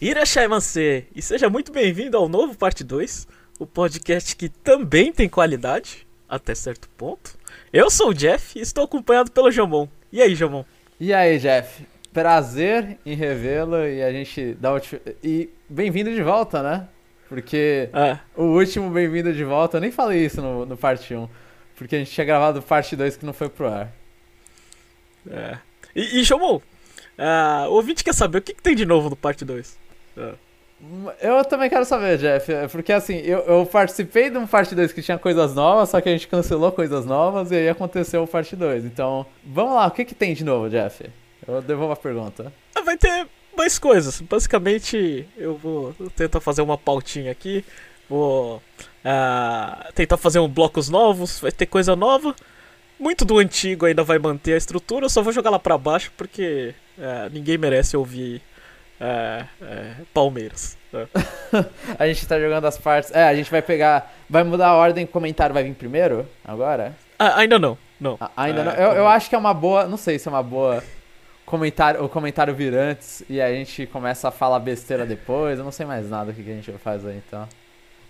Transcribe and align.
Irashaimasen, 0.00 1.06
e 1.12 1.20
seja 1.20 1.50
muito 1.50 1.72
bem-vindo 1.72 2.16
ao 2.16 2.28
novo 2.28 2.56
Parte 2.56 2.84
2, 2.84 3.26
o 3.58 3.66
podcast 3.66 4.36
que 4.36 4.48
também 4.48 5.12
tem 5.12 5.28
qualidade, 5.28 6.06
até 6.28 6.54
certo 6.54 6.88
ponto. 6.90 7.36
Eu 7.72 7.90
sou 7.90 8.10
o 8.10 8.14
Jeff 8.14 8.56
e 8.56 8.62
estou 8.62 8.84
acompanhado 8.84 9.32
pelo 9.32 9.50
Jomon. 9.50 9.88
E 10.12 10.22
aí, 10.22 10.36
Jomon? 10.36 10.64
E 11.00 11.12
aí, 11.12 11.36
Jeff? 11.40 11.84
Prazer 12.12 12.96
em 13.04 13.16
revê-lo 13.16 13.84
e 13.88 14.00
a 14.00 14.12
gente 14.12 14.54
dá 14.60 14.72
o... 14.72 14.80
E 15.20 15.50
bem-vindo 15.68 16.14
de 16.14 16.22
volta, 16.22 16.62
né? 16.62 16.88
Porque 17.28 17.90
É, 17.92 18.20
o 18.36 18.44
último 18.56 18.90
bem-vindo 18.90 19.32
de 19.32 19.42
volta, 19.42 19.78
eu 19.78 19.80
nem 19.80 19.90
falei 19.90 20.24
isso 20.24 20.40
no, 20.40 20.64
no 20.64 20.76
parte 20.76 21.12
1, 21.12 21.28
porque 21.74 21.96
a 21.96 21.98
gente 21.98 22.12
tinha 22.12 22.24
gravado 22.24 22.62
parte 22.62 22.94
2 22.94 23.16
que 23.16 23.26
não 23.26 23.32
foi 23.32 23.48
pro 23.48 23.66
ar. 23.66 23.92
é. 25.28 25.58
E, 25.96 26.20
e 26.20 26.22
Jomon, 26.22 26.60
ah, 27.18 27.66
o 27.68 27.72
ouvinte 27.72 28.04
quer 28.04 28.14
saber 28.14 28.38
o 28.38 28.42
que, 28.42 28.54
que 28.54 28.62
tem 28.62 28.76
de 28.76 28.86
novo 28.86 29.10
no 29.10 29.16
Parte 29.16 29.44
2. 29.44 29.77
Eu 31.20 31.44
também 31.44 31.68
quero 31.68 31.84
saber, 31.84 32.18
Jeff, 32.18 32.52
porque 32.70 32.92
assim, 32.92 33.16
eu, 33.16 33.40
eu 33.40 33.66
participei 33.66 34.30
de 34.30 34.38
um 34.38 34.46
parte 34.46 34.76
2 34.76 34.92
que 34.92 35.02
tinha 35.02 35.18
coisas 35.18 35.52
novas, 35.54 35.88
só 35.88 36.00
que 36.00 36.08
a 36.08 36.12
gente 36.12 36.28
cancelou 36.28 36.70
coisas 36.70 37.04
novas 37.04 37.50
e 37.50 37.56
aí 37.56 37.68
aconteceu 37.68 38.22
o 38.22 38.28
parte 38.28 38.54
2. 38.54 38.84
Então, 38.84 39.26
vamos 39.44 39.74
lá, 39.74 39.86
o 39.88 39.90
que, 39.90 40.04
que 40.04 40.14
tem 40.14 40.34
de 40.34 40.44
novo, 40.44 40.70
Jeff? 40.70 41.04
Eu 41.46 41.60
devolvo 41.62 41.92
a 41.92 41.96
pergunta. 41.96 42.52
Ah, 42.74 42.82
Vai 42.82 42.96
ter 42.96 43.26
mais 43.56 43.78
coisas. 43.78 44.20
Basicamente, 44.20 45.26
eu 45.36 45.56
vou 45.56 45.92
tentar 46.14 46.40
fazer 46.40 46.62
uma 46.62 46.78
pautinha 46.78 47.32
aqui. 47.32 47.64
Vou 48.08 48.62
ah, 49.04 49.90
tentar 49.94 50.16
fazer 50.16 50.38
um 50.38 50.48
blocos 50.48 50.88
novos. 50.88 51.40
Vai 51.40 51.50
ter 51.50 51.66
coisa 51.66 51.96
nova. 51.96 52.36
Muito 53.00 53.24
do 53.24 53.38
antigo 53.38 53.86
ainda 53.86 54.04
vai 54.04 54.18
manter 54.18 54.54
a 54.54 54.56
estrutura. 54.56 55.06
Eu 55.06 55.10
só 55.10 55.22
vou 55.22 55.32
jogar 55.32 55.50
lá 55.50 55.58
pra 55.58 55.76
baixo 55.76 56.12
porque 56.16 56.74
ah, 56.98 57.28
ninguém 57.32 57.58
merece 57.58 57.96
ouvir 57.96 58.40
ah, 59.00 59.46
ah, 59.62 59.94
Palmeiras. 60.12 60.76
Ah. 60.92 61.06
A 61.98 62.06
gente 62.06 62.26
tá 62.26 62.38
jogando 62.38 62.64
as 62.66 62.78
partes. 62.78 63.10
É, 63.14 63.24
a 63.24 63.34
gente 63.34 63.50
vai 63.50 63.62
pegar. 63.62 64.12
Vai 64.28 64.42
mudar 64.42 64.68
a 64.68 64.74
ordem, 64.74 65.04
o 65.04 65.08
comentário 65.08 65.52
vai 65.54 65.62
vir 65.62 65.74
primeiro? 65.74 66.26
Agora? 66.44 66.94
Ah, 67.18 67.38
ainda 67.38 67.58
não. 67.58 67.76
Não. 68.00 68.16
A- 68.20 68.30
ainda 68.36 68.60
É, 68.60 68.64
não. 68.64 68.72
Eu, 68.72 68.92
eu 68.98 69.08
acho 69.08 69.28
que 69.28 69.34
é 69.34 69.38
uma 69.38 69.52
boa. 69.54 69.86
Não 69.86 69.96
sei 69.96 70.18
se 70.18 70.28
é 70.28 70.30
uma 70.30 70.42
boa. 70.42 70.82
Comentário, 71.44 72.04
o 72.04 72.08
comentário 72.10 72.54
vir 72.54 72.74
antes 72.74 73.22
e 73.28 73.40
a 73.40 73.50
gente 73.50 73.86
começa 73.86 74.28
a 74.28 74.30
falar 74.30 74.58
besteira 74.60 75.06
depois. 75.06 75.58
Eu 75.58 75.64
não 75.64 75.72
sei 75.72 75.86
mais 75.86 76.08
nada 76.08 76.30
o 76.30 76.34
que, 76.34 76.42
a 76.42 76.54
gente 76.54 76.70
vai 76.70 76.78
fazer 76.78 77.14
então. 77.14 77.48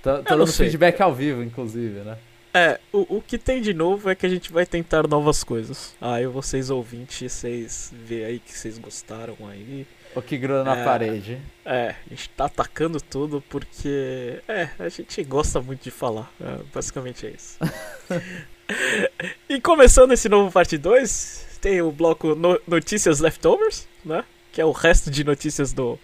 Tô, 0.02 0.19
tô 0.19 0.36
dando 0.36 0.47
feedback 0.48 1.00
ao 1.00 1.14
vivo, 1.14 1.42
inclusive, 1.42 2.00
né? 2.00 2.17
É, 2.52 2.80
o, 2.92 3.19
o 3.19 3.23
que 3.23 3.39
tem 3.39 3.61
de 3.62 3.73
novo 3.73 4.11
é 4.11 4.14
que 4.17 4.27
a 4.27 4.28
gente 4.28 4.52
vai 4.52 4.67
tentar 4.67 5.06
novas 5.06 5.45
coisas. 5.45 5.95
Aí 6.00 6.27
vocês 6.27 6.70
ouvintes, 6.70 7.33
vocês 7.33 7.92
vê 7.95 8.25
aí 8.25 8.39
que 8.41 8.52
vocês 8.52 8.78
gostaram 8.78 9.36
aí. 9.48 9.86
O 10.19 10.22
que 10.22 10.36
gruda 10.36 10.64
na 10.64 10.77
É. 10.77 10.84
parede. 10.84 11.38
É, 11.64 11.94
a 12.06 12.11
gente 12.11 12.28
tá 12.30 12.47
atacando 12.47 13.00
tudo 13.00 13.42
porque. 13.48 14.41
É, 14.48 14.69
a 14.78 14.88
gente 14.88 15.22
gosta 15.22 15.61
muito 15.61 15.83
de 15.84 15.91
falar. 15.91 16.30
É, 16.41 16.58
basicamente 16.74 17.27
é 17.27 17.30
isso. 17.30 17.58
e 19.48 19.61
começando 19.61 20.12
esse 20.12 20.28
novo 20.28 20.50
parte 20.52 20.77
2, 20.77 21.58
tem 21.61 21.80
o 21.83 21.91
bloco 21.91 22.34
no- 22.34 22.61
Notícias 22.66 23.20
Leftovers, 23.20 23.86
né? 24.05 24.24
Que 24.52 24.61
é 24.61 24.64
o 24.64 24.72
resto 24.72 25.11
de 25.11 25.24
notícias 25.24 25.72
do, 25.72 25.98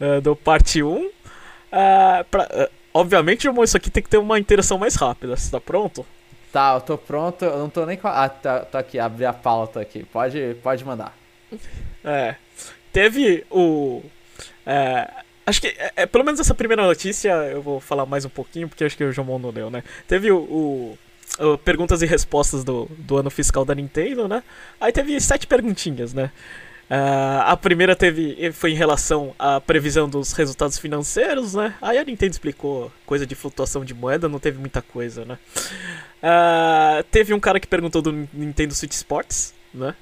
eh, 0.00 0.20
do 0.20 0.34
parte 0.34 0.82
1. 0.82 1.10
Ah, 1.70 2.24
pra- 2.30 2.48
eh, 2.50 2.70
obviamente, 2.94 3.46
irmão, 3.46 3.62
isso 3.64 3.76
aqui 3.76 3.90
tem 3.90 4.02
que 4.02 4.08
ter 4.08 4.18
uma 4.18 4.38
interação 4.38 4.78
mais 4.78 4.94
rápida. 4.94 5.36
Você 5.36 5.50
tá 5.50 5.60
pronto? 5.60 6.04
Tá, 6.52 6.74
eu 6.74 6.80
tô 6.80 6.98
pronto. 6.98 7.44
Eu 7.44 7.58
não 7.58 7.68
tô 7.70 7.84
nem 7.86 7.96
com 7.96 8.08
a. 8.08 8.24
Ah, 8.24 8.28
tá, 8.28 8.60
tô 8.60 8.78
aqui, 8.78 8.98
abri 8.98 9.24
a 9.24 9.32
pauta 9.32 9.80
aqui. 9.80 10.02
Pode, 10.04 10.56
pode 10.62 10.84
mandar. 10.84 11.16
É. 12.04 12.34
Teve 12.92 13.44
o. 13.50 14.02
é, 14.66 15.08
acho 15.46 15.60
que, 15.60 15.68
é, 15.68 15.92
é, 15.96 16.06
pelo 16.06 16.24
menos 16.24 16.40
essa 16.40 16.54
primeira 16.54 16.84
notícia, 16.84 17.30
eu 17.50 17.62
vou 17.62 17.80
falar 17.80 18.06
mais 18.06 18.24
um 18.24 18.28
pouquinho, 18.28 18.68
porque 18.68 18.84
acho 18.84 18.96
que 18.96 19.04
o 19.04 19.12
Jomon 19.12 19.38
não 19.38 19.50
leu, 19.50 19.70
né? 19.70 19.82
Teve 20.08 20.30
o. 20.30 20.38
o- 20.38 20.98
perguntas 21.64 22.02
e 22.02 22.06
respostas 22.06 22.64
do, 22.64 22.86
do 22.98 23.16
ano 23.16 23.30
fiscal 23.30 23.64
da 23.64 23.74
Nintendo, 23.74 24.26
né? 24.26 24.42
Aí 24.80 24.90
teve 24.92 25.18
sete 25.20 25.46
perguntinhas, 25.46 26.12
né? 26.12 26.30
Ah, 26.92 27.52
a 27.52 27.56
primeira 27.56 27.94
teve 27.94 28.50
foi 28.50 28.72
em 28.72 28.74
relação 28.74 29.32
à 29.38 29.60
previsão 29.60 30.08
dos 30.08 30.32
resultados 30.32 30.76
financeiros, 30.76 31.54
né? 31.54 31.72
Aí 31.80 31.96
a 31.98 32.04
Nintendo 32.04 32.32
explicou 32.32 32.90
coisa 33.06 33.24
de 33.24 33.36
flutuação 33.36 33.84
de 33.84 33.94
moeda, 33.94 34.28
não 34.28 34.40
teve 34.40 34.58
muita 34.58 34.82
coisa, 34.82 35.24
né? 35.24 35.38
Ah, 36.20 37.04
teve 37.12 37.32
um 37.32 37.40
cara 37.40 37.60
que 37.60 37.66
perguntou 37.68 38.02
do 38.02 38.12
Nintendo 38.32 38.74
Switch 38.74 38.92
Sports, 38.92 39.54
né? 39.72 39.94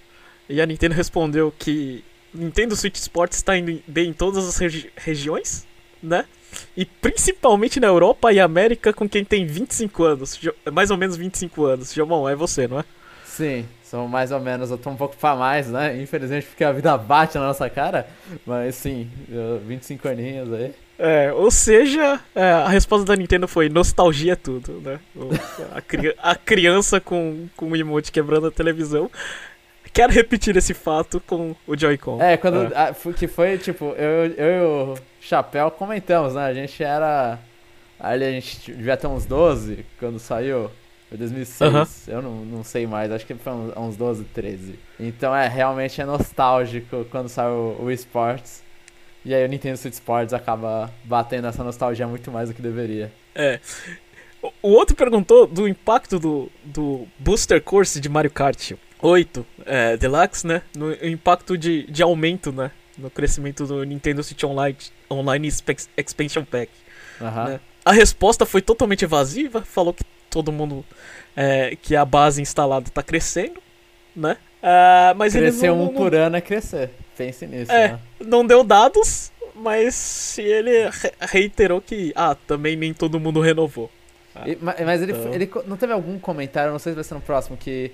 E 0.48 0.60
a 0.62 0.66
Nintendo 0.66 0.94
respondeu 0.94 1.52
que 1.58 2.02
Nintendo 2.34 2.76
Switch 2.76 2.96
Sports 2.96 3.36
está 3.38 3.56
indo 3.56 3.80
bem 3.86 4.10
em 4.10 4.12
todas 4.12 4.46
as 4.48 4.56
regi- 4.58 4.90
regiões, 4.96 5.66
né? 6.02 6.24
E 6.76 6.84
principalmente 6.84 7.78
na 7.80 7.86
Europa 7.86 8.32
e 8.32 8.40
América 8.40 8.92
com 8.92 9.08
quem 9.08 9.24
tem 9.24 9.44
25 9.46 10.04
anos, 10.04 10.40
mais 10.72 10.90
ou 10.90 10.96
menos 10.96 11.16
25 11.16 11.64
anos. 11.64 11.92
Jomon, 11.92 12.28
é 12.28 12.34
você, 12.34 12.66
não 12.66 12.80
é? 12.80 12.84
Sim, 13.24 13.66
são 13.82 14.08
mais 14.08 14.32
ou 14.32 14.40
menos. 14.40 14.70
Eu 14.70 14.78
tô 14.78 14.90
um 14.90 14.96
pouco 14.96 15.16
pra 15.16 15.36
mais, 15.36 15.68
né? 15.68 16.00
Infelizmente, 16.00 16.46
porque 16.46 16.64
a 16.64 16.72
vida 16.72 16.96
bate 16.96 17.36
na 17.38 17.46
nossa 17.48 17.68
cara. 17.70 18.08
Mas 18.46 18.74
sim, 18.74 19.08
eu- 19.28 19.60
25 19.66 20.08
aninhos 20.08 20.52
aí. 20.52 20.74
É, 20.98 21.32
ou 21.32 21.48
seja, 21.50 22.18
é, 22.34 22.42
a 22.50 22.68
resposta 22.68 23.04
da 23.06 23.14
Nintendo 23.14 23.46
foi 23.46 23.68
nostalgia 23.68 24.32
é 24.32 24.36
tudo, 24.36 24.80
né? 24.80 24.98
A, 25.72 25.80
cri- 25.80 26.16
a 26.18 26.34
criança 26.34 27.00
com, 27.00 27.46
com 27.56 27.70
o 27.70 27.76
emote 27.76 28.10
quebrando 28.10 28.48
a 28.48 28.50
televisão 28.50 29.08
quer 29.92 30.10
repetir 30.10 30.56
esse 30.56 30.74
fato 30.74 31.20
com 31.26 31.54
o 31.66 31.76
Joy-Con. 31.76 32.20
É, 32.22 32.36
quando. 32.36 32.72
É. 32.72 32.76
a- 32.76 32.94
foi- 32.94 33.12
que 33.14 33.26
foi, 33.28 33.58
tipo, 33.58 33.86
eu, 33.96 34.26
eu 34.36 34.46
e 34.46 34.60
o 34.94 34.98
Chapéu 35.20 35.70
comentamos, 35.70 36.34
né? 36.34 36.44
A 36.44 36.54
gente 36.54 36.82
era. 36.82 37.38
Ali 38.00 38.24
a 38.24 38.30
gente 38.30 38.72
devia 38.72 38.96
ter 38.96 39.06
uns 39.08 39.24
12 39.26 39.84
quando 39.98 40.18
saiu. 40.18 40.70
Foi 41.08 41.16
2006. 41.18 41.60
Aham. 41.74 41.86
Eu 42.06 42.22
não, 42.22 42.44
não 42.44 42.62
sei 42.64 42.86
mais, 42.86 43.10
acho 43.10 43.26
que 43.26 43.34
foi 43.34 43.52
uns, 43.52 43.76
uns 43.76 43.96
12, 43.96 44.24
13. 44.24 44.78
Então 45.00 45.34
é, 45.34 45.48
realmente 45.48 46.00
é 46.00 46.04
nostálgico 46.04 47.04
quando 47.10 47.28
saiu 47.28 47.76
o 47.80 47.90
eSports. 47.90 48.62
E 49.24 49.34
aí 49.34 49.44
o 49.44 49.48
Nintendo 49.48 49.76
Switch 49.76 49.94
Sports 49.94 50.32
acaba 50.32 50.90
batendo 51.04 51.48
essa 51.48 51.64
nostalgia 51.64 52.06
muito 52.06 52.30
mais 52.30 52.48
do 52.50 52.54
que 52.54 52.62
deveria. 52.62 53.10
É. 53.34 53.58
O- 54.42 54.52
O 54.62 54.68
outro 54.68 54.94
perguntou 54.94 55.46
do 55.46 55.66
impacto 55.66 56.18
do, 56.18 56.50
do 56.64 57.08
Booster 57.18 57.60
Course 57.62 58.00
de 58.00 58.08
Mario 58.08 58.30
Kart 58.30 58.72
8 59.00 59.46
é, 59.66 59.96
Deluxe, 59.96 60.46
né? 60.46 60.62
No 60.76 60.92
impacto 61.06 61.56
de, 61.56 61.84
de 61.90 62.02
aumento, 62.02 62.52
né? 62.52 62.70
No 62.96 63.08
crescimento 63.10 63.66
do 63.66 63.84
Nintendo 63.84 64.22
Switch 64.22 64.42
Online, 64.44 64.76
Online 65.10 65.48
Expansion 65.96 66.44
Pack. 66.44 66.70
Aham. 67.20 67.44
Né? 67.50 67.60
A 67.84 67.92
resposta 67.92 68.44
foi 68.44 68.60
totalmente 68.60 69.04
evasiva, 69.04 69.62
falou 69.62 69.94
que 69.94 70.04
todo 70.28 70.50
mundo. 70.52 70.84
é, 71.36 71.76
que 71.80 71.94
a 71.94 72.04
base 72.04 72.42
instalada 72.42 72.90
tá 72.90 73.02
crescendo, 73.02 73.62
né? 74.16 74.36
Ah, 74.60 75.14
mas 75.16 75.32
Crescer 75.34 75.68
não, 75.68 75.82
um 75.82 75.84
não- 75.86 75.94
por 75.94 76.12
ano 76.14 76.36
é 76.36 76.40
crescer. 76.40 76.90
Pense 77.16 77.46
nisso, 77.46 77.70
É. 77.70 77.88
né? 77.92 77.98
não 78.20 78.44
deu 78.44 78.64
dados, 78.64 79.30
mas 79.54 80.36
ele 80.38 80.88
re- 80.90 81.12
reiterou 81.20 81.80
que, 81.80 82.12
ah, 82.16 82.34
também 82.46 82.74
nem 82.76 82.92
todo 82.92 83.20
mundo 83.20 83.40
renovou. 83.40 83.88
E- 84.44 84.56
ma- 84.60 84.74
mas 84.84 85.00
ele, 85.02 85.12
Então. 85.12 85.32
ele 85.32 85.50
não 85.66 85.76
teve 85.76 85.92
algum 85.92 86.18
comentário, 86.18 86.72
não 86.72 86.78
sei 86.80 86.90
se 86.92 86.94
vai 86.96 87.04
ser 87.04 87.14
no 87.14 87.20
próximo, 87.20 87.56
que 87.56 87.92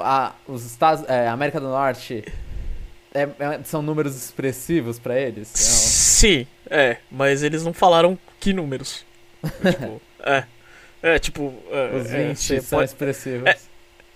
a, 0.00 0.32
os 0.46 0.64
Estados, 0.64 1.04
é, 1.08 1.28
América 1.28 1.60
do 1.60 1.68
Norte 1.68 2.24
é- 3.14 3.22
é- 3.38 3.60
são 3.64 3.82
números 3.82 4.14
expressivos 4.16 4.98
pra 4.98 5.18
eles? 5.18 5.48
Sim, 5.48 6.46
é, 6.70 6.98
mas 7.10 7.42
eles 7.42 7.64
não 7.64 7.72
falaram 7.72 8.18
que 8.40 8.52
números. 8.52 9.04
tipo, 9.42 10.02
é. 10.20 10.44
É, 11.00 11.18
tipo. 11.18 11.54
É, 11.70 11.96
Os 11.96 12.10
é, 12.12 12.28
20 12.28 12.36
você 12.38 12.60
são 12.60 12.78
pode- 12.80 12.90
expressivos. 12.90 13.68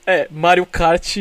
é, 0.06 0.26
Mario 0.31 0.66
Kart, 0.66 1.16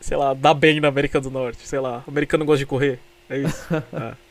sei 0.00 0.16
lá, 0.16 0.34
dá 0.34 0.52
bem 0.52 0.80
na 0.80 0.88
América 0.88 1.20
do 1.20 1.30
Norte. 1.30 1.66
Sei 1.68 1.78
lá, 1.78 2.02
o 2.06 2.10
americano 2.10 2.44
gosta 2.44 2.58
de 2.58 2.66
correr. 2.66 2.98
É 3.30 3.38
isso. 3.38 3.66
É. 3.92 4.28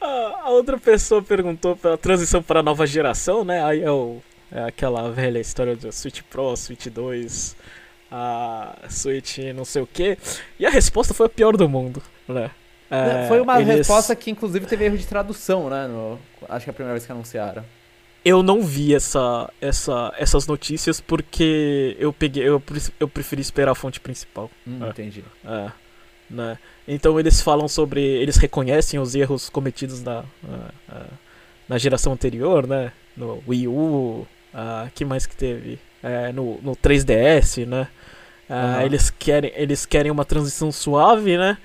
A, 0.00 0.40
a 0.44 0.50
outra 0.50 0.76
pessoa 0.78 1.22
perguntou 1.22 1.76
pela 1.76 1.96
transição 1.96 2.42
para 2.42 2.58
a 2.60 2.62
nova 2.62 2.84
geração, 2.86 3.44
né? 3.44 3.62
Aí 3.64 3.82
é, 3.82 3.90
o, 3.90 4.20
é 4.50 4.64
aquela 4.64 5.08
velha 5.10 5.38
história 5.38 5.76
do 5.76 5.92
Switch 5.92 6.20
Pro, 6.28 6.56
Switch 6.56 6.86
2, 6.88 7.56
a 8.14 8.74
Switch 8.90 9.38
não 9.54 9.64
sei 9.64 9.80
o 9.82 9.86
que. 9.86 10.18
E 10.58 10.66
a 10.66 10.70
resposta 10.70 11.14
foi 11.14 11.26
a 11.26 11.30
pior 11.30 11.56
do 11.56 11.68
mundo, 11.68 12.02
né? 12.28 12.50
É, 12.90 13.26
Foi 13.26 13.40
uma 13.40 13.58
eles- 13.58 13.78
resposta 13.78 14.14
que 14.14 14.30
inclusive 14.30 14.66
teve 14.66 14.84
erro 14.84 14.98
de 14.98 15.06
tradução, 15.06 15.70
né? 15.70 15.86
no- 15.86 16.18
acho 16.46 16.64
que 16.64 16.70
é 16.70 16.72
a 16.72 16.74
primeira 16.74 16.92
vez 16.92 17.06
que 17.06 17.10
anunciaram. 17.12 17.64
Eu 18.22 18.42
não 18.42 18.60
vi 18.62 18.94
essa, 18.94 19.50
essa, 19.60 20.12
essas 20.18 20.46
notícias 20.46 21.00
porque 21.00 21.96
eu 21.98 22.12
peguei, 22.12 22.46
eu, 22.46 22.62
eu 23.00 23.08
preferi 23.08 23.40
esperar 23.40 23.72
a 23.72 23.74
fonte 23.74 23.98
principal. 23.98 24.50
Hum, 24.66 24.84
É. 24.84 24.90
Entendi. 24.90 25.24
É, 25.44 25.70
né? 26.30 26.58
Então 26.86 27.18
eles 27.18 27.40
falam 27.40 27.66
sobre. 27.66 28.00
Eles 28.02 28.36
reconhecem 28.36 29.00
os 29.00 29.14
erros 29.14 29.48
cometidos 29.48 30.02
na, 30.02 30.24
ah, 30.88 31.04
na 31.68 31.78
geração 31.78 32.12
anterior, 32.12 32.66
né? 32.66 32.92
No 33.16 33.42
Wii 33.48 33.68
U, 33.68 34.26
ah, 34.54 34.88
que 34.94 35.04
mais 35.04 35.24
que 35.26 35.34
teve? 35.34 35.78
É, 36.02 36.32
no, 36.32 36.58
no 36.62 36.74
3DS, 36.76 37.66
né? 37.66 37.88
Ah, 38.50 38.84
eles, 38.84 39.08
querem, 39.08 39.52
eles 39.54 39.86
querem 39.86 40.10
uma 40.10 40.24
transição 40.24 40.70
suave, 40.72 41.38
né? 41.38 41.56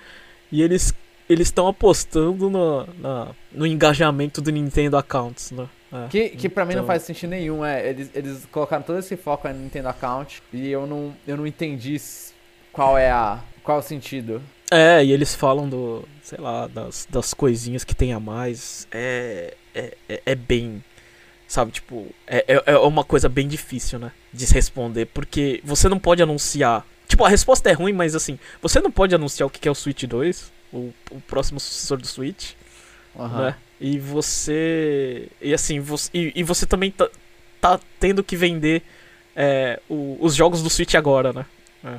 E 0.51 0.62
eles 0.62 0.94
eles 1.30 1.48
estão 1.50 1.68
apostando 1.68 2.50
no, 2.50 2.88
na, 3.00 3.28
no 3.51 3.68
engajamento 3.68 4.42
do 4.42 4.50
Nintendo 4.50 4.95
Accounts, 4.95 5.51
né? 5.51 5.68
É, 5.92 6.07
Que, 6.10 6.30
que 6.30 6.48
pra 6.50 6.63
mim 6.66 6.74
não 6.74 6.80
então- 6.84 6.88
faz 6.88 7.04
sentido 7.04 7.31
nenhum, 7.31 7.66
é. 7.66 7.89
Eles, 7.89 8.10
eles 8.16 8.45
colocaram 8.51 8.84
todo 8.84 9.00
esse 9.00 9.18
foco 9.18 9.48
no 9.50 9.56
Nintendo 9.56 9.89
Account 9.89 10.42
e 10.54 10.69
eu 10.69 10.88
não, 10.88 11.13
eu 11.28 11.36
não 11.36 11.45
entendi 11.45 11.98
qual 12.72 12.98
é 12.98 13.10
a. 13.12 13.39
qual 13.63 13.78
é 13.78 13.81
o 13.81 13.84
sentido. 13.84 14.42
É, 14.72 15.04
e 15.04 15.12
eles 15.12 15.34
falam 15.36 15.68
do, 15.68 16.07
sei 16.22 16.38
lá, 16.39 16.68
das, 16.68 17.07
das 17.10 17.34
coisinhas 17.34 17.84
que 17.84 17.95
tem 17.95 18.13
a 18.13 18.19
mais. 18.19 18.88
É, 18.92 19.54
é, 19.75 19.98
é, 20.07 20.22
é 20.25 20.36
bem, 20.36 20.84
sabe, 21.48 21.72
tipo, 21.72 22.07
é, 22.25 22.45
é, 22.48 22.63
é 22.74 22.78
uma 22.78 23.04
coisa 23.04 23.28
bem 23.30 23.48
difícil, 23.48 23.98
né, 24.00 24.12
de 24.38 24.45
responder, 24.54 25.06
porque 25.07 25.62
você 25.63 25.89
não 25.89 26.00
pode 26.00 26.22
anunciar. 26.24 26.86
Tipo, 27.07 27.25
a 27.25 27.30
resposta 27.30 27.69
é 27.69 27.74
ruim, 27.74 27.94
mas 27.94 28.16
assim, 28.16 28.38
você 28.62 28.80
não 28.80 28.92
pode 28.92 29.16
anunciar 29.16 29.48
o 29.48 29.50
que 29.50 29.68
é 29.68 29.72
o 29.72 29.75
Switch 29.75 30.04
2, 30.04 30.51
o, 30.74 30.94
o 31.12 31.22
próximo 31.22 31.60
sucessor 31.60 31.98
do 31.98 32.07
Switch, 32.07 32.51
Aham. 33.18 33.45
né? 33.45 33.56
E 33.80 33.98
você. 34.00 35.28
E 35.42 35.54
assim, 35.54 35.80
você, 35.80 36.10
e, 36.13 36.34
e 36.36 36.44
você 36.44 36.66
também 36.66 36.92
tá, 36.92 37.10
tá 37.62 37.80
tendo 38.00 38.24
que 38.24 38.36
vender 38.36 38.81
é, 39.36 39.80
o- 39.89 40.18
os 40.19 40.36
jogos 40.36 40.62
do 40.63 40.69
Switch 40.69 40.95
agora, 40.95 41.31
né? 41.31 41.45
É. 41.84 41.95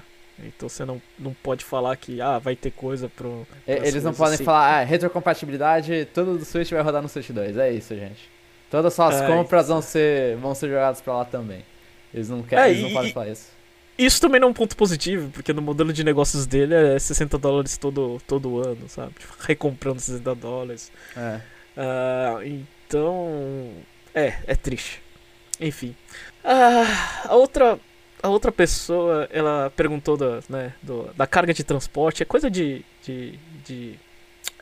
Então 0.46 0.68
você 0.68 0.84
não, 0.84 1.00
não 1.18 1.32
pode 1.34 1.64
falar 1.64 1.96
que 1.96 2.20
ah, 2.20 2.38
vai 2.38 2.54
ter 2.54 2.70
coisa 2.70 3.08
pro. 3.08 3.46
Eles 3.66 4.04
não 4.04 4.12
podem 4.14 4.34
assim. 4.34 4.44
falar, 4.44 4.80
ah, 4.80 4.84
retrocompatibilidade, 4.84 6.06
tudo 6.14 6.38
do 6.38 6.44
Switch 6.44 6.70
vai 6.70 6.82
rodar 6.82 7.02
no 7.02 7.08
Switch 7.08 7.30
2. 7.30 7.56
É 7.56 7.72
isso, 7.72 7.94
gente. 7.94 8.28
Todas 8.70 8.86
as 8.86 8.94
suas 8.94 9.22
É, 9.22 9.26
compras 9.26 9.68
vão 9.68 9.80
ser, 9.82 10.36
vão 10.36 10.54
ser 10.54 10.68
jogadas 10.68 11.00
pra 11.00 11.14
lá 11.16 11.24
também. 11.24 11.64
Eles 12.12 12.28
não 12.28 12.42
querem, 12.42 12.64
É, 12.64 12.70
eles 12.70 12.82
não 12.92 13.04
e- 13.04 13.12
falar 13.12 13.28
isso. 13.28 13.58
Isso 13.98 14.20
também 14.20 14.40
não 14.40 14.48
é 14.48 14.50
um 14.52 14.54
ponto 14.54 14.76
positivo, 14.76 15.28
porque 15.32 15.52
no 15.52 15.60
modelo 15.60 15.92
de 15.92 16.04
negócios 16.04 16.46
dele 16.46 16.72
é 16.72 16.98
60 16.98 17.36
dólares 17.36 17.76
todo, 17.76 18.20
todo 18.28 18.58
ano, 18.64 18.88
sabe? 18.88 19.12
Tipo, 19.18 19.34
recomprando 19.42 19.98
60 20.00 20.34
dólares. 20.36 20.92
É. 21.16 21.40
Ah, 21.76 22.38
então. 22.44 23.72
É, 24.14 24.34
é 24.46 24.54
triste. 24.54 25.02
Enfim. 25.60 25.94
Ah, 26.44 27.24
a 27.28 27.34
outra. 27.34 27.78
A 28.20 28.28
outra 28.28 28.50
pessoa, 28.50 29.28
ela 29.32 29.70
perguntou 29.76 30.16
da, 30.16 30.40
né, 30.48 30.72
do- 30.82 31.08
da 31.16 31.24
carga 31.26 31.54
de 31.54 31.62
transporte. 31.64 32.22
É 32.22 32.26
coisa 32.26 32.48
de. 32.50 32.84
de. 33.04 33.38
de, 33.64 33.94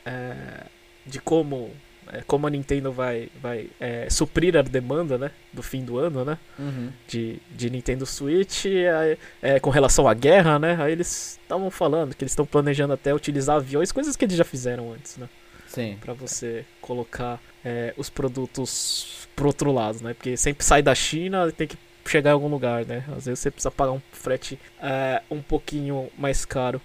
é, 0.05 0.63
de 1.05 1.19
como. 1.21 1.71
É, 2.11 2.21
como 2.21 2.47
a 2.47 2.49
Nintendo 2.49 2.91
vai, 2.91 3.29
vai 3.41 3.69
é, 3.79 4.09
suprir 4.09 4.55
a 4.57 4.61
demanda, 4.61 5.17
né? 5.17 5.31
Do 5.51 5.63
fim 5.63 5.83
do 5.83 5.97
ano, 5.97 6.23
né? 6.23 6.37
Uhum. 6.57 6.91
de, 7.07 7.39
de 7.51 7.69
Nintendo 7.69 8.05
Switch 8.05 8.65
aí, 8.65 9.17
é, 9.41 9.59
com 9.59 9.69
relação 9.69 10.07
à 10.07 10.13
guerra, 10.13 10.59
né? 10.59 10.77
Aí 10.79 10.91
eles 10.91 11.39
estavam 11.41 11.69
falando 11.69 12.15
que 12.15 12.23
eles 12.23 12.31
estão 12.31 12.45
planejando 12.45 12.93
até 12.93 13.13
utilizar 13.13 13.57
aviões, 13.57 13.91
coisas 13.91 14.15
que 14.15 14.25
eles 14.25 14.35
já 14.35 14.43
fizeram 14.43 14.91
antes, 14.91 15.17
né? 15.17 15.27
Sim. 15.67 15.97
Pra 15.99 16.13
você 16.13 16.65
colocar 16.81 17.41
é, 17.63 17.93
os 17.97 18.09
produtos 18.09 19.27
pro 19.35 19.47
outro 19.47 19.71
lado, 19.71 20.01
né? 20.01 20.13
Porque 20.13 20.35
sempre 20.37 20.63
sai 20.63 20.81
da 20.81 20.95
China 20.95 21.47
e 21.47 21.51
tem 21.51 21.67
que 21.67 21.77
chegar 22.05 22.31
em 22.31 22.33
algum 22.33 22.47
lugar, 22.47 22.85
né? 22.85 23.03
Às 23.15 23.25
vezes 23.25 23.39
você 23.39 23.51
precisa 23.51 23.71
pagar 23.71 23.91
um 23.91 24.01
frete 24.11 24.59
é, 24.81 25.21
um 25.29 25.41
pouquinho 25.41 26.09
mais 26.17 26.45
caro. 26.45 26.81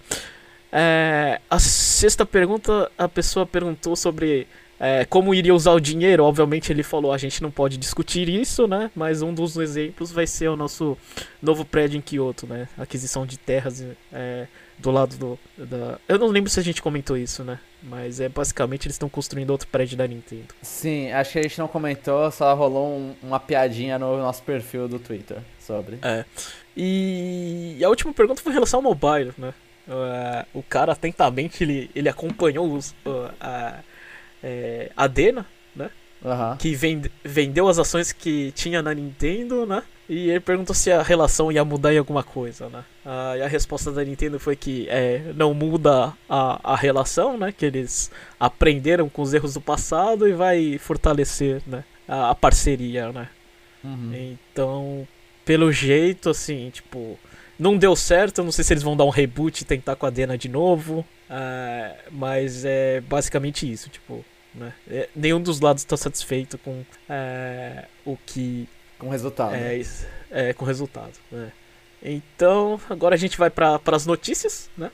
É, 0.71 1.39
a 1.49 1.59
sexta 1.59 2.25
pergunta, 2.25 2.91
a 2.97 3.07
pessoa 3.07 3.45
perguntou 3.45 3.95
sobre 3.95 4.47
é, 4.83 5.05
como 5.05 5.33
iria 5.33 5.55
usar 5.55 5.71
o 5.71 5.79
dinheiro. 5.79 6.25
Obviamente 6.25 6.71
ele 6.73 6.83
falou, 6.83 7.13
a 7.13 7.17
gente 7.17 7.41
não 7.41 7.49
pode 7.49 7.77
discutir 7.77 8.27
isso, 8.27 8.67
né? 8.67 8.91
Mas 8.93 9.21
um 9.21 9.33
dos 9.33 9.55
exemplos 9.55 10.11
vai 10.11 10.27
ser 10.27 10.49
o 10.49 10.57
nosso 10.57 10.97
novo 11.41 11.63
prédio 11.63 11.97
em 11.97 12.01
Kyoto, 12.01 12.45
né? 12.45 12.67
Aquisição 12.77 13.25
de 13.25 13.37
terras 13.37 13.81
é, 14.11 14.45
do 14.77 14.91
lado 14.91 15.15
do, 15.15 15.39
da... 15.57 15.97
Eu 16.07 16.19
não 16.19 16.27
lembro 16.27 16.49
se 16.49 16.59
a 16.59 16.63
gente 16.63 16.81
comentou 16.81 17.15
isso, 17.15 17.43
né? 17.45 17.59
Mas 17.81 18.19
é 18.19 18.27
basicamente 18.27 18.85
eles 18.87 18.95
estão 18.95 19.07
construindo 19.07 19.51
outro 19.51 19.67
prédio 19.69 19.97
da 19.97 20.05
Nintendo. 20.05 20.53
Sim, 20.61 21.11
acho 21.11 21.31
que 21.31 21.39
a 21.39 21.43
gente 21.43 21.59
não 21.59 21.67
comentou, 21.67 22.29
só 22.31 22.53
rolou 22.53 22.97
um- 22.97 23.15
uma 23.23 23.39
piadinha 23.39 23.97
no 23.97 24.17
nosso 24.17 24.43
perfil 24.43 24.87
do 24.89 24.99
Twitter 24.99 25.37
sobre. 25.59 25.99
É. 26.01 26.25
E 26.75 27.79
a 27.83 27.87
última 27.87 28.13
pergunta 28.13 28.41
foi 28.41 28.51
em 28.51 28.55
relação 28.55 28.79
ao 28.79 28.83
mobile, 28.83 29.31
né? 29.37 29.53
Uh, 29.85 30.59
o 30.59 30.63
cara 30.63 30.93
atentamente 30.93 31.61
ele, 31.63 31.91
ele 31.93 32.07
acompanhou 32.07 32.71
os, 32.73 32.91
uh, 33.05 33.29
a, 33.39 33.79
é, 34.43 34.91
a 34.95 35.07
Dena, 35.07 35.45
Aham. 36.25 36.55
que 36.57 36.73
vende, 36.73 37.11
vendeu 37.23 37.67
as 37.67 37.77
ações 37.77 38.13
que 38.13 38.51
tinha 38.53 38.81
na 38.81 38.93
Nintendo, 38.93 39.65
né? 39.65 39.83
E 40.07 40.29
ele 40.29 40.39
perguntou 40.39 40.73
se 40.73 40.89
a 40.91 41.01
relação 41.01 41.51
ia 41.51 41.65
mudar 41.65 41.93
em 41.93 41.97
alguma 41.97 42.23
coisa, 42.23 42.69
né? 42.69 42.83
Ah, 43.05 43.35
e 43.37 43.41
a 43.41 43.47
resposta 43.47 43.91
da 43.91 44.03
Nintendo 44.05 44.39
foi 44.39 44.55
que 44.55 44.87
é, 44.89 45.33
não 45.35 45.53
muda 45.53 46.13
a, 46.29 46.73
a 46.73 46.75
relação, 46.77 47.37
né? 47.37 47.51
Que 47.51 47.65
eles 47.65 48.09
aprenderam 48.39 49.09
com 49.09 49.21
os 49.21 49.33
erros 49.33 49.53
do 49.53 49.61
passado 49.61 50.27
e 50.27 50.31
vai 50.33 50.77
fortalecer, 50.77 51.61
né? 51.67 51.83
A, 52.07 52.29
a 52.29 52.35
parceria, 52.35 53.11
né? 53.11 53.27
Uhum. 53.83 54.37
Então, 54.51 55.07
pelo 55.43 55.71
jeito, 55.73 56.29
assim, 56.29 56.69
tipo, 56.69 57.19
não 57.59 57.77
deu 57.77 57.95
certo. 57.97 58.37
Eu 58.39 58.45
não 58.45 58.51
sei 58.51 58.63
se 58.63 58.71
eles 58.73 58.83
vão 58.83 58.95
dar 58.95 59.03
um 59.03 59.09
reboot 59.09 59.61
e 59.61 59.65
tentar 59.65 59.97
com 59.97 60.05
a 60.05 60.09
Dena 60.09 60.37
de 60.37 60.47
novo. 60.47 61.05
ah, 61.29 61.95
mas 62.11 62.63
é 62.63 63.01
basicamente 63.01 63.69
isso, 63.69 63.89
tipo, 63.89 64.23
né? 64.53 64.73
É, 64.89 65.09
nenhum 65.15 65.41
dos 65.41 65.59
lados 65.59 65.83
está 65.83 65.97
satisfeito 65.97 66.57
com 66.57 66.83
é, 67.09 67.85
o 68.05 68.17
que 68.25 68.67
Com 68.99 69.09
resultado. 69.09 69.55
é, 69.55 69.81
é, 70.31 70.53
com 70.53 70.65
o 70.65 70.67
resultado. 70.67 71.13
né? 71.31 71.51
Então, 72.01 72.79
agora 72.89 73.15
a 73.15 73.17
gente 73.17 73.37
vai 73.37 73.49
para 73.49 73.79
as 73.87 74.05
notícias, 74.05 74.69
né? 74.77 74.91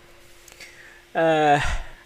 É, 1.14 1.60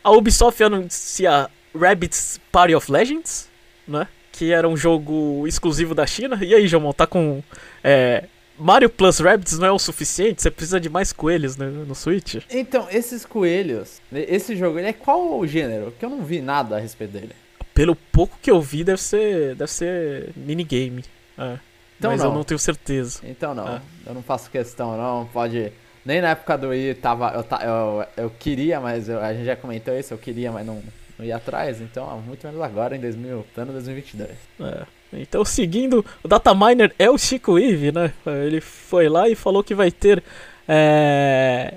a 0.03 0.11
Ubisoft 0.11 0.63
anuncia 0.63 1.49
Rabbids 1.77 2.39
Party 2.51 2.73
of 2.75 2.91
Legends, 2.91 3.49
né? 3.87 4.07
Que 4.31 4.51
era 4.51 4.67
um 4.67 4.77
jogo 4.77 5.45
exclusivo 5.47 5.93
da 5.93 6.07
China. 6.07 6.39
E 6.41 6.55
aí, 6.55 6.67
João, 6.67 6.91
tá 6.93 7.05
com 7.05 7.43
é, 7.83 8.23
Mario 8.57 8.89
Plus 8.89 9.19
Rabbids 9.19 9.59
não 9.59 9.67
é 9.67 9.71
o 9.71 9.79
suficiente? 9.79 10.41
Você 10.41 10.49
precisa 10.49 10.79
de 10.79 10.89
mais 10.89 11.11
coelhos 11.11 11.57
né, 11.57 11.65
no 11.65 11.93
Switch? 11.93 12.35
Então, 12.49 12.87
esses 12.89 13.25
coelhos, 13.25 14.01
esse 14.11 14.55
jogo, 14.55 14.79
ele 14.79 14.87
é 14.87 14.93
qual 14.93 15.37
o 15.37 15.45
gênero? 15.45 15.93
Que 15.99 16.05
eu 16.05 16.09
não 16.09 16.23
vi 16.23 16.41
nada 16.41 16.77
a 16.77 16.79
respeito 16.79 17.11
dele. 17.11 17.35
Pelo 17.73 17.95
pouco 17.95 18.37
que 18.41 18.51
eu 18.51 18.61
vi, 18.61 18.83
deve 18.83 19.01
ser, 19.01 19.55
deve 19.55 19.71
ser 19.71 20.29
minigame. 20.35 21.03
É. 21.37 21.57
Então 21.97 22.11
mas 22.11 22.21
eu 22.21 22.29
não. 22.29 22.35
não 22.37 22.43
tenho 22.43 22.59
certeza. 22.59 23.21
Então 23.23 23.55
não, 23.55 23.65
Ah. 23.67 23.81
eu 24.05 24.13
não 24.13 24.21
faço 24.21 24.49
questão 24.49 24.97
não, 24.97 25.25
pode... 25.25 25.71
Nem 26.05 26.19
na 26.21 26.29
época 26.31 26.57
do 26.57 26.67
Wii 26.69 26.95
tava, 26.95 27.31
eu, 27.33 27.67
eu, 27.67 28.05
eu 28.25 28.29
queria, 28.29 28.79
mas 28.81 29.07
eu- 29.07 29.21
a 29.21 29.33
gente 29.33 29.45
já 29.45 29.55
comentou 29.55 29.97
isso, 29.97 30.13
eu 30.13 30.17
queria, 30.17 30.51
mas 30.51 30.65
não, 30.65 30.83
não 31.17 31.25
ia 31.25 31.37
atrás, 31.37 31.79
então 31.79 32.19
muito 32.21 32.45
menos 32.45 32.61
agora 32.61 32.95
em 32.95 32.99
2000, 32.99 33.45
plano 33.55 33.71
2022. 33.71 34.29
É. 34.59 34.83
Então, 35.13 35.45
seguindo, 35.45 36.03
o 36.21 36.27
dataminer 36.27 36.93
é 36.99 37.09
o 37.09 37.17
Chico 37.17 37.57
Eve, 37.57 37.91
né? 37.91 38.11
Ele 38.25 38.59
foi 38.59 39.07
lá 39.07 39.29
e 39.29 39.35
falou 39.35 39.63
que 39.63 39.73
vai 39.75 39.91
ter 39.91 40.21
é, 40.67 41.75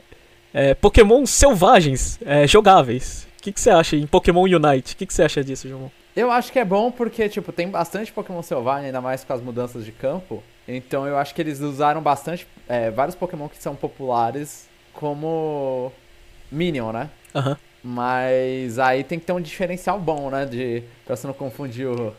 é, 0.53 0.75
Pokémon 0.75 1.25
selvagens 1.27 2.19
é, 2.25 2.47
jogáveis. 2.47 3.26
O 3.47 3.49
que, 3.49 3.53
que 3.53 3.61
você 3.61 3.71
acha 3.71 3.95
em 3.95 4.09
Pokémon 4.09 4.43
Unite? 4.43 4.95
O 4.95 4.97
que, 4.97 5.07
que 5.07 5.15
você 5.15 5.23
acha 5.23 5.45
disso, 5.45 5.69
João? 5.69 5.89
Eu 6.17 6.33
acho 6.33 6.51
que 6.51 6.59
é 6.59 6.65
bom 6.65 6.91
porque, 6.91 7.29
tipo, 7.29 7.53
tem 7.53 7.69
bastante 7.69 8.11
Pokémon 8.11 8.43
selvagem, 8.43 8.87
ainda 8.87 9.01
mais 9.01 9.23
com 9.23 9.33
as 9.33 9.41
mudanças 9.41 9.85
de 9.85 9.93
campo. 9.93 10.43
Então 10.67 11.07
eu 11.07 11.17
acho 11.17 11.33
que 11.33 11.41
eles 11.43 11.61
usaram 11.61 12.03
bastante, 12.03 12.45
é, 12.69 12.91
vários 12.91 13.15
Pokémon 13.15 13.49
que 13.49 13.63
são 13.63 13.77
populares 13.77 14.69
como 14.93 15.93
Minion, 16.51 16.91
né? 16.91 17.09
Aham. 17.33 17.57
Mas 17.85 18.81
aí 18.81 19.05
tem 19.05 19.21
que 19.21 19.27
ter 19.27 19.33
um 19.33 19.41
diferencial 19.41 20.01
bom, 20.01 20.29
né? 20.29 20.45
De, 20.45 20.83
pra 21.05 21.15
você 21.15 21.29
não 21.29 21.35
confundir 21.35 21.87
o, 21.87 22.13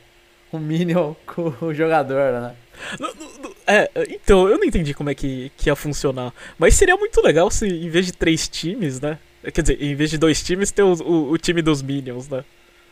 o 0.50 0.58
Minion 0.58 1.14
com 1.28 1.54
o 1.62 1.74
jogador, 1.74 2.40
né? 2.40 2.56
Não, 2.98 3.14
não, 3.14 3.28
não, 3.44 3.52
É, 3.68 3.90
então, 4.08 4.48
eu 4.48 4.58
não 4.58 4.64
entendi 4.64 4.94
como 4.94 5.10
é 5.10 5.16
que, 5.16 5.52
que 5.58 5.68
ia 5.68 5.76
funcionar. 5.76 6.34
Mas 6.58 6.76
seria 6.76 6.96
muito 6.96 7.22
legal 7.22 7.52
se, 7.52 7.68
em 7.68 7.90
vez 7.90 8.06
de 8.06 8.14
três 8.14 8.48
times, 8.48 9.02
né? 9.02 9.20
Quer 9.54 9.62
dizer, 9.62 9.82
em 9.82 9.96
vez 9.96 10.10
de 10.10 10.18
dois 10.18 10.42
times, 10.44 10.72
ter 10.72 10.84
o, 10.84 10.94
o, 10.94 11.32
o 11.32 11.38
time 11.38 11.62
dos 11.62 11.82
Minions, 11.82 12.28
né? 12.30 12.44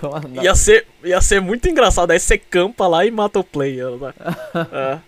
Andar- 0.02 0.44
Ia 0.44 0.54
ser, 0.54 0.86
ia 1.02 1.20
ser 1.20 1.40
muito 1.40 1.68
engraçado. 1.68 2.10
Aí 2.10 2.20
você 2.20 2.36
campa 2.38 2.86
lá 2.86 3.04
e 3.04 3.10
mata 3.10 3.38
o 3.38 3.44
player, 3.44 3.90
né? 3.96 4.12
É. 4.72 4.98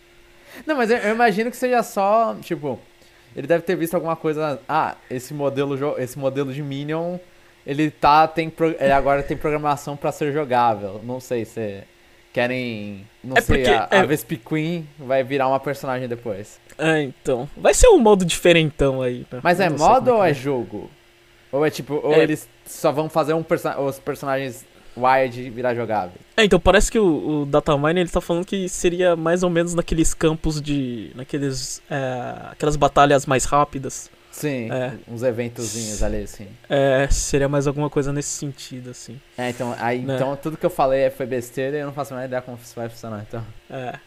Não, 0.67 0.76
mas 0.76 0.90
eu, 0.90 0.97
eu 0.99 1.14
imagino 1.14 1.50
que 1.50 1.57
seja 1.57 1.83
só, 1.83 2.35
tipo, 2.43 2.79
ele 3.37 3.47
deve 3.47 3.62
ter 3.64 3.76
visto 3.76 3.95
alguma 3.95 4.17
coisa. 4.17 4.61
Ah, 4.69 4.97
esse 5.11 5.33
modelo, 5.33 5.95
esse 5.99 6.19
modelo 6.19 6.52
de 6.52 6.62
Minion, 6.62 7.19
ele 7.67 7.90
tá 7.90 8.26
tem 8.26 8.52
ele 8.79 8.93
agora 8.93 9.23
tem 9.23 9.37
programação 9.37 9.97
pra 9.97 10.12
ser 10.12 10.33
jogável. 10.33 11.00
Não 11.05 11.21
sei 11.21 11.45
se 11.45 11.83
querem, 12.33 13.07
não 13.23 13.37
É 13.37 13.41
sei, 13.41 13.57
porque 13.59 13.71
a, 13.71 13.89
é- 13.91 13.99
a 14.00 14.05
Vespiquen 14.05 14.87
vai 14.99 15.23
virar 15.23 15.49
uma 15.49 15.61
personagem 15.61 16.09
depois. 16.09 16.59
É, 16.79 17.03
então. 17.03 17.49
Vai 17.57 17.75
ser 17.75 17.89
um 17.89 17.99
modo 17.99 18.25
diferentão 18.25 19.03
aí. 19.03 19.27
Né? 19.31 19.41
Mas 19.43 19.61
é 19.61 19.69
modo 19.69 20.12
ou 20.12 20.23
que 20.23 20.31
é 20.31 20.35
jogo? 20.35 20.91
Ou 21.53 21.67
é 21.67 21.71
tipo, 21.71 21.95
ou 22.03 22.15
É. 22.15 22.21
eles 22.23 22.49
só 22.65 22.91
vão 22.93 23.09
fazer 23.09 23.35
um 23.35 23.43
perso 23.43 23.69
os 23.81 23.99
personagens 23.99 24.65
Wild 24.97 25.50
virar 25.50 25.75
jogáveis? 25.75 26.15
É, 26.37 26.45
então 26.45 26.59
parece 26.59 26.91
que 26.91 26.99
o, 26.99 27.43
o 27.43 27.47
Datamine 27.47 28.00
ele 28.00 28.09
tá 28.09 28.21
falando 28.21 28.45
que 28.45 28.69
seria 28.69 29.15
mais 29.17 29.43
ou 29.43 29.50
menos 29.50 29.75
naqueles 29.75 30.15
campos 30.15 30.61
de. 30.61 31.11
naqueles. 31.15 31.83
é, 31.91 32.35
aquelas 32.53 32.77
batalhas 32.77 33.27
mais 33.27 33.45
rápidas. 33.45 34.11
Sim, 34.31 34.71
É. 34.71 34.93
uns 35.09 35.23
eventozinhos 35.23 36.03
ali, 36.03 36.23
assim. 36.23 36.47
É, 36.69 37.09
seria 37.11 37.49
mais 37.49 37.67
alguma 37.67 37.91
coisa 37.91 38.13
nesse 38.13 38.29
sentido, 38.31 38.91
assim. 38.91 39.21
É, 39.37 39.51
então, 39.51 39.75
aí, 39.79 40.01
Né. 40.01 40.15
então 40.15 40.37
tudo 40.37 40.57
que 40.57 40.65
eu 40.65 40.71
falei 40.71 41.11
foi 41.11 41.27
besteira 41.27 41.77
e 41.77 41.81
eu 41.81 41.87
não 41.87 41.93
faço 41.93 42.13
a 42.13 42.17
menor 42.17 42.27
ideia 42.27 42.43
como 42.43 42.59
isso 42.63 42.75
vai 42.77 42.89
funcionar, 42.89 43.25
então. 43.29 43.45
É. 43.69 43.99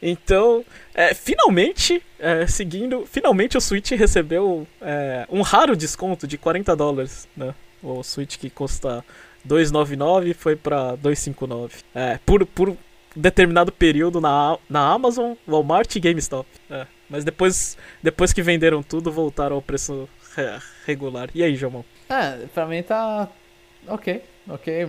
Então, 0.00 0.64
é, 0.94 1.14
finalmente, 1.14 2.02
é, 2.18 2.46
seguindo, 2.46 3.06
finalmente 3.06 3.56
o 3.56 3.60
Switch 3.60 3.92
recebeu 3.92 4.66
é, 4.80 5.26
um 5.30 5.42
raro 5.42 5.76
desconto 5.76 6.26
de 6.26 6.36
40 6.36 6.74
dólares, 6.74 7.28
né? 7.36 7.54
O 7.82 8.02
Switch 8.02 8.36
que 8.36 8.50
custa 8.50 9.04
299 9.44 10.34
foi 10.34 10.56
pra 10.56 10.96
259. 10.96 11.76
É, 11.94 12.18
por, 12.26 12.44
por 12.46 12.76
determinado 13.14 13.70
período 13.72 14.20
na, 14.20 14.58
na 14.68 14.90
Amazon, 14.92 15.34
Walmart 15.46 15.94
e 15.96 16.00
GameStop. 16.00 16.46
É, 16.70 16.86
mas 17.08 17.24
depois, 17.24 17.76
depois 18.02 18.32
que 18.32 18.42
venderam 18.42 18.82
tudo, 18.82 19.10
voltaram 19.12 19.56
ao 19.56 19.62
preço 19.62 20.08
re- 20.36 20.58
regular. 20.86 21.28
E 21.34 21.42
aí, 21.42 21.54
Jomão? 21.56 21.84
É, 22.08 22.46
pra 22.54 22.66
mim 22.66 22.82
tá. 22.82 23.28
Ok, 23.86 24.22
ok. 24.48 24.86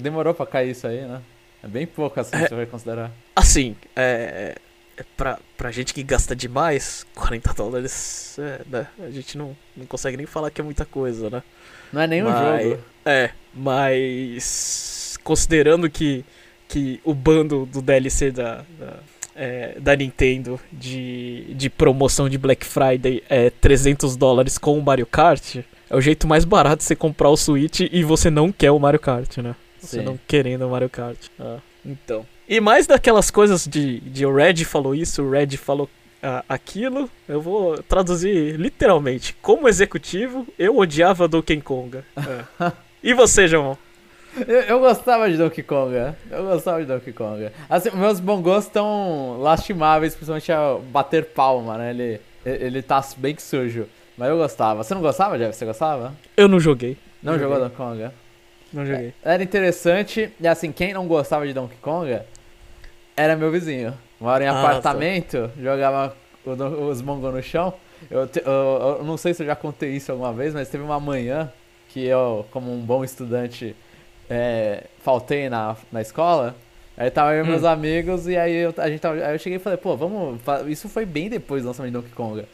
Demorou 0.00 0.34
pra 0.34 0.46
cair 0.46 0.70
isso 0.70 0.86
aí, 0.86 1.02
né? 1.02 1.20
É 1.62 1.66
bem 1.68 1.86
pouco 1.86 2.18
assim, 2.20 2.36
se 2.36 2.48
você 2.48 2.54
vai 2.54 2.66
considerar. 2.66 3.10
Assim, 3.34 3.74
é, 3.96 4.54
é 4.96 5.04
pra, 5.16 5.38
pra 5.56 5.70
gente 5.70 5.94
que 5.94 6.02
gasta 6.02 6.36
demais, 6.36 7.06
40 7.14 7.54
dólares, 7.54 8.38
é, 8.38 8.60
né, 8.68 8.86
a 9.00 9.10
gente 9.10 9.38
não, 9.38 9.56
não 9.76 9.86
consegue 9.86 10.16
nem 10.16 10.26
falar 10.26 10.50
que 10.50 10.60
é 10.60 10.64
muita 10.64 10.84
coisa, 10.84 11.30
né? 11.30 11.42
Não 11.92 12.02
é 12.02 12.06
nenhum 12.06 12.28
Mas- 12.28 12.62
jogo. 12.64 12.82
É, 13.06 13.30
mas 13.54 15.18
considerando 15.22 15.88
que, 15.90 16.24
que 16.68 17.00
o 17.04 17.14
bando 17.14 17.66
do 17.66 17.80
DLC 17.80 18.30
da, 18.30 18.64
da, 18.78 18.96
é, 19.34 19.78
da 19.80 19.96
Nintendo 19.96 20.58
de, 20.72 21.54
de 21.54 21.68
promoção 21.68 22.28
de 22.28 22.38
Black 22.38 22.64
Friday 22.64 23.22
é 23.28 23.50
300 23.50 24.16
dólares 24.16 24.58
com 24.58 24.78
o 24.78 24.82
Mario 24.82 25.06
Kart, 25.06 25.56
é 25.90 25.96
o 25.96 26.00
jeito 26.00 26.26
mais 26.26 26.44
barato 26.44 26.78
de 26.78 26.84
você 26.84 26.96
comprar 26.96 27.30
o 27.30 27.36
Switch 27.36 27.80
e 27.80 28.02
você 28.02 28.30
não 28.30 28.50
quer 28.50 28.70
o 28.70 28.78
Mario 28.78 29.00
Kart, 29.00 29.38
né? 29.38 29.54
Você 29.78 29.98
Sim. 29.98 30.04
não 30.04 30.18
querendo 30.26 30.66
o 30.66 30.70
Mario 30.70 30.88
Kart. 30.88 31.18
Ah, 31.38 31.58
então. 31.84 32.26
E 32.48 32.60
mais 32.60 32.86
daquelas 32.86 33.30
coisas 33.30 33.66
de, 33.66 34.00
de 34.00 34.24
o 34.24 34.34
Red 34.34 34.64
falou 34.64 34.94
isso, 34.94 35.22
o 35.22 35.30
Red 35.30 35.56
falou 35.56 35.88
ah, 36.22 36.42
aquilo, 36.48 37.10
eu 37.28 37.40
vou 37.40 37.76
traduzir 37.82 38.56
literalmente. 38.56 39.36
Como 39.42 39.68
executivo, 39.68 40.46
eu 40.58 40.78
odiava 40.78 41.28
Donkey 41.28 41.60
Konga. 41.60 42.04
É. 42.16 42.72
e 43.02 43.12
você, 43.12 43.46
João? 43.46 43.76
Eu, 44.46 44.60
eu 44.62 44.80
gostava 44.80 45.30
de 45.30 45.36
Donkey 45.36 45.62
Konga. 45.62 46.16
Eu 46.30 46.44
gostava 46.44 46.80
de 46.80 46.86
Donkey 46.86 47.12
Konga. 47.12 47.52
Assim, 47.68 47.90
meus 47.90 48.18
bongos 48.20 48.64
estão 48.64 49.38
lastimáveis, 49.40 50.14
principalmente 50.14 50.50
a 50.50 50.76
bater 50.90 51.24
palma, 51.26 51.78
né? 51.78 51.90
Ele, 51.90 52.20
ele 52.44 52.82
tá 52.82 53.02
bem 53.16 53.34
que 53.34 53.42
sujo. 53.42 53.86
Mas 54.16 54.28
eu 54.28 54.36
gostava. 54.36 54.82
Você 54.82 54.94
não 54.94 55.00
gostava, 55.00 55.38
Jeff? 55.38 55.54
Você 55.56 55.64
gostava? 55.64 56.12
Eu 56.36 56.48
não 56.48 56.58
joguei. 56.60 56.96
Não 57.22 57.34
Joguei. 57.34 57.48
jogou 57.48 57.60
Donkey 57.62 57.76
Konga? 57.76 58.14
Não 58.72 58.84
joguei. 58.86 59.14
Era 59.22 59.42
interessante, 59.42 60.30
e 60.40 60.48
assim, 60.48 60.72
quem 60.72 60.92
não 60.92 61.06
gostava 61.06 61.46
de 61.46 61.52
Donkey 61.52 61.76
Konga 61.80 62.26
era 63.16 63.36
meu 63.36 63.50
vizinho. 63.50 63.94
Mora 64.20 64.44
em 64.44 64.48
Ah, 64.48 64.58
apartamento, 64.60 65.50
jogava 65.60 66.14
o 66.44 66.54
do- 66.56 66.88
os 66.88 67.00
mongos 67.00 67.32
no 67.32 67.42
chão. 67.42 67.72
Eu, 68.10 68.26
te- 68.26 68.42
eu- 68.44 68.96
eu 68.98 69.04
não 69.04 69.16
sei 69.16 69.32
se 69.32 69.42
eu 69.42 69.46
já 69.46 69.54
contei 69.56 69.90
isso 69.90 70.10
alguma 70.12 70.32
vez, 70.32 70.52
mas 70.52 70.68
teve 70.68 70.82
uma 70.82 70.98
manhã 71.00 71.50
que 71.88 72.04
eu, 72.04 72.44
como 72.50 72.72
um 72.72 72.80
bom 72.80 73.04
estudante, 73.04 73.74
é, 74.28 74.84
faltei 75.02 75.48
na, 75.48 75.76
na 75.92 76.00
escola. 76.00 76.54
Aí 76.96 77.10
tava 77.10 77.34
eu 77.34 77.44
e 77.44 77.48
meus 77.48 77.62
Hum. 77.62 77.68
amigos, 77.68 78.28
e 78.28 78.36
aí 78.36 78.54
eu, 78.54 78.74
a 78.76 78.88
gente 78.88 79.00
tava, 79.00 79.16
aí 79.16 79.34
eu 79.34 79.38
cheguei 79.38 79.56
e 79.56 79.60
falei, 79.60 79.76
pô, 79.76 79.96
vamos. 79.96 80.40
Isso 80.68 80.88
foi 80.88 81.04
bem 81.04 81.28
depois 81.28 81.62
do 81.62 81.68
lançamento 81.68 81.92
de 81.92 81.98
Donkey 81.98 82.14
Konga. 82.14 82.44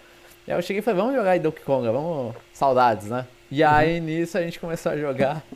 E 0.47 0.53
aí 0.53 0.57
eu 0.59 0.62
cheguei 0.62 0.81
e 0.81 0.83
falei, 0.83 1.00
vamos 1.00 1.15
jogar 1.15 1.37
em 1.37 1.41
Donkey 1.41 1.62
Konga, 1.62 1.93
vamos. 1.93 2.35
Saudades, 2.53 3.09
né? 3.09 3.27
E 3.50 3.62
aí 3.62 4.00
nisso 4.00 4.39
a 4.39 4.43
gente 4.43 4.59
começou 4.59 4.93
a 4.93 4.97
jogar. 4.97 5.43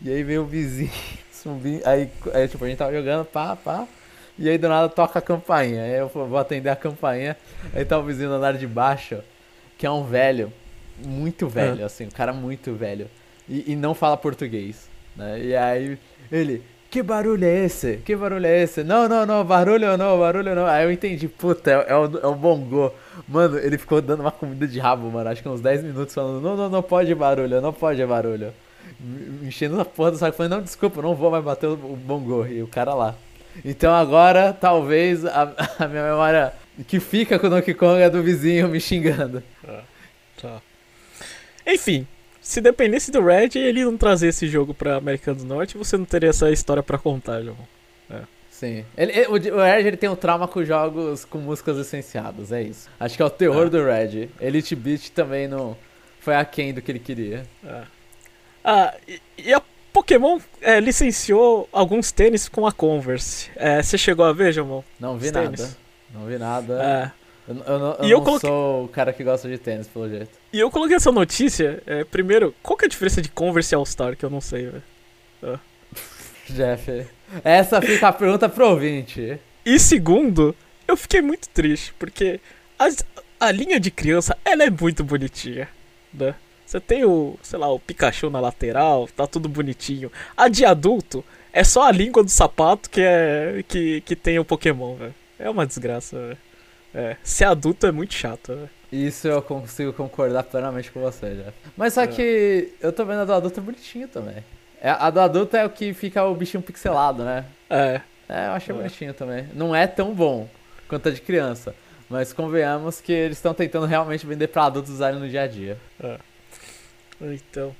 E 0.00 0.10
aí 0.12 0.22
veio 0.22 0.42
o 0.42 0.46
vizinho 0.46 0.92
zumbi. 1.42 1.82
Aí, 1.84 2.08
aí, 2.32 2.46
tipo, 2.46 2.64
a 2.64 2.68
gente 2.68 2.78
tava 2.78 2.92
jogando, 2.92 3.24
pá, 3.24 3.56
pá. 3.56 3.84
E 4.38 4.48
aí 4.48 4.56
do 4.56 4.68
nada 4.68 4.88
toca 4.88 5.18
a 5.18 5.22
campainha. 5.22 5.82
Aí 5.82 5.94
eu 5.94 6.06
vou 6.06 6.38
atender 6.38 6.68
a 6.70 6.76
campainha. 6.76 7.36
Aí 7.74 7.84
tá 7.84 7.98
o 7.98 8.04
vizinho 8.04 8.28
no 8.28 8.36
andar 8.36 8.52
de 8.56 8.64
baixo, 8.64 9.18
que 9.76 9.84
é 9.84 9.90
um 9.90 10.04
velho, 10.04 10.52
muito 11.04 11.48
velho, 11.48 11.84
assim, 11.84 12.06
um 12.06 12.10
cara 12.10 12.32
muito 12.32 12.72
velho. 12.74 13.10
E, 13.48 13.72
e 13.72 13.74
não 13.74 13.92
fala 13.92 14.16
português. 14.16 14.88
Né? 15.18 15.40
E 15.40 15.56
aí 15.56 15.98
ele, 16.30 16.62
que 16.90 17.02
barulho 17.02 17.44
é 17.44 17.64
esse? 17.64 17.98
Que 17.98 18.16
barulho 18.16 18.46
é 18.46 18.62
esse? 18.62 18.82
Não, 18.82 19.06
não, 19.06 19.26
não, 19.26 19.44
barulho 19.44 19.98
não, 19.98 20.18
barulho 20.18 20.54
não. 20.54 20.66
Aí 20.66 20.84
eu 20.84 20.92
entendi, 20.92 21.28
puta, 21.28 21.70
é, 21.70 21.92
é 21.92 21.96
o, 21.96 22.18
é 22.18 22.26
o 22.26 22.34
bongô. 22.34 22.92
Mano, 23.28 23.58
ele 23.58 23.76
ficou 23.76 24.00
dando 24.00 24.20
uma 24.20 24.30
comida 24.30 24.66
de 24.66 24.78
rabo, 24.78 25.10
mano. 25.10 25.28
Acho 25.28 25.42
que 25.42 25.48
uns 25.48 25.60
10 25.60 25.82
minutos 25.82 26.14
falando, 26.14 26.40
não, 26.40 26.56
não, 26.56 26.70
não 26.70 26.82
pode 26.82 27.14
barulho, 27.14 27.60
não 27.60 27.72
pode 27.72 28.04
barulho. 28.06 28.54
Enchendo 29.42 29.78
a 29.80 29.84
porra 29.84 30.12
do 30.12 30.16
saco, 30.16 30.36
falando, 30.36 30.52
não, 30.52 30.62
desculpa, 30.62 31.02
não 31.02 31.14
vou 31.14 31.30
mais 31.30 31.44
bater 31.44 31.66
o, 31.66 31.72
o 31.74 31.96
bongô. 31.96 32.46
E 32.46 32.62
o 32.62 32.68
cara 32.68 32.94
lá. 32.94 33.14
Então 33.64 33.92
agora, 33.92 34.52
talvez, 34.52 35.26
a, 35.26 35.52
a 35.78 35.88
minha 35.88 36.04
memória 36.04 36.54
que 36.86 37.00
fica 37.00 37.38
com 37.38 37.48
o 37.48 37.50
Donkey 37.50 37.74
Kong 37.74 38.00
é 38.00 38.08
do 38.08 38.22
vizinho 38.22 38.68
me 38.68 38.80
xingando. 38.80 39.42
Tá. 40.40 40.62
Enfim, 41.66 42.06
dependesse 42.60 43.10
do 43.10 43.22
Red 43.24 43.50
e 43.54 43.58
ele 43.58 43.84
não 43.84 43.96
trazer 43.96 44.28
esse 44.28 44.46
jogo 44.48 44.72
pra 44.72 44.96
América 44.96 45.34
do 45.34 45.44
Norte, 45.44 45.76
você 45.76 45.96
não 45.96 46.04
teria 46.04 46.30
essa 46.30 46.50
história 46.50 46.82
pra 46.82 46.96
contar, 46.98 47.42
João. 47.42 47.56
Sim. 48.50 48.84
Ele, 48.96 49.12
ele- 49.12 49.50
o, 49.52 49.56
Red 49.58 49.86
ele 49.86 49.96
tem 49.96 50.08
um 50.08 50.16
trauma 50.16 50.48
com 50.48 50.64
jogos 50.64 51.24
com 51.24 51.38
músicas 51.38 51.76
licenciadas, 51.76 52.50
é 52.50 52.60
isso. 52.62 52.88
Acho 52.98 53.14
que 53.16 53.22
é 53.22 53.24
o 53.24 53.30
terror 53.30 53.66
É. 53.66 53.70
do 53.70 53.84
Red. 53.84 54.28
Elite 54.40 54.74
Beat 54.74 55.10
também 55.10 55.46
não 55.46 55.76
foi 56.18 56.34
aquém 56.34 56.74
do 56.74 56.82
que 56.82 56.90
ele 56.90 56.98
queria. 56.98 57.46
É. 57.64 57.82
Ah, 58.64 58.94
e, 59.06 59.20
e 59.38 59.54
a 59.54 59.62
Pokémon 59.92 60.40
é, 60.60 60.80
licenciou 60.80 61.68
alguns 61.72 62.10
tênis 62.10 62.48
com 62.48 62.66
a 62.66 62.72
Converse. 62.72 63.48
É, 63.54 63.80
você 63.80 63.96
chegou 63.96 64.24
a 64.24 64.32
ver, 64.32 64.52
João? 64.52 64.82
Não 64.98 65.16
vi 65.16 65.26
Os 65.26 65.32
nada. 65.32 65.46
tênis. 65.56 65.76
Não 66.12 66.26
vi 66.26 66.36
nada. 66.38 66.82
É. 66.82 67.52
Eu, 67.52 67.56
eu 67.64 67.78
não, 67.78 67.92
eu 67.94 68.04
E 68.06 68.10
eu 68.10 68.18
não 68.18 68.24
coloquei- 68.24 68.50
sou 68.50 68.84
o 68.86 68.88
cara 68.88 69.12
que 69.12 69.22
gosta 69.22 69.48
de 69.48 69.56
tênis, 69.58 69.86
pelo 69.86 70.08
jeito. 70.08 70.36
E 70.52 70.58
eu 70.60 70.70
coloquei 70.70 70.96
essa 70.96 71.12
notícia, 71.12 71.82
é, 71.86 72.04
primeiro, 72.04 72.54
qual 72.62 72.76
que 72.76 72.84
é 72.84 72.86
a 72.86 72.88
diferença 72.88 73.20
de 73.20 73.28
Converse 73.28 73.74
e 73.74 73.76
All-Star, 73.76 74.16
que 74.16 74.24
eu 74.24 74.30
não 74.30 74.40
sei, 74.40 74.66
velho. 74.66 74.82
Jeff, 76.50 77.06
essa 77.44 77.80
fica 77.82 78.08
a 78.08 78.12
pergunta 78.12 78.48
pro 78.48 78.70
ouvinte. 78.70 79.38
E 79.64 79.78
segundo, 79.78 80.56
eu 80.86 80.96
fiquei 80.96 81.20
muito 81.20 81.48
triste, 81.50 81.92
porque 81.98 82.40
as- 82.78 83.04
a 83.38 83.50
linha 83.52 83.78
de 83.78 83.90
criança, 83.90 84.36
ela 84.44 84.64
é 84.64 84.70
muito 84.70 85.04
bonitinha, 85.04 85.68
né? 86.12 86.34
Você 86.64 86.80
tem 86.80 87.04
o, 87.04 87.38
sei 87.42 87.58
lá, 87.58 87.68
o 87.70 87.78
Pikachu 87.78 88.28
na 88.30 88.40
lateral, 88.40 89.08
tá 89.08 89.26
tudo 89.26 89.48
bonitinho. 89.48 90.10
A 90.36 90.48
de 90.48 90.64
adulto 90.64 91.24
é 91.52 91.64
só 91.64 91.82
a 91.84 91.92
língua 91.92 92.22
do 92.22 92.30
sapato 92.30 92.90
que 92.90 93.00
é 93.00 93.64
que, 93.66 94.02
que 94.02 94.14
tem 94.16 94.38
o 94.38 94.44
Pokémon, 94.44 94.94
velho. 94.96 95.14
É 95.38 95.48
uma 95.48 95.66
desgraça, 95.66 96.18
velho. 96.18 96.38
É, 96.94 97.16
ser 97.22 97.44
adulto 97.44 97.86
é 97.86 97.92
muito 97.92 98.12
chato, 98.14 98.54
velho. 98.54 98.70
Isso 98.90 99.28
eu 99.28 99.42
consigo 99.42 99.92
concordar 99.92 100.42
plenamente 100.44 100.90
com 100.90 101.00
você, 101.00 101.34
Jeff. 101.34 101.52
Mas 101.76 101.92
só 101.94 102.02
É. 102.02 102.06
que 102.06 102.72
eu 102.80 102.92
tô 102.92 103.04
vendo 103.04 103.20
a 103.20 103.24
do 103.24 103.32
adulto 103.34 103.60
bonitinho 103.60 104.08
também. 104.08 104.42
É, 104.80 104.90
a 104.90 105.10
do 105.10 105.20
adulto 105.20 105.56
é 105.56 105.64
o 105.66 105.70
que 105.70 105.92
fica 105.92 106.24
o 106.24 106.34
bichinho 106.34 106.62
pixelado, 106.62 107.24
né? 107.24 107.44
É, 107.68 108.00
É, 108.30 108.46
eu 108.48 108.52
achei 108.52 108.74
É. 108.74 108.78
bonitinho 108.78 109.14
também. 109.14 109.48
Não 109.54 109.74
é 109.74 109.86
tão 109.86 110.12
bom 110.14 110.46
quanto 110.86 111.08
a 111.08 111.12
de 111.12 111.20
criança. 111.20 111.74
Mas 112.10 112.32
convenhamos 112.32 113.00
que 113.00 113.10
eles 113.12 113.38
estão 113.38 113.52
tentando 113.54 113.86
realmente 113.86 114.26
vender 114.26 114.48
pra 114.48 114.64
adultos 114.64 114.92
usarem 114.92 115.18
no 115.18 115.28
dia 115.28 115.42
a 115.42 115.46
dia. 115.46 115.78
então. 117.20 117.74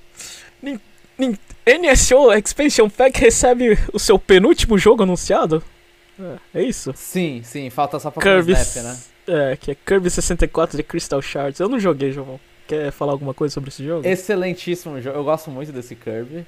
Nin- 0.63 0.81
Nin- 1.19 1.39
NSO 1.67 2.33
Expansion 2.33 2.89
Pack 2.89 3.21
recebe 3.21 3.79
o 3.93 3.99
seu 3.99 4.19
penúltimo 4.19 4.79
jogo 4.79 5.03
anunciado? 5.03 5.63
É, 6.55 6.61
é 6.61 6.63
isso? 6.63 6.93
Sim, 6.97 7.43
sim, 7.45 7.69
falta 7.71 7.99
só 7.99 8.11
pra 8.11 8.23
Kirby. 8.23 8.53
Snap, 8.53 8.85
né? 8.85 8.99
É, 9.29 9.57
que 9.57 9.71
é 9.71 9.75
Kirby 9.75 10.09
64 10.11 10.77
de 10.77 10.83
Crystal 10.83 11.21
Shards. 11.21 11.61
Eu 11.61 11.69
não 11.69 11.79
joguei, 11.79 12.11
João. 12.13 12.41
Quer 12.67 12.91
falar 12.91 13.13
alguma 13.13 13.33
coisa 13.35 13.53
sobre 13.53 13.69
esse 13.69 13.85
jogo? 13.85 14.07
Excelentíssimo 14.07 15.01
jogo, 15.01 15.19
eu 15.19 15.25
gosto 15.25 15.51
muito 15.51 15.73
desse 15.73 15.95
Kirby. 15.95 16.47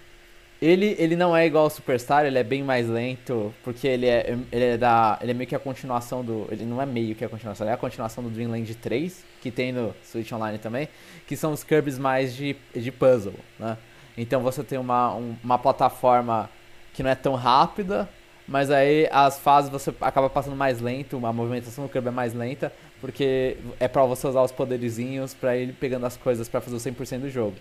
Ele, 0.61 0.95
ele 0.99 1.17
não 1.17 1.35
é 1.35 1.47
igual 1.47 1.65
ao 1.65 1.71
Superstar, 1.71 2.27
ele 2.27 2.37
é 2.37 2.45
bem 2.45 2.63
mais 2.63 2.87
lento, 2.87 3.55
porque 3.65 3.89
ele 3.89 4.07
é, 4.07 4.37
ele 4.53 4.65
é 4.65 4.77
da. 4.77 5.19
Ele 5.23 5.31
é 5.31 5.35
meio 5.35 5.49
que 5.49 5.55
a 5.55 5.59
continuação 5.59 6.23
do. 6.23 6.47
Ele 6.51 6.67
não 6.67 6.83
é 6.83 6.85
meio 6.85 7.15
que 7.15 7.25
a 7.25 7.31
continuação, 7.31 7.65
ele 7.67 7.71
é 7.71 7.75
a 7.75 7.79
continuação 7.79 8.23
do 8.23 8.29
Dreamland 8.29 8.75
3, 8.75 9.25
que 9.41 9.51
tem 9.51 9.73
no 9.73 9.95
Switch 10.05 10.31
Online 10.33 10.59
também, 10.59 10.87
que 11.27 11.35
são 11.35 11.53
os 11.55 11.65
Kirbys 11.65 11.99
mais 11.99 12.35
de, 12.35 12.55
de 12.77 12.93
puzzle, 12.93 13.33
né? 13.59 13.79
Então 14.19 14.43
você 14.43 14.63
tem 14.63 14.79
uma, 14.79 15.15
um- 15.15 15.35
uma 15.43 15.59
plataforma 15.59 16.51
que 16.93 17.03
não 17.03 17.09
é 17.09 17.15
tão 17.15 17.35
rápida, 17.37 18.07
mas 18.49 18.71
aí 18.71 19.09
as 19.13 19.39
fases 19.39 19.71
você 19.71 19.93
acaba 20.01 20.29
passando 20.29 20.57
mais 20.57 20.81
lento, 20.81 21.25
a 21.25 21.33
movimentação 21.33 21.85
do 21.87 21.91
Kirby 21.91 22.09
é 22.09 22.11
mais 22.11 22.35
lenta, 22.35 22.73
porque 23.01 23.57
é 23.79 23.87
pra 23.89 24.05
você 24.05 24.27
usar 24.27 24.43
os 24.43 24.53
poderizinhos 24.53 25.33
pra 25.35 25.57
ir 25.57 25.73
pegando 25.75 26.07
as 26.07 26.17
coisas 26.17 26.49
pra 26.49 26.61
fazer 26.61 26.77
o 26.77 26.81
100% 26.81 27.21
do 27.21 27.31
jogo. 27.31 27.55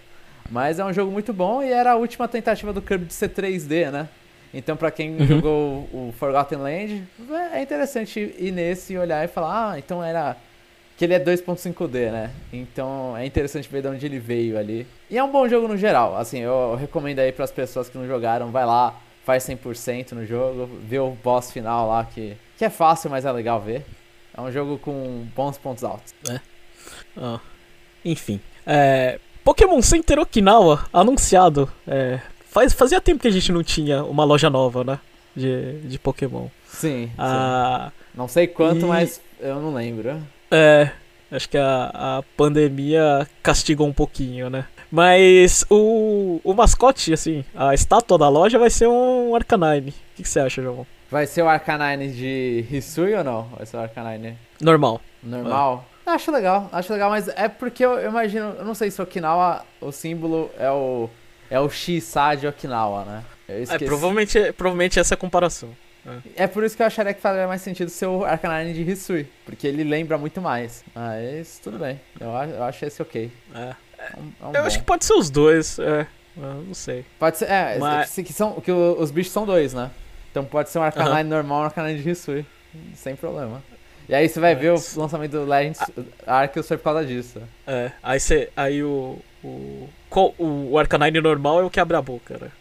Mas 0.49 0.79
é 0.79 0.85
um 0.85 0.91
jogo 0.91 1.11
muito 1.11 1.31
bom 1.31 1.61
e 1.61 1.71
era 1.71 1.91
a 1.91 1.95
última 1.95 2.27
tentativa 2.27 2.73
do 2.73 2.81
Kirby 2.81 3.05
de 3.05 3.13
ser 3.13 3.29
3D, 3.29 3.91
né? 3.91 4.07
Então 4.53 4.75
pra 4.75 4.89
quem 4.89 5.11
Uhum. 5.19 5.27
jogou 5.27 5.89
o 5.93 6.13
Forgotten 6.17 6.57
Land, 6.57 7.03
é 7.53 7.61
interessante 7.61 8.33
ir 8.39 8.51
nesse 8.51 8.93
e 8.93 8.97
olhar 8.97 9.23
e 9.23 9.27
falar, 9.27 9.73
ah, 9.73 9.79
então 9.79 10.03
era 10.03 10.35
que 10.97 11.05
ele 11.05 11.13
é 11.13 11.19
2.5D, 11.19 12.11
né? 12.11 12.31
Então 12.51 13.15
é 13.15 13.25
interessante 13.25 13.69
ver 13.69 13.81
de 13.83 13.87
onde 13.89 14.05
ele 14.05 14.19
veio 14.19 14.57
ali. 14.57 14.87
E 15.09 15.17
é 15.17 15.23
um 15.23 15.31
bom 15.31 15.47
jogo 15.47 15.67
no 15.67 15.77
geral. 15.77 16.17
Assim, 16.17 16.39
eu 16.39 16.75
recomendo 16.75 17.19
aí 17.19 17.31
para 17.31 17.45
as 17.45 17.51
pessoas 17.51 17.87
que 17.87 17.97
não 17.97 18.07
jogaram, 18.07 18.51
vai 18.51 18.65
lá, 18.65 18.93
faz 19.29 19.43
100% 19.47 20.13
no 20.13 20.25
jogo, 20.25 20.67
vê 20.87 20.97
o 20.97 21.11
boss 21.11 21.51
final 21.51 21.87
lá 21.87 22.03
que 22.03 22.35
que 22.57 22.65
é 22.65 22.69
fácil, 22.69 23.11
mas 23.11 23.25
é 23.25 23.31
legal 23.31 23.61
ver. 23.61 23.85
É 24.35 24.41
um 24.41 24.51
jogo 24.51 24.79
com 24.79 25.23
bons 25.35 25.55
pontos 25.55 25.83
altos. 25.83 26.15
É. 26.27 26.39
Ah, 27.15 27.39
enfim. 28.03 28.39
É, 28.65 29.19
Pokémon 29.43 29.79
Center 29.83 30.17
Okinawa 30.17 30.83
anunciado. 30.91 31.71
É, 31.87 32.19
faz, 32.49 32.73
fazia 32.73 32.99
tempo 32.99 33.21
que 33.21 33.27
a 33.27 33.31
gente 33.31 33.51
não 33.51 33.63
tinha 33.63 34.03
uma 34.03 34.23
loja 34.23 34.49
nova, 34.49 34.83
né? 34.83 34.99
De, 35.35 35.79
de 35.81 35.99
Pokémon. 35.99 36.47
Sim. 36.67 37.11
Ah, 37.19 37.91
sim. 37.91 38.17
Não 38.17 38.27
sei 38.27 38.47
quanto, 38.47 38.85
e- 38.85 38.89
mas 38.89 39.21
eu 39.39 39.61
não 39.61 39.71
lembro. 39.73 40.19
É, 40.49 40.89
acho 41.31 41.49
que 41.49 41.57
a, 41.57 41.91
a 41.93 42.23
pandemia 42.35 43.27
castigou 43.41 43.87
um 43.87 43.93
pouquinho, 43.93 44.49
né? 44.49 44.65
Mas 44.91 45.65
o, 45.69 46.41
o 46.43 46.53
mascote, 46.53 47.13
assim, 47.13 47.45
a 47.55 47.73
estátua 47.73 48.17
da 48.17 48.27
loja 48.27 48.57
vai 48.57 48.69
ser 48.69 48.87
um 48.87 49.35
Arcanine. 49.35 49.91
O 49.91 49.93
que, 50.15 50.23
que 50.23 50.29
você 50.29 50.39
acha, 50.39 50.61
João? 50.61 50.85
Vai 51.11 51.27
ser 51.27 51.41
o 51.43 51.47
Arcanine 51.47 52.11
de 52.11 52.65
Hisui 52.71 53.13
ou 53.13 53.23
não? 53.23 53.43
Vai 53.55 53.65
ser 53.65 53.77
o 53.77 53.81
Arcanine 53.81 54.37
Normal. 54.61 55.01
normal? 55.21 55.85
Acho 56.05 56.31
legal, 56.31 56.67
acho 56.71 56.91
legal, 56.91 57.11
mas 57.11 57.27
é 57.27 57.47
porque 57.47 57.85
eu, 57.85 58.03
imagino, 58.03 58.55
eu 58.57 58.65
não 58.65 58.73
sei 58.73 58.89
se 58.89 58.99
Okinawa, 58.99 59.63
o 59.79 59.91
símbolo 59.91 60.49
é 60.57 60.69
o 60.71 61.07
é 61.51 61.59
o 61.59 61.69
Shisa 61.69 62.35
de 62.35 62.47
Okinawa, 62.47 63.05
né? 63.05 63.23
É, 63.47 63.77
provavelmente, 63.79 64.53
provavelmente 64.53 64.99
essa 64.99 65.13
é 65.13 65.15
a 65.15 65.17
comparação. 65.17 65.69
É 66.35 66.47
por 66.47 66.63
isso 66.63 66.75
que 66.75 66.81
eu 66.81 66.87
acharia 66.87 67.13
que 67.13 67.21
faria 67.21 67.47
mais 67.47 67.61
sentido 67.61 67.89
ser 67.89 68.05
o 68.07 68.23
Arcanine 68.25 68.73
de 68.73 68.89
Hisui, 68.91 69.27
porque 69.45 69.67
ele 69.67 69.83
lembra 69.83 70.17
muito 70.17 70.41
mais. 70.41 70.83
Mas 70.95 71.59
tudo 71.63 71.77
bem, 71.79 71.99
eu, 72.19 72.35
a- 72.35 72.47
eu 72.47 72.63
acho 72.63 72.85
esse 72.85 73.01
ok. 73.01 73.31
É. 73.55 73.59
É 73.97 74.17
um, 74.17 74.31
é 74.41 74.45
um 74.45 74.47
Eu 74.47 74.61
bom. 74.61 74.67
acho 74.67 74.79
que 74.79 74.85
pode 74.85 75.03
ser 75.05 75.13
os 75.13 75.29
dois, 75.29 75.77
é. 75.79 76.07
Não 76.37 76.73
sei. 76.73 77.03
Pode 77.19 77.37
ser, 77.37 77.45
é, 77.49 77.77
Mas- 77.79 78.13
que, 78.15 78.23
que 78.23 78.33
são, 78.33 78.53
que 78.61 78.71
os 78.71 79.11
bichos 79.11 79.33
são 79.33 79.45
dois, 79.45 79.73
né? 79.73 79.91
Então 80.31 80.45
pode 80.45 80.69
ser 80.69 80.79
um 80.79 80.83
Arcanine 80.83 81.29
normal 81.29 81.59
e 81.59 81.61
um 81.63 81.65
Arcanine 81.65 82.01
de 82.01 82.09
Hisui, 82.09 82.45
sem 82.95 83.15
problema. 83.15 83.61
E 84.07 84.15
aí 84.15 84.27
você 84.27 84.39
vai 84.39 84.53
É, 84.53 84.55
ver 84.55 84.71
o 84.71 84.81
lançamento 84.95 85.31
do 85.31 85.45
Legends 85.45 85.79
Arceus 86.25 86.67
foi 86.67 86.77
por 86.77 86.85
causa 86.85 87.05
disso. 87.05 87.39
É, 87.67 87.91
aí 88.01 88.19
você. 88.19 88.49
Aí 88.55 88.83
o. 88.83 89.19
O, 89.43 89.87
o, 90.37 90.71
o 90.71 90.79
Arcanine 90.79 91.21
normal 91.21 91.61
é 91.61 91.63
o 91.63 91.69
que 91.69 91.79
abre 91.79 91.95
a 91.95 92.01
boca, 92.01 92.37
né? 92.39 92.51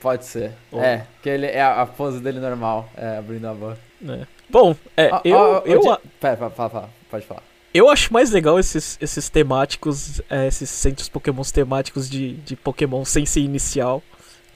Pode 0.00 0.24
ser. 0.26 0.52
Bom. 0.70 0.82
É, 0.82 1.06
que 1.22 1.28
ele 1.28 1.46
é 1.46 1.62
a, 1.62 1.86
pose 1.86 2.20
dele 2.20 2.38
normal, 2.40 2.88
é, 2.96 3.16
abrindo 3.16 3.46
a 3.46 3.54
boca. 3.54 3.78
É. 4.06 4.26
Bom, 4.50 4.76
é, 4.96 5.08
Ó, 5.12 5.20
eu, 5.24 5.36
ó, 5.36 5.58
ó, 5.58 5.62
eu, 5.64 5.80
Di- 5.80 5.88
a- 5.88 6.00
Pera, 6.20 6.36
fala, 6.36 6.50
fala, 6.50 6.70
fala, 6.70 6.90
pode 7.10 7.26
falar. 7.26 7.42
eu 7.72 7.88
acho 7.88 8.12
mais 8.12 8.30
legal 8.30 8.58
esses, 8.58 8.98
esses 9.00 9.28
temáticos, 9.30 10.20
é, 10.28 10.46
esses 10.46 10.68
centros 10.68 11.08
pokémons 11.08 11.50
temáticos 11.50 12.08
de, 12.10 12.34
de 12.34 12.54
Pokémon 12.54 13.04
sem 13.04 13.24
ser 13.24 13.40
inicial, 13.40 14.02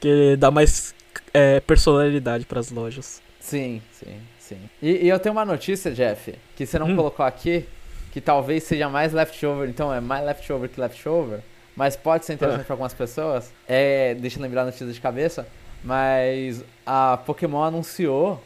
que 0.00 0.36
dá 0.36 0.50
mais 0.50 0.94
é, 1.32 1.60
personalidade 1.60 2.44
pras 2.44 2.70
lojas. 2.70 3.22
Sim, 3.40 3.80
sim, 3.90 4.20
sim. 4.38 4.58
E, 4.82 5.06
e 5.06 5.08
eu 5.08 5.18
tenho 5.18 5.32
uma 5.34 5.44
notícia, 5.46 5.90
Jeff, 5.92 6.34
que 6.54 6.66
você 6.66 6.78
não 6.78 6.88
Hum. 6.90 6.96
colocou 6.96 7.24
aqui, 7.24 7.64
que 8.12 8.20
talvez 8.20 8.64
seja 8.64 8.88
mais 8.90 9.12
leftover, 9.14 9.68
então 9.68 9.92
é 9.92 10.00
mais 10.00 10.24
leftover 10.26 10.68
que 10.68 10.78
leftover, 10.78 11.40
mas 11.78 11.94
pode 11.94 12.24
ser 12.24 12.32
interessante 12.32 12.64
para 12.64 12.74
algumas 12.74 12.92
pessoas. 12.92 13.52
É, 13.68 14.12
deixa 14.16 14.36
eu 14.36 14.42
lembrar 14.42 14.62
a 14.62 14.64
notícia 14.64 14.84
de 14.84 15.00
cabeça, 15.00 15.46
mas 15.84 16.64
a 16.84 17.18
Pokémon 17.24 17.62
anunciou 17.62 18.42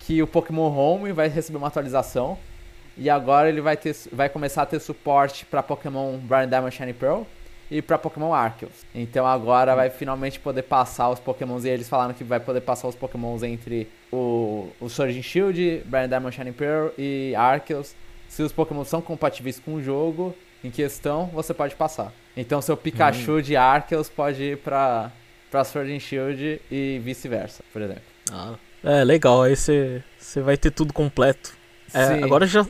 que 0.00 0.22
o 0.22 0.26
Pokémon 0.26 0.68
Home 0.68 1.10
vai 1.10 1.28
receber 1.28 1.56
uma 1.56 1.68
atualização 1.68 2.36
e 2.94 3.08
agora 3.08 3.48
ele 3.48 3.62
vai, 3.62 3.74
ter, 3.74 3.96
vai 4.12 4.28
começar 4.28 4.62
a 4.62 4.66
ter 4.66 4.78
suporte 4.80 5.46
para 5.46 5.62
Pokémon 5.62 6.18
Brian 6.18 6.46
Diamond 6.46 6.76
Shiny 6.76 6.92
Pearl 6.92 7.22
e 7.70 7.80
para 7.80 7.96
Pokémon 7.96 8.34
Arceus. 8.34 8.84
Então 8.94 9.26
agora 9.26 9.74
vai 9.74 9.88
finalmente 9.88 10.38
poder 10.38 10.64
passar 10.64 11.08
os 11.08 11.18
Pokémons 11.18 11.64
e 11.64 11.70
eles 11.70 11.88
falaram 11.88 12.12
que 12.12 12.22
vai 12.22 12.38
poder 12.38 12.60
passar 12.60 12.86
os 12.86 12.94
Pokémons 12.94 13.42
entre 13.42 13.88
o, 14.12 14.68
o 14.78 14.90
Sword 14.90 15.18
and 15.18 15.22
Shield, 15.22 15.84
Brian 15.86 16.06
Diamond 16.06 16.36
Shiny 16.36 16.52
Pearl 16.52 16.88
e 16.98 17.34
Arceus. 17.34 17.94
Se 18.28 18.42
os 18.42 18.52
Pokémon 18.52 18.84
são 18.84 19.00
compatíveis 19.00 19.58
com 19.58 19.76
o 19.76 19.82
jogo 19.82 20.34
em 20.64 20.70
questão, 20.70 21.26
você 21.26 21.54
pode 21.54 21.76
passar. 21.76 22.12
Então 22.36 22.60
seu 22.60 22.76
Pikachu 22.76 23.42
de 23.42 23.54
Arceus 23.56 24.08
pode 24.08 24.42
ir 24.42 24.58
para 24.58 25.12
para 25.50 25.62
Sword 25.62 25.94
and 25.94 26.00
Shield 26.00 26.60
e 26.68 27.00
vice-versa, 27.04 27.62
por 27.72 27.80
exemplo. 27.80 28.02
É, 28.82 29.04
legal, 29.04 29.42
aí 29.42 29.54
você 29.54 30.02
vai 30.42 30.56
ter 30.56 30.72
tudo 30.72 30.92
completo. 30.92 31.54
É, 31.92 32.24
agora 32.24 32.44
já. 32.44 32.66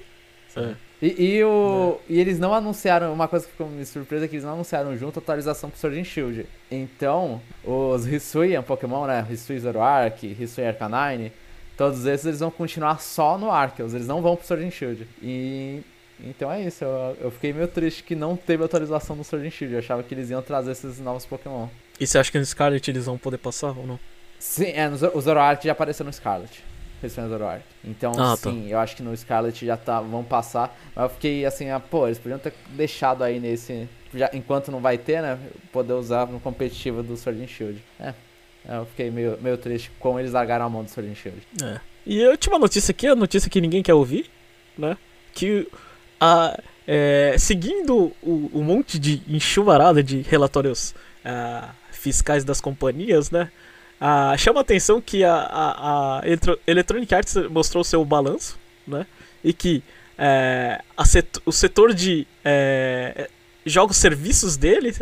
É. 0.54 0.74
E, 1.00 1.36
e 1.36 1.44
o, 1.44 1.98
e 2.08 2.20
eles 2.20 2.38
não 2.38 2.54
anunciaram, 2.54 3.12
uma 3.12 3.26
coisa 3.26 3.46
que 3.46 3.52
ficou 3.52 3.68
me 3.68 3.84
surpresa 3.84 4.26
é 4.26 4.28
que 4.28 4.36
eles 4.36 4.44
não 4.44 4.52
anunciaram 4.52 4.96
junto 4.96 5.18
a 5.18 5.22
atualização 5.22 5.70
pro 5.70 5.78
Sword 5.78 5.98
and 5.98 6.04
Shield. 6.04 6.46
Então, 6.70 7.40
os 7.64 8.06
Hisui, 8.06 8.54
é 8.54 8.60
um 8.60 8.62
Pokémon, 8.62 9.06
né? 9.06 9.26
Hisui 9.30 9.58
Zoroark, 9.58 10.36
Hisui 10.38 10.66
Arcanine, 10.66 11.32
todos 11.76 12.06
esses 12.06 12.26
eles 12.26 12.40
vão 12.40 12.50
continuar 12.50 13.00
só 13.00 13.36
no 13.36 13.50
Arceus, 13.50 13.94
eles 13.94 14.06
não 14.06 14.22
vão 14.22 14.36
pro 14.36 14.46
Sword 14.46 14.64
and 14.64 14.70
Shield. 14.70 15.08
E 15.22 15.82
então 16.26 16.50
é 16.50 16.62
isso, 16.62 16.84
eu, 16.84 17.16
eu 17.20 17.30
fiquei 17.30 17.52
meio 17.52 17.68
triste 17.68 18.02
que 18.02 18.14
não 18.14 18.36
teve 18.36 18.64
atualização 18.64 19.14
no 19.16 19.24
Sword 19.24 19.46
and 19.46 19.50
Shield, 19.50 19.74
eu 19.74 19.78
achava 19.80 20.02
que 20.02 20.14
eles 20.14 20.30
iam 20.30 20.42
trazer 20.42 20.72
esses 20.72 20.98
novos 21.00 21.24
Pokémon. 21.26 21.68
E 22.00 22.06
você 22.06 22.18
acha 22.18 22.30
que 22.32 22.38
no 22.38 22.44
Scarlet 22.44 22.90
eles 22.90 23.06
vão 23.06 23.16
poder 23.18 23.38
passar 23.38 23.76
ou 23.76 23.86
não? 23.86 23.98
Sim, 24.38 24.72
é, 24.74 24.88
no, 24.88 24.96
o 25.16 25.20
Zoroark 25.20 25.64
já 25.64 25.72
apareceu 25.72 26.04
no 26.04 26.12
Scarlet. 26.12 26.62
Ao 27.18 27.28
Zoroark. 27.28 27.62
Então, 27.84 28.12
Ah, 28.12 28.34
tá. 28.36 28.50
sim, 28.50 28.68
eu 28.70 28.78
acho 28.78 28.96
que 28.96 29.02
no 29.02 29.14
Scarlet 29.14 29.66
já 29.66 29.76
tá, 29.76 30.00
vão 30.00 30.24
passar. 30.24 30.74
Mas 30.96 31.04
eu 31.04 31.10
fiquei 31.10 31.44
assim, 31.44 31.68
ah, 31.68 31.78
pô, 31.78 32.06
eles 32.06 32.18
podiam 32.18 32.38
ter 32.38 32.54
deixado 32.70 33.22
aí 33.22 33.38
nesse. 33.38 33.86
Já, 34.14 34.30
enquanto 34.32 34.70
não 34.70 34.80
vai 34.80 34.96
ter, 34.96 35.20
né? 35.20 35.38
Poder 35.70 35.92
usar 35.92 36.26
no 36.26 36.40
competitivo 36.40 37.02
do 37.02 37.14
Sword 37.16 37.42
and 37.42 37.46
Shield. 37.46 37.82
É. 38.00 38.14
Eu 38.66 38.86
fiquei 38.86 39.10
meio, 39.10 39.36
meio 39.42 39.58
triste 39.58 39.90
como 39.98 40.18
eles 40.18 40.32
largaram 40.32 40.64
a 40.64 40.70
mão 40.70 40.82
do 40.82 40.90
Sword 40.90 41.10
and 41.10 41.14
Shield. 41.14 41.42
É. 41.62 41.78
E 42.06 42.24
a 42.24 42.30
última 42.30 42.58
notícia 42.58 42.92
aqui, 42.92 43.06
a 43.06 43.14
notícia 43.14 43.50
que 43.50 43.60
ninguém 43.60 43.82
quer 43.82 43.92
ouvir, 43.94 44.30
né? 44.78 44.96
Que 45.34 45.68
a, 46.20 46.58
é, 46.86 47.36
seguindo 47.38 48.12
o, 48.22 48.50
o 48.52 48.62
monte 48.62 48.98
de 48.98 49.22
enxuvarada 49.28 50.02
de 50.02 50.20
relatórios 50.22 50.94
ah, 51.24 51.70
fiscais 51.90 52.44
das 52.44 52.60
companhias, 52.60 53.30
né? 53.30 53.50
Ah, 54.00 54.34
chama 54.36 54.60
a 54.60 54.62
atenção 54.62 55.00
que 55.00 55.24
a, 55.24 55.34
a, 55.34 56.18
a 56.18 56.22
Electronic 56.66 57.14
Arts 57.14 57.36
mostrou 57.48 57.82
seu 57.82 58.04
balanço, 58.04 58.58
né? 58.86 59.06
E 59.42 59.52
que 59.52 59.82
é, 60.18 60.80
o 61.44 61.52
setor 61.52 61.94
de 61.94 62.26
é, 62.44 63.28
jogos 63.64 63.96
serviços 63.96 64.56
dele 64.56 64.94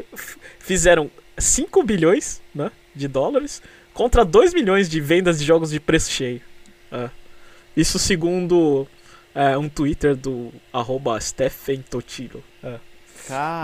fizeram 0.58 1.10
5 1.36 1.82
bilhões 1.82 2.40
né, 2.54 2.70
de 2.94 3.08
dólares 3.08 3.62
contra 3.92 4.24
2 4.24 4.54
milhões 4.54 4.88
de 4.88 5.00
vendas 5.00 5.38
de 5.38 5.44
jogos 5.44 5.70
de 5.70 5.80
preço 5.80 6.10
cheio. 6.10 6.40
É. 6.90 7.10
Isso 7.76 7.98
segundo 7.98 8.86
é, 9.34 9.56
um 9.56 9.68
Twitter 9.68 10.14
do 10.14 10.52
arroba 10.72 11.20
Stephen 11.20 11.82
Totiro. 11.82 12.42
É. 12.62 12.78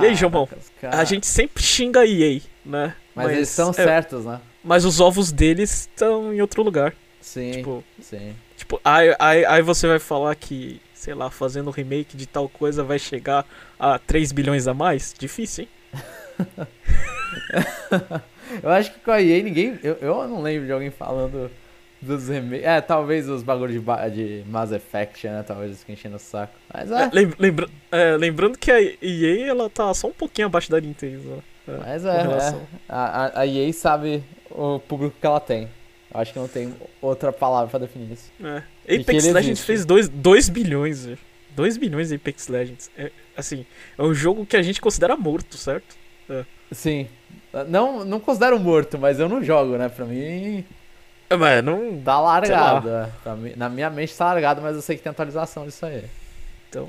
E 0.02 0.06
aí, 0.06 0.14
João? 0.14 0.48
A 0.82 1.04
gente 1.04 1.26
sempre 1.26 1.62
xinga 1.62 2.00
a 2.00 2.06
EA, 2.06 2.40
né? 2.64 2.94
Mas, 3.14 3.32
eles 3.32 3.48
são 3.48 3.70
é, 3.70 3.72
certos, 3.72 4.24
né? 4.24 4.40
Mas 4.62 4.84
os 4.84 5.00
ovos 5.00 5.32
deles 5.32 5.88
estão 5.92 6.32
em 6.32 6.40
outro 6.40 6.62
lugar. 6.62 6.94
Sim, 7.20 7.50
Tipo, 7.52 7.84
sim. 8.00 8.34
tipo 8.56 8.80
aí, 8.84 9.14
aí, 9.18 9.44
aí 9.44 9.62
você 9.62 9.86
vai 9.86 9.98
falar 9.98 10.34
que, 10.36 10.80
sei 10.94 11.14
lá, 11.14 11.30
fazendo 11.30 11.70
remake 11.70 12.16
de 12.16 12.26
tal 12.26 12.48
coisa 12.48 12.82
vai 12.82 12.98
chegar 12.98 13.44
a 13.78 13.98
3 13.98 14.32
bilhões 14.32 14.66
a 14.66 14.72
mais? 14.72 15.14
Difícil, 15.18 15.64
hein? 15.64 15.70
Eu 18.62 18.70
acho 18.70 18.92
que 18.92 19.00
com 19.00 19.10
a 19.10 19.20
EA 19.20 19.42
ninguém. 19.42 19.78
Eu, 19.82 19.94
eu 20.00 20.28
não 20.28 20.40
lembro 20.40 20.66
de 20.66 20.72
alguém 20.72 20.90
falando 20.90 21.50
dos 22.00 22.28
remakes. 22.28 22.64
É, 22.64 22.80
talvez 22.80 23.28
os 23.28 23.42
bagulhos 23.42 23.74
de, 23.74 23.80
ba- 23.80 24.08
de 24.08 24.44
Mass 24.46 24.72
Effect, 24.72 25.26
né? 25.26 25.42
Talvez 25.46 25.70
eles 25.70 25.84
enchendo 25.88 26.16
o 26.16 26.18
saco. 26.18 26.54
Mas 26.72 26.90
é. 26.90 27.02
É, 27.04 27.10
lem- 27.12 27.32
lembra- 27.38 27.68
é, 27.90 28.16
lembrando 28.16 28.56
que 28.58 28.70
a 28.70 28.80
EA 28.80 29.46
ela 29.48 29.68
tá 29.68 29.92
só 29.94 30.08
um 30.08 30.12
pouquinho 30.12 30.46
abaixo 30.46 30.70
da 30.70 30.80
Nintendo. 30.80 31.22
né? 31.28 31.38
É, 31.68 31.76
Mas 31.78 32.04
é, 32.04 32.08
é. 32.10 32.60
A, 32.88 33.40
a, 33.40 33.46
EA 33.46 33.72
sabe 33.72 34.22
o 34.50 34.78
público 34.80 35.16
que 35.20 35.26
ela 35.26 35.40
tem. 35.40 35.68
Eu 36.14 36.20
acho 36.20 36.32
que 36.32 36.38
não 36.38 36.48
tem 36.48 36.74
outra 37.02 37.30
palavra 37.32 37.68
pra 37.68 37.78
definir 37.80 38.12
isso. 38.12 38.32
É. 38.42 38.62
Apex 39.00 39.24
Legends 39.26 39.64
fez 39.64 39.84
2 39.84 40.08
dois 40.08 40.48
bilhões, 40.48 41.04
velho. 41.04 41.18
2 41.54 41.76
bilhões 41.76 42.08
de 42.08 42.14
Apex 42.14 42.48
Legends. 42.48 42.90
É, 42.96 43.10
assim, 43.36 43.66
é 43.98 44.02
um 44.02 44.14
jogo 44.14 44.46
que 44.46 44.56
a 44.56 44.62
gente 44.62 44.80
considera 44.80 45.16
morto, 45.16 45.56
certo? 45.58 45.96
Sim. 46.72 47.08
Não, 47.68 48.04
não 48.04 48.20
considero 48.20 48.58
morto, 48.58 48.98
mas 48.98 49.18
eu 49.18 49.28
não 49.28 49.42
jogo, 49.42 49.76
né? 49.76 49.88
Pra 49.88 50.04
mim 50.04 50.64
É, 51.30 51.36
mas 51.36 51.62
não. 51.64 52.00
tá 52.02 52.20
largado. 52.20 52.88
é. 52.88 53.34
Mim- 53.36 53.52
na 53.56 53.68
minha 53.68 53.90
mente 53.90 54.16
tá 54.16 54.26
largado, 54.26 54.62
mas 54.62 54.76
eu 54.76 54.82
sei 54.82 54.96
que 54.96 55.02
tem 55.02 55.10
atualização 55.10 55.66
disso 55.66 55.84
aí. 55.86 56.04
Então, 56.68 56.88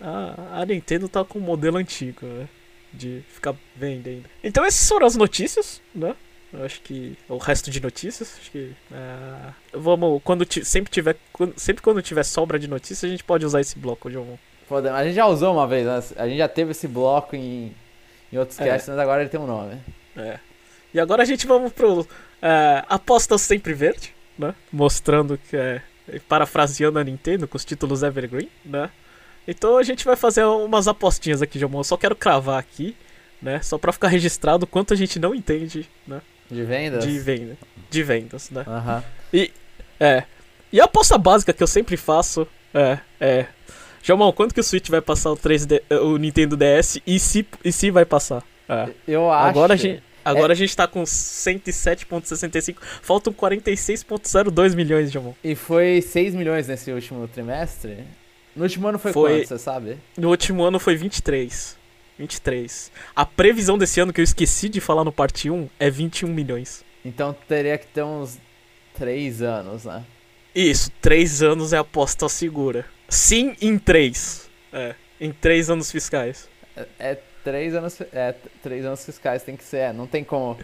a, 0.00 0.60
a 0.60 0.66
Nintendo 0.66 1.08
tá 1.08 1.24
com 1.24 1.38
um 1.38 1.42
modelo 1.42 1.76
antigo, 1.76 2.24
né? 2.26 2.48
De 2.92 3.22
ficar 3.28 3.54
vendendo. 3.76 4.24
Então, 4.42 4.64
essas 4.64 4.88
foram 4.88 5.06
as 5.06 5.14
notícias, 5.16 5.80
né? 5.94 6.14
Eu 6.52 6.64
acho 6.64 6.80
que 6.82 7.16
o 7.28 7.36
resto 7.38 7.70
de 7.70 7.80
notícias, 7.80 8.36
acho 8.40 8.50
que 8.50 8.72
é, 8.92 9.52
vamos 9.72 10.20
quando 10.24 10.44
sempre 10.64 10.90
tiver 10.90 11.16
quando- 11.32 11.56
sempre 11.56 11.80
quando 11.80 12.02
tiver 12.02 12.24
sobra 12.24 12.58
de 12.58 12.66
notícias 12.66 13.04
a 13.04 13.08
gente 13.12 13.22
pode 13.22 13.46
usar 13.46 13.60
esse 13.60 13.78
bloco 13.78 14.10
de 14.10 14.18
um 14.18 14.36
Podemos. 14.68 14.98
A 14.98 15.04
gente 15.04 15.14
já 15.14 15.26
usou 15.26 15.52
uma 15.54 15.66
vez, 15.68 15.86
né? 15.86 16.02
A 16.16 16.26
gente 16.26 16.38
já 16.38 16.48
teve 16.48 16.72
esse 16.72 16.88
bloco 16.88 17.36
em, 17.36 17.72
em 18.32 18.36
outros 18.38 18.58
É. 18.58 18.64
casts, 18.66 18.88
mas 18.88 18.98
agora 18.98 19.20
ele 19.20 19.30
tem 19.30 19.38
um 19.38 19.46
nome. 19.46 19.78
É. 20.16 20.40
E 20.92 20.98
agora 20.98 21.22
a 21.22 21.24
gente 21.24 21.46
vamos 21.46 21.72
pro 21.72 22.04
é, 22.42 22.84
Apostas 22.88 23.42
Sempre 23.42 23.72
Verde, 23.74 24.14
né? 24.38 24.54
Mostrando 24.72 25.38
que 25.38 25.56
é. 25.56 25.82
Parafraseando 26.28 26.98
a 26.98 27.04
Nintendo 27.04 27.46
com 27.46 27.56
os 27.56 27.64
títulos 27.64 28.02
Evergreen, 28.02 28.48
né? 28.64 28.90
Então 29.46 29.76
a 29.76 29.82
gente 29.82 30.04
vai 30.04 30.16
fazer 30.16 30.44
umas 30.44 30.88
apostinhas 30.88 31.40
aqui, 31.40 31.58
Jamon. 31.58 31.80
Eu 31.80 31.84
só 31.84 31.96
quero 31.96 32.16
cravar 32.16 32.58
aqui, 32.58 32.96
né? 33.40 33.60
Só 33.62 33.78
pra 33.78 33.92
ficar 33.92 34.08
registrado 34.08 34.64
o 34.64 34.66
quanto 34.66 34.92
a 34.92 34.96
gente 34.96 35.20
não 35.20 35.34
entende, 35.34 35.88
né? 36.06 36.20
De 36.50 36.64
vendas? 36.64 37.04
De 37.04 37.18
venda. 37.20 37.56
De 37.88 38.02
vendas, 38.02 38.50
né? 38.50 38.64
Aham. 38.66 39.04
É. 40.00 40.24
E 40.72 40.80
a 40.80 40.84
aposta 40.84 41.16
básica 41.16 41.52
que 41.52 41.62
eu 41.62 41.66
sempre 41.66 41.96
faço 41.96 42.46
é. 42.74 42.98
é 43.20 43.46
Jamon, 44.02 44.32
quanto 44.32 44.54
que 44.54 44.60
o 44.60 44.64
Switch 44.64 44.88
vai 44.88 45.00
passar 45.00 45.30
o 45.30 45.36
3D, 45.36 45.82
o 46.02 46.16
Nintendo 46.16 46.56
DS 46.56 47.00
e 47.06 47.20
se, 47.20 47.46
e 47.64 47.70
se 47.70 47.90
vai 47.90 48.04
passar? 48.04 48.42
É. 48.68 48.88
Eu 49.06 49.30
acho. 49.30 49.48
Agora 49.48 49.74
a 49.74 49.76
gente, 49.76 50.02
agora 50.24 50.52
a 50.52 50.56
gente 50.56 50.76
tá 50.76 50.86
com 50.86 51.02
107.65, 51.02 52.76
faltam 53.02 53.32
46.02 53.32 54.74
milhões, 54.74 55.10
Jamon. 55.10 55.34
E 55.42 55.54
foi 55.54 56.00
6 56.02 56.34
milhões 56.34 56.68
nesse 56.68 56.90
último 56.92 57.26
trimestre? 57.28 58.04
No 58.54 58.64
último 58.64 58.88
ano 58.88 58.98
foi, 58.98 59.12
Foi- 59.12 59.38
quanto, 59.38 59.48
você 59.48 59.58
sabe? 59.58 59.98
No 60.16 60.28
último 60.28 60.62
ano 60.62 60.78
foi 60.78 60.96
23. 60.96 61.78
23. 62.18 62.92
A 63.16 63.24
previsão 63.24 63.78
desse 63.78 64.00
ano 64.00 64.12
que 64.12 64.20
eu 64.20 64.24
esqueci 64.24 64.68
de 64.68 64.80
falar 64.80 65.04
no 65.04 65.12
parte 65.12 65.48
1 65.48 65.68
é 65.78 65.88
21 65.88 66.28
milhões. 66.28 66.84
Então 67.04 67.34
teria 67.48 67.78
que 67.78 67.86
ter 67.86 68.02
uns 68.02 68.38
3 68.94 69.40
anos, 69.40 69.84
né? 69.84 70.04
Isso, 70.54 70.90
3 71.00 71.42
anos 71.42 71.72
é 71.72 71.78
aposta 71.78 72.28
segura. 72.28 72.84
Sim, 73.08 73.56
em 73.60 73.78
3. 73.78 74.50
É, 74.72 74.94
em 75.20 75.32
3 75.32 75.70
anos 75.70 75.90
fiscais. 75.90 76.48
É, 76.76 76.86
é 76.98 77.18
3 77.44 77.74
anos, 77.74 78.00
é, 78.12 78.34
3 78.62 78.84
anos 78.84 79.04
fiscais 79.04 79.42
tem 79.42 79.56
que 79.56 79.64
ser, 79.64 79.76
é, 79.78 79.92
não 79.92 80.06
tem 80.06 80.22
como. 80.24 80.58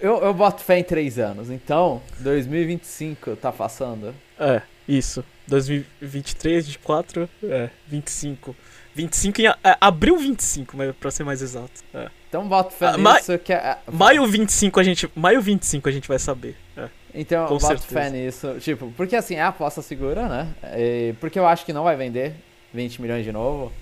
Eu, 0.00 0.18
eu 0.22 0.32
boto 0.32 0.62
fé 0.62 0.78
em 0.78 0.84
3 0.84 1.18
anos, 1.18 1.50
então 1.50 2.00
2025 2.20 3.36
tá 3.36 3.52
passando. 3.52 4.14
É, 4.38 4.62
isso. 4.88 5.24
2023, 5.48 6.66
24, 6.66 7.28
é, 7.44 7.70
25. 7.86 8.56
25 8.94 9.40
em. 9.40 9.46
É, 9.46 9.54
abril 9.80 10.16
25, 10.18 10.76
mas 10.76 10.94
pra 10.96 11.10
ser 11.10 11.24
mais 11.24 11.42
exato. 11.42 11.70
É. 11.94 12.08
Então 12.28 12.46
boto 12.48 12.72
fé 12.72 12.86
Ah, 12.88 12.98
ma- 12.98 13.14
nisso 13.16 13.38
que 13.38 13.52
é, 13.52 13.78
Maio 13.90 14.26
25 14.26 14.80
a 14.80 14.82
gente. 14.82 15.10
Maio 15.14 15.40
25 15.40 15.88
a 15.88 15.92
gente 15.92 16.08
vai 16.08 16.18
saber. 16.18 16.56
É. 16.76 16.88
Então 17.14 17.42
eu 17.42 17.48
Com 17.48 17.54
boto 17.58 17.66
certeza. 17.66 17.88
fé 18.00 18.10
nisso. 18.10 18.56
Tipo, 18.60 18.90
porque 18.96 19.14
assim, 19.16 19.34
é 19.36 19.42
a 19.42 19.48
aposta 19.48 19.82
segura, 19.82 20.28
né? 20.28 20.48
E 20.76 21.14
porque 21.20 21.38
eu 21.38 21.46
acho 21.46 21.64
que 21.64 21.72
não 21.72 21.84
vai 21.84 21.96
vender 21.96 22.34
20 22.72 23.00
milhões 23.02 23.24
de 23.24 23.32
novo. 23.32 23.72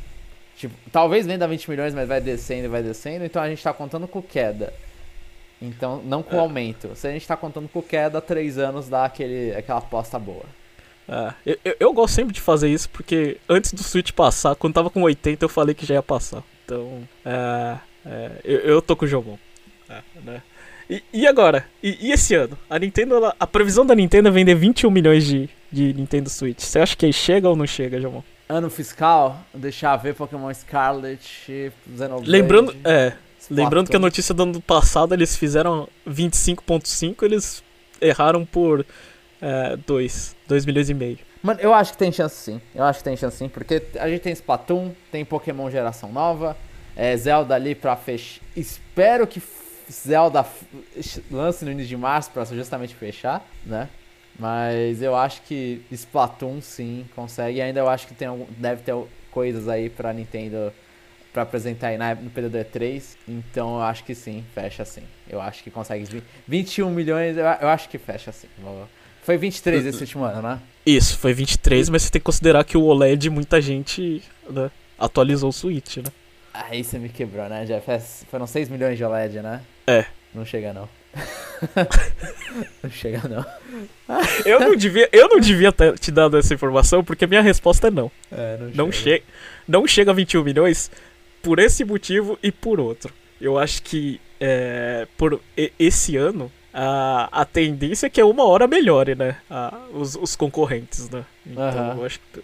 Tipo, 0.56 0.74
talvez 0.92 1.26
venda 1.26 1.46
20 1.48 1.68
milhões, 1.68 1.94
mas 1.94 2.06
vai 2.08 2.20
descendo 2.20 2.66
e 2.66 2.68
vai 2.68 2.82
descendo. 2.82 3.24
Então 3.24 3.42
a 3.42 3.48
gente 3.48 3.62
tá 3.62 3.72
contando 3.72 4.06
com 4.06 4.22
queda. 4.22 4.72
Então, 5.60 6.02
não 6.04 6.22
com 6.22 6.36
É. 6.36 6.38
aumento. 6.38 6.94
Se 6.94 7.06
a 7.08 7.10
gente 7.12 7.26
tá 7.26 7.36
contando 7.36 7.68
com 7.68 7.80
queda, 7.82 8.20
3 8.20 8.58
anos 8.58 8.88
dá 8.88 9.04
aquele, 9.04 9.54
aquela 9.56 9.78
aposta 9.78 10.18
boa. 10.18 10.44
É, 11.08 11.34
eu, 11.44 11.58
eu, 11.64 11.76
eu 11.80 11.92
gosto 11.92 12.14
sempre 12.14 12.32
de 12.32 12.40
fazer 12.40 12.68
isso 12.68 12.88
porque 12.88 13.36
antes 13.48 13.72
do 13.72 13.82
Switch 13.82 14.10
passar, 14.12 14.54
quando 14.54 14.74
tava 14.74 14.90
com 14.90 15.02
80, 15.02 15.44
eu 15.44 15.48
falei 15.48 15.74
que 15.74 15.84
já 15.86 15.94
ia 15.94 16.02
passar. 16.02 16.42
Então, 16.64 17.06
é, 17.24 17.76
é, 18.06 18.30
eu, 18.44 18.58
eu 18.60 18.82
tô 18.82 18.96
com 18.96 19.04
o 19.04 19.08
Jomon. 19.08 19.36
É, 19.88 20.00
né? 20.24 20.42
E, 20.88 21.02
e 21.12 21.26
agora? 21.26 21.66
E, 21.82 22.08
e 22.08 22.12
esse 22.12 22.34
ano? 22.34 22.58
A 22.68 22.78
Nintendo, 22.78 23.16
ela- 23.16 23.34
a 23.40 23.46
previsão 23.46 23.84
da 23.86 23.94
Nintendo 23.94 24.28
é 24.28 24.30
vender 24.30 24.54
21 24.54 24.90
milhões 24.90 25.24
de, 25.24 25.48
de 25.72 25.92
Nintendo 25.94 26.28
Switch. 26.30 26.60
Você 26.60 26.78
acha 26.78 26.94
que 26.96 27.10
chega 27.12 27.48
ou 27.48 27.56
não 27.56 27.66
chega, 27.66 28.00
Jomon? 28.00 28.22
Ano 28.48 28.68
fiscal, 28.68 29.38
deixar 29.54 29.96
ver 29.96 30.14
Pokémon 30.14 30.52
Scarlet, 30.52 31.20
Xenoblade. 31.22 32.30
Lembrando, 32.30 32.76
é, 32.84 33.14
Splatoon. 33.38 33.64
lembrando 33.64 33.90
que 33.90 33.96
a 33.96 33.98
notícia 33.98 34.34
do 34.34 34.42
ano 34.42 34.60
passado 34.60 35.14
eles 35.14 35.36
fizeram 35.36 35.88
25.5, 36.06 37.22
eles 37.22 37.64
erraram 38.00 38.44
por 38.44 38.84
2, 39.86 40.36
2 40.46 40.66
milhões 40.66 40.90
e 40.90 40.94
meio. 40.94 41.18
Mano, 41.42 41.60
eu 41.60 41.74
acho 41.74 41.92
que 41.92 41.98
tem 41.98 42.10
chance 42.10 42.36
sim. 42.36 42.60
Eu 42.74 42.84
acho 42.84 43.00
que 43.00 43.04
tem 43.04 43.16
chance 43.16 43.36
sim, 43.36 43.48
porque 43.48 43.82
a 43.98 44.08
gente 44.08 44.22
tem 44.22 44.32
Splatoon, 44.32 44.92
tem 45.12 45.24
Pokémon 45.24 45.70
geração 45.70 46.10
nova, 46.10 46.56
é, 46.96 47.16
Zelda 47.16 47.54
ali 47.54 47.74
pra 47.74 47.96
fechar. 47.96 48.40
Espero 48.56 49.26
que 49.26 49.42
Zelda 49.90 50.46
lance 51.30 51.64
no 51.64 51.70
início 51.70 51.88
de 51.88 51.96
março 51.96 52.30
pra 52.30 52.44
justamente 52.44 52.94
fechar, 52.94 53.46
né? 53.66 53.88
Mas 54.38 55.00
eu 55.02 55.14
acho 55.14 55.42
que 55.42 55.82
Splatoon 55.92 56.60
sim 56.60 57.06
consegue. 57.14 57.58
E 57.58 57.62
ainda 57.62 57.80
eu 57.80 57.88
acho 57.88 58.06
que 58.06 58.14
tem 58.14 58.28
algum- 58.28 58.46
deve 58.56 58.82
ter 58.82 58.94
coisas 59.30 59.68
aí 59.68 59.88
pra 59.88 60.12
Nintendo 60.12 60.72
pra 61.32 61.42
apresentar 61.42 61.88
aí 61.88 61.98
na, 61.98 62.14
no 62.14 62.30
período 62.30 62.56
E3. 62.58 63.16
Então 63.28 63.76
eu 63.76 63.82
acho 63.82 64.04
que 64.04 64.14
sim, 64.14 64.44
fecha 64.54 64.84
sim. 64.84 65.02
Eu 65.28 65.40
acho 65.40 65.62
que 65.62 65.70
consegue. 65.70 66.04
vi- 66.04 66.22
21 66.46 66.90
milhões, 66.90 67.36
eu, 67.36 67.44
eu 67.44 67.68
acho 67.68 67.88
que 67.88 67.98
fecha 67.98 68.32
sim. 68.32 68.48
Foi 69.22 69.36
23 69.38 69.86
esse 69.86 70.00
último 70.02 70.24
ano, 70.24 70.42
né? 70.42 70.60
Isso, 70.84 71.16
foi 71.16 71.32
23, 71.32 71.88
mas 71.88 72.02
você 72.02 72.10
tem 72.10 72.20
que 72.20 72.24
considerar 72.26 72.62
que 72.64 72.76
o 72.76 72.82
OLED, 72.84 73.30
muita 73.30 73.58
gente 73.60 74.22
né, 74.50 74.70
atualizou 74.98 75.48
o 75.48 75.52
Switch, 75.52 75.96
né? 75.96 76.10
Aí 76.52 76.84
você 76.84 76.98
me 76.98 77.08
quebrou, 77.08 77.48
né, 77.48 77.64
Jeff? 77.64 77.90
É, 77.90 77.98
Foram 77.98 78.46
6 78.46 78.68
milhões 78.68 78.98
de 78.98 79.04
OLED, 79.04 79.40
né? 79.40 79.62
É. 79.86 80.04
Não 80.34 80.44
chega, 80.44 80.72
não. 80.74 80.88
Não 82.82 82.90
chega, 82.90 83.22
não. 83.28 83.44
Eu 84.44 84.60
não 84.60 84.76
devia, 84.76 85.08
eu 85.12 85.28
não 85.28 85.40
devia 85.40 85.72
ter 85.72 85.98
te 85.98 86.10
dado 86.10 86.36
essa 86.36 86.52
informação, 86.54 87.02
porque 87.02 87.26
minha 87.26 87.40
resposta 87.42 87.88
é 87.88 87.90
não. 87.90 88.10
É, 88.30 88.58
Não, 88.74 88.90
che 88.92 89.22
não 89.66 89.86
chega 89.86 90.10
a 90.10 90.14
21 90.14 90.42
milhões 90.44 90.90
por 91.42 91.58
esse 91.58 91.84
motivo 91.84 92.38
e 92.42 92.50
por 92.52 92.78
outro. 92.80 93.12
Eu 93.40 93.58
acho 93.58 93.82
que 93.82 94.20
é, 94.40 95.06
por 95.16 95.40
esse 95.78 96.16
ano 96.16 96.50
a, 96.72 97.28
a 97.40 97.44
tendência 97.44 98.06
é 98.06 98.10
que 98.10 98.22
uma 98.22 98.44
hora 98.44 98.66
melhore, 98.66 99.14
né? 99.14 99.36
A- 99.50 99.86
os, 99.92 100.14
os 100.16 100.36
concorrentes, 100.36 101.08
né? 101.10 101.24
Então 101.46 101.98
eu 101.98 102.04
acho 102.04 102.20
que 102.32 102.40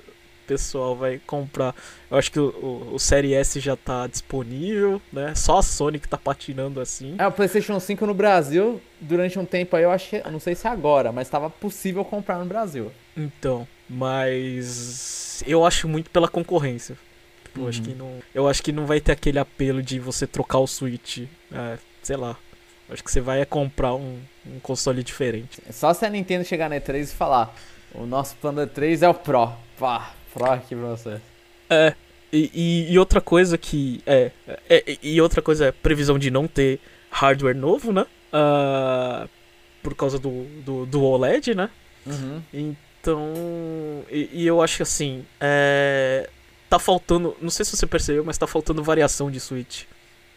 pessoal 0.54 0.96
vai 0.96 1.20
comprar. 1.26 1.74
Eu 2.10 2.18
acho 2.18 2.32
que 2.32 2.40
o, 2.40 2.48
o, 2.48 2.94
o 2.94 2.98
Série 2.98 3.34
S 3.34 3.60
já 3.60 3.76
tá 3.76 4.06
disponível, 4.08 5.00
né? 5.12 5.34
Só 5.36 5.58
a 5.58 5.62
Sony 5.62 5.98
que 6.00 6.08
tá 6.08 6.18
patinando 6.18 6.80
assim. 6.80 7.14
É, 7.18 7.26
o 7.26 7.30
PlayStation 7.32 7.78
5 7.78 8.04
no 8.06 8.14
Brasil, 8.14 8.80
durante 9.00 9.38
um 9.38 9.44
tempo 9.44 9.76
aí, 9.76 9.84
eu 9.84 9.90
acho 9.90 10.10
que. 10.10 10.30
Não 10.30 10.40
sei 10.40 10.54
se 10.54 10.66
é 10.66 10.70
agora, 10.70 11.12
mas 11.12 11.28
tava 11.28 11.48
possível 11.48 12.04
comprar 12.04 12.38
no 12.38 12.46
Brasil. 12.46 12.90
Então, 13.16 13.66
mas 13.88 15.42
eu 15.46 15.64
acho 15.64 15.88
muito 15.88 16.10
pela 16.10 16.28
concorrência. 16.28 16.96
Tipo, 17.44 17.60
Eu 17.62 17.68
acho 17.68 17.78
Uhum. 17.80 17.84
que 17.84 17.94
não, 17.94 18.18
eu 18.34 18.48
acho 18.48 18.62
que 18.62 18.72
não 18.72 18.86
vai 18.86 19.00
ter 19.00 19.12
aquele 19.12 19.38
apelo 19.38 19.82
de 19.82 19.98
você 19.98 20.26
trocar 20.26 20.58
o 20.58 20.66
Switch, 20.66 21.18
é, 21.52 21.78
sei 22.02 22.16
lá. 22.16 22.36
Acho 22.88 23.04
que 23.04 23.10
você 23.10 23.20
vai 23.20 23.40
é 23.40 23.44
comprar 23.44 23.94
um, 23.94 24.18
um 24.44 24.58
console 24.60 25.02
diferente. 25.04 25.60
Só 25.70 25.94
se 25.94 26.04
a 26.04 26.10
Nintendo 26.10 26.44
chegar 26.44 26.68
na 26.68 26.76
E3 26.76 27.02
e 27.04 27.06
falar: 27.06 27.54
o 27.94 28.04
nosso 28.04 28.34
plano 28.36 28.60
E3 28.66 29.02
é 29.02 29.08
o 29.08 29.14
Pro. 29.14 29.52
Pá, 29.78 30.12
Pro 30.32 30.44
aqui 30.50 30.74
pra 30.74 30.88
você. 30.88 31.20
É. 31.68 31.94
E, 32.32 32.50
e- 32.54 32.92
e 32.92 32.98
outra 32.98 33.20
coisa 33.20 33.58
que 33.58 34.00
é, 34.06 34.30
é- 34.68 34.98
e 35.02 35.20
outra 35.20 35.42
coisa 35.42 35.66
é 35.66 35.72
previsão 35.72 36.18
de 36.18 36.30
não 36.30 36.46
ter 36.46 36.78
hardware 37.10 37.56
novo, 37.56 37.92
né? 37.92 38.06
Ah, 38.32 39.26
por 39.82 39.94
causa 39.96 40.18
do, 40.18 40.44
do, 40.64 40.86
do 40.86 41.02
OLED, 41.02 41.54
né? 41.54 41.68
Uhum. 42.06 42.40
Então, 42.52 43.34
e, 44.10 44.28
e 44.32 44.46
eu 44.46 44.62
acho 44.62 44.76
que 44.76 44.82
assim, 44.82 45.24
é, 45.40 46.28
tá 46.68 46.78
faltando, 46.78 47.36
não 47.40 47.50
sei 47.50 47.64
se 47.64 47.76
você 47.76 47.86
percebeu, 47.86 48.24
mas 48.24 48.38
tá 48.38 48.46
faltando 48.46 48.82
variação 48.82 49.30
de 49.30 49.40
Switch. 49.40 49.84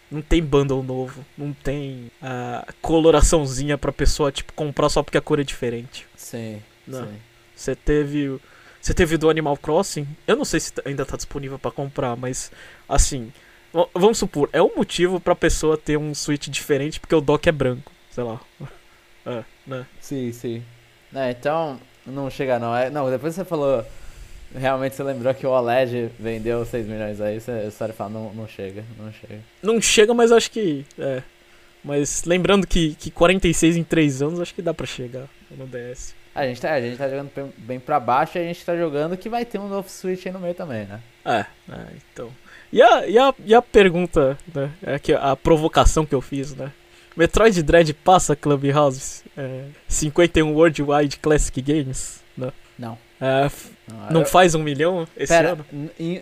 Não 0.10 0.22
tem 0.22 0.42
bundle 0.44 0.82
novo, 0.84 1.26
não 1.38 1.54
tem 1.54 2.12
a 2.22 2.66
coloraçãozinha 2.82 3.78
pra 3.78 3.92
pessoa 3.92 4.32
tipo 4.32 4.54
comprar 4.54 4.90
só 4.90 5.02
porque 5.04 5.18
a 5.18 5.22
cor 5.22 5.40
é 5.40 5.44
diferente. 5.44 6.08
Sim. 6.16 6.62
Não. 6.88 7.06
sim. 7.06 7.14
Você 7.56 7.76
teve, 7.76 8.40
você 8.84 8.94
teve 8.94 9.18
do 9.18 9.30
Animal 9.30 9.56
Crossing. 9.56 10.06
Eu 10.28 10.36
não 10.36 10.44
sei 10.44 10.60
se 10.60 10.74
tá- 10.74 10.82
ainda 10.86 11.06
tá 11.06 11.16
disponível 11.16 11.58
pra 11.58 11.72
comprar, 11.72 12.18
mas 12.18 12.52
assim, 12.88 13.32
vamos 13.96 14.18
supor, 14.18 14.50
é 14.52 14.62
um 14.62 14.76
motivo 14.76 15.22
pra 15.22 15.34
pessoa 15.34 15.78
ter 15.78 15.98
um 15.98 16.14
Switch 16.14 16.50
diferente 16.50 17.00
porque 17.00 17.16
o 17.16 17.22
dock 17.22 17.48
é 17.48 17.52
branco, 17.52 17.92
sei 18.12 18.24
lá. 18.24 18.40
É, 19.26 19.42
né? 19.66 19.86
Sim, 20.02 20.34
sim. 20.34 20.62
É, 21.16 21.32
então, 21.32 21.80
não 22.06 22.30
chega 22.30 22.60
não. 22.60 22.76
É, 22.76 22.90
não, 22.90 23.10
depois 23.10 23.34
você 23.34 23.46
falou. 23.46 23.86
Realmente 24.54 24.98
você 24.98 25.02
lembrou 25.04 25.34
que 25.34 25.48
o 25.48 25.50
OLED 25.50 26.10
vendeu 26.20 26.66
6 26.66 26.86
milhões 26.86 27.22
aí, 27.22 27.40
você 27.40 27.72
só 27.72 27.88
fala, 27.94 28.10
não, 28.10 28.34
não 28.34 28.46
chega, 28.50 28.84
não 29.00 29.14
chega. 29.14 29.40
Não 29.62 29.80
chega, 29.80 30.14
mas 30.14 30.30
acho 30.30 30.52
que. 30.52 30.86
É. 31.00 31.24
Mas 31.82 32.26
lembrando 32.26 32.68
que, 32.68 32.96
que 32.96 33.10
46 33.10 33.78
em 33.78 33.84
3 33.86 34.22
anos, 34.22 34.42
acho 34.42 34.54
que 34.54 34.62
dá 34.62 34.74
pra 34.74 34.86
chegar 34.86 35.30
no 35.52 35.66
DS. 35.68 36.14
A 36.36 36.48
gente, 36.48 36.62
tá, 36.62 36.74
a 36.74 36.82
gente 36.82 36.98
tá 36.98 37.08
jogando 37.08 37.54
bem, 37.58 37.80
pra 37.80 38.00
baixo 38.00 38.38
e 38.38 38.42
a 38.42 38.44
gente 38.44 38.66
tá 38.66 38.76
jogando 38.76 39.16
que 39.16 39.30
vai 39.30 39.46
ter 39.46 39.60
um 39.60 39.68
novo 39.68 39.88
Switch 39.88 40.26
aí 40.26 40.32
no 40.32 40.40
meio 40.40 40.56
também, 40.56 40.86
né? 40.86 41.00
É, 41.24 41.46
é, 41.72 41.86
então. 42.12 42.30
E 42.72 42.82
a, 42.82 43.08
e 43.08 43.20
a, 43.20 43.34
e 43.46 43.54
a 43.54 43.62
pergunta, 43.62 44.36
né? 44.54 44.72
É 44.82 44.98
que 44.98 45.14
a 45.14 45.36
provocação 45.36 46.06
que 46.06 46.16
eu 46.16 46.22
fiz, 46.22 46.56
né? 46.56 46.72
Metroid 47.16 47.62
Dread 47.62 47.94
passa 47.94 48.36
Clubhouse 48.36 49.24
é, 49.38 49.66
51 49.88 50.52
Worldwide 50.52 51.20
Classic 51.20 51.62
Games? 51.62 52.24
Né? 52.36 52.52
Não. 52.80 52.98
É, 53.22 53.50
não 54.10 54.22
eu... 54.22 54.28
faz 54.28 54.56
um 54.56 54.64
milhão 54.64 55.08
esse 55.16 55.32
Pera, 55.32 55.52
ano? 55.52 55.66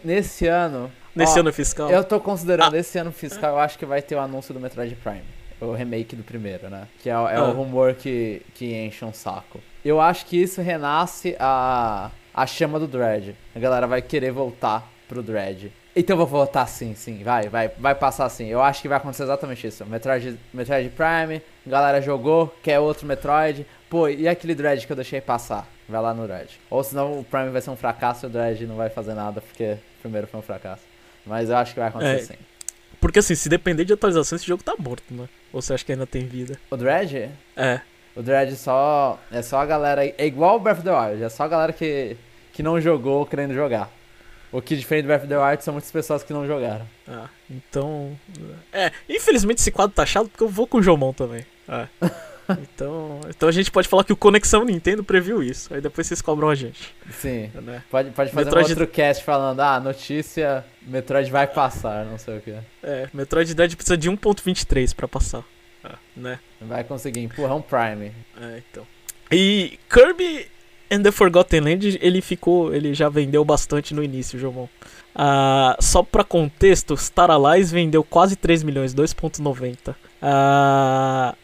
Nesse 0.04 0.45
ano. 0.47 0.91
Nesse 1.15 1.38
ó, 1.38 1.39
ano 1.39 1.54
fiscal? 1.54 1.89
Eu 1.89 2.04
tô 2.04 2.19
considerando 2.19 2.76
ah. 2.76 2.80
esse 2.80 2.97
ano 2.97 3.13
fiscal, 3.13 3.52
eu 3.52 3.60
acho 3.60 3.80
que 3.80 3.86
vai 3.86 4.02
ter 4.02 4.15
o 4.15 4.19
anúncio 4.19 4.54
do 4.54 4.60
Metroid 4.60 4.93
Prime. 4.95 5.24
O 5.62 5.74
remake 5.74 6.15
do 6.15 6.24
primeiro, 6.24 6.69
né? 6.69 6.88
Que 7.02 7.10
é, 7.10 7.13
é 7.13 7.15
ah. 7.15 7.43
o 7.43 7.52
rumor 7.52 7.93
que, 7.93 8.41
que 8.54 8.74
enche 8.74 9.06
um 9.06 9.13
saco. 9.13 9.62
Eu 9.84 10.00
acho 10.00 10.26
que 10.26 10.38
isso 10.38 10.62
renasce 10.62 11.36
a, 11.39 12.12
a 12.34 12.46
chama 12.46 12.80
do 12.80 12.88
Dread. 12.88 13.36
A 13.56 13.60
galera 13.60 13.88
vai 13.88 14.02
querer 14.02 14.32
voltar 14.32 14.88
pro 15.08 15.24
Dread. 15.24 15.72
Então 15.94 16.17
eu 16.17 16.26
vou 16.26 16.39
votar 16.39 16.67
sim, 16.70 16.96
sim, 16.96 17.22
vai, 17.22 17.50
vai, 17.50 17.67
vai 17.67 17.94
passar 17.94 18.30
sim. 18.30 18.48
Eu 18.48 18.62
acho 18.62 18.82
que 18.82 18.88
vai 18.88 18.98
acontecer 18.98 19.24
exatamente 19.24 19.67
isso. 19.67 19.86
Metroid, 19.86 20.39
Metroid 20.54 20.89
Prime, 20.89 21.41
galera 21.67 22.02
jogou, 22.02 22.56
quer 22.63 22.80
outro 22.80 23.06
Metroid. 23.06 23.65
Pô, 23.89 24.08
e 24.08 24.28
aquele 24.28 24.56
Dread 24.56 24.86
que 24.86 24.91
eu 24.91 24.96
deixei 24.96 25.20
passar? 25.20 25.67
Vai 25.89 26.02
lá 26.02 26.13
no 26.13 26.26
Dread. 26.26 26.60
Ou 26.70 26.82
senão 26.82 27.20
o 27.20 27.24
Prime 27.26 27.50
vai 27.50 27.62
ser 27.62 27.72
um 27.72 27.76
fracasso 27.76 28.26
e 28.26 28.28
o 28.28 28.30
Dread 28.30 28.65
não 28.65 28.78
vai 28.78 28.89
fazer 28.89 29.13
nada 29.13 29.41
porque 29.41 29.74
o 29.74 30.02
primeiro 30.02 30.28
foi 30.28 30.39
um 30.39 30.44
fracasso. 30.44 30.84
Mas 31.26 31.50
eu 31.50 31.58
acho 31.58 31.74
que 31.74 31.80
vai 31.80 31.89
acontecer 31.89 32.15
é, 32.15 32.38
sim. 32.38 32.44
Porque 33.02 33.20
assim, 33.20 33.36
se 33.36 33.50
depender 33.50 33.84
de 33.84 33.91
atualização, 33.91 34.38
esse 34.38 34.46
jogo 34.46 34.63
tá 34.63 34.76
morto, 34.80 35.13
né? 35.13 35.28
Ou 35.52 35.62
você 35.62 35.74
acha 35.74 35.84
que 35.84 35.91
ainda 35.91 36.08
tem 36.08 36.26
vida? 36.26 36.58
O 36.70 36.78
Dread? 36.78 37.32
É. 37.58 37.82
O 38.15 38.21
Dread 38.21 38.56
só. 38.56 39.19
É 39.32 39.41
só 39.41 39.60
a 39.60 39.65
galera. 39.65 40.06
É 40.06 40.26
igual 40.26 40.58
o 40.58 40.60
Breath 40.60 40.80
of 40.80 40.86
the 40.86 40.91
Wild, 40.91 41.24
é 41.24 41.30
só 41.30 41.43
a 41.43 41.47
galera 41.47 41.74
que, 41.74 42.17
que 42.54 42.62
não 42.62 42.80
jogou 42.80 43.26
querendo 43.26 43.54
jogar. 43.54 43.91
O 44.52 44.62
que 44.62 44.76
diferente 44.76 45.06
do 45.06 45.08
Breath 45.08 45.21
of 45.21 45.30
the 45.30 45.38
Wild 45.38 45.63
são 45.63 45.74
muitas 45.74 45.91
pessoas 45.91 46.24
que 46.24 46.34
não 46.34 46.45
jogaram. 46.45 46.86
Ah, 47.08 47.30
então. 47.50 48.17
É, 48.74 48.91
infelizmente 49.08 49.60
esse 49.60 49.71
quadro 49.71 49.95
tá 49.95 50.06
chato 50.06 50.28
porque 50.28 50.43
eu 50.43 50.50
vou 50.50 50.67
com 50.67 50.78
o 50.80 50.84
Jomon 50.84 51.13
também. 51.13 51.45
É. 51.67 51.88
Então, 52.60 53.21
então 53.30 53.47
a 53.47 53.52
gente 53.52 53.71
pode 53.71 53.88
falar 53.88 54.04
que 54.04 54.12
o 54.12 54.15
Conexão 54.15 54.65
Nintendo 54.65 55.04
previu 55.04 55.41
isso. 55.41 55.74
Aí 55.74 55.80
depois 55.80 56.06
vocês 56.06 56.21
cobram 56.21 56.50
a 56.50 56.56
gente. 56.56 56.93
Sim. 57.12 57.50
Né? 57.54 57.82
Pode, 57.89 58.10
pode 58.12 58.32
fazer 58.32 58.45
Metroid... 58.45 58.67
um 58.67 58.69
outro 58.71 58.88
cast 58.88 59.24
falando, 59.24 59.60
ah, 59.62 59.80
notícia, 59.80 60.65
Metroid 60.82 61.32
vai 61.32 61.47
passar, 61.47 62.06
não 62.06 62.17
sei 62.17 62.38
o 62.38 62.41
que. 62.41 62.54
É, 62.84 63.08
Metroid 63.13 63.54
Dread 63.54 63.76
precisa 63.76 63.97
de 63.97 64.10
1.23 64.10 64.93
pra 64.93 65.08
passar. 65.08 65.43
Né? 66.15 66.39
Vai 66.60 66.84
conseguir 66.84 67.22
empurrar 67.22 67.56
um 67.56 67.62
Prime. 67.62 68.12
É, 68.39 68.62
então. 68.70 68.86
E 69.32 69.80
Kirby 69.89 70.46
and 70.91 71.04
the 71.04 71.12
Forgotten 71.12 71.62
Land, 71.62 71.98
ele 72.02 72.22
ficou, 72.22 72.74
ele 72.74 72.94
já 72.94 73.08
vendeu 73.08 73.46
bastante 73.46 73.94
no 73.94 74.04
início, 74.04 74.38
Jomon. 74.38 74.67
Ah, 75.15 75.78
só 75.80 76.04
pra 76.04 76.24
contexto, 76.24 76.98
Star 76.98 77.32
Allies 77.32 77.72
vendeu 77.72 78.04
quase 78.04 78.36
3 78.36 78.63
milhões, 78.63 78.94
2.90. 78.94 79.96
Ah, 80.22 81.36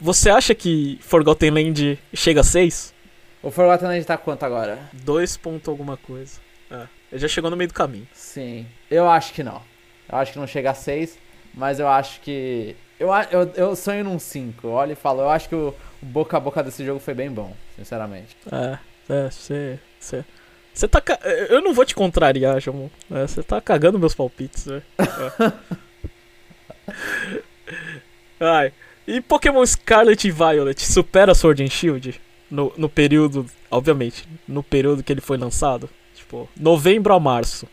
você 0.00 0.30
acha 0.30 0.54
que 0.54 0.98
Forgotten 1.02 1.50
Land 1.50 1.98
chega 2.14 2.40
a 2.40 2.44
6? 2.44 2.94
O 3.42 3.50
Forgotten 3.50 3.88
Land 3.88 4.04
tá 4.04 4.16
quanto 4.16 4.44
agora? 4.44 4.78
2 4.92 5.36
ponto 5.36 5.70
alguma 5.70 5.96
coisa. 5.96 6.40
É, 6.70 6.86
ele 7.10 7.20
já 7.20 7.28
chegou 7.28 7.50
no 7.50 7.56
meio 7.56 7.68
do 7.68 7.74
caminho. 7.74 8.06
Sim, 8.12 8.66
eu 8.90 9.08
acho 9.08 9.32
que 9.32 9.42
não. 9.42 9.60
Eu 10.08 10.18
acho 10.18 10.32
que 10.32 10.38
não 10.38 10.46
chega 10.46 10.70
a 10.70 10.74
6, 10.74 11.18
mas 11.54 11.80
eu 11.80 11.88
acho 11.88 12.20
que. 12.20 12.76
Eu, 13.02 13.10
eu, 13.32 13.52
eu 13.56 13.74
sonho 13.74 14.04
num 14.04 14.16
5. 14.16 14.68
Olha 14.68 14.92
e 14.92 14.94
falo, 14.94 15.22
eu 15.22 15.28
acho 15.28 15.48
que 15.48 15.56
o, 15.56 15.74
boca 16.00 16.36
a 16.36 16.40
boca 16.40 16.62
desse 16.62 16.84
jogo 16.84 17.00
foi 17.00 17.14
bem 17.14 17.28
bom, 17.28 17.52
sinceramente. 17.76 18.36
É, 18.50 18.78
é, 19.12 19.28
você. 19.28 19.80
você... 19.98 20.24
Você 20.72 20.88
tá. 20.88 21.02
Eu 21.50 21.60
não 21.60 21.74
vou 21.74 21.84
te 21.84 21.94
contrariar, 21.94 22.58
João. 22.58 22.90
É, 23.10 23.26
você 23.26 23.42
tá 23.42 23.60
cagando 23.60 23.98
meus 23.98 24.14
palpites, 24.14 24.64
né? 24.64 24.82
É. 24.96 25.52
Ai. 28.40 28.72
E 29.06 29.20
Pokémon 29.20 29.66
Scarlet 29.66 30.26
e 30.26 30.30
Violet 30.30 30.80
supera 30.80 31.34
Sword 31.34 31.62
and 31.62 31.68
Shield? 31.68 32.18
No, 32.50 32.72
no 32.76 32.88
período, 32.88 33.44
obviamente, 33.70 34.26
no 34.48 34.62
período 34.62 35.02
que 35.02 35.12
ele 35.12 35.20
foi 35.20 35.36
lançado? 35.36 35.90
Tipo, 36.14 36.48
novembro 36.58 37.12
a 37.12 37.20
março, 37.20 37.68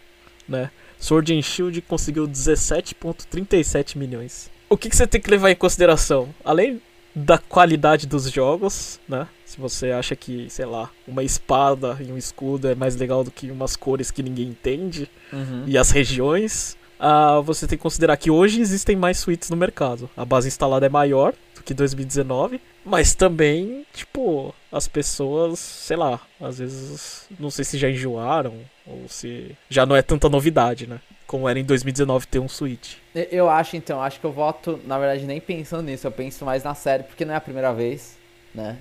né? 0.46 0.70
Sword 0.98 1.34
and 1.34 1.42
Shield 1.42 1.82
conseguiu 1.84 2.28
17.37 2.28 3.96
milhões. 3.96 4.52
O 4.70 4.78
que, 4.78 4.90
que 4.90 4.96
você 4.96 5.08
tem 5.08 5.20
que 5.20 5.30
levar 5.30 5.50
em 5.50 5.56
consideração? 5.56 6.30
Além 6.46 6.82
da 7.16 7.38
qualidade 7.38 8.06
dos 8.06 8.30
jogos, 8.30 9.00
né? 9.08 9.28
Se 9.46 9.60
você 9.60 9.92
acha 9.92 10.16
que, 10.16 10.48
sei 10.50 10.66
lá, 10.66 10.92
uma 11.08 11.24
espada 11.24 11.98
e 12.00 12.12
um 12.12 12.18
escudo 12.18 12.68
é 12.68 12.76
mais 12.76 12.96
legal 12.96 13.24
do 13.24 13.32
que 13.32 13.50
umas 13.50 13.76
cores 13.76 14.12
que 14.12 14.22
ninguém 14.22 14.50
entende 14.50 15.10
uhum. 15.34 15.64
e 15.66 15.76
as 15.76 15.90
regiões, 15.90 16.78
uh, 17.00 17.42
você 17.42 17.66
tem 17.66 17.78
que 17.78 17.82
considerar 17.82 18.16
que 18.16 18.30
hoje 18.30 18.62
existem 18.62 18.96
mais 18.96 19.18
suítes 19.18 19.50
no 19.50 19.58
mercado. 19.58 20.08
A 20.16 20.24
base 20.24 20.48
instalada 20.48 20.86
é 20.86 20.90
maior 20.90 21.34
do 21.56 21.64
que 21.64 21.74
2019, 21.74 22.62
mas 22.86 23.16
também, 23.16 23.86
tipo, 23.92 24.54
as 24.72 24.88
pessoas, 24.88 25.58
sei 25.58 25.98
lá, 25.98 26.20
às 26.40 26.60
vezes 26.60 27.28
não 27.40 27.50
sei 27.50 27.66
se 27.66 27.78
já 27.78 27.90
enjoaram 27.90 28.54
ou 28.86 29.06
se 29.08 29.56
já 29.68 29.84
não 29.84 29.96
é 29.96 30.04
tanta 30.04 30.30
novidade, 30.30 30.86
né? 30.86 31.00
Como 31.30 31.48
era 31.48 31.60
em 31.60 31.64
2019 31.64 32.26
ter 32.26 32.40
um 32.40 32.50
Switch. 32.50 32.96
Eu 33.14 33.48
acho 33.48 33.78
então, 33.78 34.02
acho 34.02 34.20
que 34.20 34.26
eu 34.26 34.32
voto, 34.32 34.80
na 34.84 34.98
verdade, 34.98 35.28
nem 35.28 35.40
pensando 35.40 35.84
nisso, 35.84 36.08
eu 36.08 36.12
penso 36.12 36.44
mais 36.44 36.64
na 36.64 36.74
série, 36.74 37.04
porque 37.04 37.24
não 37.24 37.36
é 37.36 37.38
a 37.38 37.42
primeira 37.42 37.72
vez, 37.72 38.18
né? 38.54 38.80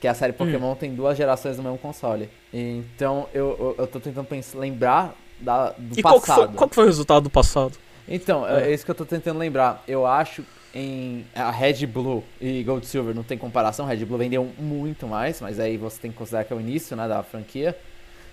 Que 0.00 0.08
a 0.08 0.12
série 0.12 0.32
Pokémon 0.32 0.72
hum. 0.72 0.74
tem 0.74 0.92
duas 0.92 1.16
gerações 1.16 1.56
no 1.56 1.62
mesmo 1.62 1.78
console. 1.78 2.28
Então 2.52 3.28
eu, 3.32 3.56
eu, 3.60 3.74
eu 3.78 3.86
tô 3.86 4.00
tentando 4.00 4.26
pensar, 4.26 4.58
lembrar 4.58 5.14
da, 5.38 5.70
do 5.70 5.96
e 5.96 6.02
passado. 6.02 6.24
Qual 6.24 6.48
foi, 6.48 6.56
qual 6.56 6.70
foi 6.72 6.82
o 6.82 6.86
resultado 6.88 7.22
do 7.22 7.30
passado? 7.30 7.74
Então, 8.08 8.44
é. 8.44 8.70
é 8.70 8.74
isso 8.74 8.84
que 8.84 8.90
eu 8.90 8.94
tô 8.96 9.04
tentando 9.04 9.38
lembrar. 9.38 9.84
Eu 9.86 10.04
acho 10.04 10.44
em 10.74 11.24
a 11.32 11.52
Red 11.52 11.86
Blue 11.86 12.24
e 12.40 12.64
Gold 12.64 12.84
Silver 12.86 13.14
não 13.14 13.22
tem 13.22 13.38
comparação. 13.38 13.86
Red 13.86 14.04
Blue 14.04 14.18
vendeu 14.18 14.50
muito 14.58 15.06
mais, 15.06 15.40
mas 15.40 15.60
aí 15.60 15.76
você 15.76 16.00
tem 16.00 16.10
que 16.10 16.16
considerar 16.16 16.42
que 16.42 16.52
é 16.52 16.56
o 16.56 16.60
início, 16.60 16.96
né, 16.96 17.06
da 17.06 17.22
franquia. 17.22 17.78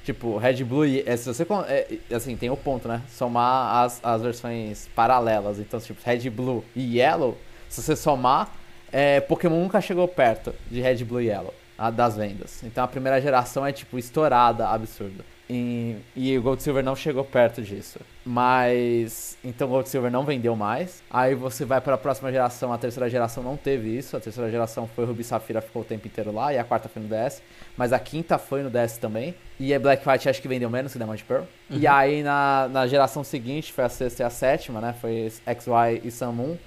Tipo, 0.04 0.38
Red 0.38 0.64
Blue 0.64 0.86
e 0.86 1.04
é, 1.06 1.16
se 1.16 1.32
você 1.32 1.46
é, 1.68 2.16
assim, 2.16 2.36
tem 2.36 2.50
o 2.50 2.58
ponto, 2.58 2.88
né? 2.88 3.02
Somar 3.08 3.84
as, 3.84 4.00
as 4.04 4.22
versões 4.22 4.90
paralelas. 4.96 5.60
Então, 5.60 5.80
tipo, 5.80 6.00
Red 6.04 6.30
Blue 6.30 6.64
e 6.76 6.98
Yellow, 6.98 7.38
se 7.70 7.82
você 7.82 7.96
somar, 7.96 8.52
é, 8.92 9.22
Pokémon 9.22 9.62
nunca 9.62 9.80
chegou 9.80 10.08
perto 10.08 10.54
de 10.70 10.82
Red 10.82 11.04
Blue 11.06 11.22
e 11.22 11.28
Yellow, 11.28 11.54
a, 11.78 11.90
das 11.90 12.18
vendas. 12.18 12.62
Então 12.64 12.84
a 12.84 12.88
primeira 12.88 13.22
geração 13.22 13.66
é 13.66 13.72
tipo 13.72 13.98
estourada, 13.98 14.68
absurda. 14.68 15.24
E, 15.54 15.98
e 16.16 16.38
o 16.38 16.42
Gold 16.42 16.64
Silver 16.64 16.82
não 16.82 16.96
chegou 16.96 17.26
perto 17.26 17.62
disso. 17.62 18.00
Mas. 18.26 19.38
Então 19.44 19.68
o 19.68 19.72
Gold 19.72 19.90
Silver 19.90 20.10
não 20.10 20.24
vendeu 20.24 20.56
mais. 20.56 21.04
Aí 21.12 21.36
você 21.36 21.66
vai 21.66 21.82
para 21.82 21.96
a 21.96 21.98
próxima 21.98 22.32
geração. 22.32 22.72
A 22.72 22.78
terceira 22.78 23.10
geração 23.10 23.44
não 23.44 23.58
teve 23.58 23.90
isso. 23.90 24.16
A 24.16 24.20
terceira 24.22 24.50
geração 24.50 24.88
foi 24.88 25.04
Ruby 25.04 25.26
Safira, 25.26 25.60
ficou 25.60 25.82
o 25.82 25.86
tempo 25.86 26.08
inteiro 26.08 26.32
lá. 26.32 26.54
E 26.54 26.58
a 26.58 26.64
quarta 26.64 26.88
foi 26.88 27.02
no 27.02 27.10
DS. 27.10 27.42
Mas 27.76 27.92
a 27.92 28.00
quinta 28.00 28.38
foi 28.38 28.64
no 28.64 28.70
DS 28.70 28.98
também. 28.98 29.36
E 29.60 29.74
a 29.74 29.80
Black 29.80 30.08
White 30.08 30.30
acho 30.30 30.42
que 30.42 30.48
vendeu 30.48 30.70
menos 30.70 30.94
que 30.94 30.98
Diamond 30.98 31.22
Pearl. 31.26 31.44
Uhum. 31.70 31.78
E 31.78 31.86
aí 31.86 32.24
na, 32.24 32.70
na 32.72 32.88
geração 32.88 33.22
seguinte, 33.22 33.74
foi 33.74 33.84
a 33.84 33.90
sexta 33.90 34.24
e 34.24 34.26
a 34.26 34.30
sétima, 34.30 34.80
né? 34.80 34.96
Foi 35.02 35.30
XY 35.30 36.02
e 36.02 36.12
Sun 36.12 36.32
Moon. 36.32 36.58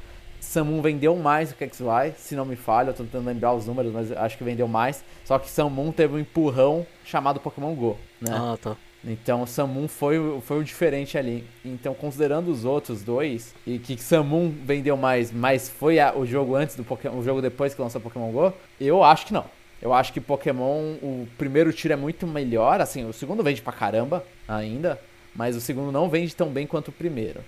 Samun 0.44 0.80
vendeu 0.80 1.16
mais 1.16 1.50
do 1.50 1.56
que 1.56 1.66
XY, 1.66 2.12
se 2.16 2.36
não 2.36 2.44
me 2.44 2.56
falha, 2.56 2.90
eu 2.90 2.94
tô 2.94 3.02
tentando 3.04 3.26
lembrar 3.26 3.52
os 3.52 3.66
números, 3.66 3.92
mas 3.92 4.12
acho 4.12 4.38
que 4.38 4.44
vendeu 4.44 4.68
mais. 4.68 5.04
Só 5.24 5.38
que 5.38 5.50
Samun 5.50 5.90
teve 5.92 6.14
um 6.14 6.18
empurrão 6.18 6.86
chamado 7.04 7.40
Pokémon 7.40 7.74
GO, 7.74 7.96
né? 8.20 8.30
Ah, 8.32 8.56
tá. 8.60 8.76
Então 9.06 9.46
Samun 9.46 9.86
foi, 9.86 10.40
foi 10.42 10.60
o 10.60 10.64
diferente 10.64 11.18
ali. 11.18 11.44
Então, 11.64 11.94
considerando 11.94 12.50
os 12.50 12.64
outros 12.64 13.02
dois, 13.02 13.54
e 13.66 13.78
que 13.78 13.96
Samun 13.96 14.50
vendeu 14.64 14.96
mais, 14.96 15.30
mas 15.30 15.68
foi 15.68 15.98
a, 15.98 16.14
o 16.16 16.24
jogo 16.24 16.54
antes 16.54 16.76
do 16.76 16.84
Pokémon, 16.84 17.18
o 17.18 17.22
jogo 17.22 17.42
depois 17.42 17.74
que 17.74 17.82
lançou 17.82 18.00
Pokémon 18.00 18.30
GO, 18.30 18.52
eu 18.80 19.02
acho 19.04 19.26
que 19.26 19.32
não. 19.32 19.44
Eu 19.82 19.92
acho 19.92 20.12
que 20.12 20.20
Pokémon, 20.20 20.94
o 21.02 21.28
primeiro 21.36 21.72
tiro 21.72 21.92
é 21.92 21.96
muito 21.96 22.26
melhor, 22.26 22.80
assim, 22.80 23.04
o 23.04 23.12
segundo 23.12 23.42
vende 23.42 23.60
pra 23.60 23.72
caramba 23.72 24.24
ainda, 24.48 24.98
mas 25.36 25.56
o 25.56 25.60
segundo 25.60 25.92
não 25.92 26.08
vende 26.08 26.34
tão 26.34 26.48
bem 26.48 26.66
quanto 26.66 26.88
o 26.88 26.92
primeiro. 26.92 27.40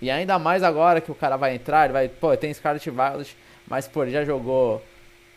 E 0.00 0.10
ainda 0.10 0.38
mais 0.38 0.62
agora 0.62 1.00
que 1.00 1.10
o 1.10 1.14
cara 1.14 1.36
vai 1.36 1.54
entrar, 1.54 1.84
ele 1.84 1.92
vai, 1.92 2.08
pô, 2.08 2.34
tem 2.36 2.52
Scarlet 2.52 2.88
Violet, 2.90 3.36
mas 3.68 3.86
pô, 3.86 4.02
ele 4.02 4.12
já 4.12 4.24
jogou 4.24 4.82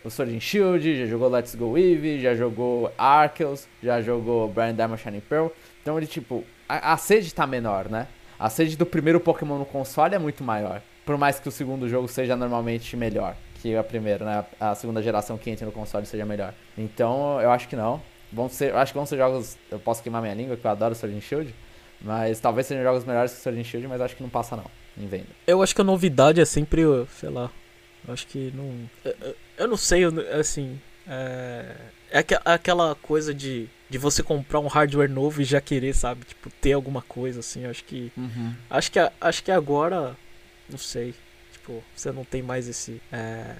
o 0.04 0.10
Sword 0.10 0.36
and 0.36 0.40
Shield, 0.40 0.98
já 0.98 1.06
jogou 1.06 1.28
Let's 1.28 1.54
Go 1.54 1.76
Eevee, 1.76 2.20
já 2.20 2.34
jogou 2.34 2.92
Arceus, 2.96 3.66
já 3.82 4.00
jogou 4.00 4.48
Brian 4.48 4.74
Diamond 4.74 5.00
Shining 5.00 5.20
Pearl. 5.20 5.48
Então 5.82 5.96
ele, 5.98 6.06
tipo, 6.06 6.44
a, 6.68 6.92
a 6.92 6.96
sede 6.96 7.32
tá 7.32 7.46
menor, 7.46 7.88
né? 7.88 8.06
A 8.38 8.50
sede 8.50 8.76
do 8.76 8.84
primeiro 8.84 9.20
Pokémon 9.20 9.58
no 9.58 9.64
console 9.64 10.14
é 10.14 10.18
muito 10.18 10.42
maior. 10.42 10.82
Por 11.06 11.16
mais 11.16 11.38
que 11.38 11.48
o 11.48 11.52
segundo 11.52 11.88
jogo 11.88 12.08
seja 12.08 12.34
normalmente 12.34 12.96
melhor 12.96 13.36
que 13.64 13.74
a 13.74 13.82
primeira, 13.82 14.24
né? 14.26 14.44
A 14.60 14.74
segunda 14.74 15.02
geração 15.02 15.38
que 15.38 15.48
entra 15.48 15.64
no 15.64 15.72
console 15.72 16.04
seja 16.04 16.26
melhor. 16.26 16.52
Então, 16.76 17.40
eu 17.40 17.50
acho 17.50 17.66
que 17.66 17.74
não. 17.74 18.02
Vão 18.30 18.46
ser, 18.46 18.72
eu 18.72 18.78
acho 18.78 18.92
que 18.92 18.98
vão 18.98 19.06
ser 19.06 19.16
jogos. 19.16 19.56
Eu 19.70 19.78
posso 19.78 20.02
queimar 20.02 20.20
minha 20.20 20.34
língua, 20.34 20.54
que 20.54 20.66
eu 20.66 20.70
adoro 20.70 20.94
Sword 20.94 21.16
and 21.16 21.22
Shield. 21.22 21.54
Mas 22.04 22.38
talvez 22.38 22.66
sejam 22.66 22.84
jogos 22.84 23.04
melhores 23.04 23.32
que 23.32 23.40
Sword 23.40 23.58
and 23.58 23.64
Shield, 23.64 23.88
mas 23.88 24.00
acho 24.00 24.14
que 24.14 24.22
não 24.22 24.28
passa 24.28 24.54
não, 24.54 24.70
em 24.96 25.06
venda. 25.06 25.28
Eu 25.46 25.62
acho 25.62 25.74
que 25.74 25.80
a 25.80 25.84
novidade 25.84 26.38
é 26.38 26.44
sempre, 26.44 26.82
sei 27.18 27.30
lá, 27.30 27.50
eu 28.06 28.12
acho 28.12 28.26
que 28.26 28.52
não... 28.54 28.88
Eu, 29.56 29.66
não 29.66 29.76
sei, 29.78 30.04
assim, 30.38 30.78
é, 31.08 31.74
é 32.10 32.24
aquela 32.44 32.94
coisa 32.94 33.32
de, 33.32 33.68
de 33.88 33.96
você 33.96 34.22
comprar 34.22 34.60
um 34.60 34.66
hardware 34.66 35.10
novo 35.10 35.40
e 35.40 35.44
já 35.44 35.62
querer, 35.62 35.94
sabe, 35.94 36.26
tipo, 36.26 36.50
ter 36.60 36.74
alguma 36.74 37.00
coisa, 37.00 37.40
assim, 37.40 37.64
eu 37.64 37.70
acho 37.70 37.82
que... 37.84 38.12
Uhum. 38.14 38.54
Acho 38.68 38.92
que, 38.92 38.98
acho 39.18 39.42
que 39.42 39.50
agora, 39.50 40.14
não 40.68 40.76
sei, 40.78 41.14
tipo, 41.52 41.82
você 41.96 42.12
não 42.12 42.24
tem 42.24 42.42
mais 42.42 42.68
esse... 42.68 43.00
É, 43.10 43.54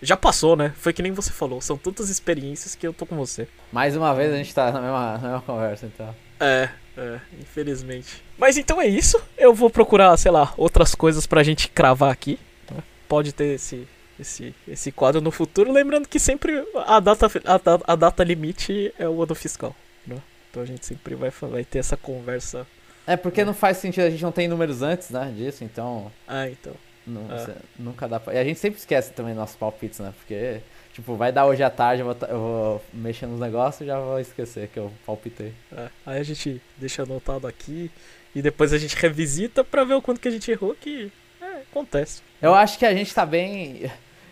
já 0.00 0.16
passou, 0.16 0.54
né? 0.54 0.72
Foi 0.76 0.92
que 0.92 1.02
nem 1.02 1.10
você 1.10 1.32
falou. 1.32 1.60
São 1.60 1.76
tantas 1.76 2.08
experiências 2.08 2.76
que 2.76 2.86
eu 2.86 2.92
tô 2.92 3.04
com 3.04 3.16
você. 3.16 3.48
Mais 3.72 3.96
uma 3.96 4.14
vez 4.14 4.32
a 4.32 4.36
gente 4.36 4.54
tá 4.54 4.70
na 4.70 4.80
mesma, 4.80 5.12
na 5.14 5.18
mesma 5.18 5.40
conversa, 5.42 5.86
então. 5.86 6.14
É, 6.38 6.68
é, 6.98 7.20
infelizmente. 7.40 8.22
Mas 8.36 8.56
então 8.56 8.80
é 8.80 8.86
isso. 8.86 9.20
Eu 9.36 9.54
vou 9.54 9.70
procurar, 9.70 10.16
sei 10.16 10.30
lá, 10.30 10.52
outras 10.56 10.94
coisas 10.94 11.26
pra 11.26 11.42
gente 11.42 11.68
cravar 11.68 12.10
aqui. 12.12 12.38
né? 12.70 12.82
Pode 13.08 13.32
ter 13.32 13.54
esse, 13.54 13.86
esse, 14.18 14.54
esse 14.66 14.92
quadro 14.92 15.20
no 15.20 15.30
futuro. 15.30 15.72
Lembrando 15.72 16.08
que 16.08 16.18
sempre 16.18 16.64
a 16.86 17.00
data, 17.00 17.26
a, 17.44 17.92
a 17.92 17.96
data 17.96 18.24
limite 18.24 18.92
é 18.98 19.08
o 19.08 19.22
ano 19.22 19.34
fiscal. 19.34 19.74
Né? 20.06 20.16
Então 20.50 20.62
a 20.62 20.66
gente 20.66 20.84
sempre 20.84 21.14
vai, 21.14 21.30
vai 21.30 21.64
ter 21.64 21.78
essa 21.78 21.96
conversa. 21.96 22.66
É 23.06 23.16
porque 23.16 23.44
não 23.44 23.54
faz 23.54 23.78
sentido, 23.78 24.04
a 24.04 24.10
gente 24.10 24.22
não 24.22 24.32
tem 24.32 24.48
números 24.48 24.82
antes, 24.82 25.08
né, 25.08 25.32
disso, 25.34 25.64
então 25.64 26.12
Ah, 26.26 26.46
então. 26.50 26.74
não- 27.06 27.32
É. 27.34 27.38
cê- 27.46 27.52
nunca 27.78 28.06
dá 28.06 28.20
pra... 28.20 28.34
E 28.34 28.38
a 28.38 28.44
gente 28.44 28.58
sempre 28.60 28.78
esquece 28.78 29.12
também 29.14 29.32
nossos 29.34 29.56
palpites, 29.56 29.98
né, 30.00 30.12
porque, 30.18 30.60
tipo, 30.98 31.14
vai 31.14 31.30
dar 31.30 31.46
hoje 31.46 31.62
à 31.62 31.70
tarde, 31.70 32.02
eu 32.02 32.06
vou, 32.12 32.28
eu 32.28 32.38
vou 32.38 32.84
mexer 32.92 33.26
nos 33.26 33.38
negócios 33.38 33.82
e 33.82 33.86
já 33.86 34.00
vou 34.00 34.18
esquecer 34.18 34.66
que 34.68 34.78
eu 34.78 34.92
palpitei. 35.06 35.52
É, 35.72 35.88
aí 36.04 36.18
a 36.18 36.22
gente 36.24 36.60
deixa 36.76 37.04
anotado 37.04 37.46
aqui 37.46 37.88
e 38.34 38.42
depois 38.42 38.72
a 38.72 38.78
gente 38.78 38.96
revisita 38.96 39.62
pra 39.62 39.84
ver 39.84 39.94
o 39.94 40.02
quanto 40.02 40.20
que 40.20 40.26
a 40.26 40.30
gente 40.30 40.50
errou, 40.50 40.74
que 40.74 41.12
é, 41.40 41.62
acontece. 41.70 42.20
Eu 42.42 42.52
acho 42.52 42.76
que 42.78 42.84
a 42.84 42.92
gente 42.92 43.14
tá 43.14 43.24
bem... 43.24 43.90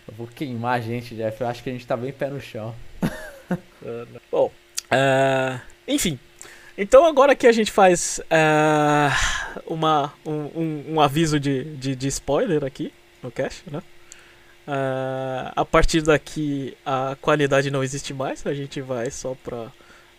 Eu 0.08 0.14
vou 0.16 0.26
queimar 0.26 0.78
a 0.78 0.80
gente, 0.80 1.14
Jeff, 1.14 1.40
eu 1.40 1.46
acho 1.48 1.62
que 1.62 1.70
a 1.70 1.72
gente 1.72 1.86
tá 1.86 1.96
bem 1.96 2.12
pé 2.12 2.28
no 2.28 2.40
chão. 2.40 2.74
É, 3.50 4.04
né? 4.12 4.20
Bom, 4.30 4.50
é, 4.90 5.60
enfim. 5.86 6.18
Então 6.78 7.04
agora 7.04 7.34
que 7.34 7.46
a 7.46 7.52
gente 7.52 7.70
faz 7.70 8.20
é, 8.30 9.08
uma, 9.66 10.12
um, 10.24 10.32
um- 10.32 10.84
um 10.94 11.00
aviso 11.00 11.38
de, 11.40 11.64
de, 11.76 11.94
de 11.96 12.08
spoiler 12.08 12.64
aqui 12.64 12.92
no 13.22 13.30
cast, 13.30 13.62
né? 13.70 13.82
É, 14.68 15.52
a 15.54 15.64
partir 15.64 16.02
daqui 16.02 16.76
a 16.84 17.16
qualidade 17.20 17.70
não 17.70 17.84
existe 17.84 18.12
mais, 18.12 18.44
a 18.46 18.52
gente 18.54 18.80
vai 18.80 19.10
só 19.10 19.36
pra, 19.44 19.66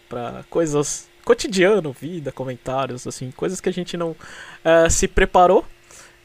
pra 0.07 0.43
coisas 0.49 1.07
cotidiano, 1.25 1.91
vida, 1.91 2.31
comentários, 2.31 3.05
assim, 3.05 3.29
coisas 3.31 3.59
que 3.59 3.67
a 3.67 3.73
gente 3.73 3.97
não 3.97 4.15
é, 4.63 4.89
se 4.89 5.07
preparou. 5.07 5.65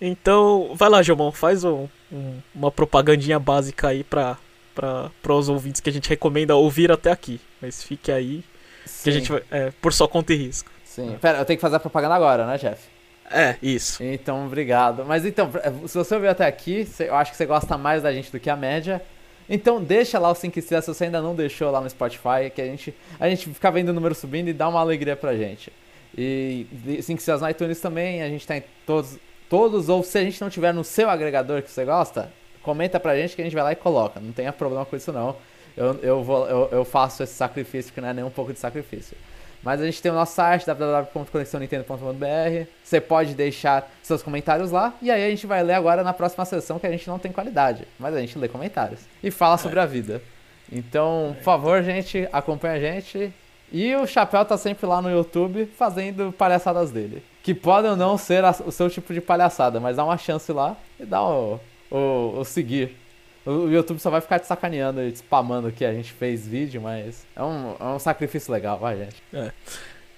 Então, 0.01 0.73
vai 0.75 0.89
lá, 0.89 1.03
Jomon, 1.03 1.33
faz 1.33 1.65
um- 1.65 1.89
um- 2.13 2.39
uma 2.55 2.71
propagandinha 2.71 3.39
básica 3.39 3.89
aí 3.89 4.05
pra, 4.05 4.37
pra, 4.75 5.11
para 5.23 5.33
os 5.35 5.49
ouvintes 5.49 5.81
que 5.81 5.91
a 5.91 5.93
gente 5.93 6.09
recomenda 6.09 6.55
ouvir 6.57 6.91
até 6.93 7.11
aqui. 7.11 7.41
Mas 7.61 7.83
fique 7.83 8.11
aí, 8.13 8.45
que 9.03 9.11
a 9.11 9.13
gente 9.13 9.31
vai, 9.31 9.43
é, 9.51 9.73
por 9.81 9.93
sua 9.93 10.09
conta 10.09 10.33
e 10.33 10.37
risco. 10.37 10.71
Sim. 10.85 11.17
Pera, 11.21 11.39
eu 11.39 11.45
tenho 11.45 11.57
que 11.57 11.61
fazer 11.63 11.77
a 11.77 11.81
propaganda 11.81 12.15
agora, 12.15 12.47
né, 12.47 12.59
Jeff? 12.59 12.81
É, 13.33 13.57
isso. 13.63 14.03
Então, 14.03 14.47
obrigado. 14.47 15.05
Mas 15.05 15.25
então, 15.25 15.51
se 15.87 15.97
você 15.97 16.15
ouviu 16.15 16.31
até 16.31 16.47
aqui, 16.47 16.87
eu 17.01 17.15
acho 17.15 17.31
que 17.31 17.37
você 17.37 17.47
gosta 17.47 17.79
mais 17.79 18.03
da 18.03 18.13
gente 18.13 18.31
do 18.31 18.39
que 18.39 18.51
a 18.51 18.57
média. 18.57 19.03
Então 19.49 19.83
deixa 19.83 20.19
lá 20.19 20.31
o 20.31 20.35
5 20.35 20.59
estrelas 20.59 20.85
se 20.85 20.95
você 20.95 21.05
ainda 21.05 21.21
não 21.21 21.35
deixou 21.35 21.71
lá 21.71 21.81
no 21.81 21.91
Spotify, 21.91 22.51
que 22.55 22.63
a 22.63 22.65
gente, 22.65 22.95
a 23.19 23.29
gente 23.29 23.49
fica 23.51 23.71
vendo 23.71 23.89
o 23.91 23.93
número 23.93 24.15
subindo 24.15 24.49
e 24.49 24.53
dá 24.53 24.69
uma 24.69 24.81
alegria 24.81 25.17
pra 25.17 25.35
gente. 25.35 25.73
E 26.17 26.67
5 27.03 27.19
estrelas 27.19 27.43
no 27.43 27.51
iTunes 27.51 27.81
também, 27.81 28.23
a 28.23 28.29
gente 28.29 28.47
tá 28.47 28.57
em 28.57 28.63
todos, 28.87 29.19
todos, 29.49 29.89
ou 29.89 30.03
se 30.03 30.19
a 30.19 30.23
gente 30.23 30.41
não 30.41 30.49
tiver 30.49 30.73
no 30.73 30.85
seu 30.85 31.11
agregador 31.11 31.63
que 31.63 31.71
você 31.71 31.85
gosta, 31.85 32.33
comenta 32.63 33.01
pra 33.01 33.17
gente 33.17 33.35
que 33.35 33.43
a 33.43 33.45
gente 33.45 33.55
vai 33.55 33.65
lá 33.65 33.73
e 33.73 33.77
coloca. 33.77 34.21
Não 34.21 34.33
tenha 34.33 34.53
problema 34.53 34.85
com 34.85 34.97
isso 34.97 35.13
não. 35.13 35.37
Eu, 35.77 35.99
eu, 36.03 36.23
vou, 36.23 36.47
eu, 36.47 36.69
eu 36.71 36.85
faço 36.85 37.23
esse 37.23 37.35
sacrifício 37.35 37.93
que 37.93 38.01
não 38.01 38.09
é 38.09 38.15
nem 38.15 38.25
um 38.25 38.31
pouco 38.31 38.53
de 38.53 38.59
sacrifício. 38.59 39.17
Mas 39.63 39.81
a 39.81 39.85
gente 39.85 40.03
tem 40.03 40.11
o 40.11 40.15
nosso 40.15 40.35
site, 40.35 40.67
www.conexãonintendo.com.br. 40.67 42.69
Você 42.83 43.01
pode 43.01 43.35
deixar 43.35 43.89
seus 44.03 44.23
comentários 44.23 44.73
lá. 44.73 44.93
E 45.01 45.11
aí 45.11 45.25
a 45.25 45.31
gente 45.31 45.47
vai 45.47 45.63
ler 45.63 45.75
agora 45.75 46.03
na 46.03 46.13
próxima 46.13 46.45
sessão, 46.45 46.79
que 46.79 46.87
a 46.87 46.91
gente 46.91 47.09
não 47.09 47.19
tem 47.19 47.31
qualidade. 47.31 47.87
Mas 47.99 48.15
a 48.15 48.21
gente 48.21 48.39
lê 48.39 48.49
comentários. 48.49 49.01
E 49.23 49.31
fala 49.31 49.57
sobre 49.57 49.79
a 49.79 49.87
vida. 49.87 50.21
Então, 50.71 51.35
por 51.39 51.45
favor, 51.45 51.83
gente, 51.83 52.29
acompanha 52.33 52.75
a 52.75 52.81
gente. 52.81 53.33
E 53.71 53.95
o 53.95 54.07
Chapéu 54.07 54.45
tá 54.45 54.59
sempre 54.59 54.87
lá 54.87 55.01
no 55.01 55.11
YouTube 55.11 55.67
fazendo 55.67 56.33
palhaçadas 56.33 56.91
dele. 56.91 57.23
Que 57.43 57.55
podem 57.55 57.93
ou 57.93 57.97
não 57.97 58.19
ser 58.19 58.45
o 58.67 58.73
seu 58.73 58.91
tipo 58.91 59.15
de 59.15 59.21
palhaçada, 59.21 59.81
mas 59.81 59.97
dá 59.97 60.05
uma 60.05 60.19
chance 60.19 60.53
lá 60.53 60.77
e 60.99 61.05
dá 61.05 61.23
o, 61.23 61.59
o, 61.91 62.39
o 62.39 62.45
seguir. 62.45 63.02
O 63.45 63.69
YouTube 63.69 63.99
só 63.99 64.09
vai 64.11 64.21
ficar 64.21 64.39
te 64.39 64.47
sacaneando 64.47 65.03
e 65.03 65.11
te 65.11 65.17
spamando 65.17 65.73
que 65.73 65.85
a 65.85 65.93
gente 65.93 66.13
fez 66.13 66.47
vídeo, 66.47 66.81
mas 66.81 67.27
é 67.35 67.43
um, 67.43 67.75
é 67.81 67.85
um 67.85 67.99
sacrifício 67.99 68.53
legal, 68.53 68.79
vai, 68.79 68.97
gente. 68.99 69.53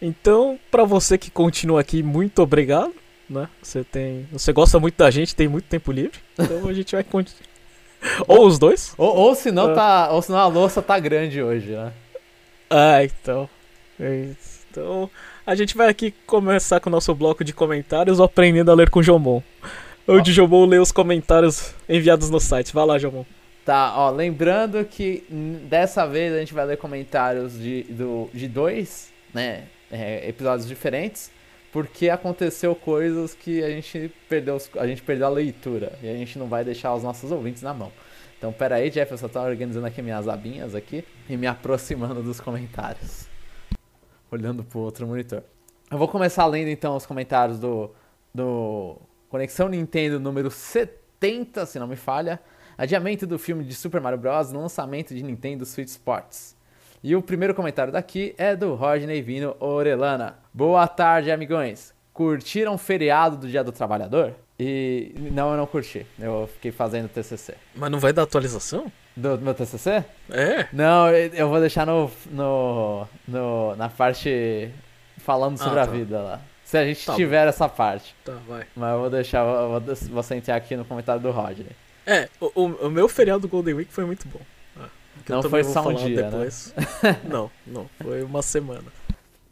Então, 0.01 0.59
pra 0.71 0.85
você 0.85 1.17
que 1.17 1.31
continua 1.31 1.81
aqui, 1.81 2.03
muito 2.03 2.43
obrigado, 2.43 2.93
né? 3.29 3.49
Você 3.63 3.83
tem, 3.83 4.29
você 4.31 4.53
gosta 4.53 4.79
muito 4.79 4.97
da 4.97 5.11
gente, 5.11 5.35
tem 5.35 5.49
muito 5.49 5.65
tempo 5.65 5.91
livre. 5.91 6.19
Então 6.39 6.69
a 6.69 6.73
gente 6.75 6.95
vai 6.95 7.03
continuar. 7.03 7.49
Ou 8.29 8.47
os 8.47 8.59
dois. 8.59 8.93
Ou, 8.99 9.17
ou 9.17 9.35
senão 9.35 9.71
É. 9.71 9.75
tá. 9.75 10.11
Ou 10.13 10.21
senão 10.21 10.39
a 10.39 10.47
louça 10.47 10.83
tá 10.83 10.99
grande 10.99 11.43
hoje, 11.43 11.71
né? 11.71 11.91
Ah, 12.69 13.03
então. 13.03 13.49
É. 13.99 14.29
Então, 14.71 15.09
a 15.47 15.55
gente 15.55 15.75
vai 15.75 15.89
aqui 15.89 16.13
começar 16.27 16.81
com 16.81 16.91
o 16.91 16.93
nosso 16.93 17.15
bloco 17.15 17.43
de 17.43 17.55
comentários, 17.55 18.21
aprendendo 18.21 18.71
a 18.71 18.75
ler 18.75 18.91
com 18.91 18.99
o 18.99 19.03
Jomon. 19.03 19.41
Onde 20.07 20.31
o 20.31 20.35
Jomon 20.35 20.67
lê 20.67 20.79
os 20.79 20.93
comentários 20.93 21.75
enviados 21.89 22.29
no 22.31 22.39
site. 22.41 22.75
Vai 22.75 22.85
lá, 22.85 22.99
Jomon. 22.99 23.25
Tá, 23.65 23.95
ó, 23.97 24.11
lembrando 24.11 24.85
que 24.85 25.25
dessa 25.69 26.07
vez 26.07 26.35
a 26.35 26.39
gente 26.39 26.53
vai 26.53 26.67
ler 26.67 26.77
comentários 26.77 27.59
de, 27.59 27.85
do, 27.85 28.29
de 28.33 28.47
dois, 28.47 29.11
né, 29.33 29.65
é, 29.91 30.29
episódios 30.29 30.69
diferentes, 30.69 31.31
porque 31.73 32.11
aconteceu 32.11 32.75
coisas 32.75 33.33
que 33.35 33.65
a 33.65 33.71
gente 33.71 34.13
perdeu, 34.29 34.57
os- 34.57 34.71
a 34.77 34.87
gente 34.87 35.01
perdeu 35.03 35.27
a 35.27 35.31
leitura 35.31 35.99
e 36.03 36.09
a 36.09 36.13
gente 36.15 36.39
não 36.39 36.47
vai 36.47 36.63
deixar 36.63 36.95
os 36.95 37.03
nossos 37.03 37.33
ouvintes 37.33 37.63
na 37.63 37.73
mão. 37.73 37.91
Então, 38.37 38.53
pera 38.53 38.75
aí, 38.77 38.91
Jeff, 38.91 39.11
eu 39.11 39.17
só 39.17 39.29
tô 39.29 39.41
organizando 39.41 39.87
aqui 39.87 40.03
minhas 40.03 40.29
abinhas 40.29 40.75
aqui 40.75 41.03
e 41.27 41.35
me 41.35 41.47
aproximando 41.47 42.23
dos 42.23 42.39
comentários. 42.41 43.27
Olhando 44.31 44.63
pro 44.63 44.81
outro 44.81 45.07
monitor. 45.07 45.43
Eu 45.91 45.97
vou 45.97 46.07
começar 46.09 46.45
lendo 46.45 46.69
então 46.69 46.95
os 46.97 47.07
comentários 47.07 47.59
do, 47.59 47.91
do 48.35 48.99
Conexão 49.35 49.69
Nintendo 49.69 50.21
número 50.21 50.49
70, 50.49 51.67
se 51.67 51.77
não 51.81 51.89
me 51.89 51.97
falha. 51.97 52.39
Adiamento 52.79 53.27
do 53.27 53.37
filme 53.37 53.65
de 53.65 53.75
Super 53.75 54.01
Mario 54.01 54.17
Bros. 54.17 54.53
lançamento 54.53 55.13
de 55.13 55.25
Nintendo 55.25 55.67
Switch 55.67 55.89
Sports. 55.89 56.57
E 57.03 57.17
o 57.17 57.21
primeiro 57.21 57.53
comentário 57.53 57.93
daqui 57.93 58.33
é 58.39 58.55
do 58.55 58.77
Rodney 58.77 59.21
Vino 59.23 59.57
Orelana. 59.59 60.37
Boa 60.53 60.87
tarde, 60.87 61.33
amigões. 61.33 61.93
Curtiram 62.13 62.75
o 62.75 62.79
feriado 62.79 63.37
do 63.39 63.49
Dia 63.49 63.65
do 63.65 63.73
Trabalhador? 63.73 64.35
E 64.57 65.13
não, 65.33 65.51
eu 65.51 65.57
não 65.57 65.67
curti. 65.67 66.07
Eu 66.17 66.49
fiquei 66.55 66.71
fazendo 66.71 67.09
TCC. 67.09 67.55
Mas 67.75 67.91
não 67.91 67.99
vai 67.99 68.13
dar 68.13 68.23
atualização? 68.23 68.87
Do, 69.17 69.37
meu 69.39 69.53
TCC? 69.53 70.05
É. 70.31 70.69
Não, 70.73 71.11
eu 71.11 71.49
vou 71.49 71.59
deixar 71.59 71.85
no, 71.85 72.09
no, 72.31 73.05
no- 73.27 73.75
na 73.75 73.89
parte 73.89 74.71
falando 75.19 75.59
sobre 75.59 75.81
Ah, 75.81 75.83
a 75.83 75.87
tá. 75.87 75.93
vida 75.93 76.21
lá. 76.21 76.41
Se 76.75 76.79
a 76.79 76.85
gente 76.85 77.07
Tá 77.07 77.13
bom. 77.13 77.17
tiver 77.19 77.47
essa 77.47 77.69
parte. 77.69 78.17
Tá, 78.25 78.37
vai. 78.49 78.67
Mas 78.75 78.93
eu 78.95 78.99
vou 79.01 79.09
deixar, 79.11 79.47
eu 79.47 79.69
vou, 79.81 79.95
vou 80.11 80.23
sentar 80.25 80.57
aqui 80.57 80.75
no 80.77 80.85
comentário 80.85 81.23
do 81.23 81.31
Rodney. 81.31 81.69
É, 82.05 82.29
o, 82.41 82.51
o- 82.87 82.91
meu 82.91 83.09
feriado 83.09 83.43
do 83.43 83.49
Golden 83.49 83.75
Week 83.75 83.93
foi 83.93 84.05
muito 84.05 84.27
bom. 84.27 84.41
Ah, 84.81 84.89
que 85.25 85.31
Não 85.31 85.43
foi 85.45 85.63
só 85.63 85.87
um 85.89 85.95
dia, 85.95 86.23
né? 86.23 86.31
depois. 86.31 86.75
não, 87.31 87.49
não. 87.65 87.89
Foi 88.03 88.25
uma 88.25 88.43
semana. 88.43 88.83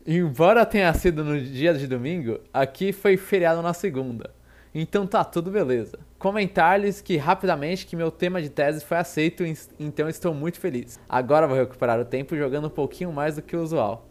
Embora 0.05 0.67
tenha 0.67 0.93
sido 0.95 1.23
no 1.23 1.41
dia 1.41 1.73
de 1.75 1.87
domingo, 1.87 2.41
aqui 2.53 2.93
foi 2.93 3.17
feriado 3.17 3.63
na 3.63 3.73
segunda. 3.73 4.31
Então 4.75 5.07
tá 5.07 5.23
tudo 5.23 5.49
beleza. 5.49 6.01
Comentar-lhes 6.19 7.01
que 7.01 7.17
rapidamente 7.17 7.87
que 7.87 7.95
meu 7.95 8.11
tema 8.11 8.43
de 8.43 8.49
tese 8.49 8.85
foi 8.85 8.97
aceito, 8.97 9.45
en- 9.45 9.55
então 9.79 10.09
estou 10.09 10.35
muito 10.35 10.59
feliz. 10.59 10.99
Agora 11.09 11.47
vou 11.47 11.57
recuperar 11.57 12.01
o 12.01 12.05
tempo 12.05 12.37
jogando 12.37 12.67
um 12.67 12.71
pouquinho 12.71 13.13
mais 13.13 13.37
do 13.37 13.43
que 13.43 13.55
o 13.55 13.63
usual. 13.63 14.09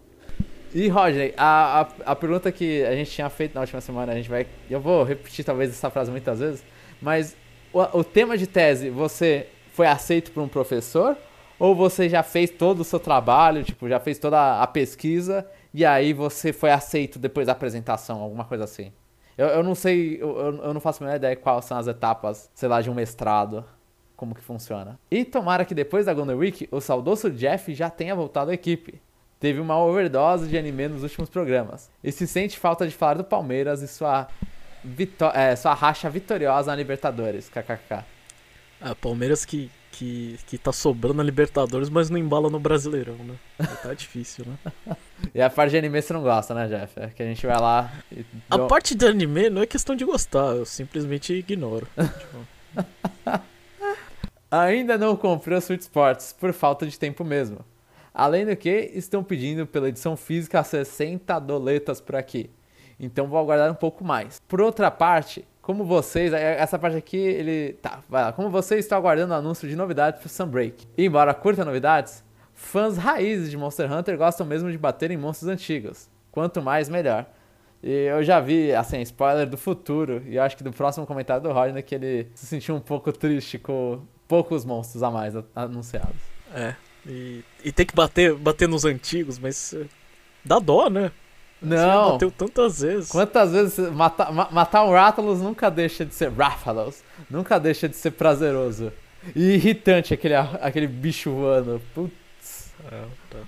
E 0.74 0.88
Roger, 0.88 1.34
a, 1.38 1.82
a, 1.82 2.12
a 2.12 2.16
pergunta 2.16 2.52
que 2.52 2.84
a 2.84 2.96
gente 2.96 3.12
tinha 3.12 3.30
feito 3.30 3.54
na 3.54 3.62
última 3.62 3.82
semana, 3.82 4.14
a 4.14 4.16
gente 4.16 4.30
vai. 4.30 4.48
Eu 4.70 4.80
vou 4.80 5.04
repetir 5.04 5.44
talvez 5.44 5.70
essa 5.70 5.90
frase 5.90 6.10
muitas 6.10 6.40
vezes, 6.40 6.64
mas 7.02 7.36
o, 7.74 8.00
o 8.00 8.04
tema 8.04 8.38
de 8.38 8.48
tese, 8.48 8.90
você 8.90 9.48
foi 9.74 9.88
aceito 9.88 10.32
por 10.32 10.42
um 10.42 10.48
professor? 10.48 11.18
Ou 11.60 11.76
você 11.76 12.10
já 12.10 12.24
fez 12.24 12.50
todo 12.50 12.80
o 12.80 12.84
seu 12.84 13.00
trabalho, 13.00 13.64
tipo, 13.64 13.88
já 13.88 14.00
fez 14.00 14.18
toda 14.18 14.62
a 14.62 14.66
pesquisa 14.66 15.46
e 15.72 15.86
aí 15.86 16.12
você 16.12 16.52
foi 16.52 16.72
aceito 16.72 17.20
depois 17.20 17.46
da 17.46 17.52
apresentação, 17.52 18.20
alguma 18.20 18.46
coisa 18.46 18.64
assim? 18.64 18.92
Eu, 19.38 19.48
eu 19.48 19.64
não 19.64 19.76
sei, 19.76 20.18
eu, 20.20 20.38
eu 20.38 20.64
eu 20.64 20.74
não 20.74 20.82
faço 20.82 21.04
a 21.04 21.06
menor 21.06 21.18
ideia 21.18 21.36
quais 21.36 21.66
são 21.66 21.78
as 21.78 21.86
etapas, 21.88 22.50
sei 22.56 22.68
lá, 22.68 22.82
de 22.82 22.90
um 22.90 22.96
mestrado, 22.96 23.64
como 24.16 24.34
que 24.34 24.42
funciona. 24.42 25.00
E 25.10 25.24
tomara 25.24 25.64
que 25.64 25.76
depois 25.76 26.08
da 26.08 26.14
Golden 26.14 26.36
Week, 26.36 26.68
o 26.72 26.82
saudoso 26.82 27.30
Jeff 27.30 27.74
já 27.76 27.90
tenha 27.90 28.16
voltado 28.16 28.52
à 28.52 28.54
equipe. 28.54 29.00
Teve 29.42 29.60
uma 29.60 29.76
overdose 29.76 30.48
de 30.48 30.56
anime 30.56 30.88
nos 30.88 31.02
últimos 31.02 31.28
programas. 31.28 31.90
E 32.04 32.12
se 32.12 32.28
sente 32.28 32.60
falta 32.60 32.88
de 32.88 32.94
falar 32.94 33.16
do 33.16 33.24
Palmeiras 33.24 33.82
e 33.82 33.88
sua, 33.88 34.28
é, 35.34 35.56
sua 35.56 35.74
racha 35.74 36.08
vitoriosa 36.12 36.70
na 36.70 36.76
Libertadores, 36.76 37.50
kkk. 37.50 38.04
Ah, 38.80 38.94
Palmeiras 38.94 39.44
que, 39.44 39.72
que, 39.92 40.38
que 40.46 40.60
tá 40.60 40.72
sobrando 40.72 41.16
na 41.16 41.24
Libertadores, 41.24 41.90
mas 41.90 42.08
não 42.08 42.20
embala 42.20 42.52
no 42.52 42.60
Brasileirão, 42.60 43.16
né? 43.16 43.34
Tá 43.82 43.96
difícil, 43.98 44.46
né? 44.46 44.96
E 45.34 45.42
a 45.42 45.50
parte 45.50 45.72
de 45.72 45.78
anime 45.80 46.00
você 46.00 46.14
não 46.14 46.22
gosta, 46.22 46.54
né, 46.54 46.68
Jeff? 46.68 47.00
É 47.00 47.08
que 47.08 47.24
a 47.24 47.26
gente 47.26 47.44
vai 47.48 47.60
lá 47.60 47.92
e... 48.12 48.24
A 48.48 48.60
parte 48.60 48.94
de 48.94 49.08
anime 49.08 49.50
não 49.50 49.64
é 49.64 49.66
questão 49.66 49.96
de 49.96 50.06
gostar, 50.06 50.56
eu 50.56 50.68
simplesmente 50.68 51.34
ignoro. 51.34 51.88
Tipo, 51.98 53.42
Ainda 54.52 54.98
não 54.98 55.16
comprei 55.16 55.58
o 55.58 55.62
Switch 55.62 55.82
Sports, 55.82 56.36
por 56.38 56.54
falta 56.54 56.86
de 56.86 57.00
tempo 57.00 57.24
mesmo. 57.24 57.66
Além 58.14 58.46
do 58.46 58.56
que, 58.56 58.92
estão 58.94 59.24
pedindo 59.24 59.66
pela 59.66 59.90
edição 59.90 60.18
física 60.18 60.64
60 60.64 61.40
doletas 61.40 62.02
por 62.02 62.16
aqui. 62.16 62.50
Então 63.00 63.28
vou 63.28 63.40
aguardar 63.40 63.72
um 63.72 63.76
pouco 63.76 64.04
mais. 64.04 64.42
Por 64.48 64.62
outra 64.62 64.92
parte, 64.92 65.46
como 65.62 65.86
vocês, 65.86 66.34
é, 66.34 66.60
essa 66.60 66.78
parte 66.78 66.98
aqui, 66.98 67.18
ele. 67.18 67.74
Tá, 67.82 68.02
vai 68.10 68.24
lá. 68.24 68.34
Como 68.34 68.50
vocês 68.50 68.86
estão 68.86 68.98
aguardando 68.98 69.34
o 69.34 69.38
anúncio 69.38 69.68
de 69.68 69.76
novidades 69.76 70.20
para 70.20 70.30
Sunbreak. 70.30 70.88
E 70.98 71.06
embora 71.06 71.34
curta 71.34 71.64
novidades, 71.64 72.24
fãs 72.54 72.98
raízes 72.98 73.50
de 73.50 73.58
Monster 73.58 73.92
Hunter 73.92 74.18
gostam 74.18 74.46
mesmo 74.46 74.72
de 74.72 74.78
bater 74.78 75.12
em 75.12 75.18
monstros 75.18 75.50
antigos. 75.50 76.10
Quanto 76.32 76.62
mais, 76.62 76.90
melhor. 76.90 77.26
E 77.84 78.06
eu 78.06 78.24
já 78.24 78.40
vi, 78.40 78.74
assim, 78.74 79.02
spoiler 79.02 79.48
do 79.50 79.58
futuro, 79.58 80.22
e 80.28 80.38
acho 80.38 80.56
que 80.56 80.64
do 80.64 80.72
próximo 80.72 81.06
comentário 81.08 81.42
do 81.42 81.52
Rodney 81.52 81.82
que 81.82 81.96
ele 81.96 82.32
se 82.36 82.46
sentiu 82.46 82.76
um 82.76 82.80
pouco 82.80 83.12
triste 83.12 83.58
com 83.58 84.02
poucos 84.28 84.64
monstros 84.64 85.02
a 85.02 85.10
mais 85.10 85.34
anunciados. 85.56 86.22
É, 86.54 86.76
e, 87.06 87.44
e 87.64 87.72
tem 87.72 87.86
que 87.86 87.96
bater, 87.96 88.34
bater 88.36 88.68
nos 88.68 88.86
antigos, 88.86 89.40
mas 89.40 89.74
uh, 89.74 89.88
dá 90.44 90.60
dó, 90.60 90.90
né? 90.90 91.12
Não. 91.62 91.78
Você 91.78 92.12
bateu 92.14 92.32
tantas 92.32 92.82
vezes. 92.82 93.10
Quantas 93.10 93.52
vezes 93.52 93.92
matar, 93.92 94.32
matar 94.32 94.84
um 94.84 94.92
Rathalos 94.92 95.42
nunca 95.42 95.70
deixa 95.70 96.04
de 96.04 96.14
ser 96.14 96.32
Rathalos, 96.32 97.04
nunca 97.30 97.60
deixa 97.60 97.88
de 97.88 97.96
ser 97.96 98.12
prazeroso. 98.12 98.92
E 99.36 99.54
irritante 99.54 100.14
aquele, 100.14 100.36
aquele 100.62 100.88
bicho 100.88 101.32
voando. 101.32 101.82
Putz. 101.94 102.72
É, 102.92 103.04
tá. 103.30 103.40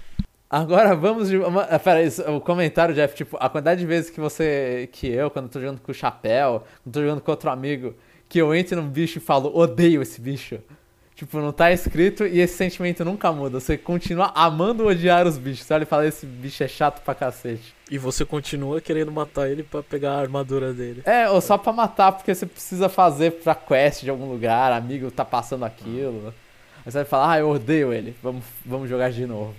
Agora 0.49 0.95
vamos 0.95 1.29
de. 1.29 1.37
Uma, 1.37 1.65
pera 1.79 1.99
aí, 1.99 2.09
o 2.27 2.39
comentário, 2.39 2.93
Jeff, 2.93 3.15
tipo, 3.15 3.35
a 3.39 3.49
quantidade 3.49 3.79
de 3.79 3.87
vezes 3.87 4.11
que 4.11 4.19
você. 4.19 4.87
que 4.91 5.07
eu, 5.07 5.31
quando 5.31 5.45
eu 5.45 5.51
tô 5.51 5.59
jogando 5.59 5.81
com 5.81 5.91
o 5.91 5.95
chapéu, 5.95 6.63
quando 6.83 6.93
tô 6.93 7.01
jogando 7.01 7.21
com 7.21 7.31
outro 7.31 7.49
amigo, 7.49 7.95
que 8.29 8.39
eu 8.39 8.53
entro 8.53 8.79
num 8.79 8.87
bicho 8.87 9.17
e 9.17 9.21
falo, 9.21 9.55
odeio 9.57 10.03
esse 10.03 10.21
bicho. 10.21 10.59
Tipo, 11.23 11.39
não 11.39 11.53
tá 11.53 11.71
escrito 11.71 12.27
e 12.27 12.41
esse 12.41 12.57
sentimento 12.57 13.05
nunca 13.05 13.31
muda. 13.31 13.57
Você 13.57 13.77
continua 13.77 14.33
amando 14.35 14.85
odiar 14.85 15.25
os 15.25 15.37
bichos. 15.37 15.65
Você 15.65 15.73
olha 15.73 15.83
e 15.83 15.85
fala, 15.85 16.05
esse 16.05 16.25
bicho 16.25 16.61
é 16.61 16.67
chato 16.67 17.01
pra 17.01 17.15
cacete. 17.15 17.73
E 17.89 17.97
você 17.97 18.25
continua 18.25 18.81
querendo 18.81 19.09
matar 19.09 19.49
ele 19.49 19.63
para 19.63 19.81
pegar 19.81 20.15
a 20.15 20.19
armadura 20.19 20.73
dele. 20.73 21.01
É, 21.05 21.29
ou 21.29 21.39
só 21.39 21.57
pra 21.57 21.71
matar 21.71 22.11
porque 22.11 22.35
você 22.35 22.45
precisa 22.45 22.89
fazer 22.89 23.31
pra 23.41 23.55
quest 23.55 24.03
de 24.03 24.09
algum 24.09 24.29
lugar, 24.29 24.73
amigo 24.73 25.09
tá 25.09 25.23
passando 25.23 25.63
aquilo. 25.63 26.33
Aí 26.85 26.91
você 26.91 26.97
vai 26.97 27.05
falar, 27.05 27.31
ah, 27.31 27.39
eu 27.39 27.49
odeio 27.49 27.93
ele, 27.93 28.13
vamos, 28.21 28.43
vamos 28.65 28.89
jogar 28.89 29.09
de 29.09 29.25
novo. 29.25 29.55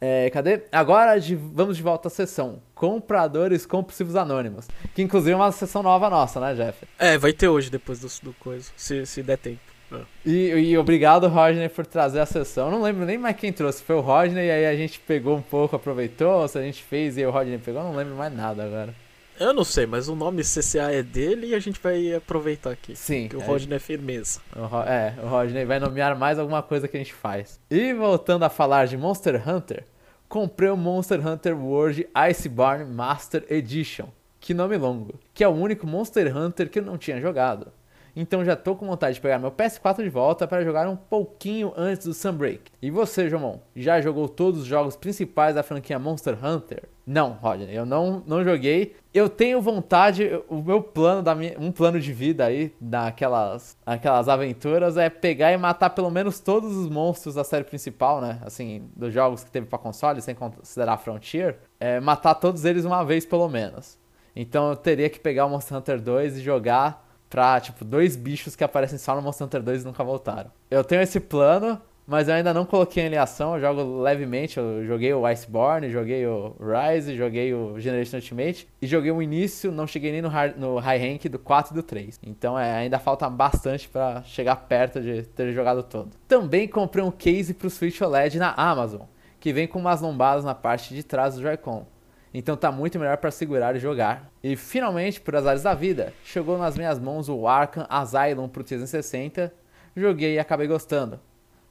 É, 0.00 0.28
cadê? 0.30 0.62
Agora 0.72 1.20
de, 1.20 1.36
vamos 1.36 1.76
de 1.76 1.84
volta 1.84 2.08
à 2.08 2.10
sessão. 2.10 2.58
Compradores 2.74 3.64
compulsivos 3.64 4.16
anônimos. 4.16 4.66
Que 4.92 5.02
inclusive 5.02 5.30
é 5.30 5.36
uma 5.36 5.52
sessão 5.52 5.84
nova 5.84 6.10
nossa, 6.10 6.40
né, 6.40 6.52
Jeff? 6.56 6.84
É, 6.98 7.16
vai 7.16 7.32
ter 7.32 7.46
hoje 7.46 7.70
depois 7.70 8.00
do, 8.00 8.08
do 8.24 8.32
coisa, 8.40 8.72
se, 8.76 9.06
se 9.06 9.22
der 9.22 9.38
tempo. 9.38 9.71
É. 9.98 10.28
E, 10.28 10.70
e, 10.70 10.78
obrigado, 10.78 11.28
Rodney, 11.28 11.68
por 11.68 11.86
trazer 11.86 12.20
a 12.20 12.26
sessão. 12.26 12.70
Não 12.70 12.82
lembro 12.82 13.04
nem 13.04 13.18
mais 13.18 13.36
quem 13.36 13.52
trouxe. 13.52 13.82
Foi 13.82 13.96
o 13.96 14.00
Rodney, 14.00 14.46
e 14.46 14.50
aí 14.50 14.66
a 14.66 14.76
gente 14.76 15.00
pegou 15.00 15.36
um 15.36 15.42
pouco, 15.42 15.76
aproveitou. 15.76 16.46
Se 16.48 16.58
a 16.58 16.62
gente 16.62 16.82
fez 16.82 17.18
e 17.18 17.24
o 17.24 17.30
Rodney 17.30 17.58
pegou, 17.58 17.80
eu 17.82 17.88
não 17.88 17.96
lembro 17.96 18.14
mais 18.14 18.34
nada 18.34 18.64
agora. 18.64 18.94
Eu 19.40 19.52
não 19.52 19.64
sei, 19.64 19.86
mas 19.86 20.08
o 20.08 20.14
nome 20.14 20.42
CCA 20.42 20.92
é 20.92 21.02
dele 21.02 21.48
e 21.48 21.54
a 21.54 21.58
gente 21.58 21.80
vai 21.80 22.14
aproveitar 22.14 22.70
aqui. 22.70 22.94
Sim. 22.94 23.28
Que 23.28 23.36
o 23.36 23.40
é, 23.40 23.44
Rodney 23.44 23.76
é 23.76 23.78
firmeza. 23.78 24.40
O 24.54 24.80
é, 24.82 25.14
o 25.22 25.26
Rodney 25.26 25.64
vai 25.64 25.80
nomear 25.80 26.16
mais 26.16 26.38
alguma 26.38 26.62
coisa 26.62 26.86
que 26.86 26.96
a 26.96 27.00
gente 27.00 27.14
faz. 27.14 27.58
E 27.70 27.92
voltando 27.92 28.44
a 28.44 28.48
falar 28.48 28.86
de 28.86 28.96
Monster 28.96 29.42
Hunter, 29.48 29.84
comprei 30.28 30.70
o 30.70 30.76
Monster 30.76 31.26
Hunter 31.26 31.58
World 31.58 32.06
Iceborne 32.14 32.84
Master 32.84 33.44
Edition, 33.50 34.08
que 34.38 34.54
nome 34.54 34.76
longo, 34.76 35.18
que 35.34 35.42
é 35.42 35.48
o 35.48 35.52
único 35.52 35.86
Monster 35.86 36.36
Hunter 36.36 36.68
que 36.68 36.78
eu 36.78 36.84
não 36.84 36.98
tinha 36.98 37.20
jogado. 37.20 37.72
Então 38.14 38.44
já 38.44 38.54
tô 38.54 38.76
com 38.76 38.86
vontade 38.86 39.14
de 39.14 39.20
pegar 39.20 39.38
meu 39.38 39.50
PS4 39.50 40.02
de 40.02 40.08
volta 40.08 40.46
para 40.46 40.64
jogar 40.64 40.88
um 40.88 40.96
pouquinho 40.96 41.72
antes 41.76 42.06
do 42.06 42.14
Sunbreak. 42.14 42.70
E 42.80 42.90
você, 42.90 43.28
Jomon, 43.28 43.58
já 43.74 44.00
jogou 44.00 44.28
todos 44.28 44.60
os 44.60 44.66
jogos 44.66 44.96
principais 44.96 45.54
da 45.54 45.62
franquia 45.62 45.98
Monster 45.98 46.36
Hunter? 46.44 46.84
Não, 47.04 47.32
Rodney, 47.32 47.74
eu 47.74 47.84
não, 47.84 48.22
não 48.26 48.44
joguei. 48.44 48.94
Eu 49.12 49.28
tenho 49.28 49.60
vontade, 49.60 50.30
o 50.48 50.62
meu 50.62 50.80
plano, 50.80 51.20
da 51.20 51.34
minha, 51.34 51.56
um 51.58 51.72
plano 51.72 51.98
de 51.98 52.12
vida 52.12 52.44
aí, 52.44 52.72
daquelas 52.80 53.76
aquelas 53.84 54.28
aventuras, 54.28 54.96
é 54.96 55.10
pegar 55.10 55.52
e 55.52 55.56
matar 55.56 55.90
pelo 55.90 56.10
menos 56.10 56.38
todos 56.38 56.76
os 56.76 56.88
monstros 56.88 57.34
da 57.34 57.42
série 57.42 57.64
principal, 57.64 58.20
né? 58.20 58.38
Assim, 58.42 58.88
dos 58.94 59.12
jogos 59.12 59.42
que 59.42 59.50
teve 59.50 59.66
para 59.66 59.78
console, 59.78 60.22
sem 60.22 60.34
considerar 60.34 60.96
Frontier. 60.98 61.58
É, 61.80 61.98
matar 61.98 62.34
todos 62.36 62.64
eles 62.64 62.84
uma 62.84 63.04
vez 63.04 63.26
pelo 63.26 63.48
menos. 63.48 63.98
Então 64.34 64.70
eu 64.70 64.76
teria 64.76 65.10
que 65.10 65.20
pegar 65.20 65.46
o 65.46 65.50
Monster 65.50 65.76
Hunter 65.76 66.00
2 66.00 66.38
e 66.38 66.40
jogar 66.40 67.01
pra, 67.32 67.58
tipo, 67.58 67.82
dois 67.82 68.14
bichos 68.14 68.54
que 68.54 68.62
aparecem 68.62 68.98
só 68.98 69.16
no 69.16 69.22
Monster 69.22 69.46
Hunter 69.46 69.62
2 69.62 69.82
e 69.82 69.86
nunca 69.86 70.04
voltaram. 70.04 70.50
Eu 70.70 70.84
tenho 70.84 71.00
esse 71.00 71.18
plano, 71.18 71.80
mas 72.06 72.28
eu 72.28 72.34
ainda 72.34 72.52
não 72.52 72.66
coloquei 72.66 73.04
ele 73.06 73.14
em 73.14 73.18
ação, 73.18 73.54
eu 73.54 73.60
jogo 73.62 74.02
levemente, 74.02 74.58
eu 74.58 74.84
joguei 74.84 75.14
o 75.14 75.24
Iceborne, 75.24 75.88
joguei 75.88 76.26
o 76.26 76.54
Rise, 76.60 77.16
joguei 77.16 77.54
o 77.54 77.80
Generation 77.80 78.16
Ultimate 78.16 78.68
e 78.82 78.86
joguei 78.86 79.10
o 79.10 79.22
início, 79.22 79.72
não 79.72 79.86
cheguei 79.86 80.12
nem 80.12 80.20
no, 80.20 80.28
hard, 80.28 80.58
no 80.58 80.78
high 80.78 80.98
rank 80.98 81.24
do 81.24 81.38
4 81.38 81.72
e 81.72 81.76
do 81.76 81.82
3. 81.82 82.20
Então 82.22 82.58
é, 82.58 82.70
ainda 82.70 82.98
falta 82.98 83.30
bastante 83.30 83.88
para 83.88 84.22
chegar 84.24 84.56
perto 84.56 85.00
de 85.00 85.22
ter 85.22 85.54
jogado 85.54 85.82
todo. 85.82 86.10
Também 86.28 86.68
comprei 86.68 87.02
um 87.02 87.10
case 87.10 87.54
pro 87.54 87.70
Switch 87.70 87.98
OLED 88.02 88.38
na 88.38 88.52
Amazon, 88.52 89.06
que 89.40 89.54
vem 89.54 89.66
com 89.66 89.78
umas 89.78 90.02
lombadas 90.02 90.44
na 90.44 90.54
parte 90.54 90.94
de 90.94 91.02
trás 91.02 91.36
do 91.36 91.40
Joy-Con. 91.40 91.86
Então 92.34 92.56
tá 92.56 92.72
muito 92.72 92.98
melhor 92.98 93.16
para 93.18 93.30
segurar 93.30 93.76
e 93.76 93.78
jogar. 93.78 94.30
E 94.42 94.56
finalmente, 94.56 95.20
por 95.20 95.36
azares 95.36 95.62
da 95.62 95.74
vida, 95.74 96.14
chegou 96.24 96.56
nas 96.56 96.76
minhas 96.76 96.98
mãos 96.98 97.28
o 97.28 97.46
Arkham 97.46 97.86
Asylum 97.88 98.48
pro 98.48 98.64
360. 98.64 99.52
Joguei 99.94 100.34
e 100.34 100.38
acabei 100.38 100.66
gostando. 100.66 101.20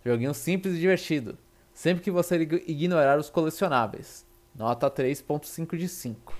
Joguinho 0.06 0.34
simples 0.34 0.76
e 0.76 0.80
divertido. 0.80 1.38
Sempre 1.74 2.04
que 2.04 2.12
você 2.12 2.38
ignorar 2.68 3.18
os 3.18 3.30
colecionáveis. 3.30 4.26
Nota 4.56 4.90
3.5 4.90 5.78
de 5.78 5.88
5. 5.88 6.34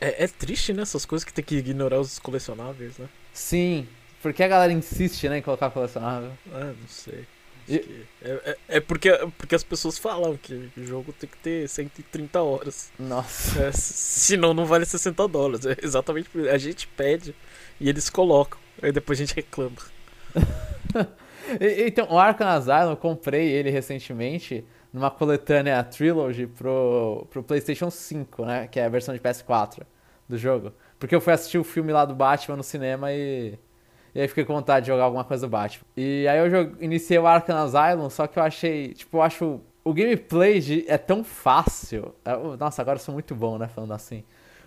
É, 0.00 0.24
é 0.24 0.28
triste, 0.28 0.72
né? 0.72 0.82
Essas 0.82 1.04
coisas 1.04 1.24
que 1.24 1.32
tem 1.32 1.44
que 1.44 1.56
ignorar 1.56 2.00
os 2.00 2.18
colecionáveis, 2.18 2.98
né? 2.98 3.08
Sim, 3.32 3.86
porque 4.22 4.42
a 4.42 4.48
galera 4.48 4.72
insiste 4.72 5.28
né, 5.28 5.38
em 5.38 5.42
colocar 5.42 5.70
colecionável. 5.70 6.32
Ah, 6.52 6.72
não 6.78 6.88
sei. 6.88 7.26
E... 7.70 8.06
É, 8.22 8.30
é, 8.30 8.58
é, 8.68 8.80
porque, 8.80 9.10
porque 9.38 9.54
as 9.54 9.62
pessoas 9.62 9.96
falam 9.96 10.36
que 10.36 10.70
o 10.76 10.84
jogo 10.84 11.12
tem 11.12 11.28
que 11.28 11.36
ter 11.38 11.68
130 11.68 12.42
horas. 12.42 12.92
Nossa. 12.98 13.62
É, 13.62 13.72
senão 13.72 14.52
não 14.52 14.66
vale 14.66 14.84
60 14.84 15.28
dólares. 15.28 15.64
É 15.66 15.76
exatamente 15.82 16.28
por 16.28 16.40
isso. 16.42 16.50
A 16.50 16.58
gente 16.58 16.88
pede 16.88 17.34
e 17.80 17.88
eles 17.88 18.10
colocam. 18.10 18.58
Aí 18.82 18.92
depois 18.92 19.18
a 19.18 19.24
gente 19.24 19.34
reclama. 19.34 19.76
então, 21.86 22.08
o 22.10 22.18
Arkham 22.18 22.48
Asylum, 22.48 22.90
eu 22.90 22.96
comprei 22.96 23.48
ele 23.48 23.70
recentemente 23.70 24.64
numa 24.92 25.10
coletânea 25.10 25.82
Trilogy 25.84 26.46
pro, 26.46 27.26
pro 27.30 27.42
PlayStation 27.42 27.90
5, 27.90 28.44
né? 28.44 28.68
Que 28.68 28.80
é 28.80 28.84
a 28.84 28.88
versão 28.88 29.14
de 29.14 29.20
PS4 29.20 29.82
do 30.28 30.36
jogo. 30.36 30.72
Porque 30.98 31.14
eu 31.14 31.20
fui 31.20 31.32
assistir 31.32 31.58
o 31.58 31.64
filme 31.64 31.92
lá 31.92 32.04
do 32.04 32.14
Batman 32.14 32.56
no 32.56 32.62
cinema 32.62 33.12
e 33.12 33.58
e 34.14 34.20
aí 34.20 34.28
fiquei 34.28 34.44
com 34.44 34.54
vontade 34.54 34.86
de 34.86 34.92
jogar 34.92 35.04
alguma 35.04 35.24
coisa 35.24 35.46
do 35.46 35.50
Batman. 35.50 35.84
E 35.96 36.26
aí 36.28 36.38
eu 36.38 36.50
joguei, 36.50 36.84
iniciei 36.84 37.18
o 37.18 37.26
Arkham 37.26 37.56
Asylum, 37.56 38.10
só 38.10 38.26
que 38.26 38.38
eu 38.38 38.42
achei, 38.42 38.94
tipo, 38.94 39.18
eu 39.18 39.22
acho 39.22 39.60
o 39.84 39.94
gameplay 39.94 40.60
de, 40.60 40.84
é 40.88 40.98
tão 40.98 41.24
fácil. 41.24 42.14
É, 42.24 42.36
nossa, 42.58 42.82
agora 42.82 42.98
eu 42.98 43.02
sou 43.02 43.14
muito 43.14 43.34
bom, 43.34 43.58
né, 43.58 43.68
falando 43.68 43.92
assim. 43.92 44.24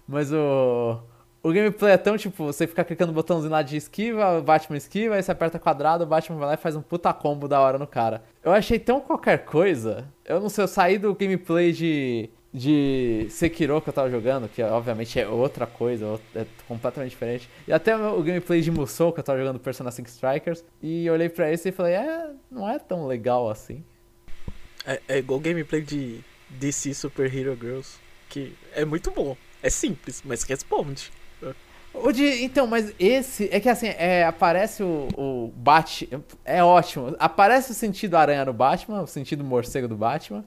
Mas 0.07 0.31
o 0.33 0.99
o 1.43 1.51
gameplay 1.51 1.91
é 1.91 1.97
tão 1.97 2.17
tipo, 2.17 2.45
você 2.45 2.65
fica 2.65 2.85
clicando 2.85 3.11
no 3.11 3.15
botãozinho 3.15 3.51
lá 3.51 3.61
de 3.61 3.75
esquiva, 3.75 4.39
o 4.39 4.41
Batman 4.41 4.77
esquiva, 4.77 5.15
aí 5.15 5.21
você 5.21 5.29
aperta 5.29 5.59
quadrado, 5.59 6.05
o 6.05 6.07
Batman 6.07 6.37
vai 6.39 6.47
lá 6.47 6.53
e 6.53 6.57
faz 6.57 6.73
um 6.73 6.81
puta 6.81 7.13
combo 7.13 7.49
da 7.49 7.59
hora 7.59 7.77
no 7.77 7.85
cara. 7.85 8.23
Eu 8.41 8.53
achei 8.53 8.79
tão 8.79 9.01
qualquer 9.01 9.43
coisa. 9.43 10.07
Eu 10.23 10.39
não 10.39 10.47
sei, 10.47 10.63
eu 10.63 10.67
saí 10.69 10.97
do 10.97 11.13
gameplay 11.13 11.73
de 11.73 12.29
de 12.53 13.25
Sekiro 13.29 13.81
que 13.81 13.89
eu 13.89 13.93
tava 13.93 14.09
jogando, 14.11 14.47
que 14.47 14.61
obviamente 14.61 15.19
é 15.19 15.27
outra 15.27 15.65
coisa, 15.65 16.19
é 16.35 16.45
completamente 16.67 17.09
diferente. 17.09 17.49
E 17.67 17.73
até 17.73 17.95
o 17.95 18.21
gameplay 18.21 18.61
de 18.61 18.69
Musou 18.69 19.11
que 19.11 19.19
eu 19.19 19.23
tava 19.23 19.39
jogando 19.39 19.59
Persona 19.59 19.89
5 19.89 20.07
Strikers. 20.07 20.63
E 20.81 21.09
olhei 21.09 21.29
pra 21.29 21.51
esse 21.51 21.69
e 21.69 21.71
falei, 21.71 21.93
é, 21.93 22.29
não 22.51 22.69
é 22.69 22.77
tão 22.77 23.07
legal 23.07 23.49
assim. 23.49 23.83
É, 24.85 25.01
é 25.07 25.17
igual 25.17 25.39
o 25.39 25.41
gameplay 25.41 25.81
de 25.81 26.19
DC 26.49 26.93
Super 26.93 27.33
Hero 27.33 27.57
Girls, 27.59 27.97
que 28.29 28.53
é 28.75 28.85
muito 28.85 29.09
bom. 29.09 29.35
É 29.63 29.69
simples, 29.69 30.21
mas 30.23 30.43
responde. 30.43 31.11
O 31.93 32.11
de, 32.11 32.43
então, 32.43 32.65
mas 32.65 32.93
esse. 32.99 33.47
É 33.51 33.59
que 33.59 33.69
assim, 33.69 33.87
é, 33.87 34.23
aparece 34.25 34.81
o, 34.81 35.07
o 35.15 35.53
Batman. 35.55 36.23
É 36.43 36.63
ótimo. 36.63 37.15
Aparece 37.19 37.71
o 37.71 37.73
sentido 37.73 38.15
aranha 38.15 38.45
no 38.45 38.53
Batman, 38.53 39.03
o 39.03 39.07
sentido 39.07 39.43
morcego 39.43 39.87
do 39.87 39.95
Batman. 39.95 40.43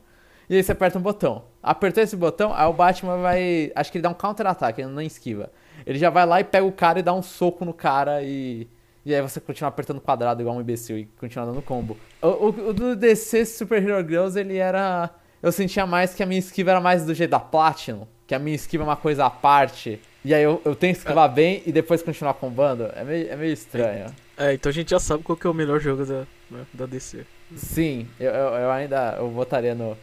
E 0.48 0.56
aí 0.56 0.62
você 0.62 0.72
aperta 0.72 0.98
um 0.98 1.02
botão. 1.02 1.44
Apertou 1.62 2.02
esse 2.02 2.16
botão, 2.16 2.52
aí 2.54 2.66
o 2.66 2.72
Batman 2.72 3.18
vai. 3.18 3.72
Acho 3.74 3.90
que 3.90 3.98
ele 3.98 4.02
dá 4.02 4.10
um 4.10 4.14
counter-ataque, 4.14 4.80
ele 4.80 4.90
não 4.90 5.02
esquiva. 5.02 5.50
Ele 5.84 5.98
já 5.98 6.10
vai 6.10 6.24
lá 6.24 6.40
e 6.40 6.44
pega 6.44 6.64
o 6.64 6.72
cara 6.72 6.98
e 6.98 7.02
dá 7.02 7.12
um 7.12 7.22
soco 7.22 7.64
no 7.64 7.74
cara 7.74 8.22
e. 8.22 8.68
E 9.04 9.14
aí 9.14 9.22
você 9.22 9.40
continua 9.40 9.68
apertando 9.68 10.00
quadrado 10.00 10.42
igual 10.42 10.56
um 10.56 10.60
imbecil 10.60 10.98
e 10.98 11.04
continua 11.04 11.46
dando 11.46 11.62
combo. 11.62 11.96
O, 12.20 12.26
o, 12.26 12.68
o 12.70 12.72
do 12.72 12.96
DC 12.96 13.46
Super 13.46 13.80
Hero 13.80 14.06
Girls, 14.06 14.38
ele 14.38 14.56
era. 14.56 15.10
Eu 15.40 15.52
sentia 15.52 15.86
mais 15.86 16.12
que 16.12 16.22
a 16.24 16.26
minha 16.26 16.40
esquiva 16.40 16.72
era 16.72 16.80
mais 16.80 17.04
do 17.04 17.14
jeito 17.14 17.30
da 17.30 17.38
Platinum. 17.38 18.06
Que 18.26 18.34
a 18.34 18.38
minha 18.38 18.56
esquiva 18.56 18.82
é 18.82 18.86
uma 18.86 18.96
coisa 18.96 19.26
à 19.26 19.30
parte. 19.30 20.00
E 20.24 20.34
aí 20.34 20.42
eu, 20.42 20.60
eu 20.64 20.74
tenho 20.74 20.92
que 20.92 20.98
esquivar 20.98 21.32
bem 21.32 21.62
e 21.64 21.70
depois 21.70 22.02
continuar 22.02 22.34
combando. 22.34 22.90
É 22.96 23.04
meio, 23.04 23.30
é 23.30 23.36
meio 23.36 23.52
estranho. 23.52 24.06
É, 24.36 24.54
então 24.54 24.70
a 24.70 24.72
gente 24.72 24.90
já 24.90 24.98
sabe 24.98 25.22
qual 25.22 25.36
que 25.36 25.46
é 25.46 25.50
o 25.50 25.54
melhor 25.54 25.78
jogo 25.78 26.04
da, 26.04 26.26
né, 26.50 26.66
da 26.74 26.84
DC. 26.84 27.24
Sim, 27.54 28.08
eu, 28.18 28.32
eu, 28.32 28.54
eu 28.54 28.70
ainda 28.72 29.14
eu 29.18 29.30
votaria 29.30 29.72
no. 29.72 29.96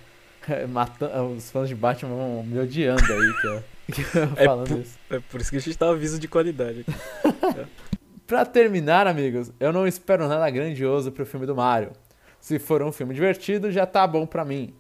Matando, 0.70 1.34
os 1.36 1.50
fãs 1.52 1.68
de 1.70 1.76
Batman 1.76 2.16
vão 2.16 2.44
me 2.44 2.60
odiando 2.60 3.02
aí, 3.02 3.64
que 3.92 4.02
É 4.38 4.46
falando 4.46 4.68
pu- 4.68 4.80
isso. 4.82 4.98
É 5.10 5.20
por 5.20 5.42
isso 5.42 5.50
que 5.50 5.58
a 5.58 5.60
gente 5.60 5.78
dá 5.78 5.90
aviso 5.90 6.20
de 6.20 6.28
qualidade 6.28 6.82
aqui. 6.88 7.66
Pra 8.26 8.46
terminar, 8.46 9.06
amigos, 9.06 9.52
eu 9.60 9.74
não 9.74 9.86
espero 9.86 10.28
nada 10.28 10.50
grandioso 10.50 11.12
pro 11.12 11.26
filme 11.26 11.46
do 11.46 11.56
Mario. 11.56 11.92
Se 12.40 12.58
for 12.58 12.82
um 12.82 12.92
filme 12.92 13.14
divertido, 13.14 13.72
já 13.72 13.86
tá 13.86 14.08
bom 14.08 14.26
pra 14.26 14.46
mim. 14.46 14.74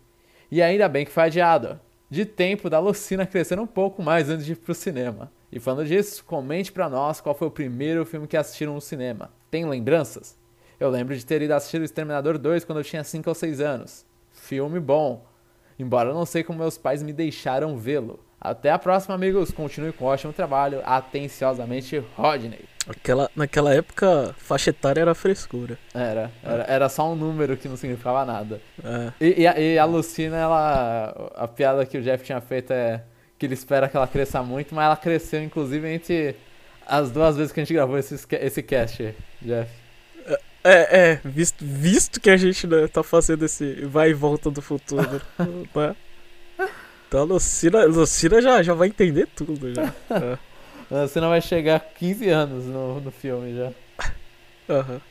E 0.49 0.61
ainda 0.61 0.87
bem 0.87 1.05
que 1.05 1.11
foi 1.11 1.23
adiado. 1.23 1.79
De 2.09 2.25
tempo 2.25 2.69
da 2.69 2.79
Lucina 2.79 3.25
crescer 3.25 3.59
um 3.59 3.67
pouco 3.67 4.01
mais 4.01 4.29
antes 4.29 4.45
de 4.45 4.53
ir 4.53 4.55
pro 4.55 4.73
cinema. 4.73 5.31
E 5.51 5.59
falando 5.59 5.85
disso, 5.85 6.23
comente 6.23 6.71
pra 6.71 6.89
nós 6.89 7.19
qual 7.21 7.35
foi 7.35 7.47
o 7.47 7.51
primeiro 7.51 8.05
filme 8.05 8.27
que 8.27 8.37
assistiram 8.37 8.73
no 8.75 8.81
cinema. 8.81 9.29
Tem 9.51 9.65
lembranças? 9.65 10.37
Eu 10.79 10.89
lembro 10.89 11.15
de 11.15 11.25
ter 11.25 11.41
ido 11.41 11.53
assistir 11.53 11.81
o 11.81 11.83
Exterminador 11.85 12.37
2 12.37 12.63
quando 12.65 12.79
eu 12.79 12.83
tinha 12.83 13.03
5 13.03 13.29
ou 13.29 13.35
6 13.35 13.59
anos. 13.61 14.05
Filme 14.31 14.79
bom. 14.79 15.23
Embora 15.77 16.09
eu 16.09 16.13
não 16.13 16.25
sei 16.25 16.43
como 16.43 16.59
meus 16.59 16.77
pais 16.77 17.01
me 17.01 17.13
deixaram 17.13 17.77
vê-lo. 17.77 18.19
Até 18.39 18.71
a 18.71 18.77
próxima, 18.77 19.15
amigos. 19.15 19.51
Continue 19.51 19.93
com 19.93 20.05
o 20.05 20.07
ótimo 20.09 20.33
trabalho. 20.33 20.81
Atenciosamente, 20.83 22.03
Rodney. 22.15 22.65
Aquela, 22.85 23.31
naquela 23.33 23.73
época, 23.73 24.35
faixa 24.37 24.71
etária 24.71 24.99
era 24.99 25.15
frescura. 25.15 25.79
Era, 25.93 26.29
era, 26.43 26.63
era 26.63 26.89
só 26.89 27.09
um 27.09 27.15
número 27.15 27.55
que 27.55 27.69
não 27.69 27.77
significava 27.77 28.25
nada. 28.25 28.59
É. 28.83 29.13
E, 29.21 29.41
e 29.43 29.47
a, 29.47 29.59
e 29.59 29.79
a 29.79 29.85
Lucina, 29.85 30.35
ela. 30.35 31.31
A 31.35 31.47
piada 31.47 31.85
que 31.85 31.97
o 31.97 32.01
Jeff 32.01 32.23
tinha 32.25 32.41
feito 32.41 32.71
é 32.73 33.01
que 33.39 33.45
ele 33.45 33.53
espera 33.53 33.87
que 33.87 33.95
ela 33.95 34.07
cresça 34.07 34.43
muito, 34.43 34.75
mas 34.75 34.85
ela 34.85 34.97
cresceu, 34.97 35.41
inclusive, 35.41 35.87
entre 35.89 36.35
as 36.85 37.11
duas 37.11 37.37
vezes 37.37 37.53
que 37.53 37.61
a 37.61 37.63
gente 37.63 37.73
gravou 37.73 37.97
esse, 37.97 38.15
esse 38.29 38.61
cast, 38.61 39.15
Jeff. 39.41 39.82
É, 40.63 41.11
é, 41.11 41.19
visto, 41.25 41.63
visto 41.65 42.21
que 42.21 42.29
a 42.29 42.37
gente 42.37 42.65
né, 42.65 42.87
tá 42.87 43.03
fazendo 43.03 43.43
esse 43.43 43.85
vai 43.85 44.11
e 44.11 44.13
volta 44.13 44.49
do 44.49 44.61
futuro, 44.61 45.21
né? 45.75 45.95
Então 47.07 47.19
a 47.21 47.23
Lucina, 47.23 47.81
a 47.81 47.85
Lucina 47.85 48.41
já, 48.41 48.63
já 48.63 48.73
vai 48.73 48.87
entender 48.87 49.27
tudo 49.35 49.73
já. 49.73 49.93
É, 50.91 50.97
A 50.99 51.01
Lucina 51.03 51.27
vai 51.27 51.41
chegar 51.41 51.77
a 51.77 51.79
15 51.79 52.29
anos 52.29 52.65
no, 52.65 52.99
no 53.01 53.09
filme 53.11 53.55
já. 53.55 53.71
aham. 54.69 55.01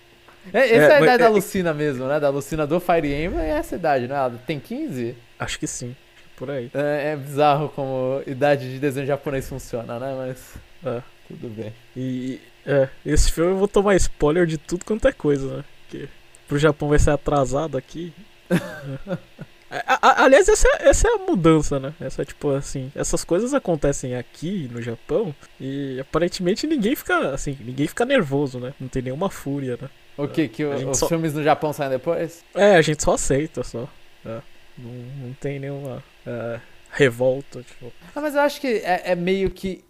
É, 0.53 0.59
essa 0.61 0.74
é, 0.74 0.76
É, 0.76 0.96
a 0.96 1.00
idade 1.00 1.18
da 1.18 1.24
é- 1.26 1.28
Lucina 1.28 1.74
mesmo, 1.74 2.07
né? 2.07 2.20
Da 2.20 2.28
Lucina 2.28 2.66
do 2.66 2.78
Fire 2.78 3.12
Emblem 3.12 3.44
é 3.44 3.50
essa 3.50 3.74
idade, 3.76 4.07
né? 4.07 4.14
Ela 4.14 4.38
tem 4.46 4.61
15? 4.61 5.14
Acho 5.38 5.59
que 5.59 5.66
sim, 5.66 5.96
por 6.36 6.50
aí. 6.50 6.70
É, 6.74 7.12
é 7.12 7.16
bizarro 7.16 7.68
como 7.70 8.22
idade 8.26 8.70
de 8.72 8.78
desenho 8.78 9.07
japonês 9.07 9.48
funciona, 9.48 9.98
né? 9.98 10.14
Mas 10.16 10.38
É. 10.84 11.00
tudo 11.28 11.48
bem. 11.48 11.72
E 11.96 12.40
é, 12.66 12.88
esse 13.04 13.30
filme 13.32 13.52
eu 13.52 13.56
vou 13.58 13.68
tomar 13.68 13.94
spoiler 13.96 14.46
de 14.46 14.58
tudo 14.58 14.84
quanto 14.84 15.06
é 15.08 15.12
coisa, 15.12 15.58
né? 15.58 15.64
Porque 15.88 16.08
pro 16.48 16.58
Japão 16.58 16.88
vai 16.88 16.98
ser 16.98 17.10
atrasado 17.10 17.76
aqui. 17.76 18.12
É. 19.74 19.82
A- 19.88 19.98
a- 20.02 20.24
aliás, 20.24 20.46
essa, 20.50 20.68
é- 20.68 20.88
essa 20.90 21.08
é 21.08 21.14
a 21.14 21.18
mudança, 21.18 21.80
né? 21.80 21.94
Essa 21.98 22.20
é 22.20 22.24
tipo 22.26 22.50
assim, 22.50 22.92
essas 22.94 23.24
coisas 23.24 23.54
acontecem 23.54 24.14
aqui 24.14 24.68
no 24.70 24.82
Japão 24.82 25.34
e 25.58 25.98
aparentemente 25.98 26.66
ninguém 26.66 26.94
fica 26.94 27.30
assim, 27.30 27.56
ninguém 27.58 27.86
fica 27.86 28.04
nervoso, 28.04 28.58
né? 28.60 28.74
Não 28.78 28.86
tem 28.86 29.00
nenhuma 29.00 29.30
fúria, 29.30 29.78
né? 29.80 29.88
O 30.14 30.28
que? 30.28 30.46
Que 30.46 30.62
o- 30.62 30.90
os 30.90 30.98
só- 30.98 31.08
filmes 31.08 31.32
no 31.32 31.42
Japão 31.42 31.72
saem 31.72 31.88
depois? 31.90 32.44
É, 32.54 32.76
a 32.76 32.82
gente 32.82 33.02
só 33.02 33.14
aceita 33.14 33.64
só. 33.64 33.88
É. 34.26 34.42
Não, 34.76 34.90
não 35.28 35.32
tem 35.40 35.58
nenhuma 35.58 36.04
é, 36.26 36.60
revolta, 36.90 37.62
tipo. 37.62 37.90
Ah, 38.14 38.20
mas 38.20 38.34
eu 38.34 38.42
acho 38.42 38.60
que 38.60 38.66
é, 38.84 39.12
é 39.12 39.14
meio 39.14 39.48
que. 39.48 39.82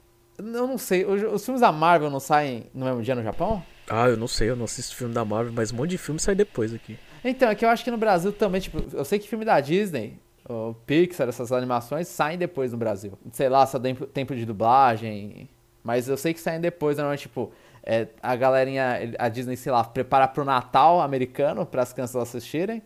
Eu 0.45 0.67
não 0.67 0.79
sei, 0.79 1.05
os, 1.05 1.45
filmes 1.45 1.61
da 1.61 1.71
Marvel 1.71 2.11
não 2.11 2.21
saem 2.21 2.65
no 2.75 2.85
mesmo 2.85 3.03
dia 3.03 3.15
no 3.15 3.23
Japão? 3.23 3.63
Ah, 3.89 4.09
eu 4.09 4.17
não 4.17 4.27
sei, 4.27 4.51
eu 4.51 4.57
não 4.57 4.65
assisto 4.65 4.97
filme 4.97 5.15
da 5.15 5.25
Marvel, 5.25 5.53
mas 5.53 5.73
um 5.73 5.77
monte 5.77 5.91
de 5.91 5.99
filme 5.99 6.19
sai 6.21 6.35
depois 6.35 6.75
aqui. 6.75 6.99
Então, 7.25 7.49
é 7.49 7.55
que 7.55 7.65
eu 7.65 7.69
acho 7.69 7.85
que 7.85 7.91
no 7.91 7.97
Brasil 7.97 8.33
também, 8.33 8.61
tipo, 8.61 8.83
eu 8.93 9.05
sei 9.05 9.19
que 9.19 9.29
filme 9.29 9.45
da 9.45 9.61
Disney, 9.61 10.19
o 10.49 10.75
Pixar, 10.87 11.29
essas 11.29 11.53
animações, 11.53 12.09
saem 12.09 12.37
depois 12.37 12.73
no 12.73 12.79
Brasil. 12.79 13.17
Sei 13.31 13.49
lá, 13.49 13.65
só 13.67 13.79
tempo, 13.79 14.07
tempo 14.07 14.35
de 14.35 14.45
dublagem. 14.45 15.49
Mas 15.85 16.09
eu 16.09 16.17
sei 16.17 16.35
que 16.35 16.41
saem 16.41 16.61
depois, 16.61 16.97
normalmente, 16.97 17.23
tipo, 17.23 17.53
é, 17.85 18.09
a 18.23 18.35
galerinha, 18.35 19.15
a 19.19 19.29
Disney, 19.29 19.57
sei 19.57 19.71
lá, 19.71 19.85
prepara 19.85 20.27
pro 20.27 20.45
Natal 20.45 21.01
americano, 21.01 21.65
para 21.65 21.83
as 21.83 21.93
crianças 21.93 22.17
assistirem. 22.17 22.83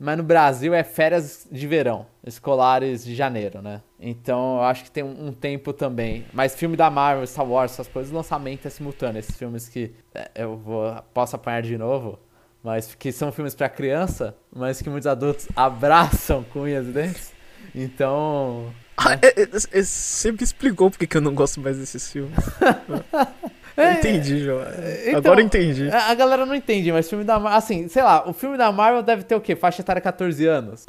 Mas 0.00 0.16
no 0.16 0.22
Brasil 0.22 0.72
é 0.72 0.82
férias 0.82 1.46
de 1.52 1.66
verão, 1.66 2.06
escolares 2.26 3.04
de 3.04 3.14
janeiro, 3.14 3.60
né? 3.60 3.82
Então 4.00 4.56
eu 4.56 4.62
acho 4.62 4.84
que 4.84 4.90
tem 4.90 5.04
um, 5.04 5.26
um 5.26 5.32
tempo 5.32 5.74
também. 5.74 6.24
Mas 6.32 6.54
filme 6.54 6.74
da 6.74 6.88
Marvel, 6.88 7.26
Star 7.26 7.46
Wars, 7.46 7.72
essas 7.72 7.86
coisas, 7.86 8.10
o 8.10 8.16
lançamento 8.16 8.64
é 8.66 8.70
simultâneo. 8.70 9.18
Esses 9.18 9.36
filmes 9.36 9.68
que 9.68 9.92
é, 10.14 10.30
eu 10.36 10.56
vou, 10.56 10.90
posso 11.12 11.36
apanhar 11.36 11.60
de 11.60 11.76
novo, 11.76 12.18
mas 12.64 12.94
que 12.94 13.12
são 13.12 13.30
filmes 13.30 13.54
pra 13.54 13.68
criança, 13.68 14.34
mas 14.50 14.80
que 14.80 14.88
muitos 14.88 15.06
adultos 15.06 15.46
abraçam 15.54 16.44
com 16.44 16.60
unhas 16.60 16.88
e 16.88 16.92
dentes. 16.92 17.32
Então. 17.74 18.72
Ah, 18.96 19.18
é, 19.20 19.42
é, 19.42 19.42
é, 19.42 19.82
você 19.82 20.32
me 20.32 20.38
explicou 20.40 20.90
porque 20.90 21.06
que 21.06 21.18
eu 21.18 21.20
não 21.20 21.34
gosto 21.34 21.60
mais 21.60 21.76
desses 21.76 22.10
filmes. 22.10 22.38
Eu 23.76 23.92
entendi, 23.92 24.38
João. 24.44 24.62
então, 25.06 25.18
Agora 25.18 25.42
entendi. 25.42 25.88
A 25.90 26.10
a 26.10 26.14
galera 26.14 26.44
não 26.44 26.54
entende, 26.54 26.90
mas 26.92 27.08
filme 27.08 27.24
da 27.24 27.38
Marvel. 27.38 27.58
Assim, 27.58 27.88
sei 27.88 28.02
lá, 28.02 28.28
o 28.28 28.32
filme 28.32 28.56
da 28.56 28.70
Marvel 28.72 29.02
deve 29.02 29.22
ter 29.22 29.34
o 29.34 29.40
quê? 29.40 29.54
Faixa 29.54 29.82
etária 29.82 30.00
14 30.00 30.46
anos. 30.46 30.86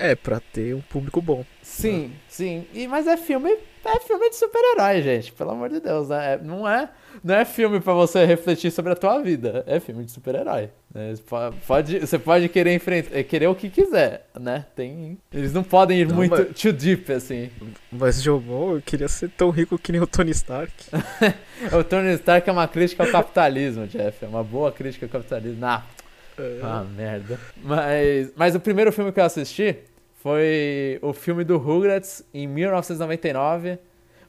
É, 0.00 0.14
pra 0.14 0.38
ter 0.40 0.74
um 0.76 0.80
público 0.80 1.20
bom. 1.20 1.44
Sim, 1.60 2.12
sim. 2.28 2.64
E, 2.72 2.86
mas 2.86 3.06
é 3.08 3.16
filme. 3.16 3.50
É 3.84 4.00
filme 4.00 4.28
de 4.30 4.36
super-herói, 4.36 5.02
gente. 5.02 5.32
Pelo 5.32 5.50
amor 5.50 5.68
de 5.70 5.80
Deus, 5.80 6.08
né? 6.08 6.34
É- 6.34 6.38
não, 6.38 6.68
é, 6.68 6.88
não 7.24 7.34
é 7.34 7.44
filme 7.44 7.80
pra 7.80 7.92
você 7.94 8.24
refletir 8.24 8.70
sobre 8.70 8.92
a 8.92 8.96
tua 8.96 9.18
vida. 9.20 9.64
É 9.66 9.80
filme 9.80 10.04
de 10.04 10.12
super-herói. 10.12 10.68
né? 10.94 11.14
Pode, 11.66 11.98
você 12.00 12.18
pode 12.18 12.48
querer 12.48 12.74
enfrentar, 12.74 13.22
querer 13.24 13.46
o 13.48 13.54
que 13.54 13.68
quiser, 13.70 14.28
né? 14.38 14.66
Tem. 14.76 15.18
Eles 15.32 15.52
não 15.52 15.62
podem 15.64 16.00
ir 16.00 16.06
Não, 16.08 16.14
muito 16.16 16.30
mas- 16.30 16.60
too 16.60 16.72
deep, 16.72 17.10
assim. 17.12 17.50
Mas, 17.90 18.22
Jomon, 18.22 18.76
eu 18.76 18.82
queria 18.82 19.08
ser 19.08 19.30
tão 19.30 19.50
rico 19.50 19.76
que 19.78 19.90
nem 19.90 20.00
o 20.00 20.06
Tony 20.06 20.30
Stark. 20.30 20.72
O 21.76 21.82
Tony 21.82 22.12
Stark 22.14 22.48
é 22.48 22.52
uma 22.52 22.68
crítica 22.68 23.02
ao 23.04 23.10
capitalismo, 23.10 23.84
Jeff. 23.88 24.24
É 24.24 24.28
uma 24.28 24.44
boa 24.44 24.70
crítica 24.70 25.06
ao 25.06 25.10
capitalismo. 25.10 25.64
Ah, 25.66 25.84
É, 26.38 26.60
Ah, 26.62 26.84
merda. 26.96 27.36
Mas, 27.64 28.30
mas 28.36 28.54
o 28.54 28.60
primeiro 28.60 28.92
filme 28.92 29.10
que 29.10 29.18
eu 29.18 29.24
assisti 29.24 29.76
foi 30.18 30.98
o 31.00 31.12
filme 31.12 31.44
do 31.44 31.58
Rugrats 31.58 32.24
em 32.34 32.46
1999, 32.46 33.78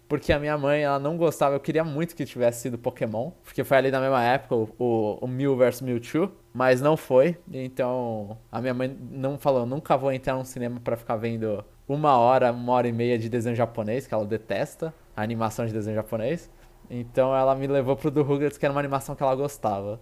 porque 0.08 0.32
a 0.32 0.40
minha 0.40 0.56
mãe 0.58 0.84
ela 0.84 1.00
não 1.00 1.18
gostava, 1.18 1.56
eu 1.56 1.60
queria 1.60 1.84
muito 1.84 2.16
que 2.16 2.26
tivesse 2.26 2.62
sido 2.62 2.78
Pokémon, 2.78 3.32
porque 3.44 3.64
foi 3.64 3.78
ali 3.78 3.92
na 3.92 4.00
mesma 4.00 4.24
época 4.24 4.56
o, 4.56 4.70
o, 4.78 5.18
o 5.22 5.28
Mew 5.28 5.56
vs 5.58 5.82
Mewtwo, 5.82 6.32
mas 6.54 6.80
não 6.80 6.96
foi. 6.96 7.38
Então 7.52 8.38
a 8.52 8.62
minha 8.62 8.74
mãe 8.74 8.96
não 9.12 9.38
falou, 9.40 9.66
nunca 9.66 9.98
vou 9.98 10.12
entrar 10.12 10.36
num 10.36 10.44
cinema 10.44 10.80
pra 10.80 10.96
ficar 10.96 11.16
vendo 11.16 11.66
uma 11.88 12.18
hora, 12.18 12.52
uma 12.52 12.74
hora 12.74 12.88
e 12.88 12.92
meia 12.92 13.18
de 13.18 13.28
desenho 13.28 13.56
japonês, 13.56 14.06
que 14.06 14.14
ela 14.14 14.26
detesta, 14.26 14.94
a 15.16 15.24
animação 15.24 15.66
de 15.66 15.74
desenho 15.74 15.96
japonês. 15.96 16.52
Então 16.88 17.36
ela 17.36 17.56
me 17.56 17.66
levou 17.66 17.96
pro 17.96 18.12
do 18.12 18.22
Rugrats, 18.22 18.60
que 18.60 18.66
era 18.66 18.72
uma 18.72 18.80
animação 18.80 19.16
que 19.16 19.24
ela 19.24 19.36
gostava. 19.36 20.00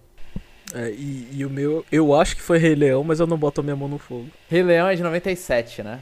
É, 0.73 0.89
e, 0.91 1.29
e 1.31 1.45
o 1.45 1.49
meu, 1.49 1.85
eu 1.91 2.13
acho 2.13 2.35
que 2.35 2.41
foi 2.41 2.57
Rei 2.57 2.75
Leão, 2.75 3.03
mas 3.03 3.19
eu 3.19 3.27
não 3.27 3.37
boto 3.37 3.61
a 3.61 3.63
minha 3.63 3.75
mão 3.75 3.87
no 3.87 3.97
fogo. 3.97 4.29
Rei 4.49 4.63
Leão 4.63 4.87
é 4.87 4.95
de 4.95 5.03
97, 5.03 5.81
né? 5.83 6.01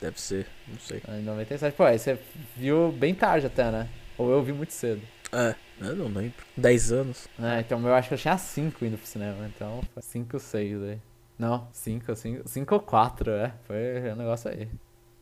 Deve 0.00 0.20
ser, 0.20 0.46
não 0.66 0.78
sei. 0.78 1.02
Em 1.08 1.22
97. 1.22 1.76
Pô, 1.76 1.84
aí 1.84 1.98
você 1.98 2.18
viu 2.56 2.92
bem 2.92 3.14
tarde 3.14 3.46
até, 3.46 3.70
né? 3.70 3.88
Ou 4.16 4.30
eu 4.30 4.42
vi 4.42 4.52
muito 4.52 4.72
cedo. 4.72 5.02
É, 5.32 5.54
eu 5.80 5.94
não 5.96 6.06
lembro. 6.06 6.44
10 6.56 6.92
anos. 6.92 7.28
É, 7.40 7.60
então 7.60 7.84
eu 7.86 7.94
acho 7.94 8.08
que 8.08 8.14
eu 8.14 8.18
tinha 8.18 8.36
5 8.36 8.84
indo 8.84 8.96
pro 8.96 9.06
cinema. 9.06 9.50
Então 9.54 9.80
foi 9.92 10.02
5, 10.02 10.38
6 10.38 10.82
aí. 10.82 10.98
Não, 11.38 11.68
5, 11.72 12.16
5, 12.16 12.48
5 12.48 12.74
ou 12.74 12.80
4, 12.80 13.30
é. 13.30 13.52
Foi 13.66 14.12
um 14.12 14.16
negócio 14.16 14.50
aí. 14.50 14.68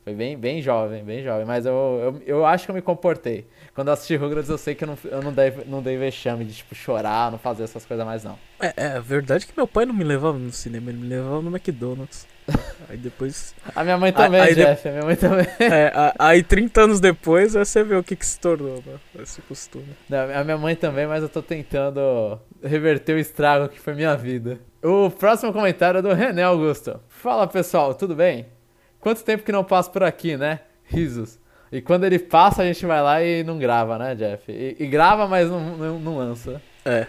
Foi 0.07 0.15
bem, 0.15 0.39
bem 0.39 0.63
jovem, 0.63 1.03
bem 1.03 1.21
jovem. 1.21 1.45
Mas 1.45 1.67
eu, 1.67 1.73
eu, 1.75 2.23
eu 2.39 2.47
acho 2.47 2.65
que 2.65 2.71
eu 2.71 2.75
me 2.77 2.81
comportei. 2.81 3.45
Quando 3.75 3.89
eu 3.89 3.95
assisti 3.95 4.15
Rugrats, 4.15 4.49
eu 4.49 4.57
sei 4.57 4.73
que 4.73 4.85
eu 4.85 4.87
não, 4.87 4.99
eu 5.03 5.21
não, 5.21 5.33
dei, 5.33 5.53
não 5.67 5.83
dei 5.83 5.97
vexame 5.97 6.45
de, 6.45 6.55
tipo, 6.55 6.77
chorar, 6.77 7.33
não 7.33 7.41
fazer 7.41 7.65
essas 7.65 7.85
coisas 7.85 8.07
mais, 8.07 8.23
não. 8.23 8.39
É, 8.61 8.73
é, 8.77 8.87
a 8.93 9.01
verdade 9.01 9.43
é 9.43 9.47
que 9.49 9.53
meu 9.57 9.67
pai 9.67 9.85
não 9.85 9.93
me 9.93 10.05
levava 10.05 10.39
no 10.39 10.53
cinema, 10.53 10.91
ele 10.91 10.99
me 11.01 11.09
levava 11.09 11.43
no 11.43 11.51
McDonald's. 11.51 12.25
aí 12.89 12.97
depois. 12.97 13.53
A 13.75 13.83
minha 13.83 13.99
mãe 13.99 14.13
também, 14.13 14.41
aí 14.43 14.55
de- 14.55 14.65
Jeff. 14.65 14.87
A 14.89 14.93
minha 14.93 15.05
mãe 15.05 15.17
também. 15.17 15.45
É, 15.59 15.87
a- 15.93 16.15
aí 16.21 16.41
30 16.41 16.83
anos 16.83 17.01
depois, 17.01 17.55
você 17.55 17.83
vê 17.83 17.97
o 17.97 18.05
que, 18.05 18.15
que 18.15 18.25
se 18.25 18.39
tornou, 18.39 18.81
né? 18.87 19.01
Esse 19.21 19.43
costume. 19.43 19.89
Não, 20.09 20.21
a 20.41 20.45
minha 20.45 20.57
mãe 20.57 20.77
também, 20.77 21.09
mas 21.09 21.25
eu 21.25 21.29
tô 21.29 21.43
tentando 21.43 22.39
reverter 22.63 23.15
o 23.15 23.19
estrago 23.19 23.69
que 23.69 23.81
foi 23.81 23.93
minha 23.93 24.15
vida. 24.17 24.61
O 24.85 25.11
próximo 25.11 25.53
comentário 25.53 25.99
é 25.99 26.03
do 26.03 26.13
René 26.15 26.45
Augusto. 26.45 27.01
Fala 27.09 27.49
pessoal, 27.49 27.93
tudo 27.93 28.15
bem? 28.15 28.47
Quanto 29.07 29.23
tempo 29.23 29.45
que 29.45 29.53
não 29.53 29.63
passa 29.63 29.89
por 29.89 30.03
aqui, 30.03 30.37
né? 30.37 30.59
Risos. 30.83 31.39
E 31.71 31.81
quando 31.81 32.03
ele 32.03 32.19
passa, 32.19 32.63
a 32.63 32.65
gente 32.65 32.85
vai 32.85 33.01
lá 33.01 33.23
e 33.23 33.45
não 33.45 33.57
grava, 33.57 33.97
né, 33.97 34.17
Jeff? 34.17 34.51
E, 34.51 34.75
e 34.81 34.87
grava, 34.89 35.29
mas 35.29 35.49
não, 35.49 35.77
não, 35.77 36.01
não 36.01 36.19
lança. 36.19 36.61
É, 36.85 37.07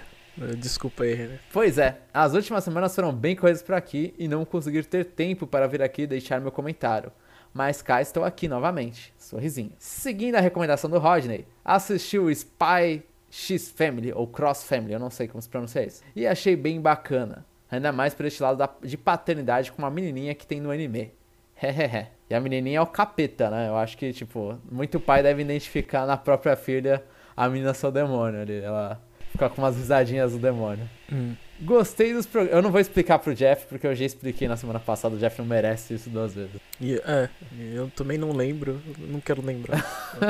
desculpa 0.59 1.05
aí, 1.05 1.15
René. 1.15 1.39
Pois 1.51 1.79
é, 1.79 1.97
as 2.13 2.35
últimas 2.35 2.63
semanas 2.63 2.93
foram 2.93 3.11
bem 3.11 3.35
corridas 3.35 3.63
por 3.63 3.73
aqui 3.73 4.13
e 4.15 4.27
não 4.27 4.45
consegui 4.45 4.83
ter 4.83 5.05
tempo 5.05 5.47
para 5.47 5.65
vir 5.67 5.81
aqui 5.81 6.03
e 6.03 6.07
deixar 6.07 6.39
meu 6.39 6.51
comentário. 6.51 7.11
Mas 7.51 7.81
cá 7.81 7.99
estou 7.99 8.23
aqui 8.23 8.47
novamente. 8.47 9.11
Sorrisinho. 9.17 9.71
Seguindo 9.79 10.35
a 10.35 10.39
recomendação 10.39 10.91
do 10.91 10.99
Rodney, 10.99 11.47
assisti 11.65 12.19
o 12.19 12.29
Spy 12.29 13.01
X 13.31 13.71
Family 13.71 14.13
ou 14.13 14.27
Cross 14.27 14.65
Family, 14.65 14.93
eu 14.93 14.99
não 14.99 15.09
sei 15.09 15.27
como 15.27 15.41
se 15.41 15.49
pronuncia 15.49 15.83
isso. 15.83 16.03
E 16.15 16.27
achei 16.27 16.55
bem 16.55 16.79
bacana. 16.79 17.43
Ainda 17.71 17.91
mais 17.91 18.13
por 18.13 18.27
este 18.27 18.43
lado 18.43 18.59
da, 18.59 18.69
de 18.83 18.95
paternidade 18.95 19.71
com 19.71 19.81
uma 19.81 19.89
menininha 19.89 20.35
que 20.35 20.45
tem 20.45 20.61
no 20.61 20.69
anime. 20.69 21.16
Hehehe. 21.62 22.08
e 22.30 22.36
a 22.36 22.39
menininha 22.39 22.80
é 22.80 22.82
o 22.82 22.88
capeta, 22.88 23.49
né? 23.49 23.68
Eu 23.68 23.78
acho 23.78 23.97
que, 23.97 24.12
tipo, 24.14 24.58
muito 24.72 24.99
pai 24.99 25.24
deve 25.24 25.41
identificar 25.41 26.05
na 26.05 26.18
própria 26.18 26.55
filha 26.55 27.03
a 27.36 27.47
menina 27.49 27.74
seu 27.74 27.91
demônio 27.91 28.41
ali. 28.41 28.62
Ela 28.62 29.01
fica 29.32 29.49
com 29.49 29.62
umas 29.62 29.76
risadinhas 29.76 30.32
do 30.32 30.39
demônio. 30.39 30.89
Hum. 31.12 31.36
Gostei 31.60 32.14
dos 32.14 32.28
programas. 32.28 32.55
Eu 32.55 32.62
não 32.62 32.72
vou 32.72 32.80
explicar 32.80 33.18
pro 33.18 33.34
Jeff, 33.34 33.66
porque 33.68 33.88
eu 33.88 33.95
já 33.95 34.05
expliquei 34.05 34.47
na 34.47 34.55
semana 34.55 34.80
passada. 34.80 35.16
O 35.16 35.18
Jeff 35.18 35.39
não 35.39 35.47
merece 35.47 35.95
isso 35.95 36.10
duas 36.10 36.36
vezes. 36.36 36.62
E, 36.80 36.95
é, 36.95 37.30
eu 37.74 37.89
também 37.95 38.18
não 38.18 38.32
lembro, 38.32 38.80
não 38.99 39.20
quero 39.20 39.41
lembrar. 39.41 39.84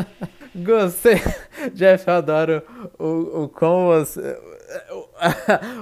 Gostei. 0.56 1.22
Jeff, 1.74 2.08
eu 2.08 2.14
adoro 2.14 2.64
o, 2.98 3.44
o 3.44 3.50
como 3.50 3.88
você. 3.88 4.38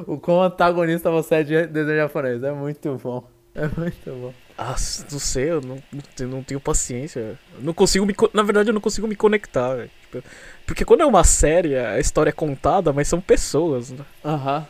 O, 0.08 0.14
o 0.14 0.20
como 0.20 0.42
antagonista 0.44 1.10
você 1.10 1.36
é 1.36 1.44
de 1.44 1.66
desenho 1.66 1.98
japonês. 1.98 2.44
É 2.44 2.52
muito 2.52 2.96
bom. 3.02 3.28
É 3.56 3.68
muito 3.68 4.12
bom. 4.12 4.45
Ah, 4.58 4.76
não 5.12 5.20
sei, 5.20 5.52
eu 5.52 5.62
não, 5.62 5.84
não, 6.20 6.42
tenho, 6.44 6.60
paciência. 6.62 7.20
Eu 7.20 7.38
não 7.62 7.74
consigo 7.74 8.06
me. 8.06 8.16
Na 8.34 8.42
verdade, 8.44 8.70
eu 8.70 8.74
não 8.74 8.80
consigo 8.82 9.08
me 9.08 9.16
conectar. 9.16 9.88
Tipo, 10.02 10.24
porque 10.66 10.86
quando 10.86 11.02
é 11.02 11.06
uma 11.06 11.24
série, 11.26 11.76
a 11.78 12.00
história 12.00 12.30
é 12.30 12.34
contada, 12.34 12.94
mas 12.94 13.08
são 13.08 13.20
pessoas, 13.20 13.92
né? 13.92 14.06
Aham. 14.24 14.66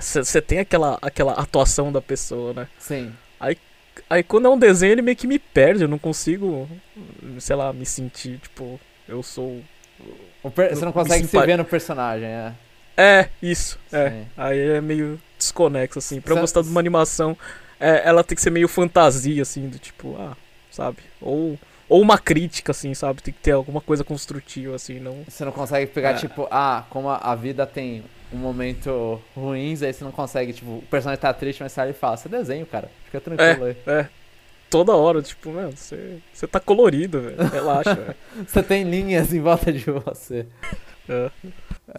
Você 0.00 0.42
tem 0.42 0.58
aquela, 0.58 0.98
aquela 1.00 1.32
atuação 1.32 1.90
da 1.90 2.00
pessoa, 2.02 2.52
né? 2.52 2.68
Sim. 2.78 3.12
Aí 4.08 4.22
quando 4.22 4.46
é 4.46 4.50
um 4.50 4.58
desenho, 4.58 4.92
ele 4.92 5.02
meio 5.02 5.16
que 5.16 5.26
me 5.26 5.38
perde. 5.38 5.84
Eu 5.84 5.88
não 5.88 5.98
consigo, 5.98 6.68
sei 7.38 7.56
lá, 7.56 7.72
me 7.72 7.86
sentir, 7.86 8.38
tipo, 8.38 8.78
eu 9.08 9.22
sou. 9.22 9.62
O 10.42 10.50
per- 10.50 10.74
Você 10.74 10.84
não 10.84 10.92
consegue 10.92 11.26
se 11.26 11.40
ver 11.46 11.56
no 11.56 11.64
personagem, 11.64 12.26
é. 12.28 12.52
É, 12.96 13.28
isso. 13.42 13.78
É. 13.92 14.24
Aí 14.36 14.58
é 14.58 14.80
meio 14.80 15.18
desconexo, 15.38 15.98
assim. 15.98 16.20
Pra 16.20 16.32
eu 16.32 16.36
Sa- 16.36 16.40
gostar 16.42 16.62
de 16.62 16.68
uma 16.68 16.80
animação, 16.80 17.36
é, 17.82 18.08
ela 18.08 18.22
tem 18.22 18.36
que 18.36 18.40
ser 18.42 18.50
meio 18.50 18.68
fantasia, 18.68 19.42
assim, 19.42 19.68
do 19.68 19.76
tipo, 19.78 20.14
ah, 20.16 20.36
sabe? 20.70 20.98
Ou, 21.20 21.58
ou 21.88 22.00
uma 22.00 22.16
crítica, 22.16 22.70
assim, 22.70 22.94
sabe? 22.94 23.20
Tem 23.20 23.34
que 23.34 23.40
ter 23.40 23.50
alguma 23.50 23.80
coisa 23.80 24.04
construtiva, 24.04 24.76
assim, 24.76 25.00
não. 25.00 25.24
Você 25.28 25.44
não 25.44 25.50
consegue 25.50 25.90
pegar, 25.90 26.10
É. 26.10 26.14
tipo, 26.14 26.46
ah, 26.48 26.84
como 26.88 27.08
a, 27.08 27.34
vida 27.34 27.66
tem 27.66 28.04
um 28.32 28.36
momento 28.36 29.20
ruins, 29.36 29.82
aí 29.82 29.92
você 29.92 30.04
não 30.04 30.12
consegue, 30.12 30.52
tipo, 30.52 30.70
o 30.76 30.84
personagem 30.88 31.20
tá 31.20 31.34
triste, 31.34 31.60
mas 31.60 31.72
sai 31.72 31.90
e 31.90 31.92
fala, 31.92 32.16
você 32.16 32.28
desenho, 32.28 32.64
cara. 32.64 32.88
Fica 33.06 33.20
tranquilo 33.20 33.64
aí. 33.64 33.76
É. 33.86 34.06
Toda 34.70 34.94
hora, 34.94 35.20
tipo, 35.20 35.50
mano, 35.50 35.76
você 35.76 36.18
você 36.32 36.46
tá 36.46 36.58
colorido, 36.60 37.20
velho. 37.20 37.36
Relaxa, 37.50 37.94
velho. 37.94 38.14
Você 38.48 38.62
tem 38.62 38.84
linhas 38.84 39.34
em 39.34 39.40
volta 39.40 39.70
de 39.70 39.84
você. 39.84 40.46
É. 41.06 41.30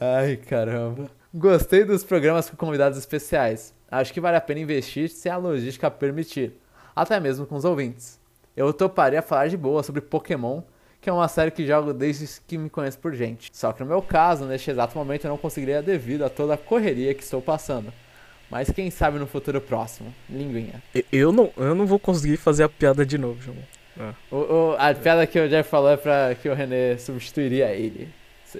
Ai, 0.01 0.37
caramba. 0.37 1.07
Gostei 1.31 1.83
dos 1.83 2.03
programas 2.03 2.49
com 2.49 2.57
convidados 2.57 2.97
especiais. 2.97 3.75
Acho 3.93 4.11
que 4.13 4.19
vale 4.21 4.37
a 4.37 4.41
pena 4.41 4.59
investir 4.59 5.09
se 5.09 5.29
a 5.29 5.37
logística 5.37 5.89
permitir. 5.91 6.53
Até 6.95 7.19
mesmo 7.19 7.45
com 7.45 7.55
os 7.55 7.65
ouvintes. 7.65 8.19
Eu 8.55 8.71
toparia 8.73 9.21
falar 9.21 9.47
de 9.47 9.57
boa 9.57 9.83
sobre 9.83 10.01
Pokémon, 10.01 10.61
que 11.01 11.09
é 11.09 11.13
uma 11.13 11.27
série 11.27 11.51
que 11.51 11.65
jogo 11.67 11.93
desde 11.93 12.27
que 12.47 12.57
me 12.57 12.69
conheço 12.69 12.97
por 12.99 13.13
gente. 13.13 13.49
Só 13.53 13.71
que 13.73 13.81
no 13.81 13.87
meu 13.89 14.01
caso, 14.01 14.45
neste 14.45 14.71
exato 14.71 14.97
momento, 14.97 15.25
eu 15.25 15.29
não 15.29 15.37
conseguiria 15.37 15.81
devido 15.81 16.23
a 16.23 16.29
toda 16.29 16.53
a 16.53 16.57
correria 16.57 17.13
que 17.13 17.23
estou 17.23 17.41
passando. 17.41 17.91
Mas 18.49 18.69
quem 18.69 18.89
sabe 18.91 19.17
no 19.19 19.25
futuro 19.27 19.59
próximo. 19.59 20.13
Linguinha. 20.29 20.81
Eu 21.11 21.31
não, 21.31 21.51
eu 21.57 21.73
não 21.75 21.85
vou 21.85 21.97
conseguir 21.99 22.37
fazer 22.37 22.63
a 22.63 22.69
piada 22.69 23.05
de 23.05 23.17
novo, 23.17 23.41
João. 23.41 24.13
O, 24.31 24.35
o- 24.37 24.75
a 24.79 24.93
piada 24.93 25.25
que 25.27 25.39
o 25.39 25.47
Jeff 25.49 25.69
falou 25.69 25.89
é 25.91 25.97
pra 25.97 26.33
que 26.35 26.47
o 26.49 26.53
René 26.53 26.97
substituiria 26.97 27.71
ele. 27.73 28.09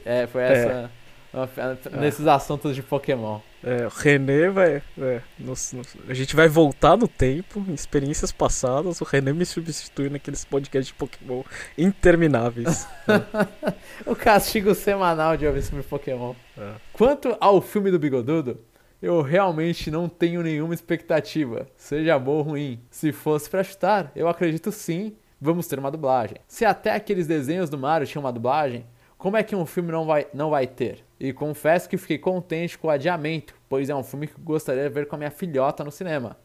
É, 0.05 0.25
foi 0.27 0.41
essa. 0.43 0.91
uma 1.33 1.47
piada 1.47 1.77
nesses 1.99 2.25
assuntos 2.27 2.75
de 2.75 2.81
Pokémon. 2.83 3.39
É, 3.63 3.85
o 3.85 3.89
René 3.89 4.49
vai. 4.49 4.81
é, 4.99 5.21
nos- 5.39 5.71
nos- 5.73 5.95
a 6.09 6.13
gente 6.13 6.35
vai 6.35 6.47
voltar 6.49 6.97
no 6.97 7.07
tempo, 7.07 7.63
em 7.67 7.73
experiências 7.73 8.31
passadas. 8.31 8.99
O 8.99 9.05
René 9.05 9.31
me 9.31 9.45
substitui 9.45 10.09
naqueles 10.09 10.43
podcasts 10.43 10.87
de 10.87 10.93
Pokémon 10.93 11.43
intermináveis. 11.77 12.87
O 14.05 14.15
castigo 14.15 14.73
semanal 14.75 15.37
de 15.37 15.45
ouvir 15.47 15.61
sobre 15.61 15.83
Pokémon. 15.83 16.33
É. 16.57 16.71
Quanto 16.91 17.35
ao 17.39 17.61
filme 17.61 17.89
do 17.91 17.99
Bigodudo, 17.99 18.59
eu 19.01 19.21
realmente 19.21 19.89
não 19.91 20.09
tenho 20.09 20.41
nenhuma 20.41 20.73
expectativa, 20.73 21.67
seja 21.77 22.17
bom 22.19 22.33
ou 22.37 22.41
ruim. 22.41 22.79
Se 22.89 23.11
fosse 23.11 23.49
pra 23.49 23.63
chutar, 23.63 24.11
eu 24.15 24.27
acredito 24.27 24.71
sim, 24.71 25.15
vamos 25.39 25.67
ter 25.67 25.79
uma 25.79 25.91
dublagem. 25.91 26.37
Se 26.47 26.65
até 26.65 26.91
aqueles 26.91 27.27
desenhos 27.27 27.69
do 27.69 27.77
Mario 27.77 28.07
tinham 28.07 28.23
uma 28.23 28.31
dublagem, 28.33 28.85
como 29.17 29.37
é 29.37 29.43
que 29.43 29.55
um 29.55 29.65
filme 29.65 29.91
não 29.91 30.05
vai, 30.05 30.27
não 30.33 30.49
vai 30.49 30.67
ter? 30.67 31.03
E 31.23 31.31
confesso 31.31 31.87
que 31.87 31.95
fiquei 31.95 32.17
contente 32.17 32.77
com 32.77 32.89
o 32.89 32.91
adiamento, 32.91 33.55
pois 33.69 33.89
é 33.89 33.95
um 33.95 34.03
filme 34.03 34.27
que 34.27 34.33
gostaria 34.41 34.83
de 34.83 34.89
ver 34.89 35.07
com 35.07 35.15
a 35.15 35.17
minha 35.17 35.31
filhota 35.31 35.81
no 35.81 35.89
cinema. 35.89 36.35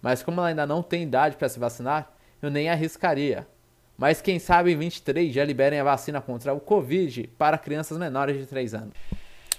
Mas 0.00 0.22
como 0.22 0.38
ela 0.38 0.50
ainda 0.50 0.64
não 0.64 0.80
tem 0.80 1.02
idade 1.02 1.36
para 1.36 1.48
se 1.48 1.58
vacinar, 1.58 2.14
eu 2.40 2.48
nem 2.48 2.70
arriscaria. 2.70 3.48
Mas 3.96 4.22
quem 4.22 4.38
sabe 4.38 4.70
em 4.70 4.76
23 4.76 5.34
já 5.34 5.44
liberem 5.44 5.80
a 5.80 5.82
vacina 5.82 6.20
contra 6.20 6.54
o 6.54 6.60
Covid 6.60 7.28
para 7.36 7.58
crianças 7.58 7.98
menores 7.98 8.38
de 8.38 8.46
3 8.46 8.74
anos. 8.74 8.94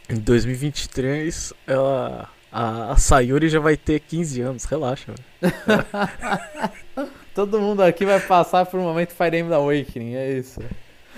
Em 0.09 0.15
2023, 0.15 1.51
ela. 1.67 2.29
A, 2.49 2.93
a 2.93 2.95
Sayuri 2.95 3.49
já 3.49 3.59
vai 3.59 3.75
ter 3.75 3.99
15 3.99 4.41
anos, 4.41 4.63
relaxa, 4.63 5.13
velho. 5.41 7.11
Todo 7.35 7.59
mundo 7.59 7.83
aqui 7.83 8.05
vai 8.05 8.21
passar 8.21 8.65
por 8.65 8.79
um 8.79 8.83
momento 8.83 9.11
Fire 9.11 9.37
Emblem 9.37 9.59
Awakening, 9.59 10.15
é 10.15 10.31
isso. 10.31 10.61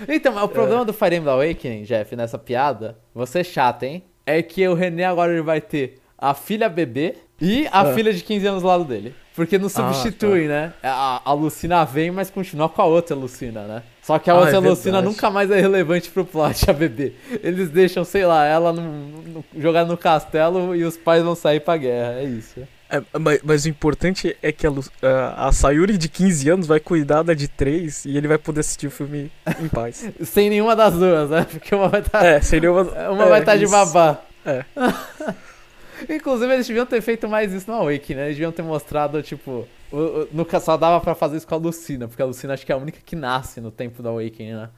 Então, 0.08 0.32
mas 0.32 0.44
o 0.44 0.48
problema 0.48 0.84
do 0.84 0.92
Fire 0.92 1.16
Emblem 1.16 1.32
Awakening, 1.34 1.82
Jeff, 1.84 2.14
nessa 2.16 2.38
piada, 2.38 2.96
você 3.14 3.40
é 3.40 3.44
chato, 3.44 3.82
hein? 3.84 4.02
É 4.26 4.42
que 4.42 4.66
o 4.66 4.74
René 4.74 5.04
agora 5.04 5.32
ele 5.32 5.42
vai 5.42 5.60
ter 5.60 5.98
a 6.16 6.34
filha 6.34 6.68
bebê 6.68 7.14
e 7.40 7.66
a 7.72 7.80
Ah. 7.80 7.94
filha 7.94 8.12
de 8.12 8.22
15 8.22 8.46
anos 8.46 8.62
do 8.62 8.68
lado 8.68 8.84
dele. 8.84 9.14
Porque 9.34 9.56
não 9.58 9.68
substitui, 9.70 10.46
né? 10.46 10.74
A, 10.82 11.22
a 11.24 11.32
Lucina 11.32 11.84
vem, 11.84 12.10
mas 12.10 12.28
continua 12.30 12.68
com 12.68 12.82
a 12.82 12.84
outra 12.84 13.16
Lucina, 13.16 13.62
né? 13.62 13.82
Só 14.02 14.18
que 14.18 14.28
a 14.30 14.34
Ah, 14.34 14.36
outra 14.40 14.56
é 14.56 14.60
Lucina 14.60 15.00
nunca 15.00 15.30
mais 15.30 15.50
é 15.50 15.58
relevante 15.58 16.10
pro 16.10 16.22
plot, 16.24 16.68
a 16.70 16.72
bebê. 16.74 17.14
Eles 17.42 17.70
deixam, 17.70 18.04
sei 18.04 18.26
lá, 18.26 18.44
ela 18.44 18.72
no, 18.74 18.82
no, 18.82 19.44
jogada 19.56 19.88
no 19.90 19.96
castelo 19.96 20.76
e 20.76 20.84
os 20.84 20.98
pais 20.98 21.22
vão 21.24 21.34
sair 21.34 21.60
pra 21.60 21.78
guerra, 21.78 22.20
é 22.20 22.24
isso. 22.24 22.60
É, 22.92 23.02
mas, 23.18 23.40
mas 23.42 23.64
o 23.64 23.70
importante 23.70 24.36
é 24.42 24.52
que 24.52 24.66
a, 24.66 24.70
a, 25.02 25.48
a 25.48 25.52
Sayuri 25.52 25.96
de 25.96 26.10
15 26.10 26.50
anos 26.50 26.66
vai 26.66 26.78
cuidar 26.78 27.22
da 27.22 27.32
de 27.32 27.48
3 27.48 28.04
e 28.04 28.18
ele 28.18 28.28
vai 28.28 28.36
poder 28.36 28.60
assistir 28.60 28.86
o 28.86 28.90
filme 28.90 29.32
em 29.58 29.68
paz. 29.72 30.06
Sem 30.22 30.50
nenhuma 30.50 30.76
das 30.76 30.92
duas, 30.92 31.30
né? 31.30 31.46
Porque 31.50 31.74
uma 31.74 31.88
vai 31.88 32.00
estar. 32.02 32.22
é, 32.22 32.42
seria 32.42 32.70
uma. 32.70 32.82
Uma 33.12 33.24
é, 33.24 33.28
vai 33.30 33.40
estar 33.40 33.56
de 33.56 33.64
isso. 33.64 33.72
babá. 33.72 34.20
É. 34.44 34.62
Inclusive, 36.14 36.52
eles 36.52 36.66
deviam 36.66 36.84
ter 36.84 37.00
feito 37.00 37.26
mais 37.26 37.50
isso 37.52 37.70
no 37.70 37.78
Awake, 37.78 38.14
né? 38.14 38.26
Eles 38.26 38.36
deviam 38.36 38.52
ter 38.52 38.62
mostrado, 38.62 39.22
tipo. 39.22 39.66
O, 39.90 39.96
o, 39.96 40.28
nunca 40.30 40.60
só 40.60 40.76
dava 40.76 41.00
pra 41.00 41.14
fazer 41.14 41.38
isso 41.38 41.46
com 41.46 41.54
a 41.54 41.58
Lucina, 41.58 42.06
porque 42.08 42.20
a 42.20 42.26
Lucina 42.26 42.52
acho 42.52 42.66
que 42.66 42.72
é 42.72 42.74
a 42.74 42.78
única 42.78 42.98
que 43.02 43.16
nasce 43.16 43.58
no 43.58 43.70
tempo 43.70 44.02
do 44.02 44.08
Awakening, 44.10 44.52
né? 44.52 44.68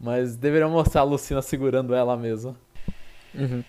Mas 0.00 0.36
deveriam 0.36 0.70
mostrar 0.70 1.02
a 1.02 1.04
Lucina 1.04 1.42
segurando 1.42 1.94
ela 1.94 2.16
mesmo. 2.16 2.56
Uhum. 3.34 3.62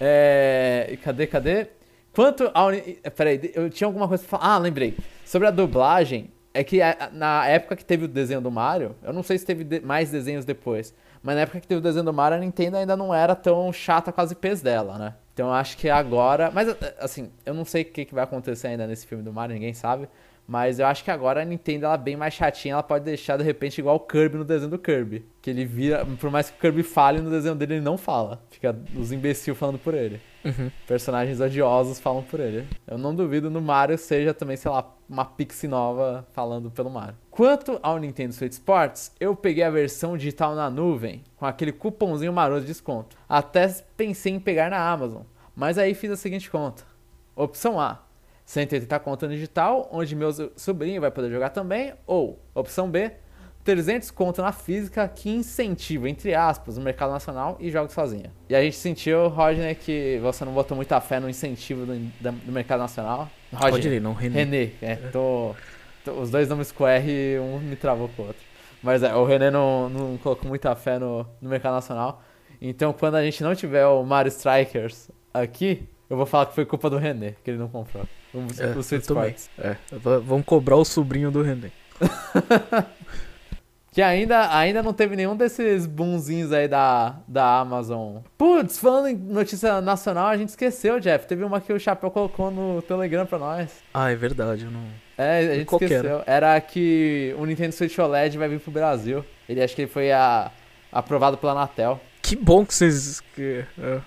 É. 0.00 0.88
e 0.90 0.96
Cadê, 0.96 1.26
cadê? 1.26 1.66
Quanto 2.14 2.50
ao. 2.54 2.68
uni- 2.68 2.98
Peraí, 3.16 3.52
eu 3.54 3.70
tinha 3.70 3.86
alguma 3.86 4.06
coisa 4.08 4.22
pra 4.26 4.38
falar. 4.38 4.54
Ah, 4.54 4.58
lembrei. 4.58 4.96
Sobre 5.24 5.48
a 5.48 5.50
dublagem, 5.50 6.30
é 6.54 6.62
que 6.62 6.80
na 7.12 7.46
época 7.46 7.76
que 7.76 7.84
teve 7.84 8.04
o 8.04 8.08
desenho 8.08 8.40
do 8.40 8.50
Mario, 8.50 8.94
eu 9.02 9.12
não 9.12 9.22
sei 9.22 9.38
se 9.38 9.46
teve 9.46 9.80
mais 9.80 10.10
desenhos 10.10 10.44
depois, 10.44 10.94
mas 11.22 11.34
na 11.34 11.42
época 11.42 11.60
que 11.60 11.66
teve 11.66 11.78
o 11.78 11.82
desenho 11.82 12.04
do 12.04 12.12
Mario, 12.12 12.36
a 12.36 12.40
Nintendo 12.40 12.76
ainda 12.76 12.94
não 12.96 13.14
era 13.14 13.34
tão 13.34 13.72
chata 13.72 14.12
com 14.12 14.20
as 14.20 14.30
IPs 14.32 14.60
dela, 14.60 14.98
né? 14.98 15.14
Então 15.32 15.46
eu 15.48 15.54
acho 15.54 15.76
que 15.78 15.88
agora. 15.88 16.50
Mas 16.52 16.68
assim, 16.98 17.30
eu 17.46 17.54
não 17.54 17.64
sei 17.64 17.82
o 17.82 17.84
que, 17.86 18.04
que 18.04 18.14
vai 18.14 18.24
acontecer 18.24 18.66
ainda 18.68 18.86
nesse 18.86 19.06
filme 19.06 19.24
do 19.24 19.32
Mario, 19.32 19.54
ninguém 19.54 19.72
sabe. 19.72 20.06
Mas 20.52 20.78
eu 20.78 20.86
acho 20.86 21.02
que 21.02 21.10
agora 21.10 21.40
a 21.40 21.44
Nintendo 21.46 21.86
ela 21.86 21.94
é 21.94 21.96
bem 21.96 22.14
mais 22.14 22.34
chatinha, 22.34 22.74
ela 22.74 22.82
pode 22.82 23.06
deixar 23.06 23.38
de 23.38 23.42
repente 23.42 23.78
igual 23.78 23.96
o 23.96 24.00
Kirby 24.00 24.36
no 24.36 24.44
desenho 24.44 24.70
do 24.70 24.78
Kirby. 24.78 25.24
Que 25.40 25.48
ele 25.48 25.64
vira. 25.64 26.04
Por 26.04 26.30
mais 26.30 26.50
que 26.50 26.58
o 26.58 26.60
Kirby 26.60 26.82
fale 26.82 27.22
no 27.22 27.30
desenho 27.30 27.54
dele, 27.54 27.76
ele 27.76 27.80
não 27.80 27.96
fala. 27.96 28.38
Fica 28.50 28.78
os 28.94 29.10
imbecil 29.12 29.54
falando 29.54 29.78
por 29.78 29.94
ele 29.94 30.20
Uhum. 30.44 30.70
personagens 30.86 31.40
odiosos 31.40 31.98
falam 31.98 32.22
por 32.22 32.38
ele. 32.38 32.66
Eu 32.86 32.98
não 32.98 33.14
duvido 33.14 33.48
no 33.48 33.62
Mario 33.62 33.96
seja 33.96 34.34
também, 34.34 34.58
sei 34.58 34.70
lá, 34.70 34.92
uma 35.08 35.24
pixie 35.24 35.66
nova 35.68 36.26
falando 36.34 36.70
pelo 36.70 36.90
Mario. 36.90 37.14
Quanto 37.30 37.80
ao 37.82 37.96
Nintendo 37.98 38.34
Switch 38.34 38.52
Sports, 38.52 39.10
eu 39.18 39.34
peguei 39.34 39.64
a 39.64 39.70
versão 39.70 40.18
digital 40.18 40.54
na 40.54 40.68
nuvem, 40.68 41.22
com 41.36 41.46
aquele 41.46 41.72
cupomzinho 41.72 42.32
maroto 42.32 42.60
de 42.60 42.66
desconto. 42.66 43.16
Até 43.26 43.68
pensei 43.96 44.34
em 44.34 44.40
pegar 44.40 44.68
na 44.68 44.86
Amazon, 44.86 45.22
mas 45.56 45.78
aí 45.78 45.94
fiz 45.94 46.10
a 46.10 46.16
seguinte 46.16 46.50
conta. 46.50 46.82
Opção 47.34 47.80
A, 47.80 48.02
180 48.52 48.98
conta 48.98 49.26
no 49.26 49.32
digital, 49.32 49.88
onde 49.90 50.14
meu 50.14 50.30
sobrinho 50.56 51.00
vai 51.00 51.10
poder 51.10 51.30
jogar 51.30 51.48
também, 51.48 51.94
ou 52.06 52.38
opção 52.54 52.90
B, 52.90 53.10
300 53.64 54.10
conto 54.10 54.42
na 54.42 54.52
física 54.52 55.08
que 55.08 55.30
incentiva, 55.30 56.06
entre 56.06 56.34
aspas, 56.34 56.76
o 56.76 56.80
mercado 56.82 57.12
nacional 57.12 57.56
e 57.58 57.70
joga 57.70 57.88
sozinha. 57.88 58.30
E 58.50 58.54
a 58.54 58.60
gente 58.60 58.76
sentiu, 58.76 59.28
Rodney, 59.28 59.74
que 59.74 60.18
você 60.20 60.44
não 60.44 60.52
botou 60.52 60.76
muita 60.76 61.00
fé 61.00 61.18
no 61.18 61.30
incentivo 61.30 61.86
do, 61.86 61.94
do 62.30 62.52
mercado 62.52 62.80
nacional. 62.80 63.30
Rodney, 63.54 63.70
Rodney, 63.70 64.00
não, 64.00 64.12
René. 64.12 64.44
René, 64.44 64.70
é, 64.82 64.96
tô, 64.96 65.54
tô- 66.04 66.12
os 66.20 66.30
dois 66.30 66.46
nomes 66.46 66.70
com 66.70 66.86
R, 66.86 67.38
um 67.38 67.58
me 67.58 67.76
travou 67.76 68.10
com 68.10 68.22
o 68.22 68.26
outro. 68.26 68.42
Mas 68.82 69.02
é, 69.02 69.14
o 69.14 69.24
René 69.24 69.50
não, 69.50 69.88
não 69.88 70.18
colocou 70.18 70.46
muita 70.46 70.74
fé 70.76 70.98
no, 70.98 71.26
no 71.40 71.48
mercado 71.48 71.72
nacional. 71.72 72.22
Então, 72.60 72.92
quando 72.92 73.14
a 73.14 73.24
gente 73.24 73.42
não 73.42 73.54
tiver 73.54 73.86
o 73.86 74.04
Mario 74.04 74.28
Strikers 74.28 75.10
aqui, 75.32 75.88
eu 76.12 76.16
vou 76.16 76.26
falar 76.26 76.46
que 76.46 76.54
foi 76.54 76.64
culpa 76.66 76.88
do 76.90 76.98
René, 76.98 77.34
que 77.42 77.50
ele 77.50 77.58
não 77.58 77.68
comprou. 77.68 78.04
O, 78.34 78.38
É, 78.58 78.76
o 78.76 78.80
Sweet 78.80 79.08
eu 79.08 79.14
também. 79.16 79.30
Sports. 79.30 79.50
É, 79.58 79.76
vamos 80.20 80.44
cobrar 80.46 80.76
o 80.76 80.84
sobrinho 80.84 81.30
do 81.30 81.42
René. 81.42 81.70
Que 83.94 84.00
ainda, 84.00 84.56
ainda 84.56 84.82
não 84.82 84.94
teve 84.94 85.14
nenhum 85.16 85.36
desses 85.36 85.84
boomzinhos 85.84 86.50
aí 86.50 86.66
da, 86.66 87.16
da 87.28 87.58
Amazon. 87.60 88.22
Putz, 88.38 88.78
falando 88.78 89.08
em 89.08 89.14
notícia 89.14 89.82
nacional, 89.82 90.28
a 90.28 90.36
gente 90.38 90.48
esqueceu, 90.48 90.98
Jeff. 90.98 91.26
Teve 91.26 91.44
uma 91.44 91.60
que 91.60 91.70
o 91.70 91.78
Chapéu 91.78 92.10
colocou 92.10 92.50
no 92.50 92.80
Telegram 92.80 93.26
pra 93.26 93.38
nós. 93.38 93.82
Ah, 93.92 94.10
é 94.10 94.16
verdade, 94.16 94.64
eu 94.64 94.70
não. 94.70 94.80
É, 95.18 95.40
a 95.40 95.54
gente 95.56 95.66
Qual 95.66 95.78
que 95.78 95.84
esqueceu. 95.84 96.22
Era 96.26 96.58
que 96.58 97.34
o 97.38 97.44
Nintendo 97.44 97.72
Switch 97.74 97.98
OLED 97.98 98.38
vai 98.38 98.48
vir 98.48 98.60
pro 98.60 98.70
Brasil. 98.72 99.22
Ele 99.46 99.62
acho 99.62 99.76
que 99.76 99.82
ele 99.82 99.90
foi 99.90 100.10
a- 100.10 100.50
aprovado 100.90 101.36
pela 101.36 101.52
Anatel. 101.52 102.00
Que 102.22 102.34
bom 102.34 102.64
que 102.64 102.72
vocês. 102.74 103.20
Que, 103.34 103.62
é, 103.78 104.00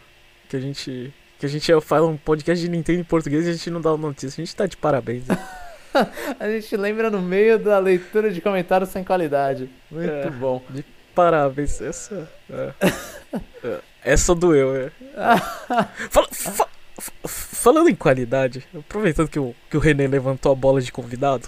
que 0.49 0.57
a 0.57 0.59
gente. 0.59 1.13
Que 1.45 1.57
a 1.57 1.59
gente 1.59 1.81
fala 1.85 2.07
um 2.07 2.17
podcast 2.17 2.63
de 2.63 2.69
Nintendo 2.69 2.99
em 3.01 3.03
português 3.03 3.45
e 3.45 3.49
a 3.49 3.53
gente 3.53 3.69
não 3.69 3.79
dá 3.79 3.95
notícia. 3.95 4.41
A 4.41 4.45
gente 4.45 4.55
tá 4.55 4.65
de 4.65 4.75
parabéns. 4.75 5.29
hein? 5.29 5.37
A 6.39 6.49
gente 6.49 6.75
lembra 6.75 7.09
no 7.09 7.21
meio 7.21 7.57
da 7.57 7.79
leitura 7.79 8.29
de 8.31 8.41
comentários 8.41 8.89
sem 8.89 9.03
qualidade. 9.03 9.69
Muito 9.89 10.09
É. 10.11 10.29
bom. 10.29 10.61
Parabéns. 11.13 11.79
Essa. 11.81 12.27
é. 12.49 12.73
É, 13.63 13.79
Essa 14.03 14.33
doeu, 14.35 14.75
é. 14.75 14.91
Fala- 16.09 16.27
fa- 16.31 16.67
fa- 16.99 17.27
falando 17.27 17.89
em 17.89 17.95
qualidade, 17.95 18.63
aproveitando 18.77 19.27
que 19.29 19.39
o, 19.39 19.53
que 19.69 19.77
o 19.77 19.79
René 19.79 20.07
levantou 20.07 20.51
a 20.51 20.55
bola 20.55 20.79
de 20.81 20.91
convidado, 20.91 21.47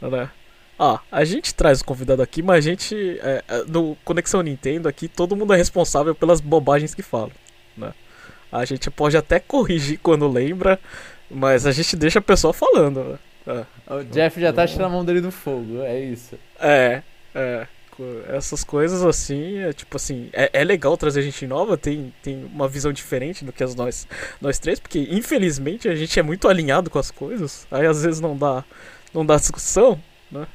né? 0.00 0.30
Ah, 0.78 1.00
a 1.10 1.24
gente 1.24 1.54
traz 1.54 1.80
o 1.80 1.84
convidado 1.84 2.22
aqui, 2.22 2.42
mas 2.42 2.58
a 2.58 2.60
gente. 2.70 3.18
É, 3.22 3.42
é, 3.48 3.64
no 3.64 3.96
Conexão 4.04 4.40
Nintendo 4.42 4.88
aqui, 4.88 5.06
todo 5.08 5.36
mundo 5.36 5.52
é 5.52 5.56
responsável 5.56 6.14
pelas 6.14 6.40
bobagens 6.40 6.94
que 6.94 7.02
fala, 7.02 7.30
né? 7.76 7.92
A 8.52 8.64
gente 8.66 8.90
pode 8.90 9.16
até 9.16 9.40
corrigir 9.40 9.98
quando 10.02 10.28
lembra, 10.28 10.78
mas 11.30 11.66
a 11.66 11.72
gente 11.72 11.96
deixa 11.96 12.18
a 12.18 12.22
pessoa 12.22 12.52
falando, 12.52 13.02
né? 13.02 13.18
É. 13.46 13.94
O 13.94 14.04
Jeff 14.04 14.40
já 14.40 14.52
tá 14.52 14.66
tirando 14.66 14.86
a 14.86 14.90
mão 14.90 15.04
dele 15.04 15.20
do 15.20 15.32
fogo, 15.32 15.82
é 15.82 15.98
isso. 15.98 16.38
É, 16.60 17.02
é. 17.34 17.66
Essas 18.28 18.64
coisas 18.64 19.04
assim, 19.04 19.58
é 19.58 19.72
tipo 19.72 19.96
assim, 19.96 20.28
é, 20.32 20.50
é 20.52 20.64
legal 20.64 20.96
trazer 20.96 21.22
gente 21.22 21.46
nova, 21.46 21.76
tem, 21.76 22.12
tem 22.22 22.44
uma 22.44 22.66
visão 22.66 22.92
diferente 22.92 23.44
do 23.44 23.52
que 23.52 23.62
as 23.62 23.74
nós, 23.74 24.08
nós 24.40 24.58
três, 24.58 24.80
porque 24.80 25.06
infelizmente 25.10 25.88
a 25.88 25.94
gente 25.94 26.18
é 26.18 26.22
muito 26.22 26.48
alinhado 26.48 26.88
com 26.88 26.98
as 26.98 27.10
coisas, 27.10 27.66
aí 27.70 27.86
às 27.86 28.02
vezes 28.02 28.18
não 28.18 28.36
dá, 28.36 28.64
não 29.12 29.24
dá 29.24 29.36
discussão, 29.36 30.00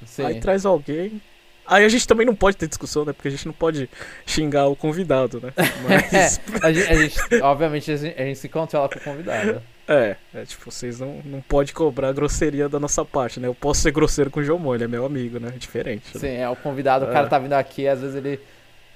Sim. 0.05 0.25
aí 0.25 0.39
traz 0.39 0.65
alguém. 0.65 1.21
Aí 1.67 1.83
a 1.83 1.89
gente 1.89 2.07
também 2.07 2.25
não 2.25 2.33
pode 2.35 2.55
ter 2.57 2.67
discussão, 2.67 3.03
né? 3.03 3.11
Porque 3.13 3.27
a 3.27 3.31
gente 3.31 3.45
não 3.45 3.53
pode 3.53 3.89
xingar 4.25 4.67
o 4.67 4.75
convidado, 4.75 5.41
né? 5.41 5.51
Mas, 5.87 6.39
a, 6.63 6.71
gente, 6.71 6.89
a 6.91 6.95
gente- 6.95 7.41
obviamente, 7.43 7.91
a 7.91 7.97
gente, 7.97 8.21
a 8.21 8.25
gente 8.25 8.39
se 8.39 8.47
controla 8.49 8.87
com 8.87 8.97
o 8.97 9.01
convidado. 9.01 9.61
é, 9.87 10.15
é 10.33 10.45
tipo, 10.45 10.71
vocês 10.71 10.99
não, 10.99 11.21
não 11.25 11.41
podem 11.41 11.73
cobrar 11.73 12.11
grosseria 12.13 12.69
da 12.69 12.79
nossa 12.79 13.03
parte, 13.03 13.39
né? 13.39 13.47
Eu 13.47 13.55
posso 13.55 13.81
ser 13.81 13.91
grosseiro 13.91 14.31
com 14.31 14.39
o 14.39 14.43
Jomon, 14.43 14.75
ele 14.75 14.85
é 14.85 14.87
meu 14.87 15.05
amigo, 15.05 15.39
né? 15.39 15.49
É 15.53 15.57
diferente. 15.57 16.05
né? 16.15 16.19
Sim, 16.21 16.35
é 16.37 16.49
o 16.49 16.55
convidado, 16.55 17.05
o 17.05 17.09
cara 17.09 17.27
É. 17.27 17.29
tá 17.29 17.37
vindo 17.37 17.53
aqui, 17.53 17.87
às 17.87 17.99
vezes 18.01 18.15
ele. 18.15 18.39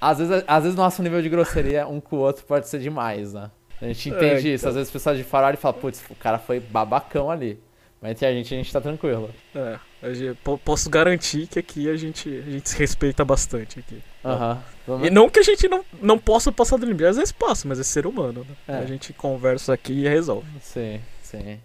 Às 0.00 0.18
vezes, 0.18 0.42
às 0.48 0.62
vezes 0.64 0.76
nosso 0.76 1.02
nível 1.02 1.20
de 1.22 1.28
grosseria 1.28 1.86
um 1.86 2.00
com 2.00 2.16
o 2.16 2.18
outro 2.20 2.44
pode 2.44 2.68
ser 2.68 2.78
demais, 2.80 3.32
né? 3.34 3.50
A 3.80 3.86
gente 3.86 4.10
É, 4.10 4.16
entende 4.16 4.38
então. 4.40 4.54
isso. 4.54 4.68
Às 4.68 4.74
vezes 4.74 4.88
o 4.88 4.92
pessoal 4.92 5.14
de 5.14 5.22
fora 5.24 5.46
olha 5.46 5.54
e 5.54 5.58
fala, 5.58 5.74
putz, 5.74 6.02
o 6.10 6.14
cara 6.14 6.38
foi 6.38 6.58
babacão 6.58 7.30
ali. 7.30 7.60
Mas 8.02 8.10
entre 8.10 8.26
a 8.26 8.32
gente, 8.32 8.52
a 8.52 8.56
gente 8.56 8.72
tá 8.72 8.80
tranquilo. 8.80 9.30
É, 9.54 9.78
gente- 10.12 10.36
posso 10.64 10.90
garantir 10.90 11.46
que 11.46 11.60
aqui 11.60 11.88
a 11.88 11.96
gente, 11.96 12.28
a 12.28 12.50
gente 12.50 12.68
se 12.68 12.76
respeita 12.76 13.24
bastante 13.24 13.78
aqui. 13.78 14.02
Aham. 14.24 14.60
Vamos- 14.84 15.06
E 15.06 15.10
não 15.10 15.30
que 15.30 15.38
a 15.38 15.42
gente 15.42 15.68
não, 15.68 15.84
não 16.00 16.18
possa 16.18 16.50
passar 16.50 16.76
do 16.78 16.84
limite, 16.84 17.04
às 17.04 17.16
vezes 17.16 17.30
passa, 17.30 17.68
mas 17.68 17.78
é 17.78 17.84
ser 17.84 18.04
humano, 18.04 18.44
né? 18.66 18.74
É. 18.74 18.78
A 18.78 18.84
gente 18.86 19.12
conversa 19.12 19.72
aqui 19.72 19.92
e 19.92 20.08
resolve. 20.08 20.48
Sim, 20.60 21.00
sim. 21.22 21.60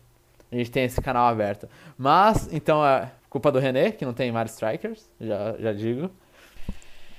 A 0.51 0.55
gente 0.55 0.69
tem 0.69 0.83
esse 0.85 1.01
canal 1.01 1.27
aberto. 1.27 1.67
Mas, 1.97 2.47
então, 2.53 2.85
é 2.85 3.11
culpa 3.29 3.51
do 3.51 3.57
René, 3.57 3.91
que 3.91 4.05
não 4.05 4.13
tem 4.13 4.31
Mario 4.31 4.51
Strikers, 4.51 5.09
já, 5.19 5.55
já 5.59 5.73
digo. 5.73 6.11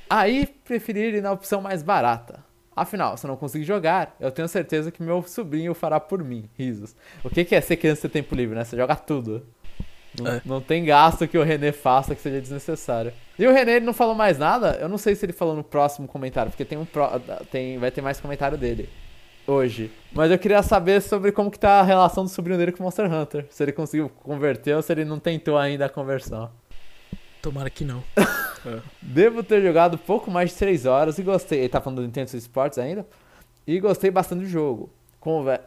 Aí, 0.09 0.47
preferir 0.65 1.13
ir 1.15 1.21
na 1.21 1.33
opção 1.33 1.61
mais 1.61 1.83
barata. 1.83 2.43
Afinal, 2.81 3.17
se 3.17 3.27
eu 3.27 3.29
não 3.29 3.37
conseguir 3.37 3.65
jogar, 3.65 4.15
eu 4.21 4.31
tenho 4.31 4.49
certeza 4.49 4.91
que 4.91 5.03
meu 5.03 5.23
sobrinho 5.23 5.75
fará 5.75 5.99
por 6.01 6.23
mim. 6.23 6.49
Risos. 6.59 6.95
O 7.25 7.31
que 7.31 7.45
que 7.45 7.55
é 7.55 7.61
ser 7.61 7.77
criança 7.77 8.07
e 8.07 8.11
ter 8.11 8.23
tempo 8.23 8.35
livre, 8.35 8.55
né? 8.57 8.65
Você 8.65 8.77
joga 8.77 8.95
tudo. 8.97 9.47
Não, 10.21 10.27
É. 10.33 10.43
não 10.45 10.61
tem 10.61 10.85
gasto 10.85 11.29
que 11.29 11.37
o 11.39 11.43
René 11.43 11.71
faça 11.71 12.15
que 12.15 12.21
seja 12.21 12.41
desnecessário. 12.41 13.13
E 13.39 13.47
o 13.47 13.53
René 13.53 13.77
ele 13.77 13.85
não 13.87 13.93
falou 13.93 14.15
mais 14.15 14.39
nada? 14.39 14.77
Eu 14.81 14.89
não 14.89 14.99
sei 14.99 15.15
se 15.15 15.25
ele 15.25 15.33
falou 15.33 15.55
no 15.55 15.63
próximo 15.63 16.09
comentário, 16.09 16.51
porque 16.51 16.65
tem 16.65 16.79
um 16.79 16.85
pro- 16.85 17.21
tem, 17.51 17.79
vai 17.79 17.91
ter 17.91 18.01
mais 18.01 18.19
comentário 18.21 18.57
dele 18.59 18.89
hoje. 19.47 19.91
Mas 20.13 20.31
eu 20.31 20.39
queria 20.39 20.63
saber 20.63 21.01
sobre 21.03 21.31
como 21.31 21.51
que 21.51 21.59
tá 21.59 21.81
a 21.81 21.83
relação 21.83 22.25
do 22.25 22.31
sobrinho 22.31 22.59
dele 22.59 22.73
com 22.73 22.81
o 22.81 22.83
Monster 22.85 23.13
Hunter. 23.13 23.47
Se 23.51 23.63
ele 23.63 23.73
conseguiu 23.73 24.09
converter 24.09 24.75
ou 24.75 24.83
se 24.83 24.93
ele 24.93 25.05
não 25.05 25.19
tentou 25.19 25.57
ainda 25.57 25.87
a 25.87 25.89
conversão. 25.89 26.51
Tomara 27.49 27.71
que 27.71 27.83
não. 27.83 28.05
Devo 29.01 29.43
ter 29.43 29.63
jogado 29.63 29.97
pouco 29.97 30.31
mais 30.31 30.51
de 30.51 30.57
3 30.57 30.85
horas 30.85 31.19
e 31.19 31.23
gostei. 31.23 31.61
Ele 31.61 31.69
tá 31.71 31.81
falando 31.81 32.01
do 32.01 32.05
Nintendo 32.05 32.29
Switch 32.29 32.43
Sports 32.43 32.77
ainda? 32.77 33.07
E 33.67 33.81
gostei 33.81 34.11
bastante 34.11 34.41
do 34.41 34.47
jogo. 34.47 34.91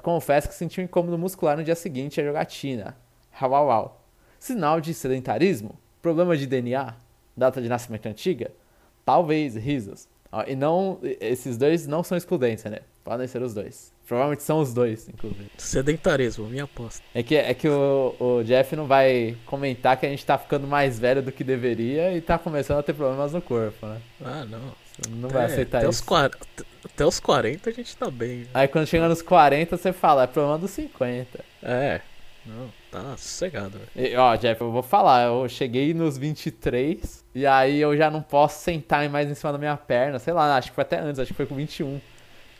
Confesso 0.03 0.47
que 0.47 0.53
senti 0.53 0.79
um 0.79 0.83
incômodo 0.83 1.17
muscular 1.17 1.57
no 1.57 1.63
dia 1.63 1.73
seguinte 1.73 2.21
à 2.21 2.23
jogatina. 2.23 2.95
Uau. 3.41 3.99
Sinal 4.37 4.79
de 4.79 4.93
sedentarismo? 4.93 5.75
Problema 6.03 6.37
de 6.37 6.45
DNA? 6.45 6.93
Data 7.35 7.59
de 7.59 7.67
nascimento 7.67 8.05
antiga? 8.05 8.51
Talvez, 9.03 9.55
risos. 9.55 10.07
E 10.45 10.55
não, 10.55 10.99
esses 11.01 11.57
dois 11.57 11.87
não 11.87 12.03
são 12.03 12.15
excludentes, 12.15 12.63
né? 12.65 12.81
Podem 13.03 13.25
ser 13.25 13.41
os 13.41 13.55
dois. 13.55 13.91
Provavelmente 14.11 14.43
são 14.43 14.59
os 14.59 14.73
dois, 14.73 15.07
inclusive. 15.07 15.49
Sedentarismo, 15.57 16.45
minha 16.45 16.65
aposta. 16.65 17.01
É 17.15 17.23
que, 17.23 17.33
é 17.33 17.53
que 17.53 17.69
o, 17.69 18.13
o 18.19 18.43
Jeff 18.43 18.75
não 18.75 18.85
vai 18.85 19.37
comentar 19.45 19.95
que 19.95 20.05
a 20.05 20.09
gente 20.09 20.25
tá 20.25 20.37
ficando 20.37 20.67
mais 20.67 20.99
velho 20.99 21.21
do 21.21 21.31
que 21.31 21.45
deveria 21.45 22.11
e 22.13 22.19
tá 22.19 22.37
começando 22.37 22.79
a 22.79 22.83
ter 22.83 22.91
problemas 22.91 23.31
no 23.31 23.41
corpo, 23.41 23.85
né? 23.87 24.01
Ah, 24.21 24.43
não. 24.43 24.73
Não 25.11 25.29
vai 25.29 25.45
Até- 25.45 25.53
aceitar 25.53 25.77
até 25.77 25.87
isso. 25.87 26.01
Os 26.01 26.05
40, 26.05 26.37
até 26.83 27.05
os 27.05 27.21
40 27.21 27.69
a 27.69 27.71
gente 27.73 27.95
tá 27.95 28.11
bem. 28.11 28.47
Aí 28.53 28.67
quando 28.67 28.85
chega 28.85 29.07
nos 29.07 29.21
40, 29.21 29.77
você 29.77 29.93
fala, 29.93 30.23
é 30.23 30.27
problema 30.27 30.57
dos 30.57 30.71
50. 30.71 31.39
É. 31.63 32.01
Não, 32.45 32.69
tá 32.91 33.15
sossegado, 33.15 33.79
velho. 33.95 34.11
E, 34.13 34.13
ó, 34.17 34.35
Jeff, 34.35 34.59
eu 34.59 34.73
vou 34.73 34.83
falar, 34.83 35.27
eu 35.27 35.47
cheguei 35.47 35.93
nos 35.93 36.17
23 36.17 37.23
e 37.33 37.45
aí 37.45 37.79
eu 37.79 37.95
já 37.95 38.11
não 38.11 38.21
posso 38.21 38.61
sentar 38.61 39.07
mais 39.09 39.29
em 39.29 39.35
cima 39.35 39.53
da 39.53 39.57
minha 39.57 39.77
perna. 39.77 40.19
Sei 40.19 40.33
lá, 40.33 40.57
acho 40.57 40.67
que 40.67 40.75
foi 40.75 40.81
até 40.81 40.99
antes, 40.99 41.17
acho 41.17 41.29
que 41.29 41.37
foi 41.37 41.45
com 41.45 41.55
21. 41.55 42.01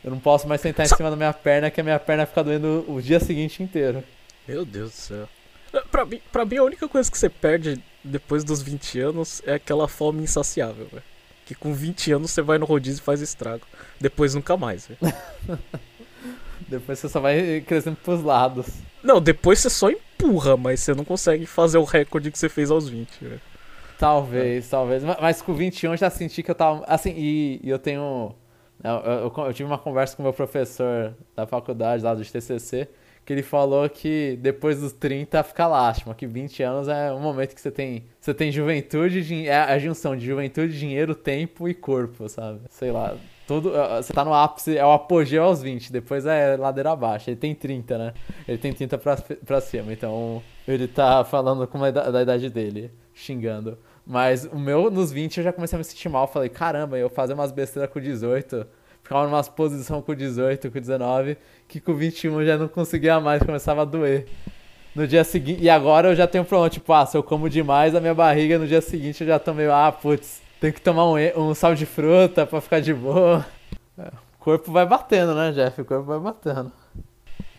Eu 0.04 0.10
não 0.10 0.18
posso 0.18 0.48
mais 0.48 0.60
sentar 0.60 0.84
em 0.84 0.88
cima 0.88 1.10
da 1.10 1.16
minha 1.16 1.32
perna, 1.32 1.70
que 1.70 1.80
a 1.80 1.84
minha 1.84 1.98
perna 1.98 2.26
fica 2.26 2.42
doendo 2.42 2.84
o 2.88 3.00
dia 3.00 3.20
seguinte 3.20 3.62
inteiro. 3.62 4.02
Meu 4.48 4.64
Deus 4.64 4.90
do 4.90 4.96
céu. 4.96 5.28
É, 5.72 5.80
Pra 5.90 6.04
mim, 6.04 6.20
pra 6.32 6.44
mim, 6.44 6.56
a 6.56 6.64
única 6.64 6.88
coisa 6.88 7.10
que 7.10 7.16
você 7.16 7.28
perde 7.28 7.80
depois 8.02 8.42
dos 8.44 8.60
20 8.60 8.98
anos 9.00 9.40
é 9.46 9.54
aquela 9.54 9.86
fome 9.86 10.22
insaciável, 10.22 10.86
velho. 10.86 11.02
Que 11.46 11.54
com 11.54 11.72
20 11.72 12.12
anos 12.12 12.30
você 12.30 12.42
vai 12.42 12.58
no 12.58 12.66
rodízio 12.66 13.00
e 13.00 13.04
faz 13.04 13.20
estrago. 13.20 13.64
Depois 14.00 14.34
nunca 14.34 14.56
mais, 14.56 14.86
velho. 14.88 15.14
Depois 16.68 16.98
você 16.98 17.08
só 17.08 17.20
vai 17.20 17.60
crescendo 17.66 17.96
pros 17.96 18.22
lados. 18.22 18.66
Não, 19.02 19.20
depois 19.20 19.58
você 19.58 19.68
só 19.68 19.90
empurra, 19.90 20.56
mas 20.56 20.80
você 20.80 20.94
não 20.94 21.04
consegue 21.04 21.44
fazer 21.44 21.76
o 21.78 21.84
recorde 21.84 22.30
que 22.30 22.38
você 22.38 22.48
fez 22.48 22.70
aos 22.70 22.88
20, 22.88 23.08
velho. 23.20 23.40
Talvez, 23.98 24.68
talvez. 24.68 25.02
Ma- 25.04 25.18
Mas 25.20 25.42
com 25.42 25.52
21 25.54 25.92
eu 25.92 25.96
já 25.96 26.08
senti 26.10 26.42
que 26.42 26.50
eu 26.50 26.54
tava. 26.54 26.84
Assim, 26.86 27.12
e, 27.16 27.60
e 27.62 27.68
eu 27.68 27.78
tenho. 27.78 28.34
Eu, 28.82 28.90
eu- 28.94 29.32
eu 29.46 29.52
tive 29.54 29.68
uma 29.68 29.78
conversa 29.78 30.16
com 30.16 30.22
meu 30.22 30.32
professor 30.32 31.14
da 31.36 31.46
faculdade 31.46 32.02
lá 32.02 32.14
do 32.14 32.24
TCC, 32.24 32.88
que 33.24 33.32
ele 33.32 33.42
falou 33.42 33.88
que 33.88 34.36
depois 34.42 34.80
dos 34.80 34.92
30 34.92 35.42
fica 35.44 35.66
lástima, 35.68 36.14
que 36.14 36.26
20 36.26 36.62
anos 36.62 36.88
é 36.88 37.12
um 37.12 37.20
momento 37.20 37.54
que 37.54 37.60
você 37.60 37.70
tem. 37.70 38.04
Você 38.20 38.34
tem 38.34 38.50
juventude, 38.50 39.46
é 39.48 39.56
a 39.56 39.78
junção 39.78 40.16
de 40.16 40.26
juventude, 40.26 40.76
dinheiro, 40.78 41.14
tempo 41.14 41.68
e 41.68 41.74
corpo, 41.74 42.28
sabe? 42.28 42.60
Sei 42.68 42.90
lá. 42.90 43.14
Tudo, 43.46 43.76
eh, 43.76 44.02
você 44.02 44.12
tá 44.12 44.24
no 44.24 44.32
ápice, 44.34 44.76
é 44.78 44.84
o 44.86 44.92
apogeu 44.92 45.42
aos 45.44 45.62
20, 45.62 45.92
depois 45.92 46.24
é 46.26 46.56
ladeira 46.56 46.90
abaixo. 46.92 47.28
Ele 47.30 47.36
tem 47.36 47.54
30, 47.54 47.98
né? 47.98 48.14
Ele 48.48 48.58
tem 48.58 48.72
30 48.72 48.96
pra, 48.98 49.16
pra 49.44 49.60
cima, 49.60 49.92
então 49.92 50.42
ele 50.66 50.88
tá 50.88 51.24
falando 51.24 51.66
com 51.66 51.82
a 51.84 51.90
da 51.90 52.22
idade 52.22 52.48
dele, 52.50 52.90
xingando. 53.14 53.78
Mas 54.06 54.44
o 54.44 54.58
meu, 54.58 54.90
nos 54.90 55.12
20, 55.12 55.38
eu 55.38 55.44
já 55.44 55.52
comecei 55.52 55.76
a 55.76 55.78
me 55.78 55.84
sentir 55.84 56.08
mal. 56.08 56.26
Falei, 56.26 56.48
caramba, 56.48 56.98
eu 56.98 57.08
fazer 57.08 57.34
umas 57.34 57.52
besteiras 57.52 57.90
com 57.90 58.00
18, 58.00 58.66
ficava 59.02 59.24
numa 59.24 59.42
posição 59.44 60.02
com 60.02 60.14
18, 60.14 60.70
com 60.70 60.80
19, 60.80 61.36
que 61.68 61.80
com 61.80 61.94
21 61.94 62.40
eu 62.40 62.46
já 62.46 62.58
não 62.58 62.68
conseguia 62.68 63.20
mais, 63.20 63.42
começava 63.42 63.82
a 63.82 63.84
doer. 63.84 64.26
No 64.94 65.06
dia 65.06 65.24
seguinte, 65.24 65.62
e 65.62 65.70
agora 65.70 66.08
eu 66.08 66.14
já 66.14 66.26
tenho 66.26 66.44
problema, 66.44 66.68
tipo, 66.68 66.92
ah, 66.92 67.06
se 67.06 67.16
eu 67.16 67.22
como 67.22 67.48
demais, 67.48 67.94
a 67.94 68.00
minha 68.00 68.14
barriga 68.14 68.58
no 68.58 68.66
dia 68.66 68.82
seguinte 68.82 69.22
eu 69.22 69.26
já 69.26 69.38
tô 69.38 69.54
meio, 69.54 69.72
ah, 69.72 69.90
putz, 69.90 70.42
tenho 70.60 70.72
que 70.72 70.82
tomar 70.82 71.06
um, 71.06 71.16
um 71.38 71.54
sal 71.54 71.74
de 71.74 71.86
fruta 71.86 72.44
pra 72.44 72.60
ficar 72.60 72.80
de 72.80 72.92
boa. 72.92 73.44
É, 73.98 74.08
o 74.08 74.38
corpo 74.38 74.70
vai 74.70 74.84
batendo, 74.84 75.34
né, 75.34 75.50
Jeff? 75.52 75.80
O 75.80 75.84
corpo 75.84 76.04
vai 76.04 76.20
batendo. 76.20 76.70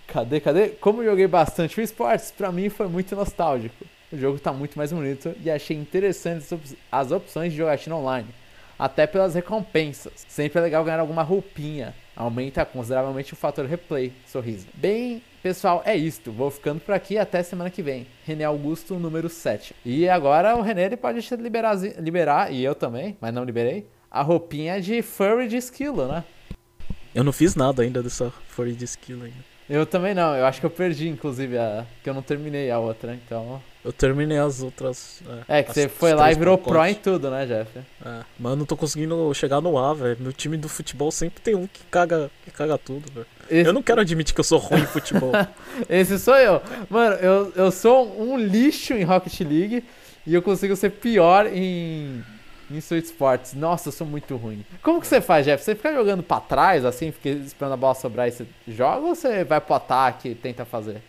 Cadê, 0.06 0.40
cadê? 0.40 0.70
Como 0.70 1.02
eu 1.02 1.10
joguei 1.10 1.28
bastante 1.28 1.80
Wii 1.80 1.86
Sports, 1.86 2.32
pra 2.32 2.52
mim 2.52 2.70
foi 2.70 2.88
muito 2.88 3.16
nostálgico. 3.16 3.84
O 4.14 4.18
jogo 4.18 4.38
tá 4.38 4.54
muito 4.54 4.78
mais 4.78 4.94
bonito 4.94 5.34
e 5.44 5.50
achei 5.50 5.76
interessantes 5.76 6.54
as 6.92 7.12
opções 7.12 7.52
de 7.52 7.58
jogatina 7.58 7.96
online. 7.96 8.30
Até 8.78 9.08
pelas 9.08 9.34
recompensas. 9.34 10.26
Sempre 10.30 10.60
é 10.60 10.62
legal 10.62 10.84
ganhar 10.84 11.00
alguma 11.00 11.24
roupinha. 11.24 11.96
Aumenta 12.16 12.64
consideravelmente 12.64 13.34
o 13.34 13.36
fator 13.36 13.66
replay. 13.66 14.14
Sorriso. 14.28 14.68
Bem 14.76 15.24
Pessoal, 15.44 15.82
é 15.84 15.94
isto. 15.94 16.32
Vou 16.32 16.50
ficando 16.50 16.80
por 16.80 16.94
aqui 16.94 17.18
até 17.18 17.44
semana 17.44 17.70
que 17.70 17.82
vem. 17.82 18.08
René 18.24 18.46
Augusto, 18.46 18.94
número 18.96 19.28
7. 19.28 19.76
E 19.84 20.08
agora 20.08 20.56
o 20.56 20.62
René 20.62 20.86
ele 20.86 20.96
pode 20.96 21.20
liberar, 21.36 21.76
liberar, 22.00 22.54
e 22.54 22.64
eu 22.64 22.74
também, 22.74 23.18
mas 23.20 23.34
não 23.34 23.44
liberei, 23.44 23.86
a 24.10 24.22
roupinha 24.22 24.80
de 24.80 25.02
furry 25.02 25.50
de 25.50 25.58
esquilo, 25.58 26.08
né? 26.08 26.24
Eu 27.14 27.26
não 27.26 27.34
fiz 27.34 27.56
nada 27.56 27.84
ainda 27.84 28.02
dessa 28.02 28.32
furry 28.48 28.72
de 28.72 28.86
esquilo 28.86 29.26
ainda. 29.26 29.44
Eu 29.70 29.86
também 29.86 30.14
não, 30.14 30.34
eu 30.34 30.46
acho 30.46 30.62
que 30.62 30.66
eu 30.66 30.70
perdi, 30.70 31.10
inclusive, 31.10 31.58
a... 31.58 31.86
que 32.02 32.10
eu 32.10 32.14
não 32.14 32.22
terminei 32.22 32.72
a 32.72 32.80
outra, 32.80 33.14
então. 33.14 33.62
Eu 33.84 33.92
terminei 33.92 34.38
as 34.38 34.62
outras. 34.62 35.22
É, 35.48 35.60
é 35.60 35.64
que 35.64 35.74
você 35.74 35.90
foi 35.90 36.14
lá 36.14 36.32
e 36.32 36.36
virou 36.36 36.58
pacotes. 36.58 36.74
pro 36.74 36.88
em 36.88 36.96
tudo, 36.96 37.30
né, 37.30 37.46
Jeff? 37.46 37.80
É, 38.06 38.22
eu 38.44 38.56
não 38.56 38.66
tô 38.66 38.78
conseguindo 38.78 39.34
chegar 39.34 39.60
no 39.60 39.78
A, 39.78 39.94
velho. 39.94 40.18
Meu 40.22 40.32
time 40.32 40.56
do 40.56 40.70
futebol 40.70 41.12
sempre 41.12 41.42
tem 41.42 41.54
um 41.54 41.68
que 41.68 41.82
caga, 41.92 42.32
que 42.46 42.52
caga 42.52 42.78
tudo, 42.78 43.12
velho. 43.12 43.28
Esse... 43.50 43.68
Eu 43.68 43.74
não 43.74 43.84
quero 43.84 44.00
admitir 44.00 44.34
que 44.34 44.40
eu 44.40 44.46
sou 44.46 44.58
ruim 44.58 44.82
em 44.82 44.88
futebol. 44.88 45.32
Esse 45.90 46.18
sou 46.18 46.36
eu. 46.36 46.62
Mano, 46.90 47.16
eu, 47.16 47.52
eu 47.56 47.72
sou 47.72 48.22
um 48.22 48.38
lixo 48.38 48.94
em 48.94 49.04
Rocket 49.04 49.42
League 49.42 49.84
e 50.26 50.34
eu 50.34 50.42
consigo 50.42 50.76
ser 50.76 50.92
pior 50.92 51.48
em 51.48 52.24
em 52.72 52.78
Sweet 52.78 53.08
Sports. 53.08 53.54
Nossa, 53.54 53.90
eu 53.90 53.92
sou 53.92 54.08
muito 54.08 54.36
ruim. 54.36 54.66
Como 54.82 55.00
que 55.00 55.06
você 55.06 55.22
faz, 55.22 55.46
Jeff? 55.46 55.64
Você 55.64 55.76
fica 55.76 55.94
jogando 55.94 56.24
pra 56.24 56.40
trás, 56.40 56.86
assim, 56.86 57.12
fica 57.12 57.30
esperando 57.30 57.74
a 57.74 57.78
bola 57.78 57.94
sobrar 57.94 58.28
e 58.28 58.32
você 58.32 58.46
joga 58.68 59.06
ou 59.06 59.16
você 59.16 59.44
vai 59.44 59.62
pro 59.62 59.76
ataque 59.76 60.30
e 60.30 60.36
tenta 60.36 60.66
fazer? 60.66 61.02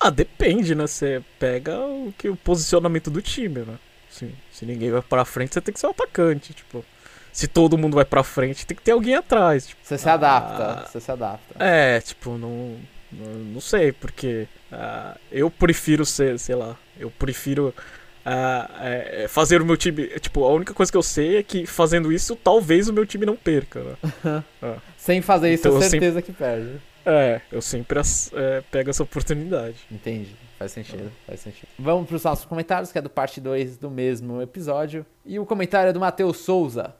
Ah, 0.00 0.10
depende, 0.10 0.74
né? 0.74 0.86
Você 0.86 1.22
pega 1.38 1.78
o, 1.78 2.12
que, 2.16 2.28
o 2.28 2.36
posicionamento 2.36 3.10
do 3.10 3.20
time, 3.20 3.60
né? 3.60 3.78
Assim, 4.10 4.32
se 4.50 4.64
ninguém 4.64 4.90
vai 4.90 5.02
pra 5.02 5.24
frente, 5.24 5.52
você 5.52 5.60
tem 5.60 5.74
que 5.74 5.78
ser 5.78 5.86
o 5.86 5.90
um 5.90 5.92
atacante, 5.92 6.54
tipo... 6.54 6.84
Se 7.32 7.46
todo 7.46 7.78
mundo 7.78 7.94
vai 7.94 8.04
pra 8.04 8.24
frente, 8.24 8.66
tem 8.66 8.76
que 8.76 8.82
ter 8.82 8.90
alguém 8.90 9.14
atrás. 9.14 9.68
Tipo, 9.68 9.80
você 9.84 9.96
se 9.96 10.08
adapta, 10.08 10.64
ah, 10.64 10.86
você 10.88 11.00
se 11.00 11.12
adapta. 11.12 11.54
É, 11.64 12.00
tipo, 12.00 12.36
não... 12.36 12.76
Não, 13.12 13.26
não 13.26 13.60
sei, 13.60 13.90
porque 13.90 14.46
uh, 14.70 15.18
eu 15.32 15.50
prefiro 15.50 16.06
ser, 16.06 16.38
sei 16.38 16.54
lá, 16.54 16.76
eu 16.96 17.10
prefiro 17.10 17.74
uh, 18.20 19.28
fazer 19.28 19.60
o 19.60 19.64
meu 19.64 19.76
time. 19.76 20.06
Tipo, 20.20 20.44
a 20.44 20.52
única 20.52 20.72
coisa 20.72 20.92
que 20.92 20.98
eu 20.98 21.02
sei 21.02 21.38
é 21.38 21.42
que 21.42 21.66
fazendo 21.66 22.12
isso, 22.12 22.36
talvez 22.36 22.88
o 22.88 22.92
meu 22.92 23.04
time 23.04 23.26
não 23.26 23.36
perca. 23.36 23.80
Né? 23.82 24.44
uh. 24.62 24.80
Sem 24.96 25.20
fazer 25.22 25.52
isso, 25.52 25.66
então, 25.66 25.78
é 25.78 25.88
certeza 25.88 26.16
sempre... 26.16 26.32
que 26.32 26.32
perde. 26.32 26.80
É, 27.04 27.40
eu 27.50 27.62
sempre 27.62 27.98
é, 28.34 28.62
pego 28.70 28.90
essa 28.90 29.02
oportunidade. 29.02 29.78
Entendi. 29.90 30.34
Faz 30.58 30.72
sentido, 30.72 31.10
faz 31.26 31.40
sentido. 31.40 31.68
Vamos 31.78 32.06
para 32.06 32.16
os 32.16 32.24
nossos 32.24 32.44
comentários, 32.44 32.92
que 32.92 32.98
é 32.98 33.02
do 33.02 33.08
parte 33.08 33.40
2 33.40 33.78
do 33.78 33.90
mesmo 33.90 34.42
episódio. 34.42 35.06
E 35.24 35.38
o 35.38 35.46
comentário 35.46 35.88
é 35.88 35.92
do 35.92 36.00
Matheus 36.00 36.38
Souza. 36.38 36.94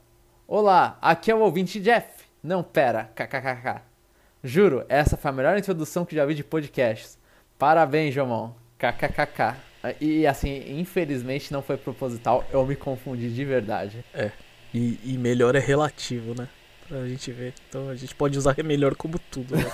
Olá, 0.49 0.99
aqui 1.03 1.31
é 1.31 1.35
o 1.35 1.41
ouvinte 1.41 1.79
Jeff. 1.79 2.25
Não, 2.43 2.63
pera, 2.63 3.11
kkkk. 3.15 3.83
Juro, 4.43 4.87
essa 4.89 5.17
foi 5.17 5.31
a 5.31 5.35
melhor 5.35 5.59
introdução 5.59 6.07
que 6.07 6.17
já 6.17 6.25
vi 6.25 6.35
de 6.35 6.43
podcasts. 6.43 7.19
Parabéns, 7.59 8.15
Jomon. 8.15 8.55
KKKK. 8.79 9.57
E 10.01 10.27
assim, 10.27 10.79
infelizmente 10.81 11.53
não 11.53 11.63
foi 11.63 11.77
proposital, 11.77 12.45
eu 12.51 12.65
me 12.67 12.77
confundi 12.77 13.33
de 13.33 13.45
verdade. 13.45 14.05
É. 14.15 14.31
E, 14.73 14.99
e 15.05 15.19
melhor 15.19 15.55
é 15.55 15.59
relativo, 15.59 16.35
né? 16.35 16.49
Pra 16.91 17.07
gente 17.07 17.31
ver. 17.31 17.55
Então 17.69 17.89
a 17.89 17.95
gente 17.95 18.13
pode 18.17 18.37
usar 18.37 18.57
melhor 18.65 18.97
como 18.97 19.17
tudo, 19.31 19.55
né? 19.55 19.65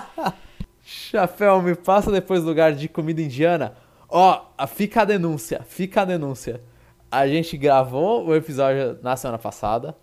Chapéu, 0.82 1.60
me 1.60 1.74
passa 1.74 2.10
depois 2.10 2.42
lugar 2.42 2.72
de 2.72 2.88
comida 2.88 3.20
indiana. 3.20 3.74
Ó, 4.08 4.46
fica 4.66 5.02
a 5.02 5.04
denúncia, 5.04 5.60
fica 5.68 6.00
a 6.00 6.04
denúncia. 6.06 6.62
A 7.10 7.28
gente 7.28 7.54
gravou 7.58 8.26
o 8.26 8.34
episódio 8.34 8.98
na 9.02 9.14
semana 9.14 9.36
passada. 9.36 9.94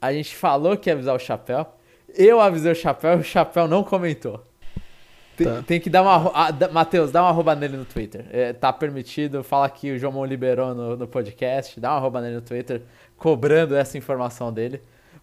A 0.00 0.12
gente 0.12 0.34
falou 0.34 0.76
que 0.76 0.90
ia 0.90 0.94
avisar 0.94 1.14
o 1.14 1.20
Chapéu. 1.20 1.72
Eu 2.12 2.40
avisei 2.40 2.72
o 2.72 2.74
Chapéu 2.74 3.18
e 3.18 3.20
o 3.20 3.24
Chapéu 3.24 3.68
não 3.68 3.84
comentou. 3.84 4.44
Tem, 5.36 5.46
tá. 5.46 5.62
tem, 5.64 5.80
que 5.80 5.88
dar 5.88 6.02
uma. 6.02 6.32
Ah, 6.34 6.48
Matheus, 6.72 7.12
dá 7.12 7.22
uma 7.22 7.30
arroba 7.30 7.54
nele 7.54 7.76
no 7.76 7.84
Twitter. 7.84 8.26
É, 8.32 8.52
tá 8.52 8.72
permitido. 8.72 9.44
Fala 9.44 9.70
que 9.70 9.92
o 9.92 9.98
João 10.00 10.24
liberou 10.24 10.74
no, 10.74 10.96
no 10.96 11.06
podcast. 11.06 11.78
Dá 11.78 11.90
uma 11.90 11.98
arroba 11.98 12.20
nele 12.20 12.34
no 12.34 12.42
Twitter, 12.42 12.82
cobrando 13.16 13.76
essa 13.76 13.96
informação 13.96 14.52
dele. 14.52 14.82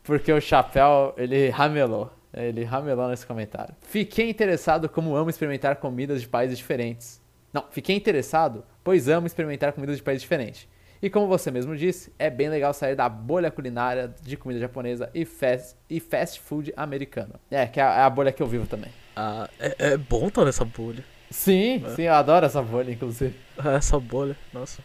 Porque 0.10 0.34
o 0.34 0.42
Chapéu, 0.42 1.14
ele 1.16 1.50
ramelou. 1.50 2.12
Ele 2.34 2.64
ramelou 2.64 3.10
nesse 3.10 3.28
comentário. 3.28 3.76
Fiquei 3.80 4.28
interessado 4.28 4.90
como 4.90 5.16
amo 5.16 5.30
experimentar 5.30 5.76
comidas 5.76 6.20
de 6.20 6.28
países 6.28 6.58
diferentes. 6.58 7.22
Não, 7.54 7.66
fiquei 7.70 7.96
interessado, 7.96 8.66
pois 8.84 9.08
amo 9.08 9.28
experimentar 9.28 9.72
comidas 9.72 9.98
de 9.98 10.02
países 10.02 10.24
diferentes. 10.24 10.68
E 11.00 11.12
como 11.12 11.28
você 11.28 11.52
mesmo 11.52 11.78
disse, 11.78 12.12
é 12.18 12.28
bem 12.28 12.50
legal 12.50 12.74
sair 12.74 12.96
da 12.96 13.08
bolha 13.08 13.52
culinária 13.52 14.12
de 14.24 14.36
comida 14.36 14.60
japonesa 14.60 15.12
e 15.14 15.26
fast, 15.26 15.76
e 15.88 16.00
fast 16.00 16.40
food 16.40 16.74
americano. 16.76 17.36
É, 17.52 17.68
que 17.68 17.80
é 17.80 17.84
a, 17.84 17.94
é 17.98 18.02
a 18.02 18.10
bolha 18.10 18.32
que 18.32 18.42
eu 18.42 18.48
vivo 18.48 18.66
também. 18.66 18.90
Ah, 19.16 19.48
é, 19.60 19.76
é 19.92 19.98
bom 19.98 20.28
estar 20.28 20.44
nessa 20.44 20.66
bolha. 20.66 21.06
Sim, 21.30 21.84
é. 21.86 21.90
sim, 21.92 22.02
eu 22.02 22.16
adoro 22.16 22.48
essa 22.48 22.64
bolha, 22.64 22.92
inclusive. 22.92 23.36
É, 23.64 23.76
essa 23.76 24.00
bolha, 24.00 24.36
nossa. 24.52 24.82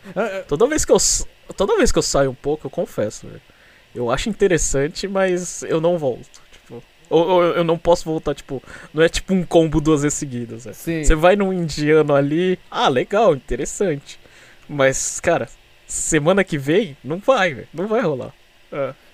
Toda 0.46 0.66
vez 0.66 0.84
que 0.84 0.92
eu, 0.92 0.98
toda 1.56 1.78
vez 1.78 1.90
que 1.90 1.98
eu 1.98 2.02
saio 2.02 2.30
um 2.30 2.34
pouco, 2.34 2.66
eu 2.66 2.70
confesso, 2.70 3.26
velho. 3.26 3.53
Eu 3.94 4.10
acho 4.10 4.28
interessante, 4.28 5.06
mas 5.06 5.62
eu 5.62 5.80
não 5.80 5.96
volto. 5.96 6.42
Tipo, 6.50 6.82
ou, 7.08 7.28
ou, 7.28 7.42
eu 7.42 7.64
não 7.64 7.78
posso 7.78 8.04
voltar, 8.04 8.34
tipo, 8.34 8.62
não 8.92 9.02
é 9.02 9.08
tipo 9.08 9.32
um 9.32 9.44
combo 9.44 9.80
duas 9.80 10.02
vezes 10.02 10.18
seguidas. 10.18 10.64
Você 10.64 11.14
vai 11.14 11.36
num 11.36 11.52
indiano 11.52 12.14
ali, 12.14 12.58
ah, 12.70 12.88
legal, 12.88 13.34
interessante. 13.34 14.18
Mas, 14.68 15.20
cara, 15.20 15.48
semana 15.86 16.42
que 16.42 16.58
vem, 16.58 16.96
não 17.04 17.18
vai, 17.18 17.54
velho. 17.54 17.68
Não 17.72 17.86
vai 17.86 18.00
rolar. 18.00 18.32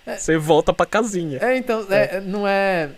Você 0.07 0.35
é. 0.35 0.39
volta 0.39 0.73
pra 0.73 0.87
casinha. 0.87 1.39
É, 1.43 1.57
então, 1.57 1.87
é. 1.91 2.21
não 2.21 2.47
é. 2.47 2.91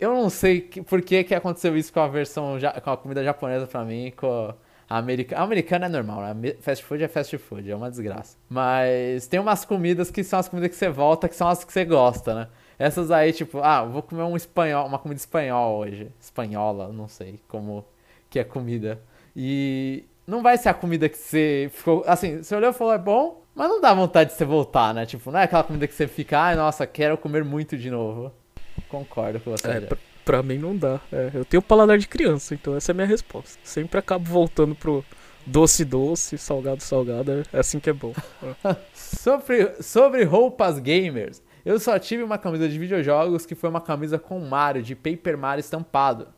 Eu 0.00 0.14
não 0.14 0.30
sei 0.30 0.60
que, 0.60 0.82
por 0.82 1.02
que, 1.02 1.24
que 1.24 1.34
aconteceu 1.34 1.76
isso 1.76 1.92
com 1.92 2.00
a 2.00 2.08
versão, 2.08 2.56
com 2.82 2.90
a 2.90 2.96
comida 2.96 3.22
japonesa 3.22 3.66
pra 3.66 3.84
mim, 3.84 4.12
com 4.16 4.26
a. 4.26 4.54
A 4.88 4.98
americana 4.98 5.86
é 5.86 5.88
normal, 5.88 6.34
né? 6.34 6.54
Fast 6.60 6.84
food 6.84 7.04
é 7.04 7.08
fast 7.08 7.36
food, 7.36 7.70
é 7.70 7.76
uma 7.76 7.90
desgraça. 7.90 8.36
Mas 8.48 9.26
tem 9.26 9.38
umas 9.38 9.64
comidas 9.64 10.10
que 10.10 10.24
são 10.24 10.38
as 10.38 10.48
comidas 10.48 10.70
que 10.70 10.76
você 10.76 10.88
volta, 10.88 11.28
que 11.28 11.36
são 11.36 11.46
as 11.46 11.62
que 11.62 11.72
você 11.72 11.84
gosta, 11.84 12.34
né? 12.34 12.48
Essas 12.78 13.10
aí, 13.10 13.32
tipo, 13.32 13.58
ah, 13.58 13.84
vou 13.84 14.02
comer 14.02 14.22
um 14.22 14.36
espanhol, 14.36 14.86
uma 14.86 14.98
comida 14.98 15.20
espanhola 15.20 15.76
hoje. 15.76 16.08
Espanhola, 16.20 16.88
não 16.88 17.08
sei 17.08 17.38
como 17.48 17.84
que 18.30 18.38
é 18.38 18.44
comida. 18.44 19.00
E 19.36 20.04
não 20.26 20.42
vai 20.42 20.56
ser 20.56 20.70
a 20.70 20.74
comida 20.74 21.08
que 21.08 21.18
você 21.18 21.70
ficou. 21.72 22.04
Assim, 22.06 22.42
você 22.42 22.54
olhou 22.54 22.70
e 22.70 22.74
falou, 22.74 22.94
é 22.94 22.98
bom, 22.98 23.42
mas 23.54 23.68
não 23.68 23.80
dá 23.80 23.92
vontade 23.92 24.30
de 24.30 24.36
você 24.36 24.44
voltar, 24.44 24.94
né? 24.94 25.04
Tipo, 25.04 25.30
não 25.30 25.40
é 25.40 25.44
aquela 25.44 25.64
comida 25.64 25.86
que 25.86 25.94
você 25.94 26.06
fica, 26.06 26.38
ai, 26.38 26.54
nossa, 26.54 26.86
quero 26.86 27.18
comer 27.18 27.44
muito 27.44 27.76
de 27.76 27.90
novo. 27.90 28.32
Concordo 28.88 29.40
com 29.40 29.50
você. 29.50 29.68
É, 29.68 29.88
pra, 30.28 30.42
mim 30.42 30.58
não 30.58 30.76
dá. 30.76 31.00
É, 31.10 31.30
eu 31.32 31.44
tenho 31.44 31.62
paladar 31.62 31.96
de 31.96 32.06
criança, 32.06 32.54
então 32.54 32.76
essa 32.76 32.90
é 32.90 32.92
a 32.92 32.94
minha 32.94 33.06
resposta. 33.06 33.58
Sempre 33.64 33.98
acabo 33.98 34.26
voltando 34.26 34.74
pro 34.74 35.02
doce 35.46 35.84
doce, 35.86 36.36
salgado 36.36 36.82
salgado, 36.82 37.42
é 37.50 37.58
assim 37.58 37.80
que 37.80 37.88
é 37.88 37.92
bom. 37.94 38.12
sobre, 38.92 39.82
sobre 39.82 40.24
roupas 40.24 40.78
gamers, 40.78 41.42
eu 41.64 41.80
só 41.80 41.98
tive 41.98 42.22
uma 42.22 42.36
camisa 42.36 42.68
de 42.68 42.78
videojogos 42.78 43.46
que 43.46 43.54
foi 43.54 43.70
uma 43.70 43.80
camisa 43.80 44.18
com 44.18 44.38
Mario, 44.38 44.82
de 44.82 44.94
Paper 44.94 45.38
Mario 45.38 45.60
estampado. 45.60 46.28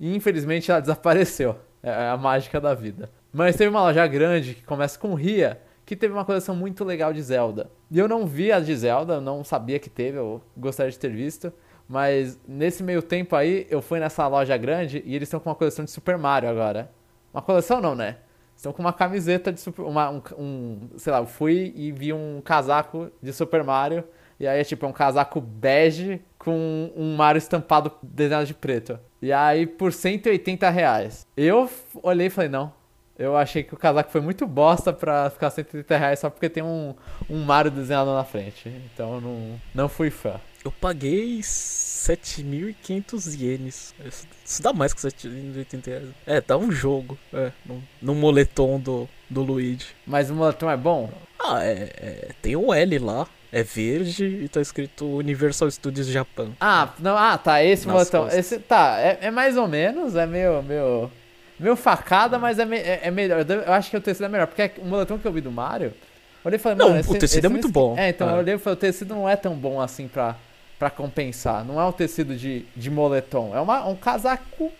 E 0.00 0.16
infelizmente 0.16 0.70
ela 0.70 0.80
desapareceu. 0.80 1.56
É 1.82 2.08
a 2.08 2.16
mágica 2.16 2.58
da 2.58 2.72
vida. 2.72 3.10
Mas 3.30 3.56
teve 3.56 3.68
uma 3.68 3.82
loja 3.82 4.06
grande 4.06 4.54
que 4.54 4.62
começa 4.62 4.98
com 4.98 5.12
Ria, 5.12 5.60
que 5.84 5.94
teve 5.94 6.14
uma 6.14 6.24
coleção 6.24 6.56
muito 6.56 6.82
legal 6.82 7.12
de 7.12 7.20
Zelda. 7.20 7.70
E 7.90 7.98
eu 7.98 8.08
não 8.08 8.26
vi 8.26 8.50
a 8.50 8.58
de 8.58 8.74
Zelda, 8.74 9.20
não 9.20 9.44
sabia 9.44 9.78
que 9.78 9.90
teve, 9.90 10.16
eu 10.16 10.40
gostaria 10.56 10.90
de 10.90 10.98
ter 10.98 11.10
visto. 11.10 11.52
Mas 11.88 12.38
nesse 12.46 12.82
meio 12.82 13.02
tempo 13.02 13.36
aí, 13.36 13.66
eu 13.70 13.82
fui 13.82 14.00
nessa 14.00 14.26
loja 14.26 14.56
grande 14.56 15.02
e 15.04 15.14
eles 15.14 15.28
estão 15.28 15.40
com 15.40 15.50
uma 15.50 15.54
coleção 15.54 15.84
de 15.84 15.90
Super 15.90 16.16
Mario 16.16 16.48
agora. 16.48 16.90
Uma 17.32 17.42
coleção 17.42 17.80
não, 17.80 17.94
né? 17.94 18.16
Estão 18.56 18.72
com 18.72 18.80
uma 18.80 18.92
camiseta 18.92 19.52
de 19.52 19.60
Super... 19.60 19.82
Uma, 19.82 20.10
um, 20.10 20.22
um, 20.38 20.88
sei 20.96 21.12
lá, 21.12 21.18
eu 21.18 21.26
fui 21.26 21.72
e 21.76 21.92
vi 21.92 22.12
um 22.12 22.40
casaco 22.42 23.10
de 23.22 23.32
Super 23.32 23.62
Mario. 23.62 24.04
E 24.38 24.46
aí 24.46 24.60
é 24.60 24.64
tipo 24.64 24.84
é 24.84 24.88
um 24.88 24.92
casaco 24.92 25.40
bege 25.40 26.20
com 26.38 26.90
um 26.96 27.14
Mario 27.16 27.38
estampado 27.38 27.92
desenhado 28.02 28.46
de 28.46 28.54
preto. 28.54 28.98
E 29.20 29.32
aí 29.32 29.66
por 29.66 29.92
180 29.92 30.68
reais. 30.70 31.26
Eu 31.36 31.68
olhei 32.02 32.28
e 32.28 32.30
falei, 32.30 32.50
não. 32.50 32.72
Eu 33.16 33.36
achei 33.36 33.62
que 33.62 33.72
o 33.72 33.76
casaco 33.76 34.10
foi 34.10 34.20
muito 34.20 34.44
bosta 34.46 34.92
pra 34.92 35.30
ficar 35.30 35.50
180 35.50 35.96
reais 35.96 36.18
só 36.18 36.28
porque 36.28 36.48
tem 36.48 36.62
um, 36.62 36.94
um 37.30 37.44
Mario 37.44 37.70
desenhado 37.70 38.12
na 38.12 38.24
frente. 38.24 38.68
Então 38.92 39.14
eu 39.14 39.20
não, 39.20 39.60
não 39.74 39.88
fui 39.88 40.10
fã. 40.10 40.40
Eu 40.64 40.72
paguei 40.72 41.40
7.500 41.40 43.38
ienes. 43.38 43.94
Isso 44.42 44.62
dá 44.62 44.72
mais 44.72 44.94
que 44.94 45.00
780 45.02 45.90
reais. 45.90 46.08
É, 46.26 46.40
dá 46.40 46.56
um 46.56 46.72
jogo. 46.72 47.18
É, 47.34 47.52
no, 47.66 47.84
no 48.00 48.14
moletom 48.14 48.80
do, 48.80 49.06
do 49.28 49.42
Luigi. 49.42 49.88
Mas 50.06 50.30
o 50.30 50.34
moletom 50.34 50.70
é 50.70 50.76
bom? 50.76 51.10
Ah, 51.38 51.62
é, 51.62 51.90
é, 51.96 52.30
Tem 52.40 52.56
um 52.56 52.72
L 52.72 52.98
lá. 52.98 53.26
É 53.52 53.62
verde 53.62 54.24
e 54.24 54.48
tá 54.48 54.60
escrito 54.60 55.04
Universal 55.04 55.70
Studios 55.70 56.06
Japan. 56.08 56.52
Ah, 56.58 56.88
não, 56.98 57.16
ah 57.16 57.36
tá. 57.36 57.62
Esse 57.62 57.86
moletom. 57.86 58.26
Esse, 58.28 58.58
tá, 58.58 58.98
é, 58.98 59.18
é 59.20 59.30
mais 59.30 59.58
ou 59.58 59.68
menos. 59.68 60.16
É 60.16 60.26
meio. 60.26 60.62
meio... 60.62 61.10
Meio 61.56 61.76
facada, 61.76 62.36
mas 62.36 62.58
é, 62.58 62.64
me, 62.64 62.78
é, 62.78 63.00
é 63.04 63.10
melhor. 63.12 63.46
Eu 63.48 63.72
acho 63.72 63.88
que 63.88 63.96
o 63.96 64.00
tecido 64.00 64.24
é 64.24 64.28
melhor. 64.28 64.48
Porque 64.48 64.72
o 64.78 64.84
moletom 64.84 65.18
que 65.18 65.26
eu 65.26 65.32
vi 65.32 65.40
do 65.40 65.52
Mario. 65.52 65.88
Eu 65.88 66.48
olhei 66.48 66.56
e 66.56 66.58
falei, 66.58 66.76
não, 66.76 66.98
esse, 66.98 67.08
o 67.08 67.18
tecido 67.18 67.46
é 67.46 67.48
muito 67.48 67.68
bom. 67.68 67.96
É, 67.96 68.08
então 68.08 68.28
ah. 68.28 68.32
eu 68.32 68.38
olhei 68.38 68.54
e 68.54 68.58
falei, 68.58 68.76
o 68.76 68.80
tecido 68.80 69.14
não 69.14 69.28
é 69.28 69.36
tão 69.36 69.54
bom 69.54 69.80
assim 69.80 70.08
pra 70.08 70.36
para 70.78 70.90
compensar. 70.90 71.64
Não 71.64 71.80
é 71.80 71.84
um 71.84 71.92
tecido 71.92 72.36
de, 72.36 72.66
de 72.76 72.90
moletom, 72.90 73.54
é 73.54 73.60
uma, 73.60 73.86
um 73.86 73.96
casaco 73.96 74.70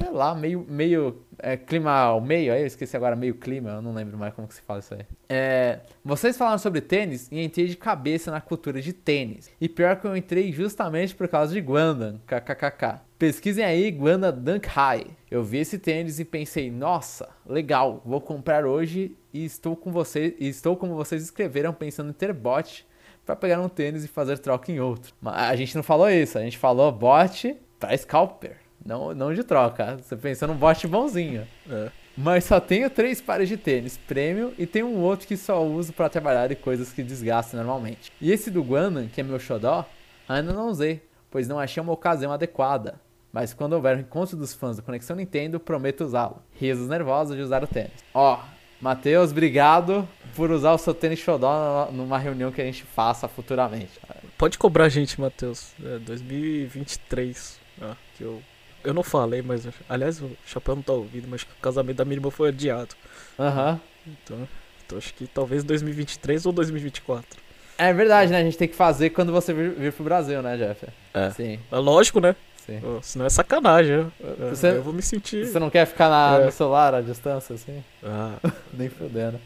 sei 0.00 0.10
lá, 0.10 0.34
meio, 0.34 0.64
meio 0.66 1.22
é, 1.38 1.58
clima 1.58 1.90
ao 1.90 2.22
meio, 2.22 2.54
aí 2.54 2.62
eu 2.62 2.66
esqueci 2.66 2.96
agora, 2.96 3.14
meio 3.14 3.34
clima, 3.34 3.70
eu 3.70 3.82
não 3.82 3.92
lembro 3.92 4.16
mais 4.16 4.32
como 4.32 4.48
que 4.48 4.54
se 4.54 4.62
fala 4.62 4.80
isso 4.80 4.94
aí. 4.94 5.04
É, 5.28 5.80
vocês 6.02 6.38
falaram 6.38 6.58
sobre 6.58 6.80
tênis 6.80 7.28
e 7.30 7.44
entrei 7.44 7.66
de 7.66 7.76
cabeça 7.76 8.30
na 8.30 8.40
cultura 8.40 8.80
de 8.80 8.94
tênis. 8.94 9.50
E 9.60 9.68
pior 9.68 9.96
que 9.96 10.06
eu 10.06 10.16
entrei 10.16 10.52
justamente 10.52 11.14
por 11.14 11.28
causa 11.28 11.52
de 11.52 11.60
Guandan, 11.60 12.18
kkkk. 12.26 13.00
Pesquisem 13.18 13.62
aí 13.62 13.90
Guanda 13.90 14.32
Dunk 14.32 14.66
High. 14.66 15.08
Eu 15.30 15.44
vi 15.44 15.58
esse 15.58 15.78
tênis 15.78 16.18
e 16.18 16.24
pensei, 16.24 16.70
nossa, 16.70 17.28
legal, 17.46 18.00
vou 18.02 18.22
comprar 18.22 18.64
hoje 18.64 19.14
e 19.34 19.44
estou 19.44 19.76
com 19.76 19.92
vocês, 19.92 20.32
estou 20.40 20.76
como 20.76 20.94
vocês 20.94 21.22
escreveram 21.22 21.74
pensando 21.74 22.08
em 22.08 22.14
ter 22.14 22.32
bot 22.32 22.86
para 23.30 23.36
pegar 23.36 23.60
um 23.60 23.68
tênis 23.68 24.04
e 24.04 24.08
fazer 24.08 24.38
troca 24.38 24.72
em 24.72 24.80
outro. 24.80 25.14
Mas 25.20 25.36
a 25.36 25.54
gente 25.54 25.76
não 25.76 25.82
falou 25.82 26.10
isso, 26.10 26.36
a 26.36 26.42
gente 26.42 26.58
falou 26.58 26.90
bot 26.90 27.56
para 27.78 27.96
scalper. 27.96 28.56
Não, 28.84 29.14
não 29.14 29.32
de 29.32 29.44
troca. 29.44 29.98
Você 29.98 30.16
pensa 30.16 30.46
num 30.46 30.56
bot 30.56 30.84
bonzinho. 30.88 31.46
É. 31.70 31.90
Mas 32.16 32.44
só 32.44 32.58
tenho 32.58 32.90
três 32.90 33.20
pares 33.20 33.48
de 33.48 33.56
tênis 33.56 33.96
premium 33.96 34.52
e 34.58 34.66
tem 34.66 34.82
um 34.82 34.98
outro 34.98 35.28
que 35.28 35.36
só 35.36 35.64
uso 35.64 35.92
para 35.92 36.08
trabalhar 36.08 36.50
e 36.50 36.56
coisas 36.56 36.92
que 36.92 37.02
desgastam 37.02 37.58
normalmente. 37.58 38.10
E 38.20 38.32
esse 38.32 38.50
do 38.50 38.62
Guandan, 38.62 39.06
que 39.06 39.20
é 39.20 39.24
meu 39.24 39.38
xodó, 39.38 39.86
ainda 40.28 40.52
não 40.52 40.68
usei, 40.68 41.02
pois 41.30 41.46
não 41.46 41.58
achei 41.58 41.80
uma 41.80 41.92
ocasião 41.92 42.32
adequada. 42.32 43.00
Mas 43.32 43.54
quando 43.54 43.74
houver 43.74 43.96
um 43.96 44.00
encontro 44.00 44.36
dos 44.36 44.52
fãs 44.52 44.76
da 44.76 44.82
Conexão 44.82 45.14
Nintendo, 45.14 45.60
prometo 45.60 46.02
usá-lo. 46.02 46.42
Risos 46.52 46.88
nervosos 46.88 47.36
de 47.36 47.42
usar 47.42 47.62
o 47.62 47.68
tênis. 47.68 47.92
Ó, 48.12 48.40
Matheus, 48.80 49.30
obrigado 49.30 50.08
por 50.34 50.50
usar 50.50 50.72
o 50.72 50.78
seu 50.78 50.94
tênis 50.94 51.18
xodó 51.18 51.90
numa 51.92 52.18
reunião 52.18 52.50
que 52.50 52.60
a 52.60 52.64
gente 52.64 52.82
faça 52.82 53.28
futuramente. 53.28 54.00
Pode 54.38 54.58
cobrar 54.58 54.84
a 54.84 54.88
gente, 54.88 55.20
Matheus. 55.20 55.72
É 55.84 55.98
2023. 55.98 57.60
Ah, 57.82 57.96
que 58.16 58.24
eu 58.24 58.42
eu 58.82 58.94
não 58.94 59.02
falei, 59.02 59.42
mas. 59.42 59.68
Aliás, 59.88 60.20
o 60.22 60.30
Chapéu 60.46 60.74
não 60.74 60.82
tá 60.82 60.92
ouvindo, 60.92 61.28
mas 61.28 61.42
o 61.42 61.46
casamento 61.60 62.02
da 62.02 62.10
irmã 62.10 62.30
foi 62.30 62.48
adiado. 62.48 62.94
Aham. 63.38 63.72
Uhum. 63.72 64.12
Então, 64.24 64.48
então, 64.86 64.98
acho 64.98 65.12
que 65.14 65.26
talvez 65.26 65.62
2023 65.62 66.46
ou 66.46 66.52
2024. 66.52 67.38
É 67.78 67.92
verdade, 67.92 68.32
né? 68.32 68.40
A 68.40 68.42
gente 68.42 68.58
tem 68.58 68.68
que 68.68 68.74
fazer 68.74 69.10
quando 69.10 69.32
você 69.32 69.52
vir, 69.52 69.70
vir 69.70 69.92
pro 69.92 70.04
Brasil, 70.04 70.42
né, 70.42 70.56
Jeff? 70.56 70.86
É. 71.14 71.30
Sim. 71.30 71.60
É 71.70 71.76
lógico, 71.76 72.20
né? 72.20 72.34
Sim. 72.66 72.80
senão 73.02 73.26
é 73.26 73.30
sacanagem. 73.30 74.10
Eu, 74.20 74.50
você, 74.50 74.68
eu 74.68 74.82
vou 74.82 74.92
me 74.92 75.02
sentir. 75.02 75.46
Você 75.46 75.58
não 75.58 75.70
quer 75.70 75.86
ficar 75.86 76.08
na, 76.08 76.40
é. 76.40 76.44
no 76.46 76.52
celular 76.52 76.94
à 76.94 77.00
distância, 77.00 77.54
assim? 77.54 77.82
Ah. 78.02 78.36
Nem 78.76 78.88
fudendo. 78.88 79.40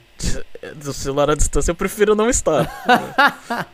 Do 0.77 0.93
celular 0.93 1.31
à 1.31 1.35
distância 1.35 1.71
eu 1.71 1.75
prefiro 1.75 2.15
não 2.15 2.29
estar. 2.29 2.71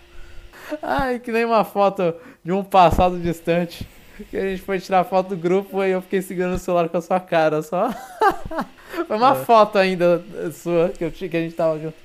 Ai, 0.82 1.18
que 1.18 1.32
nem 1.32 1.44
uma 1.44 1.64
foto 1.64 2.14
de 2.44 2.52
um 2.52 2.62
passado 2.62 3.18
distante 3.18 3.86
que 4.24 4.36
a 4.36 4.42
gente 4.42 4.62
foi 4.62 4.78
tirar 4.78 5.04
foto 5.04 5.30
do 5.30 5.36
grupo 5.36 5.82
e 5.82 5.90
eu 5.90 6.02
fiquei 6.02 6.20
segurando 6.20 6.54
o 6.54 6.58
celular 6.58 6.88
com 6.88 6.96
a 6.96 7.00
sua 7.00 7.20
cara 7.20 7.62
só. 7.62 7.90
Foi 9.06 9.16
uma 9.16 9.32
é. 9.32 9.44
foto 9.44 9.78
ainda 9.78 10.22
sua 10.52 10.90
que, 10.90 11.04
eu, 11.04 11.10
que 11.10 11.24
a 11.24 11.40
gente 11.40 11.54
tava 11.54 11.78
junto. 11.78 11.96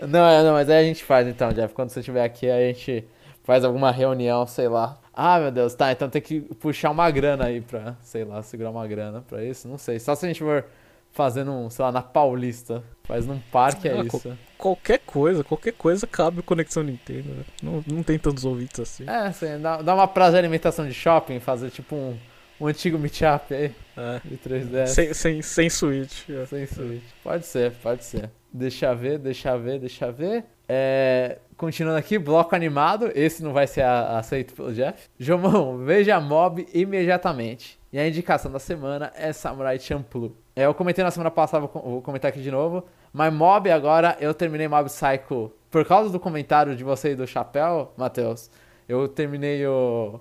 Não, 0.00 0.26
é, 0.26 0.42
não, 0.42 0.52
mas 0.52 0.68
aí 0.68 0.78
a 0.78 0.86
gente 0.86 1.04
faz 1.04 1.26
então, 1.28 1.52
Jeff. 1.52 1.74
Quando 1.74 1.90
você 1.90 2.00
estiver 2.00 2.24
aqui, 2.24 2.50
a 2.50 2.58
gente 2.58 3.04
faz 3.44 3.64
alguma 3.64 3.90
reunião, 3.90 4.46
sei 4.46 4.68
lá. 4.68 4.98
Ah, 5.12 5.38
meu 5.38 5.50
Deus, 5.50 5.74
tá, 5.74 5.92
então 5.92 6.08
tem 6.08 6.22
que 6.22 6.40
puxar 6.40 6.90
uma 6.90 7.10
grana 7.10 7.44
aí 7.44 7.60
pra, 7.60 7.96
sei 8.02 8.24
lá, 8.24 8.42
segurar 8.42 8.70
uma 8.70 8.86
grana 8.86 9.22
pra 9.28 9.44
isso. 9.44 9.68
Não 9.68 9.76
sei. 9.76 9.98
Só 9.98 10.14
se 10.14 10.24
a 10.24 10.28
gente 10.28 10.40
for 10.40 10.64
fazendo 11.12 11.52
um, 11.52 11.70
sei 11.70 11.84
lá, 11.84 11.92
na 11.92 12.02
Paulista. 12.02 12.82
Faz 13.04 13.26
num 13.26 13.38
parque, 13.50 13.88
é 13.88 13.92
ah, 13.98 14.04
isso. 14.04 14.38
qualquer 14.56 15.00
coisa, 15.00 15.42
qualquer 15.42 15.72
coisa 15.72 16.06
cabe 16.06 16.40
Conexão 16.40 16.82
Nintendo. 16.82 17.28
Né? 17.28 17.44
Não, 17.62 17.84
não 17.86 18.02
tem 18.02 18.18
tantos 18.18 18.44
ouvintes 18.44 18.78
assim. 18.78 19.04
É, 19.08 19.30
sim, 19.32 19.60
dá, 19.60 19.82
dá 19.82 19.94
uma 19.94 20.06
praça 20.06 20.32
de 20.32 20.38
alimentação 20.38 20.86
de 20.86 20.94
shopping, 20.94 21.40
fazer 21.40 21.70
tipo 21.70 21.96
um, 21.96 22.16
um 22.60 22.66
antigo 22.68 22.98
meetup 22.98 23.52
aí. 23.52 23.74
É. 23.96 24.20
De 24.24 24.38
3DS. 24.38 24.86
Sem, 24.86 25.14
sem, 25.14 25.42
sem 25.42 25.68
Switch. 25.68 26.28
É. 26.30 26.46
Sem 26.46 26.66
Switch. 26.66 27.02
Pode 27.22 27.44
ser, 27.44 27.72
pode 27.82 28.04
ser. 28.04 28.30
Deixa 28.52 28.94
ver, 28.94 29.18
deixa 29.18 29.56
ver, 29.58 29.80
deixa 29.80 30.12
ver. 30.12 30.44
É, 30.68 31.38
continuando 31.56 31.98
aqui, 31.98 32.18
bloco 32.18 32.54
animado. 32.54 33.10
Esse 33.14 33.42
não 33.42 33.52
vai 33.52 33.66
ser 33.66 33.82
aceito 33.84 34.54
pelo 34.54 34.72
Jeff. 34.72 35.08
Jomão, 35.18 35.78
veja 35.78 36.20
Mob 36.20 36.66
imediatamente. 36.72 37.78
E 37.92 37.98
a 37.98 38.06
indicação 38.06 38.50
da 38.50 38.58
semana 38.58 39.12
é 39.16 39.32
Samurai 39.32 39.78
Champloo. 39.78 40.36
É, 40.54 40.66
eu 40.66 40.74
comentei 40.74 41.02
na 41.02 41.10
semana 41.10 41.30
passada, 41.30 41.66
vou 41.66 42.02
comentar 42.02 42.28
aqui 42.28 42.40
de 42.40 42.50
novo. 42.50 42.84
Mas 43.12 43.32
Mob 43.32 43.70
agora, 43.70 44.16
eu 44.20 44.34
terminei 44.34 44.68
Mob 44.68 44.88
Psycho 44.88 45.52
por 45.70 45.84
causa 45.84 46.10
do 46.10 46.20
comentário 46.20 46.76
de 46.76 46.84
você 46.84 47.12
e 47.12 47.14
do 47.14 47.26
Chapéu, 47.26 47.92
Matheus. 47.96 48.50
Eu 48.88 49.08
terminei 49.08 49.66
o, 49.66 50.20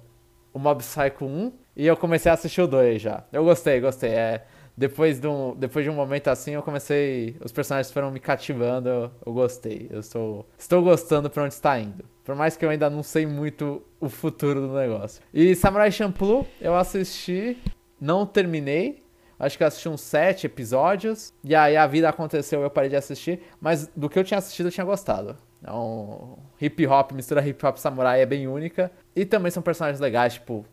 o 0.53 0.59
Mob 0.59 0.81
Psycho 0.81 1.25
1 1.25 1.53
e 1.75 1.85
eu 1.85 1.97
comecei 1.97 2.31
a 2.31 2.33
assistir 2.33 2.61
o 2.61 2.67
2 2.67 3.01
já. 3.01 3.23
Eu 3.31 3.43
gostei, 3.43 3.79
gostei. 3.81 4.11
É, 4.11 4.45
depois, 4.75 5.19
de 5.19 5.27
um, 5.27 5.53
depois 5.55 5.83
de 5.83 5.91
um 5.91 5.93
momento 5.93 6.29
assim, 6.29 6.51
eu 6.51 6.63
comecei. 6.63 7.35
Os 7.43 7.51
personagens 7.51 7.91
foram 7.91 8.09
me 8.09 8.19
cativando, 8.19 8.87
eu, 8.87 9.11
eu 9.25 9.33
gostei. 9.33 9.87
Eu 9.89 9.99
estou, 9.99 10.47
estou 10.57 10.81
gostando 10.81 11.29
pra 11.29 11.43
onde 11.43 11.53
está 11.53 11.77
indo. 11.77 12.05
Por 12.23 12.35
mais 12.35 12.55
que 12.55 12.63
eu 12.63 12.69
ainda 12.69 12.89
não 12.89 13.03
sei 13.03 13.25
muito 13.25 13.81
o 13.99 14.07
futuro 14.07 14.61
do 14.61 14.73
negócio. 14.73 15.21
E 15.33 15.53
Samurai 15.55 15.91
Champloo, 15.91 16.47
eu 16.61 16.75
assisti, 16.75 17.57
não 17.99 18.25
terminei. 18.25 19.00
Acho 19.41 19.57
que 19.57 19.63
eu 19.63 19.67
assisti 19.67 19.89
uns 19.89 20.01
sete 20.01 20.45
episódios. 20.45 21.33
E 21.43 21.55
aí 21.55 21.75
a 21.75 21.87
vida 21.87 22.07
aconteceu 22.07 22.61
eu 22.61 22.69
parei 22.69 22.91
de 22.91 22.95
assistir. 22.95 23.41
Mas 23.59 23.87
do 23.95 24.07
que 24.07 24.19
eu 24.19 24.23
tinha 24.23 24.37
assistido 24.37 24.67
eu 24.67 24.71
tinha 24.71 24.85
gostado. 24.85 25.35
É 25.63 25.71
um 25.71 26.37
hip 26.61 26.85
hop, 26.85 27.11
mistura 27.11 27.45
hip 27.45 27.65
hop 27.65 27.77
samurai 27.77 28.21
é 28.21 28.25
bem 28.25 28.47
única. 28.47 28.91
E 29.15 29.25
também 29.25 29.51
são 29.51 29.63
personagens 29.63 29.99
legais, 29.99 30.35
tipo, 30.35 30.63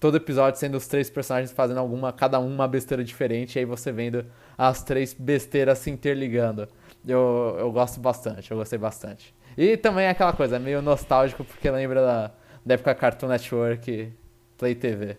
todo 0.00 0.16
episódio 0.16 0.58
sendo 0.58 0.76
os 0.76 0.86
três 0.86 1.10
personagens 1.10 1.52
fazendo 1.52 1.78
alguma, 1.78 2.10
cada 2.10 2.40
um 2.40 2.46
uma 2.46 2.66
besteira 2.66 3.04
diferente, 3.04 3.56
e 3.56 3.58
aí 3.58 3.64
você 3.64 3.92
vendo 3.92 4.24
as 4.56 4.82
três 4.82 5.12
besteiras 5.12 5.78
se 5.78 5.90
interligando. 5.90 6.68
Eu, 7.06 7.56
eu 7.58 7.70
gosto 7.70 8.00
bastante, 8.00 8.50
eu 8.50 8.56
gostei 8.56 8.78
bastante. 8.78 9.34
E 9.56 9.76
também 9.76 10.06
é 10.06 10.10
aquela 10.10 10.32
coisa, 10.32 10.56
é 10.56 10.58
meio 10.58 10.82
nostálgico 10.82 11.44
porque 11.44 11.70
lembra 11.70 12.00
da, 12.02 12.30
da 12.64 12.74
época 12.74 12.94
Cartoon 12.94 13.28
Network, 13.28 14.12
Play 14.58 14.74
TV. 14.74 15.18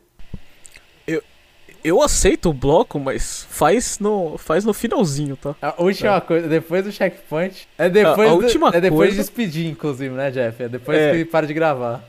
Eu, 1.87 2.01
aceito 2.01 2.49
o 2.49 2.53
bloco, 2.53 2.99
mas 2.99 3.47
faz 3.49 3.99
no, 3.99 4.37
faz 4.37 4.65
no 4.65 4.73
finalzinho, 4.73 5.35
tá? 5.35 5.55
A 5.61 5.81
última 5.81 6.17
é. 6.17 6.21
coisa, 6.21 6.47
depois 6.47 6.83
do 6.83 6.91
checkpoint. 6.91 7.67
É 7.77 7.89
depois, 7.89 8.29
a, 8.29 8.31
a 8.31 8.33
última 8.33 8.71
do, 8.71 8.77
é 8.77 8.81
depois 8.81 9.09
coisa... 9.09 9.11
de 9.13 9.17
despedir, 9.17 9.67
inclusive, 9.67 10.13
né, 10.13 10.31
Jeff? 10.31 10.63
É 10.63 10.69
depois 10.69 10.97
é. 10.97 11.11
que 11.11 11.25
para 11.25 11.47
de 11.47 11.53
gravar. 11.53 12.03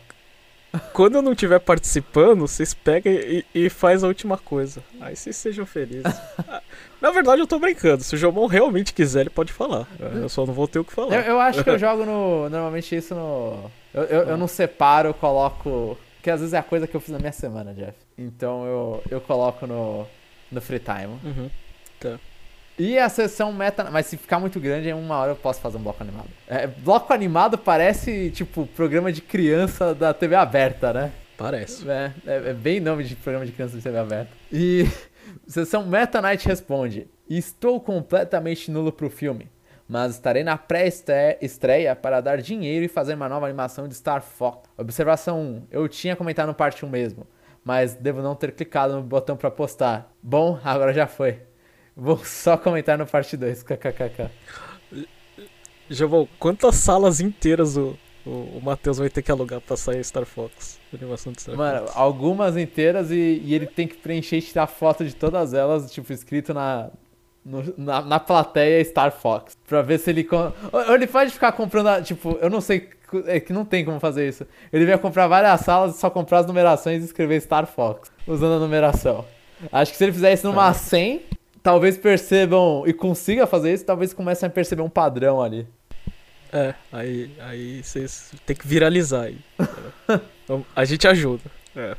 Quando 0.93 1.15
eu 1.15 1.23
não 1.23 1.33
estiver 1.33 1.59
participando, 1.59 2.41
vocês 2.41 2.75
pegam 2.75 3.13
e, 3.13 3.45
e 3.55 3.71
faz 3.71 4.05
a 4.05 4.07
última 4.07 4.37
coisa. 4.37 4.83
Aí 5.01 5.17
vocês 5.17 5.35
sejam 5.37 5.65
felizes. 5.65 6.05
Na 7.01 7.11
verdade, 7.11 7.41
eu 7.41 7.47
tô 7.47 7.59
brincando. 7.59 8.03
Se 8.03 8.15
o 8.15 8.19
Jomon 8.19 8.47
realmente 8.47 8.93
quiser, 8.93 9.21
ele 9.23 9.31
pode 9.31 9.53
falar. 9.53 9.87
Eu 9.99 10.29
só 10.29 10.45
não 10.45 10.53
vou 10.53 10.69
ter 10.69 10.79
o 10.79 10.85
que 10.85 10.93
falar. 10.93 11.15
Eu, 11.15 11.23
eu 11.23 11.41
acho 11.41 11.65
que 11.65 11.71
eu 11.71 11.79
jogo 11.81 12.05
no. 12.05 12.51
Normalmente 12.51 12.95
isso 12.95 13.15
no. 13.15 13.71
Eu, 13.95 14.03
eu, 14.05 14.23
eu, 14.31 14.37
não 14.37 14.47
separo, 14.47 15.09
eu 15.09 15.15
coloco. 15.15 15.97
Porque 16.29 16.35
às 16.35 16.41
vezes 16.41 16.53
é 16.53 16.59
a 16.59 16.63
coisa 16.63 16.87
que 16.87 16.95
eu 16.95 17.01
fiz 17.01 17.11
na 17.11 17.19
minha 17.19 17.33
semana, 17.33 17.73
Jeff. 17.73 17.97
Então 18.19 18.67
eu, 18.67 19.03
eu 19.11 19.21
coloco 19.21 19.67
no, 19.67 20.07
no 20.53 20.61
free 20.61 20.79
time. 20.79 21.19
Uhum. 21.25 21.51
Tá. 21.99 22.19
E 22.79 22.99
a 22.99 23.09
sessão 23.09 23.51
meta. 23.51 23.91
Mas 23.91 24.07
se 24.07 24.19
ficar 24.19 24.39
muito 24.39 24.61
grande, 24.61 24.91
em 24.91 24.93
uma 24.93 25.17
hora 25.17 25.33
eu 25.33 25.37
posso 25.37 25.59
fazer 25.59 25.79
um 25.79 25.83
bloco 25.83 26.03
animado. 26.03 26.29
É, 26.47 26.67
bloco 26.67 27.15
animado 27.15 27.57
parece, 27.57 28.31
tipo, 28.31 28.67
programa 28.77 29.11
de 29.11 29.23
criança 29.23 29.95
da 29.95 30.13
TV 30.13 30.35
aberta, 30.35 30.93
né? 30.93 31.13
Parece. 31.39 31.89
É, 31.89 32.13
é, 32.27 32.51
é 32.51 32.53
bem 32.53 32.79
nome 32.79 33.05
de 33.05 33.17
programa 33.17 33.47
de 33.47 33.53
criança 33.53 33.79
de 33.79 33.83
TV 33.83 33.97
aberta. 33.97 34.31
E. 34.53 34.87
Sessão 35.49 35.87
Meta 35.87 36.21
Knight 36.21 36.47
responde: 36.47 37.07
Estou 37.29 37.81
completamente 37.81 38.71
nulo 38.71 38.93
pro 38.93 39.09
filme, 39.09 39.49
mas 39.89 40.15
estarei 40.15 40.45
na 40.45 40.59
pré-estreia 40.59 41.97
para 41.97 42.21
dar 42.21 42.43
dinheiro 42.43 42.85
e 42.85 42.89
fazer 42.89 43.15
uma 43.15 43.29
nova 43.29 43.47
animação 43.47 43.89
de 43.89 43.95
Star 43.95 44.21
Fox. 44.21 44.69
Observação 44.77 45.41
1: 45.41 45.67
Eu 45.71 45.89
tinha 45.89 46.15
comentado 46.15 46.49
no 46.49 46.55
parte 46.55 46.85
1 46.85 46.89
mesmo, 46.89 47.27
mas 47.65 47.95
devo 47.95 48.21
não 48.21 48.35
ter 48.35 48.53
clicado 48.53 48.97
no 48.97 49.03
botão 49.03 49.37
para 49.37 49.51
postar. 49.51 50.13
Bom, 50.23 50.61
agora 50.63 50.93
já 50.93 51.07
foi. 51.07 51.41
Vou 51.97 52.19
só 52.19 52.57
comentar 52.57 52.99
no 52.99 53.07
parte 53.07 53.37
2. 53.37 53.63
KKKK. 53.63 54.31
Já 55.89 56.07
vou. 56.07 56.29
Quantas 56.39 56.75
salas 56.77 57.19
inteiras 57.19 57.79
o, 57.79 57.97
o, 58.27 58.59
o 58.59 58.61
Matheus 58.63 58.99
vai 58.99 59.09
ter 59.09 59.23
que 59.23 59.33
alugar 59.33 59.61
pra 59.63 59.75
sair 59.75 60.05
Star 60.05 60.27
Fox? 60.27 60.79
Animação 60.93 61.33
de 61.33 61.41
Star 61.41 61.57
Mano, 61.57 61.87
Fox. 61.87 61.93
algumas 61.97 62.59
inteiras 62.59 63.11
e, 63.11 63.41
e, 63.43 63.55
ele 63.55 63.67
tem 63.67 63.89
que 63.89 63.97
preencher 63.97 64.37
e 64.37 64.43
tirar 64.43 64.67
foto 64.67 65.03
de 65.03 65.17
todas 65.17 65.55
elas, 65.55 65.91
tipo, 65.91 66.13
escrito 66.13 66.53
na, 66.53 66.91
no, 67.49 67.75
na, 67.77 68.03
na 68.03 68.21
plateia 68.21 68.85
Star 68.85 69.11
Fox. 69.11 69.57
Pra 69.67 69.83
ver 69.83 69.99
se 69.99 70.11
ele. 70.11 70.29
Ou 70.73 70.95
ele 70.95 71.07
pode 71.07 71.33
ficar 71.33 71.53
comprando. 71.53 72.05
Tipo, 72.05 72.39
eu 72.41 72.51
não 72.51 72.61
sei. 72.61 72.91
É 73.27 73.41
que 73.41 73.55
não 73.55 73.65
tem 73.65 73.85
como 73.85 73.99
fazer 73.99 74.29
isso. 74.29 74.47
Ele 74.71 74.85
vai 74.85 74.99
comprar 74.99 75.27
várias 75.27 75.63
salas 75.63 75.97
e 75.97 75.99
só 75.99 76.11
comprar 76.11 76.41
as 76.41 76.47
numerações 76.47 77.03
e 77.03 77.07
escrever 77.07 77.41
Star 77.41 77.67
Fox, 77.67 78.13
usando 78.27 78.57
a 78.57 78.59
numeração. 78.59 79.25
Acho 79.73 79.93
que 79.93 79.97
se 79.97 80.05
ele 80.05 80.13
fizer 80.13 80.35
isso 80.35 80.47
numa 80.47 80.75
100, 80.75 81.23
talvez 81.63 81.97
percebam 81.97 82.85
e 82.87 82.93
consiga 82.93 83.47
fazer 83.47 83.73
isso, 83.73 83.85
talvez 83.85 84.13
comecem 84.13 84.47
a 84.47 84.51
perceber 84.51 84.83
um 84.83 84.91
padrão 84.91 85.43
ali. 85.43 85.67
É, 86.53 86.75
aí, 86.93 87.31
aí 87.41 87.83
vocês 87.83 88.31
tem 88.45 88.55
que 88.55 88.67
viralizar 88.67 89.23
aí. 89.23 89.39
então, 90.45 90.65
a 90.77 90.85
gente 90.85 91.09
ajuda. 91.09 91.45
É. 91.75 91.97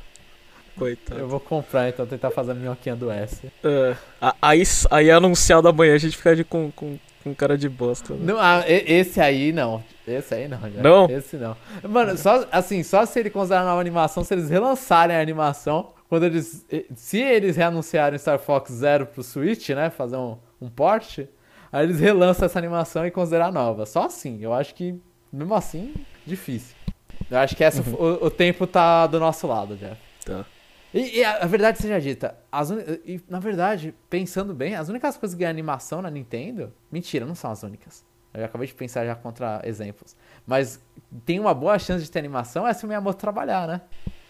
Coitado. 0.80 1.20
Eu 1.20 1.28
vou 1.28 1.40
comprar, 1.40 1.90
então, 1.90 2.06
tentar 2.06 2.32
fazer 2.32 2.52
a 2.52 2.56
minhoquinha 2.56 2.96
do 2.96 3.12
S. 3.12 3.52
É, 3.64 3.96
aí, 4.42 4.64
aí 4.90 5.10
é 5.10 5.14
anunciado 5.14 5.68
amanhã 5.68 5.94
a 5.94 5.98
gente 5.98 6.18
fica 6.18 6.36
de, 6.36 6.44
com, 6.44 6.72
com, 6.72 6.98
com 7.24 7.36
cara 7.36 7.58
de 7.58 7.68
bosta. 7.68 8.14
né? 8.14 8.20
Não, 8.22 8.40
ah, 8.40 8.64
esse 8.68 9.20
aí 9.20 9.52
não. 9.52 9.84
Esse 10.08 10.34
aí 10.34 10.48
não, 10.48 10.60
já. 10.60 10.82
Não? 10.82 11.10
Esse 11.10 11.38
não. 11.38 11.56
Mano, 11.88 12.18
só 12.18 12.48
assim, 12.52 12.82
só 12.82 13.06
se 13.06 13.20
ele 13.20 13.30
considerar 13.30 13.64
nova 13.64 13.80
animação, 13.80 14.24
se 14.24 14.34
eles 14.34 14.50
relançarem 14.50 15.16
a 15.16 15.22
animação, 15.22 15.92
quando 16.08 16.24
eles. 16.24 16.66
Se 16.96 17.20
eles 17.20 17.56
reanunciarem 17.56 18.18
Star 18.18 18.40
Fox 18.40 18.72
Zero 18.72 19.06
pro 19.06 19.22
Switch, 19.22 19.70
né? 19.70 19.90
Fazer 19.90 20.18
um, 20.18 20.38
um 20.60 20.70
port, 20.70 21.20
aí 21.72 21.84
eles 21.86 22.00
relançam 22.00 22.46
essa 22.46 22.58
animação 22.58 23.06
e 23.06 23.12
considerar 23.12 23.52
nova. 23.52 23.86
Só 23.86 24.06
assim, 24.06 24.40
eu 24.42 24.54
acho 24.54 24.74
que, 24.74 24.96
mesmo 25.32 25.54
assim, 25.54 25.94
difícil. 26.26 26.76
Eu 27.30 27.38
acho 27.38 27.56
que 27.56 27.64
essa, 27.64 27.82
o, 27.82 28.26
o 28.26 28.32
tempo 28.32 28.66
tá 28.66 29.06
do 29.06 29.20
nosso 29.20 29.46
lado, 29.46 29.76
Jeff. 29.76 29.98
Tá. 30.26 30.46
E, 30.94 31.20
e 31.20 31.24
a, 31.24 31.44
a 31.44 31.46
verdade 31.46 31.78
seja 31.80 32.00
dita, 32.02 32.36
as 32.52 32.70
uni- 32.72 32.84
e, 33.06 33.22
na 33.30 33.40
verdade, 33.40 33.94
pensando 34.10 34.54
bem, 34.54 34.76
as 34.76 34.90
únicas 34.90 35.16
coisas 35.18 35.36
que 35.36 35.40
ganham 35.40 35.52
animação 35.52 36.02
na 36.02 36.10
Nintendo, 36.10 36.74
mentira, 36.92 37.26
não 37.26 37.36
são 37.36 37.52
as 37.52 37.62
únicas. 37.64 38.04
Eu 38.34 38.46
acabei 38.46 38.68
de 38.68 38.74
pensar 38.74 39.06
já 39.06 39.16
contra 39.16 39.62
exemplos. 39.66 40.16
Mas 40.46 40.80
tem 41.26 41.40
uma 41.40 41.54
boa 41.54 41.78
chance 41.80 42.04
de 42.04 42.12
ter 42.12 42.20
animação 42.20 42.68
é 42.68 42.74
se 42.74 42.86
o 42.86 42.88
Miyamoto 42.88 43.20
trabalhar, 43.20 43.68
né? 43.68 43.82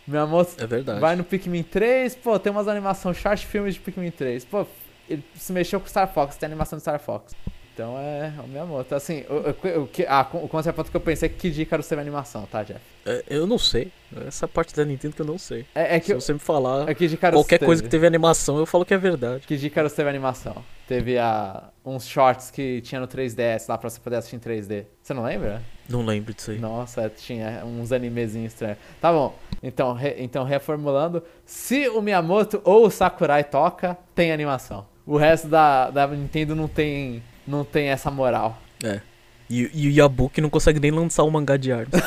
Miyamoto 0.07 0.55
É 0.57 0.65
verdade. 0.65 0.99
vai 0.99 1.15
no 1.15 1.23
Pikmin 1.23 1.63
3, 1.63 2.15
pô, 2.15 2.39
tem 2.39 2.51
umas 2.51 2.67
animações, 2.67 3.17
short 3.17 3.45
filmes 3.45 3.75
de 3.75 3.81
Pikmin 3.81 4.11
3. 4.11 4.45
Pô, 4.45 4.65
ele 5.07 5.23
se 5.35 5.51
mexeu 5.51 5.79
com 5.79 5.87
Star 5.87 6.11
Fox, 6.13 6.37
tem 6.37 6.47
animação 6.47 6.77
de 6.77 6.81
Star 6.81 6.99
Fox. 6.99 7.33
Então 7.79 7.97
é 7.97 8.33
o 8.43 8.47
Miyamoto. 8.49 8.93
Assim, 8.93 9.23
o, 9.29 9.35
o, 9.79 9.83
o, 9.83 9.87
que- 9.87 10.05
ah, 10.05 10.27
o 10.33 10.49
conceito 10.49 10.83
que 10.83 10.97
eu 10.97 10.99
pensei 10.99 11.27
é 11.27 11.29
que 11.31 11.37
Kid 11.49 11.61
Icarus 11.61 11.87
teve 11.87 12.01
animação, 12.01 12.45
tá, 12.45 12.61
Jeff? 12.61 12.81
É, 13.05 13.23
eu 13.29 13.47
não 13.47 13.57
sei. 13.57 13.89
Essa 14.27 14.49
parte 14.49 14.75
da 14.75 14.83
Nintendo 14.83 15.15
que 15.15 15.21
eu 15.21 15.25
não 15.25 15.37
sei. 15.37 15.65
É, 15.73 15.95
é 15.95 15.99
que 16.01 16.07
Se 16.07 16.13
você 16.15 16.33
me 16.33 16.39
falar 16.39 16.89
é 16.89 16.93
Kid 16.93 17.13
Icarus 17.13 17.37
qualquer 17.37 17.59
coisa 17.59 17.81
que 17.81 17.87
teve 17.87 18.05
animação, 18.05 18.57
eu 18.57 18.65
falo 18.65 18.83
que 18.83 18.93
é 18.93 18.97
verdade. 18.97 19.47
Que 19.47 19.55
Icarus 19.55 19.93
teve 19.93 20.09
animação. 20.09 20.57
Teve 20.89 21.17
a, 21.17 21.69
uns 21.85 22.05
shorts 22.05 22.51
que 22.51 22.81
tinha 22.81 22.99
no 22.99 23.07
3DS 23.07 23.69
lá 23.69 23.77
pra 23.77 23.89
você 23.89 23.99
poder 24.01 24.17
assistir 24.17 24.35
em 24.35 24.39
3D. 24.39 24.83
Você 25.01 25.13
não 25.13 25.23
lembra? 25.23 25.61
Não 25.87 26.03
lembro 26.03 26.33
disso 26.33 26.51
aí. 26.51 26.59
Nossa, 26.59 27.09
tinha 27.09 27.63
uns 27.65 27.93
animezinhos 27.93 28.51
estranhos. 28.51 28.77
Tá 28.99 29.09
bom, 29.09 29.33
então, 29.63 29.93
re- 29.93 30.15
então 30.17 30.43
reformulando. 30.43 31.23
Se 31.45 31.87
o 31.87 32.01
Miyamoto 32.01 32.59
ou 32.65 32.87
o 32.87 32.91
Sakurai 32.91 33.45
toca, 33.45 33.97
tem 34.13 34.33
animação. 34.33 34.85
O 35.05 35.15
resto 35.15 35.47
da, 35.47 35.89
da 35.89 36.05
Nintendo 36.07 36.53
não 36.55 36.67
tem, 36.67 37.23
não 37.49 37.65
tem 37.65 37.87
essa 37.89 38.11
moral. 38.11 38.57
É. 38.83 39.01
E, 39.49 39.69
e 39.73 39.87
o 39.87 39.91
Yabuki 39.91 40.39
não 40.39 40.49
consegue 40.49 40.79
nem 40.79 40.91
lançar 40.91 41.23
um 41.23 41.31
mangá 41.31 41.57
de 41.57 41.71
arte. 41.71 41.91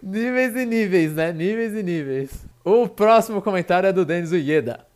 Níveis 0.00 0.54
e 0.54 0.64
níveis, 0.64 1.12
né? 1.12 1.32
Níveis 1.32 1.74
e 1.74 1.82
níveis. 1.82 2.46
O 2.64 2.88
próximo 2.88 3.42
comentário 3.42 3.88
é 3.88 3.92
do 3.92 4.04
Denis 4.04 4.30
Ueda. 4.30 4.86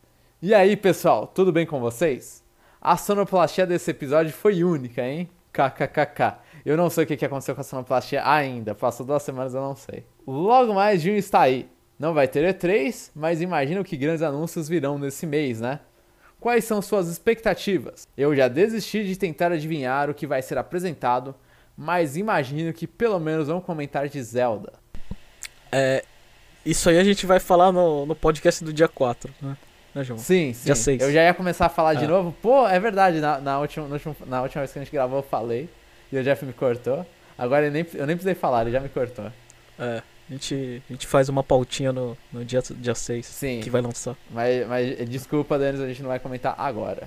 E 0.40 0.54
aí, 0.54 0.76
pessoal, 0.76 1.26
tudo 1.26 1.52
bem 1.52 1.66
com 1.66 1.80
vocês? 1.80 2.42
A 2.80 2.96
sonoplastia 2.96 3.66
desse 3.66 3.90
episódio 3.90 4.32
foi 4.32 4.62
única, 4.62 5.02
hein? 5.02 5.28
KKKK. 5.52 6.38
Eu 6.64 6.76
não 6.76 6.88
sei 6.88 7.02
o 7.04 7.06
que 7.06 7.16
que 7.16 7.24
aconteceu 7.24 7.54
com 7.54 7.60
a 7.60 7.64
sonoplastia 7.64 8.26
ainda. 8.26 8.74
Passou 8.74 9.04
duas 9.04 9.22
semanas, 9.24 9.54
eu 9.54 9.60
não 9.60 9.74
sei. 9.74 10.04
Logo 10.26 10.72
mais, 10.72 11.02
junho 11.02 11.16
está 11.16 11.40
aí. 11.40 11.68
Não 11.98 12.14
vai 12.14 12.28
ter 12.28 12.44
E3, 12.54 13.10
mas 13.14 13.42
imagino 13.42 13.84
que 13.84 13.96
grandes 13.96 14.22
anúncios 14.22 14.68
virão 14.68 14.98
nesse 14.98 15.26
mês, 15.26 15.60
né? 15.60 15.80
Quais 16.42 16.64
são 16.64 16.82
suas 16.82 17.06
expectativas? 17.06 18.06
Eu 18.18 18.34
já 18.34 18.48
desisti 18.48 19.04
de 19.04 19.14
tentar 19.16 19.52
adivinhar 19.52 20.10
o 20.10 20.14
que 20.14 20.26
vai 20.26 20.42
ser 20.42 20.58
apresentado, 20.58 21.32
mas 21.76 22.16
imagino 22.16 22.72
que 22.72 22.84
pelo 22.84 23.20
menos 23.20 23.46
vão 23.46 23.60
comentar 23.60 24.08
de 24.08 24.20
Zelda. 24.20 24.72
É, 25.70 26.04
isso 26.66 26.90
aí 26.90 26.98
a 26.98 27.04
gente 27.04 27.24
vai 27.26 27.38
falar 27.38 27.70
no, 27.70 28.04
no 28.04 28.16
podcast 28.16 28.64
do 28.64 28.72
dia 28.72 28.88
4, 28.88 29.32
né? 29.40 29.56
Né, 29.94 30.02
João? 30.02 30.18
Sim, 30.18 30.52
sim. 30.52 30.64
Dia 30.64 30.74
seis. 30.74 31.00
Eu 31.00 31.12
já 31.12 31.22
ia 31.22 31.32
começar 31.32 31.66
a 31.66 31.68
falar 31.68 31.94
de 31.94 32.06
Ah. 32.06 32.08
novo. 32.08 32.34
Pô, 32.42 32.66
é 32.66 32.80
verdade, 32.80 33.20
na, 33.20 33.38
na, 33.38 33.60
última, 33.60 33.86
na 34.26 34.42
última 34.42 34.62
vez 34.62 34.72
que 34.72 34.78
a 34.78 34.82
gente 34.82 34.90
gravou 34.90 35.18
eu 35.18 35.22
falei. 35.22 35.68
E 36.10 36.16
o 36.18 36.24
Jeff 36.24 36.44
me 36.44 36.52
cortou. 36.52 37.06
Agora 37.38 37.66
eu 37.66 37.70
nem, 37.70 37.86
eu 37.94 38.04
nem 38.06 38.16
precisei 38.16 38.34
falar, 38.34 38.62
ele 38.62 38.72
já 38.72 38.80
me 38.80 38.88
cortou. 38.88 39.30
É, 39.78 40.02
a 40.32 40.34
gente, 40.34 40.82
a 40.88 40.92
gente 40.92 41.06
faz 41.06 41.28
uma 41.28 41.42
pautinha 41.44 41.92
no, 41.92 42.16
no 42.32 42.42
dia, 42.44 42.62
dia 42.62 42.94
6 42.94 43.26
Sim. 43.26 43.60
que 43.60 43.68
vai 43.68 43.82
lançar. 43.82 44.16
Mas, 44.30 44.66
mas 44.66 45.00
eh, 45.00 45.04
desculpa, 45.04 45.58
Denis, 45.58 45.80
a 45.80 45.86
gente 45.86 46.00
não 46.02 46.08
vai 46.08 46.18
comentar 46.18 46.54
agora. 46.58 47.06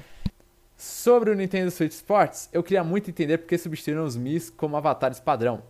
Sobre 0.77 1.31
o 1.31 1.35
Nintendo 1.35 1.71
Switch 1.71 1.93
Sports, 1.93 2.49
eu 2.53 2.61
queria 2.61 2.83
muito 2.83 3.09
entender 3.09 3.39
por 3.39 3.47
que 3.47 3.57
substituíram 3.57 4.03
os 4.05 4.15
Mis 4.15 4.49
como 4.49 4.75
avatares 4.77 5.19
padrão. 5.19 5.63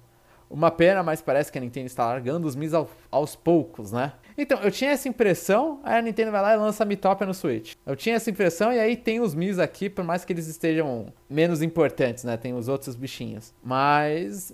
Uma 0.50 0.70
pena, 0.70 1.02
mas 1.02 1.22
parece 1.22 1.52
que 1.52 1.58
a 1.58 1.62
Nintendo 1.62 1.88
está 1.88 2.06
largando 2.06 2.46
os 2.48 2.56
Mis 2.56 2.74
ao- 2.74 2.90
aos 3.10 3.36
poucos, 3.36 3.92
né? 3.92 4.14
Então, 4.38 4.60
eu 4.62 4.70
tinha 4.70 4.92
essa 4.92 5.08
impressão, 5.08 5.80
aí 5.84 5.98
a 5.98 6.02
Nintendo 6.02 6.32
vai 6.32 6.42
lá 6.42 6.54
e 6.54 6.58
lança 6.58 6.84
a 6.84 6.86
Mitopia 6.86 7.26
no 7.26 7.34
Switch. 7.34 7.74
Eu 7.86 7.96
tinha 7.96 8.16
essa 8.16 8.30
impressão 8.30 8.74
e 8.74 8.80
aí 8.80 8.98
tem 8.98 9.22
os 9.22 9.34
Mis 9.34 9.60
aqui, 9.60 9.90
por 9.90 10.04
mais 10.04 10.26
que 10.26 10.34
eles 10.34 10.48
estejam 10.48 11.08
menos 11.30 11.62
importantes, 11.62 12.24
né? 12.26 12.36
Tem 12.36 12.54
os 12.54 12.68
outros 12.68 12.96
bichinhos. 12.96 13.54
Mas 13.64 14.54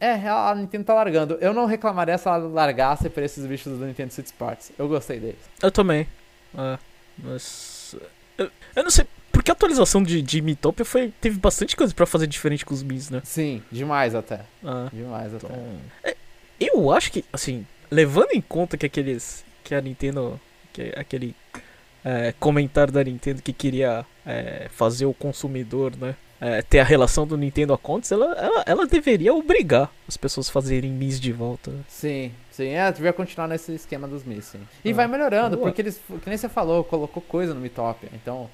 é, 0.00 0.14
a 0.28 0.54
Nintendo 0.54 0.84
tá 0.84 0.94
largando. 0.94 1.34
Eu 1.40 1.52
não 1.52 1.66
reclamaria 1.66 2.16
se 2.16 2.26
ela 2.26 2.38
largasse 2.38 3.10
por 3.10 3.22
esses 3.22 3.44
bichos 3.44 3.78
do 3.78 3.84
Nintendo 3.84 4.12
Switch 4.12 4.26
Sports. 4.26 4.72
Eu 4.78 4.88
gostei 4.88 5.20
deles. 5.20 5.40
Eu 5.62 5.70
também. 5.70 6.08
É, 6.56 6.78
mas. 7.18 7.94
Eu, 8.38 8.50
eu 8.74 8.82
não 8.82 8.90
sei. 8.90 9.06
Porque 9.30 9.50
a 9.50 9.54
atualização 9.54 10.02
de, 10.02 10.20
de 10.22 10.42
Mitopia 10.42 10.84
foi, 10.84 11.12
teve 11.20 11.38
bastante 11.38 11.76
coisa 11.76 11.94
pra 11.94 12.04
fazer 12.06 12.26
diferente 12.26 12.64
com 12.64 12.74
os 12.74 12.82
Mis, 12.82 13.10
né? 13.10 13.22
Sim, 13.24 13.62
demais 13.70 14.14
até. 14.14 14.40
Ah, 14.64 14.88
Demais 14.92 15.34
até. 15.34 15.46
então, 15.46 15.78
é, 16.02 16.16
eu 16.58 16.90
acho 16.92 17.12
que, 17.12 17.24
assim, 17.32 17.66
levando 17.90 18.30
em 18.32 18.40
conta 18.40 18.76
que 18.76 18.86
aqueles. 18.86 19.44
Que 19.62 19.74
a 19.74 19.80
Nintendo. 19.80 20.40
Que 20.72 20.92
aquele 20.96 21.34
é, 22.04 22.34
comentário 22.40 22.92
da 22.92 23.04
Nintendo 23.04 23.42
que 23.42 23.52
queria 23.52 24.04
é, 24.24 24.68
fazer 24.70 25.06
o 25.06 25.14
consumidor, 25.14 25.96
né? 25.96 26.14
É, 26.40 26.62
ter 26.62 26.78
a 26.80 26.84
relação 26.84 27.26
do 27.26 27.36
Nintendo 27.36 27.72
Accounts, 27.74 28.10
ela, 28.10 28.32
ela, 28.34 28.62
ela 28.66 28.86
deveria 28.86 29.34
obrigar 29.34 29.90
as 30.08 30.16
pessoas 30.16 30.48
a 30.48 30.52
fazerem 30.52 30.90
Mis 30.90 31.20
de 31.20 31.32
volta. 31.32 31.70
Sim, 31.88 32.32
sim. 32.50 32.68
É, 32.68 32.90
devia 32.90 33.12
continuar 33.12 33.46
nesse 33.48 33.74
esquema 33.74 34.08
dos 34.08 34.24
Mis, 34.24 34.44
sim. 34.46 34.60
E 34.84 34.90
Ah, 34.90 34.94
vai 34.94 35.06
melhorando, 35.06 35.56
boa. 35.56 35.68
porque 35.68 35.82
eles, 35.82 36.00
que 36.22 36.28
nem 36.28 36.38
você 36.38 36.48
falou, 36.48 36.82
colocou 36.82 37.22
coisa 37.22 37.52
no 37.52 37.60
Mitopia. 37.60 38.08
Então, 38.14 38.48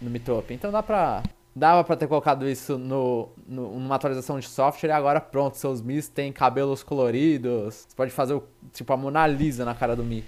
no 0.00 0.10
Mitopia. 0.10 0.54
Então 0.54 0.70
dá 0.70 0.82
pra. 0.82 1.22
Dava 1.56 1.82
pra 1.82 1.96
ter 1.96 2.06
colocado 2.06 2.48
isso 2.48 2.78
no, 2.78 3.28
no- 3.46 3.72
numa 3.72 3.96
atualização 3.96 4.38
de 4.38 4.46
software 4.48 4.90
e 4.90 4.92
agora 4.92 5.20
pronto, 5.20 5.56
seus 5.56 5.82
Mis 5.82 6.06
têm 6.08 6.32
cabelos 6.32 6.82
coloridos. 6.84 7.74
Você 7.88 7.96
pode 7.96 8.12
fazer 8.12 8.34
o, 8.34 8.44
tipo 8.72 8.92
a 8.92 8.96
Mona 8.96 9.26
Lisa 9.26 9.64
na 9.64 9.74
cara 9.74 9.96
do 9.96 10.04
Mi. 10.04 10.24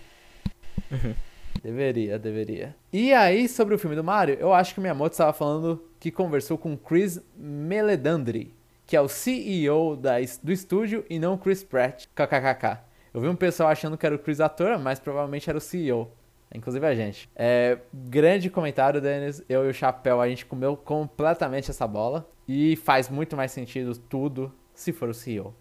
Uhum. 0.90 1.14
Deveria, 1.62 2.18
deveria. 2.18 2.74
E 2.92 3.12
aí, 3.12 3.48
sobre 3.48 3.74
o 3.74 3.78
filme 3.78 3.96
do 3.96 4.04
Mario, 4.04 4.36
eu 4.38 4.52
acho 4.52 4.74
que 4.74 4.80
o 4.80 4.82
Miyamoto 4.82 5.12
estava 5.12 5.32
falando 5.32 5.82
que 5.98 6.10
conversou 6.10 6.56
com 6.56 6.76
Chris 6.76 7.20
Meledandri, 7.36 8.54
que 8.86 8.96
é 8.96 9.00
o 9.00 9.08
CEO 9.08 9.96
da, 9.96 10.14
do 10.42 10.52
estúdio 10.52 11.04
e 11.08 11.18
não 11.18 11.36
Chris 11.36 11.62
Pratt, 11.62 12.06
kkkk. 12.14 12.78
Eu 13.14 13.20
vi 13.20 13.28
um 13.28 13.36
pessoal 13.36 13.68
achando 13.68 13.96
que 13.96 14.06
era 14.06 14.14
o 14.14 14.18
Chris 14.18 14.40
ator, 14.40 14.78
mas 14.78 14.98
provavelmente 14.98 15.48
era 15.48 15.58
o 15.58 15.60
CEO. 15.60 16.10
Inclusive 16.54 16.86
a 16.86 16.94
gente. 16.94 17.28
É, 17.34 17.78
grande 17.92 18.50
comentário, 18.50 19.00
Denis. 19.00 19.42
Eu 19.48 19.66
e 19.66 19.70
o 19.70 19.74
Chapéu, 19.74 20.20
a 20.20 20.28
gente 20.28 20.44
comeu 20.44 20.76
completamente 20.76 21.70
essa 21.70 21.86
bola. 21.86 22.28
E 22.46 22.76
faz 22.76 23.08
muito 23.08 23.36
mais 23.36 23.52
sentido 23.52 23.96
tudo 23.96 24.52
se 24.74 24.92
for 24.92 25.08
o 25.08 25.14
CEO. 25.14 25.54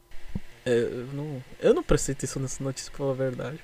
É, 0.65 0.71
eu, 0.71 1.07
não, 1.13 1.43
eu 1.59 1.73
não 1.73 1.83
prestei 1.83 2.13
atenção 2.13 2.41
nessa 2.41 2.63
notícia, 2.63 2.91
pra 2.91 2.99
falar 2.99 3.11
a 3.11 3.15
verdade. 3.15 3.59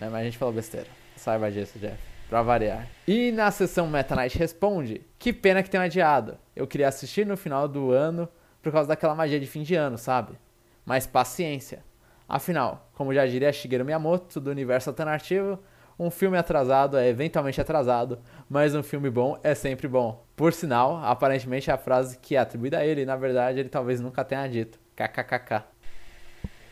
É, 0.00 0.08
mas 0.08 0.14
a 0.14 0.24
gente 0.24 0.38
falou 0.38 0.52
besteira. 0.52 0.88
Saiba 1.24 1.50
disso, 1.50 1.78
Jeff. 1.78 1.96
Pra 2.28 2.42
variar. 2.42 2.86
E 3.08 3.32
na 3.32 3.50
sessão 3.50 3.86
Meta 3.86 4.14
Knight 4.14 4.36
responde: 4.36 5.00
Que 5.18 5.32
pena 5.32 5.62
que 5.62 5.70
tem 5.70 5.80
adiado. 5.80 6.36
Eu 6.54 6.66
queria 6.66 6.86
assistir 6.86 7.24
no 7.24 7.34
final 7.34 7.66
do 7.66 7.92
ano 7.92 8.28
por 8.62 8.70
causa 8.70 8.88
daquela 8.88 9.14
magia 9.14 9.40
de 9.40 9.46
fim 9.46 9.62
de 9.62 9.74
ano, 9.74 9.96
sabe? 9.96 10.38
Mas 10.84 11.06
paciência. 11.06 11.82
Afinal, 12.28 12.90
como 12.92 13.14
já 13.14 13.26
diria 13.26 13.50
Shigeru 13.50 13.86
Miyamoto 13.86 14.38
do 14.38 14.50
universo 14.50 14.90
alternativo, 14.90 15.58
um 15.98 16.10
filme 16.10 16.36
atrasado 16.36 16.98
é 16.98 17.08
eventualmente 17.08 17.58
atrasado, 17.58 18.18
mas 18.46 18.74
um 18.74 18.82
filme 18.82 19.08
bom 19.08 19.38
é 19.42 19.54
sempre 19.54 19.88
bom. 19.88 20.26
Por 20.36 20.52
sinal, 20.52 21.02
aparentemente 21.04 21.70
a 21.70 21.78
frase 21.78 22.18
que 22.18 22.36
é 22.36 22.38
atribuída 22.38 22.78
a 22.78 22.86
ele, 22.86 23.02
e 23.02 23.06
na 23.06 23.16
verdade 23.16 23.60
ele 23.60 23.70
talvez 23.70 23.98
nunca 23.98 24.22
tenha 24.24 24.46
dito. 24.46 24.78
KKKK. 24.94 25.64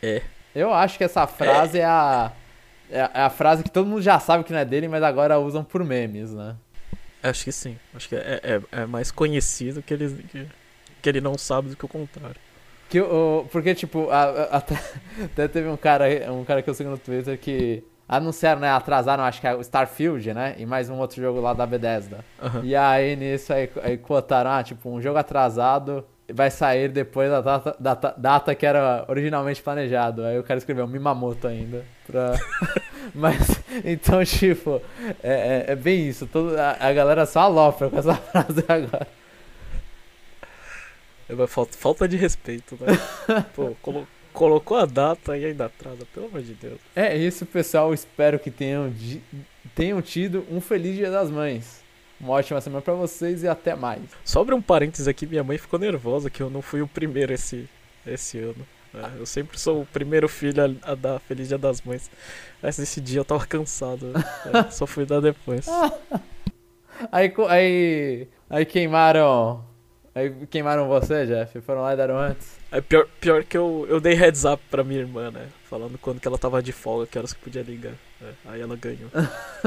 É. 0.03 0.23
Eu 0.55 0.75
acho 0.75 0.99
que 0.99 1.05
essa 1.05 1.27
frase 1.27 1.79
é 1.79 1.83
é 1.83 1.87
a, 1.87 2.33
é 2.93 3.23
a 3.23 3.31
frase 3.31 3.63
que 3.63 3.71
todo 3.71 3.87
mundo 3.87 4.03
já 4.03 4.19
sabe 4.21 4.45
que 4.45 4.53
não 4.53 4.59
é 4.61 4.65
dele, 4.65 4.89
mas 4.89 5.03
agora 5.03 5.39
usam 5.39 5.65
por 5.65 5.83
memes, 5.85 6.33
né? 6.33 6.55
Acho 7.23 7.45
que 7.45 7.53
sim. 7.53 7.77
Acho 7.95 8.09
que 8.09 8.17
é, 8.17 8.41
é, 8.73 8.83
é 8.83 8.87
mais 8.87 9.11
conhecido 9.11 9.81
que 9.83 9.95
ele, 9.95 10.25
que, 10.31 10.47
que 11.01 11.09
ele 11.09 11.21
não 11.21 11.39
sabe 11.39 11.69
do 11.71 11.77
que 11.77 11.85
o 11.85 11.89
contrário. 11.89 12.37
Que, 12.89 13.01
o, 13.01 13.47
porque, 13.51 13.75
tipo, 13.75 14.11
a- 14.11 14.23
a- 14.25 14.57
até, 14.59 14.75
até 15.25 15.49
teve 15.49 15.69
um 15.69 15.77
cara, 15.77 16.05
um 16.33 16.45
cara 16.45 16.61
que 16.63 16.69
eu 16.69 16.75
sigo 16.75 16.91
no 16.91 16.99
Twitter 16.99 17.39
que 17.39 17.83
anunciaram, 18.09 18.61
né? 18.61 18.71
Atrasaram, 18.71 19.25
acho 19.25 19.41
que 19.41 19.47
é 19.47 19.55
o 19.55 19.61
Starfield, 19.61 20.35
né? 20.35 20.55
E 20.59 20.67
mais 20.67 20.91
um 20.91 20.99
outro 20.99 21.21
jogo 21.23 21.41
lá 21.41 21.55
da 21.55 21.65
Bethesda. 21.65 22.25
Aham. 22.43 22.61
E 22.65 22.75
aí 22.77 23.17
nisso 23.17 23.53
aí, 23.53 23.71
aí 23.83 23.97
cotaram, 23.97 24.51
ah, 24.51 24.63
tipo, 24.63 24.91
um 24.91 25.01
jogo 25.01 25.19
atrasado 25.19 26.05
vai 26.35 26.51
sair 26.51 26.89
depois 26.89 27.31
da 27.31 27.41
data, 27.41 27.77
data, 27.79 28.15
data 28.17 28.55
que 28.55 28.65
era 28.67 29.05
originalmente 29.09 29.63
planejado. 29.63 30.25
Aí 30.25 30.39
o 30.39 30.43
cara 30.43 30.59
escreveu 30.59 30.87
Mimamoto 30.87 31.47
ainda 31.47 31.85
pra, 32.13 32.39
Mas, 33.15 33.61
então, 33.85 34.25
tipo, 34.25 34.81
é, 35.23 35.65
é, 35.69 35.73
é 35.73 35.77
bem 35.77 36.09
isso. 36.09 36.27
Todo, 36.27 36.57
a, 36.59 36.77
a 36.79 36.93
galera 36.93 37.27
só 37.27 37.41
alopra 37.41 37.91
com 37.91 37.99
essa 37.99 38.15
frase 38.33 38.65
agora. 38.69 39.09
É, 41.29 41.47
falta, 41.47 41.77
falta 41.77 42.09
de 42.09 42.17
respeito, 42.17 42.79
né? 42.81 42.99
Pô, 43.55 43.75
colo, 43.83 44.07
colocou 44.33 44.77
a 44.77 44.87
data 44.87 45.37
e 45.37 45.45
ainda 45.45 45.67
atrasa, 45.67 46.07
pelo 46.13 46.27
amor 46.27 46.43
de 46.43 46.55
Deus. 46.55 46.79
É 46.95 47.17
isso, 47.17 47.45
pessoal. 47.45 47.93
Espero 47.93 48.39
que 48.39 48.51
tenham, 48.51 48.93
tenham 49.75 50.01
tido 50.01 50.47
um 50.51 50.61
feliz 50.61 50.97
Dia 50.97 51.11
das 51.11 51.31
Mães. 51.31 51.83
Uma 52.21 52.35
ótima 52.35 52.61
semana 52.61 52.83
pra 52.83 52.95
vocês 52.95 53.43
e 53.43 53.49
até 53.49 53.75
mais. 53.75 54.03
Sobre 54.25 54.55
um 54.55 54.63
parênteses 54.63 55.09
aqui, 55.09 55.27
minha 55.27 55.43
mãe 55.43 55.59
ficou 55.59 55.79
nervosa 55.79 56.31
que 56.31 56.41
eu 56.41 56.49
não 56.49 56.63
fui 56.63 56.81
o 56.81 56.87
primeiro 56.87 57.33
esse, 57.33 57.69
esse 58.07 58.39
ano. 58.39 58.65
É, 58.95 59.19
eu 59.19 59.27
sempre 59.27 59.59
sou 59.59 59.83
o 59.83 59.87
primeiro 59.87 60.29
filho 60.29 60.79
a, 60.83 60.95
dar 60.95 61.19
Feliz 61.21 61.49
Dia 61.49 61.59
das 61.59 61.81
Mães. 61.81 62.11
Mas 62.63 62.79
nesse 62.79 63.01
dia 63.01 63.21
eu 63.21 63.25
tava 63.25 63.47
cansado. 63.47 64.13
É, 64.47 64.69
só 64.71 64.87
fui 64.87 65.07
dar 65.07 65.21
depois. 65.21 65.67
aí, 67.11 67.33
aí, 67.49 68.29
aí 68.51 68.67
queimaram. 68.67 69.65
Aí 70.15 70.31
queimaram 70.51 70.89
você, 70.89 71.27
Jeff? 71.27 71.59
Foram 71.63 71.81
lá 71.81 71.95
e 71.95 71.97
deram 71.97 72.19
antes? 72.19 72.59
É 72.71 72.83
pior, 72.83 73.07
pior 73.19 73.45
que 73.45 73.57
eu, 73.57 73.87
eu 73.89 73.99
dei 73.99 74.13
heads 74.13 74.45
up 74.45 74.63
pra 74.71 74.85
minha 74.85 75.01
irmã, 75.01 75.31
né? 75.31 75.49
Falando 75.65 75.97
quando 75.97 76.21
que 76.21 76.29
ela 76.29 76.37
tava 76.37 76.63
de 76.63 76.73
folga, 76.73 77.07
que 77.07 77.17
horas 77.17 77.33
que 77.33 77.41
podia 77.41 77.63
ligar. 77.63 77.95
É, 78.21 78.33
aí 78.47 78.61
ela 78.61 78.77
ganhou. 78.77 79.09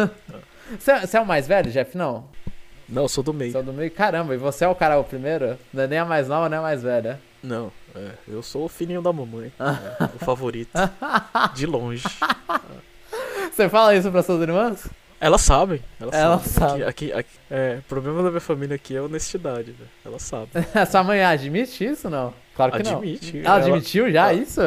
você, 0.78 1.00
você 1.00 1.18
é 1.18 1.22
o 1.22 1.26
mais 1.26 1.48
velho, 1.48 1.72
Jeff? 1.72 1.98
Não. 1.98 2.30
Não, 2.88 3.04
eu 3.04 3.10
sou 3.10 3.24
do 3.24 3.34
meio. 3.34 3.52
Sou 3.52 3.64
do 3.64 3.74
meio? 3.74 3.90
Caramba, 3.90 4.36
e 4.36 4.38
você 4.38 4.66
é 4.66 4.68
o 4.68 4.76
cara 4.76 5.00
o 5.00 5.04
primeiro? 5.04 5.58
Não 5.74 5.84
é 5.84 5.88
nem 5.88 5.98
a 5.98 6.06
mais 6.06 6.28
nova, 6.28 6.48
nem 6.48 6.60
a 6.60 6.62
mais 6.62 6.84
velha? 6.84 7.20
Não, 7.42 7.72
é, 7.96 8.12
eu 8.28 8.44
sou 8.44 8.66
o 8.66 8.70
filhinho 8.70 9.02
da 9.02 9.12
mamãe. 9.14 9.52
é, 9.60 10.04
o 10.16 10.20
favorito. 10.20 10.72
De 11.54 11.66
longe. 11.66 12.04
Você 13.52 13.70
fala 13.70 13.96
isso 13.96 14.12
para 14.12 14.22
suas 14.22 14.42
irmãs? 14.42 14.88
Elas 15.20 15.42
sabem. 15.42 15.82
Elas 16.00 16.14
Ela 16.14 16.40
sabe. 16.40 16.84
Aqui, 16.84 17.12
aqui, 17.12 17.14
aqui, 17.14 17.30
é, 17.50 17.78
o 17.80 17.84
problema 17.84 18.22
da 18.22 18.30
minha 18.30 18.42
família 18.42 18.76
aqui 18.76 18.96
é 18.96 19.02
honestidade, 19.02 19.72
velho. 19.72 19.90
Ela 20.06 20.20
sabe. 20.20 20.50
Sua 20.92 21.04
mãe 21.04 21.24
admite 21.24 21.86
isso 21.86 22.10
não? 22.10 22.34
Claro 22.56 22.74
que 22.74 22.78
admite, 22.80 23.34
não. 23.34 23.40
Ela, 23.40 23.50
ela 23.50 23.66
admitiu 23.66 24.12
já 24.12 24.32
ela, 24.32 24.34
isso? 24.34 24.62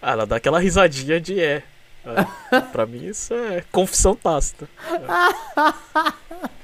Ela 0.00 0.26
dá 0.26 0.36
aquela 0.36 0.60
risadinha 0.60 1.20
de 1.20 1.40
é. 1.40 1.62
é. 2.04 2.60
pra 2.60 2.86
mim 2.86 3.04
isso 3.06 3.34
é 3.34 3.64
confissão 3.72 4.14
tácita. 4.14 4.68
É. 4.88 6.52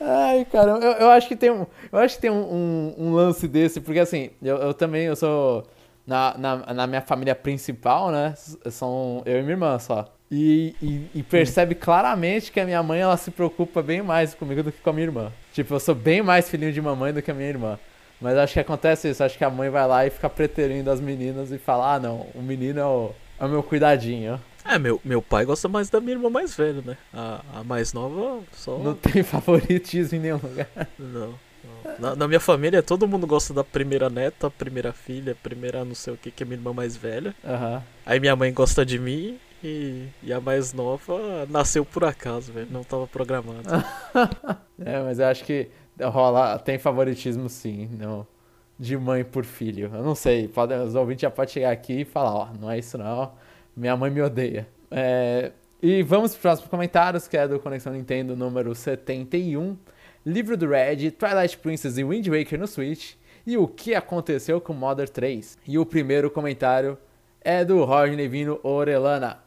Ai, 0.00 0.46
cara, 0.46 0.70
eu, 0.72 0.92
eu 0.92 1.10
acho 1.10 1.28
que 1.28 1.36
tem 1.36 1.50
um, 1.50 1.66
eu 1.92 1.98
acho 1.98 2.14
que 2.16 2.22
tem 2.22 2.30
um, 2.30 2.42
um, 2.42 2.94
um 2.96 3.12
lance 3.12 3.46
desse, 3.46 3.80
porque 3.80 4.00
assim, 4.00 4.30
eu, 4.42 4.56
eu 4.56 4.72
também, 4.72 5.04
eu 5.04 5.14
sou, 5.14 5.66
na, 6.06 6.36
na, 6.38 6.56
na, 6.72 6.86
minha 6.86 7.02
família 7.02 7.34
principal, 7.34 8.10
né, 8.10 8.34
são 8.70 9.22
eu 9.26 9.38
e 9.38 9.42
minha 9.42 9.52
irmã 9.52 9.78
só. 9.78 10.10
E, 10.30 10.74
e, 10.80 11.18
e, 11.18 11.22
percebe 11.24 11.74
claramente 11.74 12.52
que 12.52 12.60
a 12.60 12.64
minha 12.64 12.82
mãe, 12.82 13.00
ela 13.00 13.16
se 13.16 13.32
preocupa 13.32 13.82
bem 13.82 14.00
mais 14.00 14.32
comigo 14.32 14.62
do 14.62 14.70
que 14.70 14.80
com 14.80 14.90
a 14.90 14.92
minha 14.92 15.06
irmã. 15.06 15.32
Tipo, 15.52 15.74
eu 15.74 15.80
sou 15.80 15.94
bem 15.94 16.22
mais 16.22 16.48
filhinho 16.48 16.72
de 16.72 16.80
mamãe 16.80 17.12
do 17.12 17.20
que 17.20 17.32
a 17.32 17.34
minha 17.34 17.48
irmã. 17.48 17.78
Mas 18.20 18.38
acho 18.38 18.52
que 18.52 18.60
acontece 18.60 19.08
isso, 19.08 19.24
acho 19.24 19.36
que 19.36 19.44
a 19.44 19.50
mãe 19.50 19.70
vai 19.70 19.86
lá 19.88 20.06
e 20.06 20.10
fica 20.10 20.30
preterindo 20.30 20.90
as 20.90 21.00
meninas 21.00 21.50
e 21.50 21.58
fala, 21.58 21.94
ah 21.94 21.98
não, 21.98 22.26
o 22.34 22.40
menino 22.40 22.78
é 22.78 22.84
o, 22.84 23.10
é 23.40 23.44
o 23.44 23.48
meu 23.48 23.62
cuidadinho. 23.62 24.40
É, 24.70 24.78
meu, 24.78 25.00
meu 25.04 25.20
pai 25.20 25.44
gosta 25.44 25.68
mais 25.68 25.90
da 25.90 26.00
minha 26.00 26.12
irmã 26.12 26.30
mais 26.30 26.54
velha, 26.54 26.80
né? 26.80 26.96
A, 27.12 27.40
a 27.54 27.64
mais 27.64 27.92
nova 27.92 28.40
só. 28.52 28.78
Não 28.78 28.94
tem 28.94 29.20
favoritismo 29.24 30.16
em 30.16 30.20
nenhum 30.20 30.38
lugar. 30.40 30.68
Não. 30.96 31.34
não. 31.64 31.98
Na, 31.98 32.14
na, 32.14 32.28
minha 32.28 32.38
família, 32.38 32.80
todo 32.80 33.08
mundo 33.08 33.26
gosta 33.26 33.52
da 33.52 33.64
primeira 33.64 34.08
neta, 34.08 34.48
primeira 34.48 34.92
filha, 34.92 35.36
primeira 35.42 35.84
não 35.84 35.96
sei 35.96 36.14
o 36.14 36.16
que, 36.16 36.30
que 36.30 36.44
é 36.44 36.46
minha 36.46 36.56
irmã 36.56 36.72
mais 36.72 36.96
velha. 36.96 37.34
Uhum. 37.42 37.82
Aí 38.06 38.20
minha 38.20 38.36
mãe 38.36 38.52
gosta 38.52 38.86
de 38.86 38.96
mim 38.96 39.40
e, 39.62 40.06
e 40.22 40.32
a 40.32 40.40
mais 40.40 40.72
nova 40.72 41.46
nasceu 41.48 41.84
por 41.84 42.04
acaso, 42.04 42.52
velho. 42.52 42.68
Não 42.70 42.84
tava 42.84 43.08
programado. 43.08 43.68
é, 44.78 45.02
mas 45.02 45.18
eu 45.18 45.26
acho 45.26 45.42
que 45.42 45.68
rola, 46.00 46.60
tem 46.60 46.78
favoritismo 46.78 47.48
sim, 47.48 47.90
não. 47.98 48.24
De 48.78 48.96
mãe 48.96 49.24
por 49.24 49.44
filho. 49.44 49.90
Eu 49.92 50.04
não 50.04 50.14
sei, 50.14 50.46
pode, 50.46 50.72
os 50.74 50.94
ouvintes 50.94 51.22
já 51.22 51.30
podem 51.30 51.52
chegar 51.52 51.72
aqui 51.72 52.02
e 52.02 52.04
falar, 52.04 52.32
ó, 52.32 52.48
não 52.58 52.70
é 52.70 52.78
isso 52.78 52.96
não 52.96 53.32
minha 53.76 53.96
mãe 53.96 54.10
me 54.10 54.20
odeia. 54.20 54.68
É, 54.90 55.52
e 55.82 56.02
vamos 56.02 56.32
para 56.32 56.36
os 56.36 56.42
próximos 56.42 56.70
comentários, 56.70 57.26
que 57.26 57.36
é 57.36 57.48
do 57.48 57.58
Conexão 57.58 57.92
Nintendo 57.92 58.36
número 58.36 58.74
71. 58.74 59.76
Livro 60.26 60.56
do 60.56 60.68
Red, 60.68 61.12
Twilight 61.12 61.56
Princess 61.58 61.96
e 61.96 62.04
Wind 62.04 62.26
Waker 62.28 62.58
no 62.58 62.66
Switch. 62.66 63.14
E 63.46 63.56
o 63.56 63.66
que 63.66 63.94
aconteceu 63.94 64.60
com 64.60 64.74
Mother 64.74 65.08
3? 65.08 65.56
E 65.66 65.78
o 65.78 65.86
primeiro 65.86 66.30
comentário 66.30 66.98
é 67.40 67.64
do 67.64 67.82
Roger 67.84 68.28
Vino 68.28 68.60
Orelana. 68.62 69.38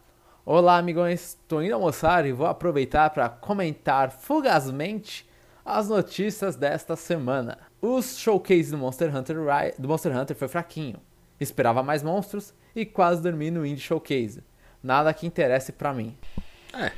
Olá, 0.44 0.78
amigões. 0.78 1.38
Estou 1.40 1.62
indo 1.62 1.74
almoçar 1.74 2.26
e 2.26 2.32
vou 2.32 2.46
aproveitar 2.46 3.10
para 3.10 3.28
comentar 3.28 4.10
fugazmente 4.10 5.28
as 5.64 5.88
notícias 5.88 6.56
desta 6.56 6.96
semana. 6.96 7.58
Os 7.80 8.18
showcase 8.18 8.72
do 8.72 8.78
Monster 8.78 9.14
Hunter, 9.14 9.36
do 9.78 9.88
Monster 9.88 10.16
Hunter 10.16 10.36
foi 10.36 10.48
fraquinho. 10.48 11.00
Esperava 11.40 11.82
mais 11.82 12.02
monstros 12.02 12.52
e 12.74 12.84
quase 12.84 13.22
dormi 13.22 13.50
no 13.50 13.64
Indie 13.64 13.80
Showcase. 13.80 14.42
Nada 14.82 15.12
que 15.14 15.26
interesse 15.26 15.72
para 15.72 15.94
mim. 15.94 16.14
É. 16.72 16.92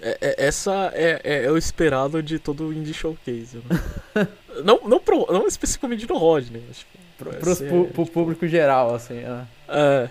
é, 0.00 0.18
é 0.20 0.46
essa 0.46 0.92
é, 0.94 1.20
é, 1.24 1.44
é, 1.44 1.50
o 1.50 1.56
esperado 1.56 2.22
de 2.22 2.38
todo 2.38 2.68
o 2.68 2.72
Indie 2.72 2.94
Showcase. 2.94 3.58
Né? 3.58 4.28
não, 4.64 4.80
não, 4.86 5.00
pro, 5.00 5.26
não 5.32 5.46
especificamente 5.46 6.06
do 6.06 6.16
Rodney, 6.16 6.62
acho 6.70 6.86
que. 6.86 7.04
Pro, 7.16 7.30
pros, 7.30 7.60
pro, 7.60 7.84
pro 7.86 8.06
público 8.06 8.46
geral, 8.46 8.94
assim. 8.94 9.18
É. 9.18 9.46
é. 9.68 10.10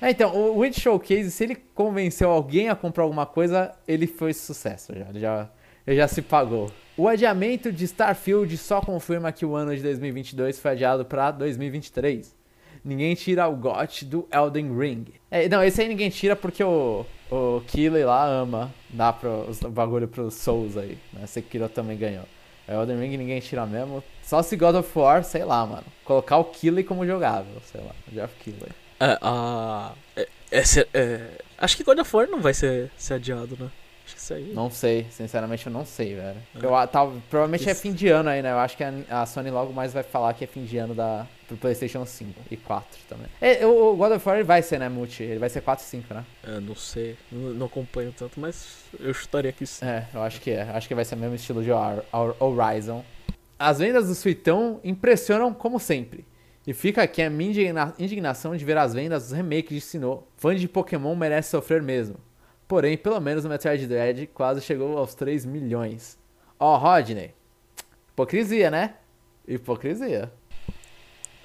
É, 0.00 0.10
então, 0.10 0.34
o 0.34 0.64
Indie 0.64 0.80
Showcase, 0.80 1.30
se 1.30 1.44
ele 1.44 1.56
convenceu 1.74 2.30
alguém 2.30 2.70
a 2.70 2.74
comprar 2.74 3.04
alguma 3.04 3.26
coisa, 3.26 3.74
ele 3.86 4.06
foi 4.06 4.32
sucesso 4.32 4.94
já. 4.94 5.06
Ele 5.10 5.20
já, 5.20 5.48
ele 5.86 5.96
já 5.96 6.08
se 6.08 6.22
pagou. 6.22 6.70
O 6.96 7.06
adiamento 7.06 7.70
de 7.70 7.84
Starfield 7.84 8.56
só 8.56 8.80
confirma 8.80 9.30
que 9.30 9.44
o 9.44 9.54
ano 9.54 9.76
de 9.76 9.82
2022 9.82 10.58
foi 10.58 10.70
adiado 10.70 11.04
para 11.04 11.30
2023 11.30 12.37
ninguém 12.88 13.14
tira 13.14 13.46
o 13.46 13.54
GOT 13.54 14.04
do 14.06 14.26
Elden 14.32 14.76
Ring. 14.76 15.04
É, 15.30 15.48
não, 15.48 15.62
esse 15.62 15.80
aí 15.80 15.88
ninguém 15.88 16.08
tira 16.08 16.34
porque 16.34 16.64
o, 16.64 17.04
o 17.30 17.60
Killer 17.66 18.06
lá 18.06 18.26
ama 18.26 18.72
dar 18.88 19.12
pro, 19.12 19.50
o 19.64 19.68
bagulho 19.68 20.08
pros 20.08 20.34
Souls 20.34 20.76
aí. 20.76 20.96
Né? 21.12 21.26
Sekiro 21.26 21.68
também 21.68 21.98
ganhou. 21.98 22.24
É, 22.66 22.74
Elden 22.74 22.98
Ring 22.98 23.16
ninguém 23.16 23.40
tira 23.40 23.66
mesmo. 23.66 24.02
Só 24.22 24.42
se 24.42 24.56
God 24.56 24.76
of 24.76 24.98
War, 24.98 25.22
sei 25.22 25.44
lá, 25.44 25.66
mano. 25.66 25.84
Colocar 26.04 26.38
o 26.38 26.44
Killer 26.44 26.84
como 26.84 27.06
jogável, 27.06 27.60
sei 27.62 27.82
lá. 27.82 27.94
Jeff 28.10 28.34
Killer. 28.42 28.70
É, 29.00 29.18
a. 29.20 29.92
É, 30.16 30.28
é, 30.50 30.62
é, 30.94 31.30
acho 31.58 31.76
que 31.76 31.84
God 31.84 31.98
of 31.98 32.16
War 32.16 32.26
não 32.28 32.40
vai 32.40 32.54
ser, 32.54 32.90
ser 32.96 33.14
adiado, 33.14 33.56
né? 33.60 33.70
Acho 34.08 34.14
que 34.14 34.22
isso 34.22 34.32
aí. 34.32 34.52
Não 34.54 34.70
sei, 34.70 35.06
sinceramente 35.10 35.66
eu 35.66 35.72
não 35.72 35.84
sei, 35.84 36.14
velho. 36.14 36.38
É. 36.54 36.64
Eu, 36.64 36.88
tá, 36.88 37.06
provavelmente 37.28 37.68
é 37.68 37.72
isso. 37.72 37.80
é 37.80 37.82
fim 37.82 37.92
de 37.92 38.08
ano 38.08 38.30
aí, 38.30 38.40
né? 38.40 38.52
Eu 38.52 38.58
acho 38.58 38.74
que 38.74 38.82
a, 38.82 38.92
a 39.10 39.26
Sony 39.26 39.50
logo 39.50 39.70
mais 39.70 39.92
vai 39.92 40.02
falar 40.02 40.32
que 40.32 40.44
é 40.44 40.46
fim 40.46 40.64
de 40.64 40.78
ano 40.78 40.94
da, 40.94 41.26
pro 41.46 41.58
PlayStation 41.58 42.06
5 42.06 42.40
e 42.50 42.56
4 42.56 43.00
também. 43.06 43.26
É, 43.38 43.66
o 43.66 43.94
God 43.96 44.12
of 44.12 44.26
War 44.26 44.42
vai 44.42 44.62
ser, 44.62 44.78
né, 44.78 44.88
multi? 44.88 45.22
Ele 45.22 45.38
vai 45.38 45.50
ser 45.50 45.60
4 45.60 45.84
e 45.84 45.88
5, 45.88 46.14
né? 46.14 46.24
É, 46.42 46.58
não 46.58 46.74
sei. 46.74 47.18
Não, 47.30 47.50
não, 47.50 47.66
acompanho 47.66 48.14
tanto, 48.16 48.40
mas 48.40 48.78
eu 48.98 49.12
chutaria 49.12 49.52
que 49.52 49.66
sim. 49.66 49.84
É, 49.84 50.06
eu 50.14 50.22
acho 50.22 50.40
que 50.40 50.52
é. 50.52 50.62
Acho 50.62 50.88
que 50.88 50.94
vai 50.94 51.04
ser 51.04 51.14
o 51.14 51.18
mesmo 51.18 51.34
estilo 51.34 51.62
de 51.62 51.70
Horizon. 51.70 53.04
As 53.58 53.78
vendas 53.78 54.08
do 54.08 54.14
Suitão 54.14 54.80
impressionam 54.82 55.52
como 55.52 55.78
sempre. 55.78 56.24
E 56.66 56.72
fica 56.72 57.02
aqui 57.02 57.20
a 57.20 57.28
minha 57.28 57.94
indignação 57.98 58.56
de 58.56 58.64
ver 58.64 58.78
as 58.78 58.94
vendas 58.94 59.24
dos 59.24 59.32
remakes 59.32 59.70
de 59.70 59.80
Sinnoh. 59.82 60.26
Fã 60.38 60.54
de 60.54 60.66
Pokémon 60.66 61.14
merece 61.14 61.50
sofrer 61.50 61.82
mesmo. 61.82 62.16
Porém, 62.68 62.98
pelo 62.98 63.18
menos 63.18 63.46
o 63.46 63.48
Metroid 63.48 63.86
Dread 63.86 64.26
quase 64.26 64.60
chegou 64.60 64.98
aos 64.98 65.14
3 65.14 65.46
milhões. 65.46 66.18
Ó, 66.60 66.74
oh, 66.74 66.76
Rodney. 66.76 67.32
Hipocrisia, 68.12 68.70
né? 68.70 68.94
Hipocrisia. 69.46 70.30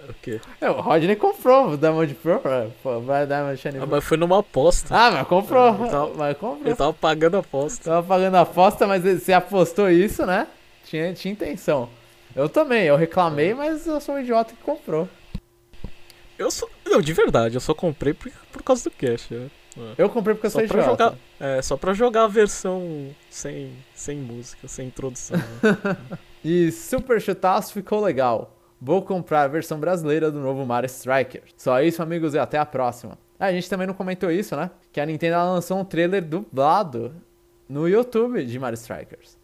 O 0.09 0.13
quê? 0.15 0.41
É, 0.59 0.69
o 0.69 0.81
Rodney 0.81 1.15
comprou 1.15 1.69
o 1.69 1.77
Diamond 1.77 2.13
Pro, 2.15 2.41
pô, 2.81 2.99
vai 2.99 3.25
Diamond 3.25 3.55
Shiny 3.55 3.77
Ah, 3.77 3.85
mas 3.85 4.03
foi 4.03 4.17
numa 4.17 4.39
aposta. 4.39 4.93
Ah, 4.93 5.11
mas 5.11 5.27
comprou. 5.27 5.69
Ele 5.75 5.89
tava, 5.89 6.11
mas 6.17 6.37
comprou. 6.37 6.67
Ele 6.67 6.75
tava 6.75 6.93
pagando 6.93 7.37
a 7.37 7.39
aposta. 7.39 7.83
Tava 7.85 8.05
pagando 8.05 8.35
a 8.35 8.41
aposta, 8.41 8.85
mas 8.85 9.01
você 9.01 9.31
apostou 9.31 9.89
isso, 9.89 10.25
né? 10.25 10.47
Tinha, 10.83 11.13
tinha 11.13 11.31
intenção. 11.31 11.87
Eu 12.35 12.49
também, 12.49 12.83
eu 12.83 12.97
reclamei, 12.97 13.51
é. 13.51 13.53
mas 13.53 13.87
eu 13.87 14.01
sou 14.01 14.15
um 14.15 14.19
idiota 14.19 14.53
que 14.53 14.61
comprou. 14.61 15.07
Eu 16.37 16.51
sou. 16.51 16.69
Não, 16.85 16.99
de 16.99 17.13
verdade, 17.13 17.55
eu 17.55 17.61
só 17.61 17.73
comprei 17.73 18.13
por, 18.13 18.29
por 18.51 18.61
causa 18.61 18.83
do 18.83 18.91
cash, 18.91 19.29
né? 19.29 19.49
É. 19.77 19.93
Eu 19.97 20.09
comprei 20.09 20.35
porque 20.35 20.47
eu 20.47 20.51
só. 20.51 20.65
Jogar, 20.65 21.15
é, 21.39 21.61
só 21.61 21.77
pra 21.77 21.93
jogar 21.93 22.23
a 22.25 22.27
versão 22.27 23.09
sem, 23.29 23.73
sem 23.93 24.17
música, 24.17 24.67
sem 24.67 24.87
introdução. 24.87 25.37
Né? 25.37 25.97
e 26.43 26.71
Super 26.71 27.21
Chutaço 27.21 27.73
ficou 27.73 28.01
legal. 28.01 28.55
Vou 28.79 29.01
comprar 29.01 29.43
a 29.43 29.47
versão 29.47 29.79
brasileira 29.79 30.29
do 30.29 30.39
novo 30.39 30.65
Mario 30.65 30.87
Striker. 30.87 31.43
Só 31.55 31.81
isso, 31.81 32.03
amigos, 32.03 32.33
e 32.33 32.39
até 32.39 32.57
a 32.57 32.65
próxima. 32.65 33.17
Ah, 33.39 33.45
a 33.45 33.51
gente 33.51 33.69
também 33.69 33.87
não 33.87 33.93
comentou 33.93 34.29
isso, 34.29 34.55
né? 34.55 34.69
Que 34.91 34.99
a 34.99 35.05
Nintendo 35.05 35.37
lançou 35.37 35.79
um 35.79 35.85
trailer 35.85 36.23
dublado 36.23 37.13
no 37.67 37.87
YouTube 37.87 38.45
de 38.45 38.59
Mario 38.59 38.75
Strikers. 38.75 39.37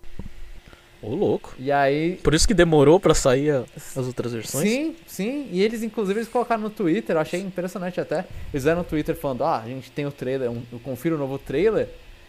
Ô, 1.01 1.15
louco. 1.15 1.53
E 1.57 1.71
aí. 1.71 2.17
Por 2.23 2.33
isso 2.33 2.47
que 2.47 2.53
demorou 2.53 2.99
pra 2.99 3.13
sair 3.13 3.51
a- 3.51 3.63
as 3.75 3.97
outras 4.05 4.33
versões? 4.33 4.67
Sim, 4.69 4.95
sim. 5.07 5.47
E 5.51 5.61
eles, 5.61 5.81
inclusive, 5.81 6.19
eles 6.19 6.29
colocaram 6.29 6.61
no 6.61 6.69
Twitter, 6.69 7.15
eu 7.15 7.19
achei 7.21 7.39
impressionante 7.39 8.01
até. 8.01 8.17
Eles 8.19 8.27
fizeram 8.51 8.79
no 8.79 8.83
Twitter 8.83 9.15
falando, 9.15 9.43
ah, 9.43 9.61
a 9.63 9.67
gente 9.67 9.89
tem 9.91 10.05
o 10.05 10.11
trailer, 10.11 10.51
um, 10.51 10.61
eu 10.71 10.79
confiro 10.79 11.15
o 11.15 11.17
novo 11.19 11.37
trailer. 11.37 11.87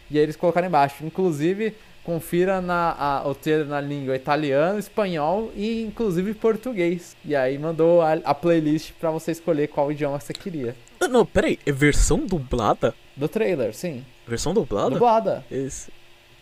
E 0.09 0.17
aí 0.17 0.23
eles 0.23 0.35
colocaram 0.35 0.67
embaixo. 0.67 1.05
Inclusive, 1.05 1.73
confira 2.03 2.59
na, 2.61 2.95
a- 2.97 3.27
o 3.27 3.35
trailer 3.35 3.65
na 3.67 3.79
língua 3.81 4.15
italiano, 4.15 4.79
espanhol 4.79 5.51
e 5.55 5.81
inclusive 5.83 6.33
português. 6.33 7.15
E 7.25 7.35
aí 7.35 7.57
mandou 7.57 8.01
a, 8.01 8.13
a 8.13 8.33
playlist 8.33 8.91
pra 8.99 9.11
você 9.11 9.31
escolher 9.31 9.67
qual 9.67 9.91
idioma 9.91 10.19
você 10.19 10.33
queria. 10.33 10.75
Ah, 10.99 11.07
Não, 11.07 11.25
peraí. 11.25 11.59
É 11.65 11.71
versão 11.71 12.25
dublada? 12.25 12.93
Do 13.17 13.27
trailer, 13.27 13.73
sim. 13.73 14.05
Versão 14.27 14.53
dublada? 14.53 14.91
Dublada. 14.91 15.45
Eles, 15.51 15.89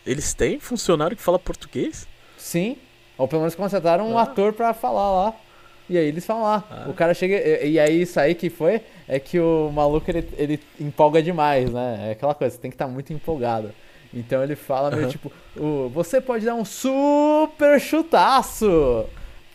eles 0.06 0.34
têm 0.34 0.60
funcionário 0.60 1.16
que 1.18 1.24
fala 1.24 1.38
português? 1.40 2.08
Sim. 2.50 2.78
Ou 3.18 3.28
pelo 3.28 3.42
menos 3.42 3.54
contrataram 3.54 4.10
um 4.10 4.18
Ah. 4.18 4.24
ator 4.24 4.54
pra 4.54 4.74
falar 4.74 5.12
lá. 5.12 5.34
E 5.90 5.98
aí 5.98 6.06
eles 6.06 6.26
falam 6.26 6.44
lá. 6.44 6.64
Ah. 6.72 6.86
O 6.90 6.94
cara 6.94 7.14
chega. 7.14 7.36
E, 7.36 7.72
e 7.74 7.80
aí 7.80 8.02
isso 8.02 8.20
aí 8.20 8.34
que 8.34 8.50
foi 8.50 8.82
é 9.08 9.20
que 9.20 9.40
o 9.40 9.70
maluco 9.74 10.10
ele, 10.10 10.28
ele 10.38 10.60
empolga 10.80 11.22
demais, 11.22 11.70
né? 11.72 12.08
É 12.10 12.12
aquela 12.12 12.34
coisa, 12.34 12.56
você 12.56 12.62
tem 12.62 12.72
que 12.72 12.76
estar 12.76 12.88
muito 12.88 13.12
empolgado. 13.14 13.72
Então 14.14 14.42
ele 14.44 14.56
fala 14.56 14.90
meio 14.90 15.04
Aham. 15.04 15.10
tipo, 15.12 15.32
o, 15.56 15.90
você 15.90 16.20
pode 16.20 16.44
dar 16.46 16.56
um 16.56 16.66
super 16.66 17.80
chutaço! 17.80 19.06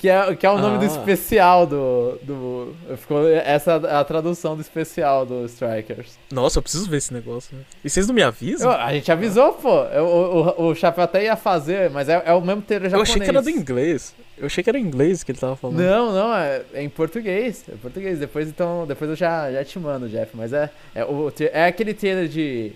Que 0.04 0.10
é, 0.10 0.36
que 0.36 0.44
é 0.44 0.50
o 0.50 0.58
nome 0.58 0.76
do 0.76 0.84
Ah. 0.84 0.86
especial 0.86 1.66
do. 1.66 2.18
do 2.22 2.74
ficou, 2.98 3.26
essa 3.26 3.80
é 3.88 3.94
a 3.94 4.04
tradução 4.04 4.54
do 4.54 4.60
especial 4.60 5.24
do 5.24 5.46
Strikers. 5.46 6.18
Nossa, 6.30 6.58
eu 6.58 6.62
preciso 6.62 6.90
ver 6.90 6.98
esse 6.98 7.10
negócio. 7.14 7.56
né? 7.56 7.62
E 7.82 7.88
vocês 7.88 8.06
não 8.06 8.14
me 8.14 8.22
avisam? 8.22 8.70
Eu- 8.70 8.76
a 8.78 8.92
gente 8.92 9.10
avisou, 9.10 9.54
pô. 9.54 9.82
Eu- 9.84 10.04
O, 10.04 10.40
o, 10.66 10.66
o 10.68 10.74
Chapéu 10.74 11.04
até 11.04 11.24
ia 11.24 11.36
fazer, 11.36 11.88
mas 11.88 12.10
é, 12.10 12.22
é 12.26 12.34
o 12.34 12.42
mesmo 12.42 12.60
trailer 12.60 12.88
Eu 12.88 12.90
japonês. 12.90 13.08
achei 13.12 13.22
que 13.22 13.30
era 13.30 13.40
do 13.40 13.48
inglês. 13.48 14.14
Eu 14.36 14.44
achei 14.44 14.62
que 14.62 14.68
era 14.68 14.78
inglês 14.78 15.24
que 15.24 15.32
ele 15.32 15.38
tava 15.38 15.56
falando. 15.56 15.78
Não, 15.78 16.12
não, 16.12 16.34
é, 16.36 16.60
é 16.74 16.82
em 16.82 16.88
português. 16.90 17.64
É 17.66 17.72
em 17.72 17.78
português. 17.78 18.18
Depois 18.18 18.46
então, 18.46 18.86
depois 18.86 19.08
eu 19.08 19.16
já, 19.16 19.50
já 19.50 19.64
te 19.64 19.78
mando, 19.78 20.06
Jeff. 20.06 20.32
Mas 20.36 20.52
é, 20.52 20.68
é, 20.94 21.02
o, 21.02 21.32
é 21.50 21.64
aquele 21.64 21.94
trailer 21.94 22.28
de. 22.28 22.72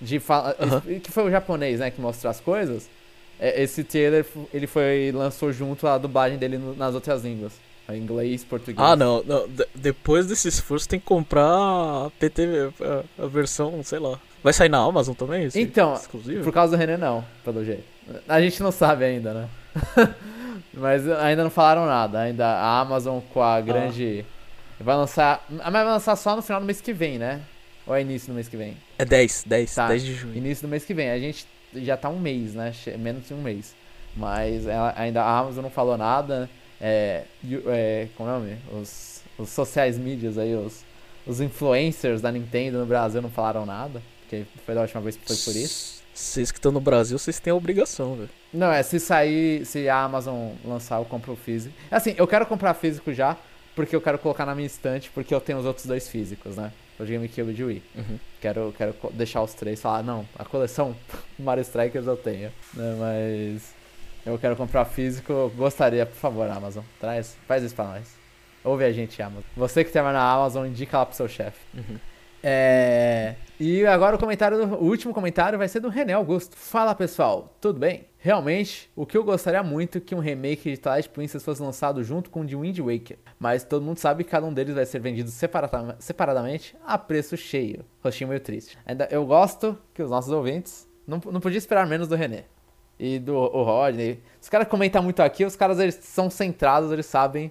de 0.00 0.20
fala, 0.20 0.54
Aham. 0.60 0.80
que 1.02 1.10
foi 1.10 1.24
o 1.24 1.30
japonês, 1.32 1.80
né, 1.80 1.90
que 1.90 2.00
mostra 2.00 2.30
as 2.30 2.38
coisas. 2.38 2.88
É, 3.40 3.62
esse 3.62 3.84
trailer 3.84 4.26
ele 4.52 4.66
foi 4.66 5.12
lançou 5.14 5.52
junto 5.52 5.86
a 5.86 5.96
dublagem 5.98 6.38
dele 6.38 6.58
nas 6.76 6.94
outras 6.94 7.22
línguas. 7.24 7.52
Inglês, 7.90 8.44
português. 8.44 8.76
Ah, 8.86 8.94
não. 8.94 9.22
não. 9.24 9.48
De- 9.48 9.66
depois 9.74 10.26
desse 10.26 10.46
esforço 10.48 10.86
tem 10.86 11.00
que 11.00 11.06
comprar 11.06 11.46
a 11.46 12.10
PT, 12.18 12.46
a, 13.18 13.24
a 13.24 13.26
versão, 13.26 13.82
sei 13.82 13.98
lá. 13.98 14.18
Vai 14.44 14.52
sair 14.52 14.68
na 14.68 14.78
Amazon 14.78 15.14
também? 15.14 15.44
esse 15.44 15.58
Então, 15.58 15.94
exclusivo? 15.94 16.44
Por 16.44 16.52
causa 16.52 16.76
do 16.76 16.78
René, 16.78 16.98
não, 16.98 17.24
pelo 17.42 17.64
jeito. 17.64 17.84
A 18.28 18.40
gente 18.42 18.62
não 18.62 18.70
sabe 18.70 19.04
ainda, 19.04 19.32
né? 19.32 19.48
Mas 20.74 21.08
ainda 21.08 21.42
não 21.42 21.50
falaram 21.50 21.86
nada. 21.86 22.20
Ainda 22.20 22.46
a 22.46 22.80
Amazon 22.80 23.20
com 23.32 23.42
a 23.42 23.60
grande. 23.60 24.24
Vai 24.78 24.94
lançar. 24.96 25.44
Mas 25.48 25.72
vai 25.72 25.84
lançar 25.84 26.14
só 26.16 26.36
no 26.36 26.42
final 26.42 26.60
do 26.60 26.66
mês 26.66 26.80
que 26.80 26.92
vem, 26.92 27.18
né? 27.18 27.40
Ou 27.86 27.94
é 27.96 28.02
início 28.02 28.28
do 28.28 28.34
mês 28.34 28.48
que 28.48 28.56
vem? 28.56 28.76
É 28.98 29.04
10, 29.04 29.44
10, 29.46 29.74
Tá. 29.74 29.88
10 29.88 30.02
de 30.04 30.14
junho. 30.14 30.36
Início 30.36 30.66
do 30.66 30.70
mês 30.70 30.84
que 30.84 30.92
vem. 30.92 31.10
A 31.10 31.18
gente 31.18 31.46
já 31.74 31.96
tá 31.96 32.08
um 32.08 32.18
mês, 32.18 32.54
né? 32.54 32.72
Menos 32.98 33.26
de 33.26 33.34
um 33.34 33.42
mês. 33.42 33.74
Mas 34.16 34.66
ela- 34.66 34.94
ainda 34.96 35.22
a 35.22 35.38
Amazon 35.38 35.62
não 35.62 35.70
falou 35.70 35.96
nada. 35.96 36.48
É, 36.80 37.24
e 37.42 37.56
o- 37.56 37.64
é, 37.68 38.08
como 38.16 38.28
é 38.28 38.32
o 38.32 38.38
nome? 38.40 38.56
Os, 38.80 39.22
os 39.38 39.48
sociais 39.50 39.98
mídias 39.98 40.38
aí, 40.38 40.54
os, 40.54 40.84
os 41.26 41.40
influencers 41.40 42.20
da 42.20 42.30
Nintendo 42.32 42.78
no 42.78 42.86
Brasil 42.86 43.20
não 43.22 43.30
falaram 43.30 43.64
nada. 43.66 44.02
Porque 44.22 44.44
foi 44.64 44.74
da 44.74 44.82
última 44.82 45.00
vez 45.00 45.16
que 45.16 45.26
foi 45.26 45.36
por 45.36 45.56
isso. 45.58 45.98
Vocês 46.14 46.50
que 46.50 46.58
estão 46.58 46.72
no 46.72 46.80
Brasil, 46.80 47.16
vocês 47.18 47.38
têm 47.38 47.52
a 47.52 47.54
obrigação, 47.54 48.16
velho. 48.16 48.30
Não, 48.52 48.72
é 48.72 48.82
se 48.82 48.98
sair, 48.98 49.64
se 49.64 49.88
a 49.88 50.02
Amazon 50.02 50.50
lançar, 50.64 50.98
eu 50.98 51.04
compro 51.04 51.32
o 51.32 51.36
físico. 51.36 51.74
Assim, 51.90 52.14
eu 52.18 52.26
quero 52.26 52.44
comprar 52.44 52.74
físico 52.74 53.12
já, 53.14 53.36
porque 53.76 53.94
eu 53.94 54.00
quero 54.00 54.18
colocar 54.18 54.44
na 54.44 54.52
minha 54.54 54.66
estante, 54.66 55.10
porque 55.14 55.32
eu 55.32 55.40
tenho 55.40 55.58
os 55.58 55.64
outros 55.64 55.86
dois 55.86 56.08
físicos, 56.08 56.56
né? 56.56 56.72
O 56.98 57.04
de 57.04 57.12
GameCube 57.12 57.50
e 57.50 57.54
de 57.54 57.64
Wii. 57.64 57.82
Uhum. 57.96 58.18
Quero, 58.40 58.74
quero 58.76 58.94
deixar 59.12 59.42
os 59.42 59.54
três 59.54 59.80
falar, 59.80 60.02
não, 60.02 60.28
a 60.38 60.44
coleção 60.44 60.96
Mario 61.38 61.62
Strikers 61.62 62.06
eu 62.06 62.16
tenho, 62.16 62.52
né? 62.74 62.96
Mas 62.98 63.74
eu 64.26 64.38
quero 64.38 64.56
comprar 64.56 64.84
físico, 64.84 65.52
gostaria, 65.56 66.04
por 66.04 66.16
favor, 66.16 66.50
Amazon, 66.50 66.84
traz, 67.00 67.36
faz 67.46 67.62
isso 67.62 67.74
pra 67.74 67.84
nós. 67.84 68.18
Ouve 68.64 68.84
a 68.84 68.92
gente, 68.92 69.22
Amazon. 69.22 69.42
Você 69.56 69.84
que 69.84 69.92
trabalha 69.92 70.18
na 70.18 70.30
Amazon, 70.30 70.66
indica 70.66 70.98
lá 70.98 71.06
pro 71.06 71.16
seu 71.16 71.28
chefe. 71.28 71.58
Uhum. 71.74 71.98
É... 72.42 73.34
E 73.60 73.84
agora 73.86 74.14
o 74.14 74.18
comentário, 74.18 74.66
do- 74.66 74.76
o 74.76 74.84
último 74.84 75.12
comentário 75.12 75.58
vai 75.58 75.66
ser 75.66 75.80
do 75.80 75.88
René 75.88 76.12
Augusto. 76.12 76.56
Fala 76.56 76.94
pessoal, 76.94 77.56
tudo 77.60 77.80
bem? 77.80 78.04
Realmente, 78.20 78.88
o 78.94 79.04
que 79.04 79.16
eu 79.18 79.24
gostaria 79.24 79.62
muito 79.64 79.98
é 79.98 80.00
que 80.00 80.14
um 80.14 80.20
remake 80.20 80.70
de 80.70 80.76
Twilight 80.76 81.08
Princess 81.08 81.42
fosse 81.42 81.60
lançado 81.60 82.04
junto 82.04 82.30
com 82.30 82.42
o 82.42 82.46
de 82.46 82.54
Wind 82.54 82.78
Waker. 82.78 83.18
Mas 83.38 83.64
todo 83.64 83.84
mundo 83.84 83.98
sabe 83.98 84.22
que 84.22 84.30
cada 84.30 84.46
um 84.46 84.52
deles 84.52 84.74
vai 84.76 84.86
ser 84.86 85.00
vendido 85.00 85.30
separadamente 85.98 86.76
a 86.86 86.96
preço 86.96 87.36
cheio. 87.36 87.84
Rostinho 88.02 88.28
meio 88.28 88.40
triste. 88.40 88.78
Ainda 88.86 89.08
eu 89.10 89.26
gosto 89.26 89.76
que 89.92 90.02
os 90.02 90.10
nossos 90.10 90.30
ouvintes 90.30 90.88
não, 91.06 91.20
não 91.32 91.40
podia 91.40 91.58
esperar 91.58 91.86
menos 91.86 92.06
do 92.06 92.14
René. 92.14 92.44
E 92.96 93.18
do 93.18 93.34
o 93.34 93.62
Rodney. 93.64 94.20
Os 94.40 94.48
caras 94.48 94.68
comentam 94.68 95.02
muito 95.02 95.20
aqui, 95.20 95.44
os 95.44 95.56
caras 95.56 95.78
eles 95.80 95.96
são 95.96 96.30
centrados, 96.30 96.92
eles 96.92 97.06
sabem 97.06 97.50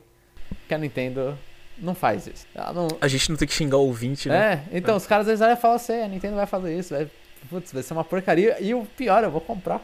que 0.68 0.74
a 0.74 0.78
Nintendo 0.78 1.38
não 1.80 1.94
faz 1.96 2.28
isso. 2.28 2.46
Ela 2.54 2.74
não, 2.74 2.88
A 3.00 3.08
gente 3.08 3.30
não 3.30 3.38
tem 3.38 3.48
que 3.48 3.54
xingar 3.54 3.78
o 3.78 3.86
ouvinte, 3.86 4.30
né? 4.30 4.66
é, 4.72 4.78
então 4.78 4.96
os 4.96 5.06
caras 5.06 5.28
eles 5.28 5.42
olham 5.42 5.54
e 5.54 5.58
falam 5.58 5.76
assim, 5.76 6.02
a 6.02 6.08
Nintendo 6.08 6.36
vai 6.36 6.46
fazer 6.46 6.78
isso, 6.78 6.94
vai, 6.94 7.10
putz, 7.50 7.72
vai 7.72 7.84
ser 7.84 7.94
uma 7.94 8.04
porcaria. 8.04 8.58
E 8.60 8.74
o 8.74 8.86
pior, 8.86 9.24
eu 9.24 9.32
vou 9.32 9.42
comprar. 9.42 9.82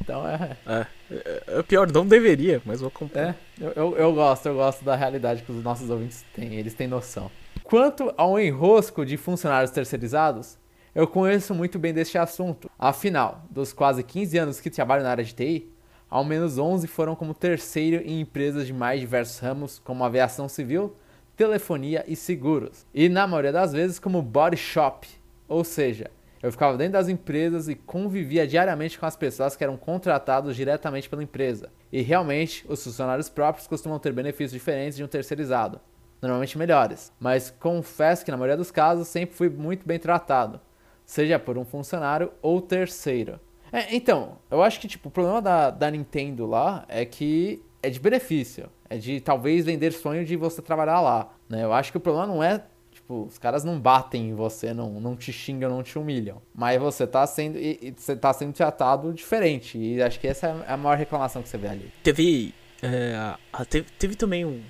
Então 0.00 0.26
é. 0.28 0.56
É. 0.66 0.86
É, 1.10 1.42
é 1.58 1.62
pior, 1.62 1.90
não 1.90 2.06
deveria, 2.06 2.60
mas 2.64 2.80
vou 2.80 2.90
comprar. 2.90 3.30
É, 3.30 3.34
eu, 3.58 3.72
eu, 3.72 3.96
eu 3.96 4.14
gosto, 4.14 4.46
eu 4.46 4.54
gosto 4.54 4.84
da 4.84 4.94
realidade 4.94 5.42
que 5.42 5.50
os 5.50 5.62
nossos 5.62 5.88
ouvintes 5.88 6.24
têm, 6.34 6.54
eles 6.54 6.74
têm 6.74 6.86
noção. 6.86 7.30
Quanto 7.64 8.12
ao 8.16 8.38
enrosco 8.38 9.06
de 9.06 9.16
funcionários 9.16 9.70
terceirizados, 9.70 10.58
eu 10.94 11.06
conheço 11.06 11.54
muito 11.54 11.78
bem 11.78 11.94
deste 11.94 12.18
assunto. 12.18 12.70
Afinal, 12.78 13.44
dos 13.48 13.72
quase 13.72 14.02
15 14.02 14.38
anos 14.38 14.60
que 14.60 14.68
trabalho 14.68 15.02
na 15.02 15.10
área 15.10 15.24
de 15.24 15.32
TI, 15.32 15.70
ao 16.10 16.24
menos 16.24 16.58
11 16.58 16.88
foram 16.88 17.14
como 17.14 17.32
terceiro 17.32 18.02
em 18.04 18.20
empresas 18.20 18.66
de 18.66 18.72
mais 18.72 19.00
diversos 19.00 19.38
ramos, 19.38 19.78
como 19.78 20.02
aviação 20.02 20.48
civil, 20.48 20.96
telefonia 21.36 22.04
e 22.08 22.16
seguros. 22.16 22.84
E 22.92 23.08
na 23.08 23.26
maioria 23.26 23.52
das 23.52 23.72
vezes 23.72 24.00
como 24.00 24.20
body 24.20 24.56
shop, 24.56 25.08
ou 25.48 25.62
seja, 25.62 26.10
eu 26.42 26.50
ficava 26.50 26.76
dentro 26.76 26.94
das 26.94 27.08
empresas 27.08 27.68
e 27.68 27.74
convivia 27.74 28.46
diariamente 28.46 28.98
com 28.98 29.06
as 29.06 29.14
pessoas 29.14 29.54
que 29.54 29.62
eram 29.62 29.76
contratados 29.76 30.56
diretamente 30.56 31.08
pela 31.08 31.22
empresa. 31.22 31.70
E 31.92 32.00
realmente, 32.00 32.64
os 32.68 32.82
funcionários 32.82 33.28
próprios 33.28 33.66
costumam 33.66 33.98
ter 33.98 34.12
benefícios 34.12 34.52
diferentes 34.52 34.96
de 34.96 35.04
um 35.04 35.08
terceirizado, 35.08 35.80
normalmente 36.20 36.58
melhores. 36.58 37.12
Mas 37.20 37.50
confesso 37.50 38.24
que 38.24 38.30
na 38.30 38.36
maioria 38.36 38.56
dos 38.56 38.70
casos 38.70 39.06
sempre 39.06 39.36
fui 39.36 39.48
muito 39.48 39.86
bem 39.86 39.98
tratado, 39.98 40.60
seja 41.04 41.38
por 41.38 41.56
um 41.56 41.64
funcionário 41.64 42.32
ou 42.42 42.60
terceiro. 42.60 43.38
É, 43.72 43.94
então, 43.94 44.38
eu 44.50 44.62
acho 44.62 44.80
que 44.80 44.88
tipo, 44.88 45.08
o 45.08 45.12
problema 45.12 45.40
da, 45.40 45.70
da 45.70 45.90
Nintendo 45.90 46.46
lá 46.46 46.84
é 46.88 47.04
que 47.04 47.62
é 47.82 47.90
de 47.90 48.00
benefício. 48.00 48.68
É 48.88 48.96
de 48.96 49.20
talvez 49.20 49.66
vender 49.66 49.92
sonho 49.92 50.24
de 50.24 50.36
você 50.36 50.60
trabalhar 50.60 51.00
lá. 51.00 51.32
Né? 51.48 51.64
Eu 51.64 51.72
acho 51.72 51.92
que 51.92 51.96
o 51.96 52.00
problema 52.00 52.26
não 52.26 52.42
é 52.42 52.62
Tipo, 53.10 53.24
os 53.24 53.38
caras 53.38 53.64
não 53.64 53.80
batem 53.80 54.30
em 54.30 54.34
você, 54.34 54.72
não, 54.72 55.00
não 55.00 55.16
te 55.16 55.32
xingam, 55.32 55.68
não 55.68 55.82
te 55.82 55.98
humilham. 55.98 56.40
Mas 56.54 56.80
você 56.80 57.06
tá 57.06 57.26
sendo. 57.26 57.58
E, 57.58 57.78
e 57.82 57.94
você 57.96 58.14
tá 58.14 58.32
sendo 58.32 58.52
tratado 58.52 59.12
diferente. 59.12 59.76
E 59.76 60.00
acho 60.00 60.20
que 60.20 60.28
essa 60.28 60.46
é 60.46 60.72
a 60.72 60.76
maior 60.76 60.96
reclamação 60.96 61.42
que 61.42 61.48
você 61.48 61.58
vê 61.58 61.68
ali. 61.68 61.92
Teve, 62.04 62.54
é, 62.80 63.34
teve. 63.68 63.86
Teve 63.98 64.14
também 64.14 64.44
um. 64.44 64.62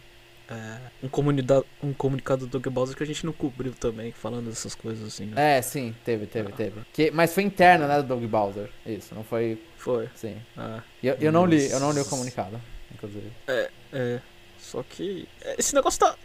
É, 0.50 0.78
um, 1.02 1.08
comunida- 1.08 1.64
um 1.82 1.92
comunicado 1.92 2.46
do 2.46 2.58
Doug 2.58 2.74
Bowser 2.74 2.96
que 2.96 3.02
a 3.02 3.06
gente 3.06 3.24
não 3.24 3.32
cobriu 3.32 3.72
também, 3.72 4.10
falando 4.10 4.48
dessas 4.48 4.74
coisas 4.74 5.06
assim, 5.06 5.26
né? 5.26 5.58
É, 5.58 5.62
sim, 5.62 5.94
teve, 6.04 6.26
teve, 6.26 6.50
teve. 6.52 6.80
Que, 6.92 7.10
mas 7.12 7.32
foi 7.32 7.44
interno, 7.44 7.86
né, 7.86 8.02
do 8.02 8.08
Doug 8.08 8.24
Bowser. 8.24 8.68
Isso, 8.84 9.14
não 9.14 9.22
foi. 9.22 9.62
Foi. 9.76 10.08
Sim. 10.14 10.36
é. 10.58 10.80
E 11.02 11.06
Eu, 11.06 11.14
eu 11.20 11.32
não 11.32 11.46
li, 11.46 11.70
eu 11.70 11.78
não 11.78 11.92
li 11.92 12.00
o 12.00 12.04
comunicado, 12.04 12.60
inclusive. 12.92 13.30
É, 13.46 14.20
só 14.58 14.82
que 14.82 15.28
é, 15.40 15.54
esse 15.58 15.74
negócio 15.74 16.00
tá 16.00 16.16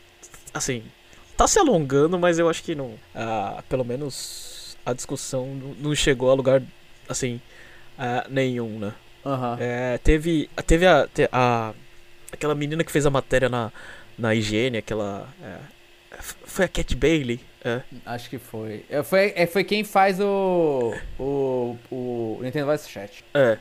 assim, 0.54 0.84
tá 1.38 1.48
se 1.48 1.60
alongando, 1.60 2.18
mas 2.18 2.40
eu 2.40 2.50
acho 2.50 2.64
que 2.64 2.74
não, 2.76 2.96
ah, 3.14 3.64
pelo 3.70 3.86
menos 3.86 4.76
a 4.86 4.94
discussão 4.94 5.48
não- 5.80 5.96
chegou 5.96 6.32
a 6.32 6.34
lugar 6.34 6.62
assim 7.08 7.40
ah, 7.98 8.26
nenhum, 8.30 8.80
né? 8.80 8.94
Aham. 9.26 9.58
É, 9.60 9.98
teve 10.00 10.50
teve 10.68 10.86
a, 10.86 11.08
a 11.32 11.74
aquela 12.32 12.54
menina 12.54 12.84
que 12.84 12.92
fez 12.92 13.06
a 13.06 13.10
matéria 13.10 13.50
na 13.50 13.72
na 14.18 14.34
higiene, 14.36 14.78
aquela 14.78 15.28
é, 15.44 15.58
foi 16.22 16.66
a 16.66 16.68
Cat 16.68 16.96
Bailey, 16.96 17.40
é. 17.64 17.82
Acho 18.06 18.30
que 18.30 18.38
foi. 18.38 18.86
É, 18.90 19.02
Foi, 19.02 19.34
é, 19.36 19.48
foi 19.48 19.64
quem 19.64 19.84
faz 19.84 20.20
o. 20.20 20.94
O. 21.20 21.76
O 21.90 22.40
Nintendo 22.42 22.68
Voice 22.68 22.88
Chat. 22.90 23.24
É. 23.34 23.58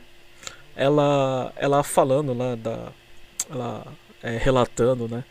Ela, 0.75 1.51
ela 1.55 1.83
falando 1.83 2.33
lá 2.33 2.55
da. 2.55 2.91
Ela 3.49 3.85
é, 4.21 4.37
relatando, 4.37 5.07
né? 5.07 5.23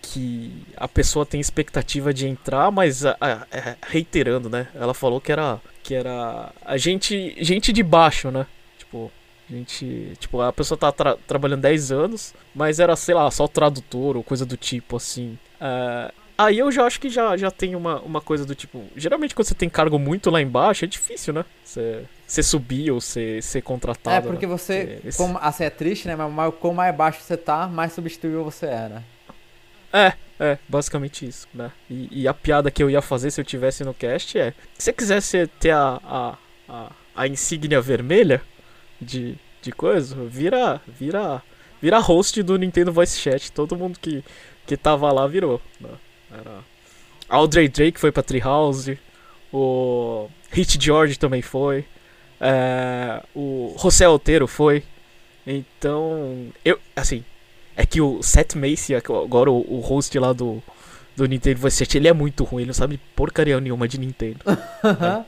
Que 0.00 0.64
a 0.76 0.86
pessoa 0.86 1.24
tem 1.26 1.40
expectativa 1.40 2.12
de 2.14 2.26
entrar, 2.28 2.70
mas 2.70 3.04
a- 3.06 3.16
a- 3.20 3.46
é, 3.50 3.76
reiterando, 3.88 4.48
né? 4.50 4.68
Ela 4.74 4.94
falou 4.94 5.20
que 5.20 5.32
era. 5.32 5.60
Que 5.82 5.94
era. 5.94 6.52
A 6.64 6.76
gente. 6.76 7.34
Gente 7.42 7.72
de 7.72 7.82
baixo, 7.82 8.30
né? 8.30 8.46
Tipo. 8.78 9.10
A 9.52 9.54
gente, 9.54 10.14
tipo, 10.18 10.40
a 10.40 10.50
pessoa 10.50 10.78
tá 10.78 10.90
tra 10.90 11.14
trabalhando 11.26 11.60
10 11.60 11.92
anos, 11.92 12.34
mas 12.54 12.80
era, 12.80 12.96
sei 12.96 13.14
lá, 13.14 13.30
só 13.30 13.46
tradutor 13.46 14.16
ou 14.16 14.24
coisa 14.24 14.46
do 14.46 14.56
tipo, 14.56 14.96
assim. 14.96 15.38
Uh, 15.60 16.10
aí 16.38 16.58
eu 16.58 16.72
já 16.72 16.86
acho 16.86 16.98
que 16.98 17.10
já, 17.10 17.36
já 17.36 17.50
tem 17.50 17.76
uma, 17.76 18.00
uma 18.00 18.22
coisa 18.22 18.46
do 18.46 18.54
tipo. 18.54 18.82
Geralmente 18.96 19.34
quando 19.34 19.46
você 19.46 19.54
tem 19.54 19.68
cargo 19.68 19.98
muito 19.98 20.30
lá 20.30 20.40
embaixo, 20.40 20.86
é 20.86 20.88
difícil, 20.88 21.34
né? 21.34 21.44
Você, 21.62 22.04
você 22.26 22.42
subir 22.42 22.90
ou 22.90 22.98
ser, 22.98 23.42
ser 23.42 23.60
contratado. 23.60 24.26
É, 24.26 24.30
porque 24.30 24.46
né? 24.46 24.56
você. 24.56 25.00
Esse... 25.04 25.18
Como, 25.18 25.38
assim, 25.38 25.64
é 25.64 25.70
triste, 25.70 26.08
né? 26.08 26.16
Mas 26.16 26.54
quanto 26.58 26.74
mais 26.74 26.96
baixo 26.96 27.20
você 27.20 27.36
tá, 27.36 27.66
mais 27.66 27.92
substituível 27.92 28.42
você 28.42 28.64
é, 28.64 28.88
né? 28.88 29.04
É, 29.92 30.14
é, 30.40 30.58
basicamente 30.66 31.26
isso, 31.26 31.46
né? 31.52 31.70
E, 31.90 32.22
e, 32.22 32.26
a 32.26 32.32
piada 32.32 32.70
que 32.70 32.82
eu 32.82 32.88
ia 32.88 33.02
fazer 33.02 33.30
se 33.30 33.38
eu 33.38 33.44
tivesse 33.44 33.84
no 33.84 33.92
cast 33.92 34.38
é: 34.38 34.54
se 34.78 34.84
você 34.84 34.92
quisesse 34.94 35.46
ter 35.60 35.72
a, 35.72 36.00
a, 36.02 36.38
a, 36.66 36.92
a 37.14 37.28
insígnia 37.28 37.78
vermelha 37.82 38.40
de, 39.02 39.36
de 39.60 39.72
coisa, 39.72 40.16
vira, 40.26 40.80
vira, 40.86 41.42
vira 41.80 41.98
host 41.98 42.42
do 42.42 42.56
Nintendo 42.56 42.92
Voice 42.92 43.18
Chat. 43.18 43.50
Todo 43.52 43.76
mundo 43.76 43.98
que, 44.00 44.24
que 44.66 44.76
tava 44.76 45.10
lá 45.12 45.26
virou. 45.26 45.60
Né? 45.80 45.90
Era 46.30 46.72
Audrey 47.32 47.66
Drake 47.66 47.98
foi 47.98 48.12
pra 48.12 48.22
Treehouse, 48.22 48.98
o 49.50 50.28
Hit 50.50 50.78
George 50.78 51.18
também 51.18 51.40
foi, 51.40 51.86
é, 52.38 53.22
o 53.34 53.74
José 53.80 54.06
Otero 54.06 54.46
foi. 54.46 54.82
Então, 55.46 56.48
eu, 56.62 56.78
assim, 56.94 57.24
é 57.74 57.86
que 57.86 58.02
o 58.02 58.22
Seth 58.22 58.54
Macy, 58.54 58.94
agora 58.94 59.50
o, 59.50 59.76
o 59.76 59.80
host 59.80 60.16
lá 60.18 60.34
do, 60.34 60.62
do 61.16 61.24
Nintendo 61.24 61.58
Voice 61.58 61.78
Chat, 61.78 61.96
ele 61.96 62.06
é 62.06 62.12
muito 62.12 62.44
ruim, 62.44 62.62
ele 62.62 62.68
não 62.68 62.74
sabe 62.74 63.00
porcaria 63.16 63.58
nenhuma 63.58 63.88
de 63.88 63.98
Nintendo. 63.98 64.40
é. 64.46 65.24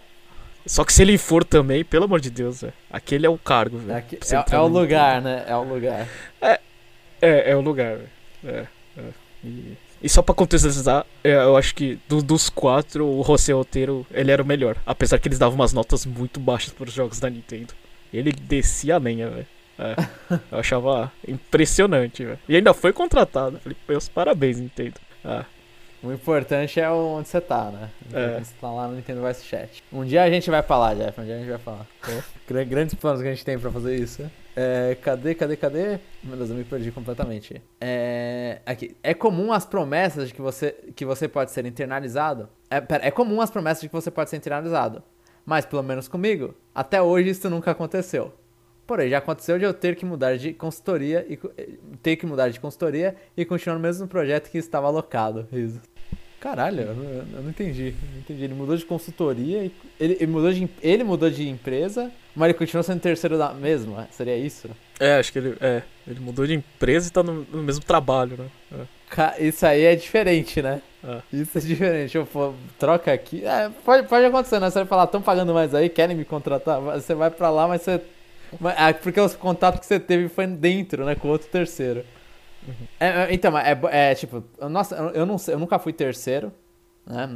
Só 0.66 0.84
que 0.84 0.92
se 0.92 1.02
ele 1.02 1.18
for 1.18 1.44
também, 1.44 1.84
pelo 1.84 2.04
amor 2.04 2.20
de 2.20 2.30
Deus, 2.30 2.62
é, 2.62 2.72
aquele 2.90 3.26
é 3.26 3.28
o 3.28 3.36
cargo, 3.36 3.78
velho. 3.78 3.98
É, 3.98 4.34
é, 4.34 4.44
é 4.50 4.58
o 4.58 4.66
lugar, 4.66 5.20
né? 5.20 5.44
É 5.46 5.56
o 5.56 5.62
lugar. 5.62 6.08
É, 6.40 6.60
é, 7.20 7.50
é 7.50 7.56
o 7.56 7.60
lugar, 7.60 7.96
velho. 7.96 8.08
É, 8.44 8.66
é. 8.96 9.02
E, 9.44 9.76
e, 10.02 10.08
só 10.08 10.22
pra 10.22 10.34
contextualizar, 10.34 11.04
é, 11.22 11.34
eu 11.34 11.56
acho 11.56 11.74
que 11.74 11.98
do, 12.08 12.22
dos 12.22 12.48
quatro, 12.48 13.06
o 13.06 13.22
José 13.22 13.54
Otero, 13.54 14.06
ele 14.10 14.30
era 14.30 14.42
o 14.42 14.46
melhor. 14.46 14.76
Apesar 14.86 15.18
que 15.18 15.28
eles 15.28 15.38
davam 15.38 15.54
umas 15.54 15.72
notas 15.72 16.06
muito 16.06 16.40
baixas 16.40 16.72
para 16.72 16.88
os 16.88 16.94
jogos 16.94 17.20
da 17.20 17.28
Nintendo. 17.28 17.74
Ele 18.12 18.32
descia 18.32 18.94
a 18.94 18.98
lenha, 18.98 19.28
velho. 19.28 19.46
É, 19.78 19.96
eu 20.50 20.58
achava 20.58 21.12
impressionante, 21.26 22.24
velho. 22.24 22.38
E 22.48 22.56
ainda 22.56 22.72
foi 22.72 22.92
contratado. 22.92 23.58
Falei, 23.58 23.76
meus 23.86 24.08
parabéns, 24.08 24.58
Nintendo. 24.58 25.00
É. 25.24 25.44
O 26.04 26.12
importante 26.12 26.78
é 26.78 26.90
onde 26.90 27.26
você 27.26 27.40
tá, 27.40 27.70
né? 27.70 27.90
É. 28.12 28.38
Você 28.38 28.52
tá 28.60 28.70
lá 28.70 28.86
no 28.86 28.94
Nintendo 28.94 29.22
Voice 29.22 29.42
Chat. 29.42 29.82
Um 29.90 30.04
dia 30.04 30.22
a 30.22 30.28
gente 30.28 30.50
vai 30.50 30.62
falar, 30.62 30.94
Jeff. 30.94 31.18
Um 31.18 31.24
dia 31.24 31.36
a 31.36 31.38
gente 31.38 31.48
vai 31.48 31.58
falar. 31.58 31.86
Grandes 32.66 32.94
planos 32.94 33.22
que 33.22 33.28
a 33.28 33.30
gente 33.30 33.42
tem 33.42 33.58
pra 33.58 33.70
fazer 33.70 33.96
isso. 33.96 34.30
É, 34.54 34.98
cadê, 35.00 35.34
cadê, 35.34 35.56
cadê? 35.56 35.98
Meu 36.22 36.36
Deus, 36.36 36.50
eu 36.50 36.56
me 36.56 36.64
perdi 36.64 36.92
completamente. 36.92 37.62
É, 37.80 38.60
aqui. 38.66 38.94
é 39.02 39.14
comum 39.14 39.50
as 39.50 39.64
promessas 39.64 40.28
de 40.28 40.34
que 40.34 40.42
você, 40.42 40.72
que 40.94 41.06
você 41.06 41.26
pode 41.26 41.52
ser 41.52 41.64
internalizado. 41.64 42.50
É, 42.70 42.82
pera, 42.82 43.06
é 43.06 43.10
comum 43.10 43.40
as 43.40 43.50
promessas 43.50 43.80
de 43.80 43.88
que 43.88 43.94
você 43.94 44.10
pode 44.10 44.28
ser 44.28 44.36
internalizado. 44.36 45.02
Mas, 45.46 45.64
pelo 45.64 45.82
menos 45.82 46.06
comigo, 46.06 46.54
até 46.74 47.00
hoje 47.00 47.30
isso 47.30 47.48
nunca 47.48 47.70
aconteceu. 47.70 48.30
Porém, 48.86 49.08
já 49.08 49.18
aconteceu 49.18 49.58
de 49.58 49.64
eu 49.64 49.72
ter 49.72 49.96
que 49.96 50.04
mudar 50.04 50.36
de 50.36 50.52
consultoria 50.52 51.24
e 51.26 51.38
ter 52.02 52.16
que 52.16 52.26
mudar 52.26 52.50
de 52.50 52.60
consultoria 52.60 53.16
e 53.34 53.44
continuar 53.44 53.76
no 53.76 53.82
mesmo 53.82 54.06
projeto 54.06 54.50
que 54.50 54.58
estava 54.58 54.86
alocado. 54.86 55.48
Isso. 55.50 55.80
Caralho, 56.44 56.82
eu 56.82 56.94
não, 56.94 57.04
eu 57.38 57.42
não 57.42 57.48
entendi. 57.48 57.94
Não 58.12 58.20
entendi. 58.20 58.44
Ele 58.44 58.52
mudou 58.52 58.76
de 58.76 58.84
consultoria 58.84 59.60
ele, 59.98 60.18
ele, 60.20 60.26
mudou 60.26 60.52
de 60.52 60.68
ele 60.82 61.02
mudou 61.02 61.30
de 61.30 61.48
empresa, 61.48 62.12
mas 62.36 62.50
ele 62.50 62.58
continuou 62.58 62.82
sendo 62.82 63.00
terceiro 63.00 63.38
da 63.38 63.54
mesma. 63.54 64.06
Seria 64.10 64.36
isso? 64.36 64.68
É, 65.00 65.16
acho 65.16 65.32
que 65.32 65.38
ele 65.38 65.56
é, 65.58 65.82
ele 66.06 66.20
mudou 66.20 66.46
de 66.46 66.52
empresa 66.52 67.08
e 67.08 67.10
tá 67.10 67.22
no, 67.22 67.46
no 67.50 67.62
mesmo 67.62 67.82
trabalho, 67.82 68.36
né? 68.36 68.86
É. 69.18 69.42
Isso 69.42 69.64
aí 69.64 69.84
é 69.84 69.96
diferente, 69.96 70.60
né? 70.60 70.82
É. 71.02 71.20
Isso 71.32 71.56
é 71.56 71.60
diferente. 71.62 72.14
Eu 72.14 72.26
for, 72.26 72.54
troca 72.78 73.10
aqui. 73.10 73.42
É, 73.42 73.70
pode, 73.82 74.06
pode 74.06 74.26
acontecer, 74.26 74.60
né? 74.60 74.68
Você 74.68 74.80
vai 74.80 74.86
falar, 74.86 75.04
estão 75.04 75.22
pagando 75.22 75.54
mais 75.54 75.74
aí, 75.74 75.88
querem 75.88 76.14
me 76.14 76.26
contratar. 76.26 76.78
Você 76.78 77.14
vai 77.14 77.30
pra 77.30 77.48
lá, 77.48 77.66
mas 77.66 77.80
você 77.80 78.02
é 78.76 78.92
porque 78.92 79.18
o 79.18 79.30
contato 79.30 79.80
que 79.80 79.86
você 79.86 79.98
teve 79.98 80.28
foi 80.28 80.46
dentro, 80.46 81.06
né? 81.06 81.14
Com 81.14 81.28
outro 81.28 81.48
terceiro. 81.48 82.04
É, 82.98 83.08
é 83.08 83.34
então, 83.34 83.56
é, 83.58 83.78
é, 83.90 84.14
tipo, 84.14 84.42
nossa, 84.70 84.94
eu, 85.14 85.26
não 85.26 85.36
eu 85.48 85.58
nunca 85.58 85.78
fui 85.78 85.92
terceiro, 85.92 86.52
né? 87.06 87.28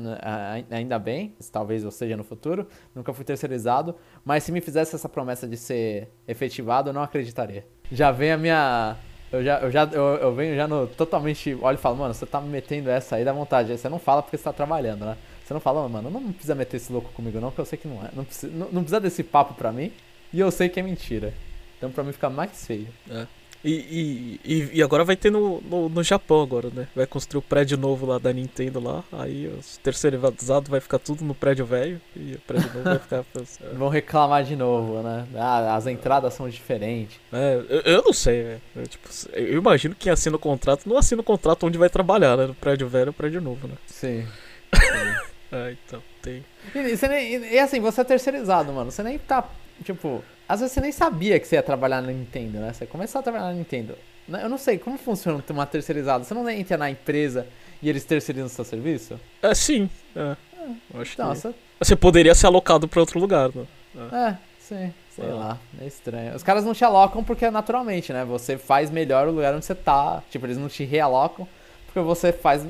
Ainda 0.71 0.99
bem, 0.99 1.35
talvez 1.53 1.85
eu 1.85 1.91
seja 1.91 2.17
no 2.17 2.25
futuro. 2.25 2.67
Nunca 2.95 3.13
fui 3.13 3.25
terceirizado, 3.25 3.95
mas 4.25 4.45
se 4.45 4.53
me 4.53 4.61
fizesse 4.61 4.95
essa 4.95 5.09
promessa 5.09 5.47
de 5.47 5.57
ser 5.57 6.09
efetivado, 6.27 6.91
eu 6.91 6.95
não 6.95 7.03
acreditaria. 7.03 7.67
Já 7.93 8.11
vem 8.11 8.33
a 8.33 8.39
minha. 8.39 8.97
Eu 9.31 9.45
já, 9.45 9.59
eu 9.59 9.71
já 9.71 9.85
eu, 9.93 10.05
eu 10.17 10.35
venho 10.35 10.57
já 10.57 10.67
no 10.67 10.87
totalmente. 10.87 11.57
Olha 11.61 11.75
e 11.75 11.79
falo, 11.79 11.97
mano, 11.97 12.15
você 12.15 12.25
tá 12.25 12.41
me 12.41 12.49
metendo 12.49 12.89
essa 12.89 13.17
aí 13.17 13.25
da 13.25 13.33
vontade. 13.33 13.77
Você 13.77 13.89
não 13.89 13.99
fala 13.99 14.23
porque 14.23 14.39
você 14.39 14.45
tá 14.45 14.53
trabalhando, 14.53 15.05
né? 15.05 15.17
Você 15.45 15.53
não 15.53 15.61
fala, 15.61 15.87
mano, 15.89 16.11
não 16.11 16.33
precisa 16.33 16.55
meter 16.55 16.77
esse 16.77 16.93
louco 16.93 17.11
comigo, 17.13 17.41
não, 17.41 17.51
que 17.51 17.59
eu 17.59 17.65
sei 17.65 17.79
que 17.79 17.89
não 17.89 18.05
é. 18.05 18.11
Não 18.15 18.25
precisa, 18.25 18.53
não, 18.53 18.67
não 18.67 18.83
precisa 18.83 19.01
desse 19.01 19.23
papo 19.23 19.55
pra 19.55 19.73
mim. 19.73 19.93
E 20.33 20.41
eu 20.41 20.51
sei 20.51 20.69
que 20.69 20.81
é 20.81 20.83
mentira. 20.83 21.33
Então 21.77 21.91
pra 21.91 22.03
mim 22.03 22.13
fica 22.13 22.29
mais 22.31 22.67
feio. 22.67 22.89
É. 23.11 23.27
E, 23.65 24.39
e, 24.45 24.71
e, 24.75 24.83
agora 24.83 25.05
vai 25.05 25.17
ter 25.17 25.31
no, 25.31 25.61
no, 25.63 25.89
no, 25.89 26.03
Japão 26.03 26.43
agora, 26.43 26.71
né? 26.73 26.87
Vai 26.95 27.07
construir 27.07 27.41
o 27.41 27.43
prédio 27.43 27.77
novo 27.77 28.07
lá 28.07 28.19
da 28.19 28.33
Nintendo 28.33 28.79
lá. 28.79 29.03
Aí 29.13 29.49
os 29.49 29.79
terceirizados 29.79 30.69
vai 30.69 30.81
ficar 30.81 30.99
tudo 30.99 31.25
no 31.25 31.35
prédio 31.35 31.67
velho. 31.67 32.01
E 32.15 32.35
o 32.35 32.41
prédio 32.41 32.69
novo 32.73 32.85
vai 32.85 32.99
ficar. 32.99 33.19
É. 33.61 33.75
Vão 33.75 33.89
reclamar 33.89 34.45
de 34.45 34.55
novo, 34.55 35.03
né? 35.03 35.27
Ah, 35.35 35.75
as 35.75 35.87
entradas 35.87 36.35
são 36.35 36.49
diferentes. 36.49 37.19
É, 37.33 37.55
eu, 37.69 37.81
eu 37.81 38.03
não 38.03 38.13
sei, 38.13 38.43
velho. 38.43 38.61
Eu, 38.77 38.87
tipo, 38.87 39.09
eu 39.33 39.59
imagino 39.59 39.95
que 39.95 40.03
quem 40.03 40.13
assina 40.13 40.37
o 40.37 40.39
contrato 40.39 40.89
não 40.89 40.97
assina 40.97 41.21
o 41.21 41.25
contrato 41.25 41.67
onde 41.67 41.79
vai 41.79 41.89
trabalhar, 41.89 42.37
né? 42.37 42.47
No 42.47 42.55
prédio 42.55 42.89
velho 42.89 43.09
ou 43.09 43.13
prédio 43.13 43.41
novo, 43.41 43.67
né? 43.67 43.75
Sim. 43.87 44.27
é, 45.53 45.73
então, 45.73 46.03
tem. 46.23 46.45
E, 46.75 46.79
e, 46.79 47.09
nem, 47.09 47.53
e 47.53 47.59
assim, 47.59 47.81
você 47.81 48.01
é 48.01 48.05
terceirizado, 48.05 48.73
mano. 48.73 48.91
Você 48.91 49.03
nem 49.03 49.19
tá 49.19 49.49
Tipo, 49.85 50.23
às 50.49 50.61
vezes 50.61 50.73
você 50.73 50.81
nem 50.81 50.93
sabia 50.93 51.39
que 51.39 51.47
você 51.47 51.57
ia 51.57 51.63
trabalhar 51.63 52.01
na 52.01 52.11
Nintendo, 52.11 52.59
né? 52.59 52.73
Você 52.73 52.87
começou 52.87 53.19
a 53.19 53.23
trabalhar 53.23 53.47
na 53.47 53.53
Nintendo. 53.53 53.95
Né? 54.27 54.43
Eu 54.43 54.49
não 54.49 54.59
sei, 54.59 54.79
como 54.79 54.97
funciona 54.97 55.43
uma 55.51 55.67
terceirizada? 55.67 56.25
Você 56.25 56.33
não 56.33 56.49
entra 56.49 56.77
na 56.77 56.91
empresa 56.91 57.47
e 57.83 57.89
eles 57.89 58.05
terceirizam 58.05 58.47
o 58.47 58.51
seu 58.51 58.65
serviço? 58.65 59.21
É, 59.43 59.55
sim. 59.55 59.91
É. 60.17 60.37
é. 60.55 61.01
Acho 61.01 61.13
então, 61.15 61.33
que... 61.33 61.39
Você... 61.39 61.55
você 61.79 61.97
poderia 61.97 62.35
ser 62.35 62.47
alocado 62.47 62.89
para 62.89 63.01
outro 63.01 63.21
lugar, 63.21 63.51
né? 63.55 63.67
É, 64.13 64.17
é 64.17 64.39
sim. 64.59 64.95
Sei 65.15 65.27
é. 65.27 65.33
lá, 65.33 65.59
é 65.81 65.87
estranho. 65.87 66.35
Os 66.35 66.43
caras 66.43 66.65
não 66.65 66.73
te 66.73 66.85
alocam 66.85 67.25
porque 67.25 67.45
é 67.45 67.51
naturalmente, 67.51 68.13
né? 68.13 68.25
Você 68.25 68.57
faz 68.57 68.91
melhor 68.91 69.27
o 69.29 69.33
lugar 69.33 69.55
onde 69.55 69.65
você 69.65 69.75
tá. 69.75 70.23
Tipo, 70.31 70.47
eles 70.47 70.57
não 70.57 70.69
te 70.69 70.85
realocam 70.85 71.47
porque 71.87 72.01
você 72.01 72.33
faz 72.33 72.65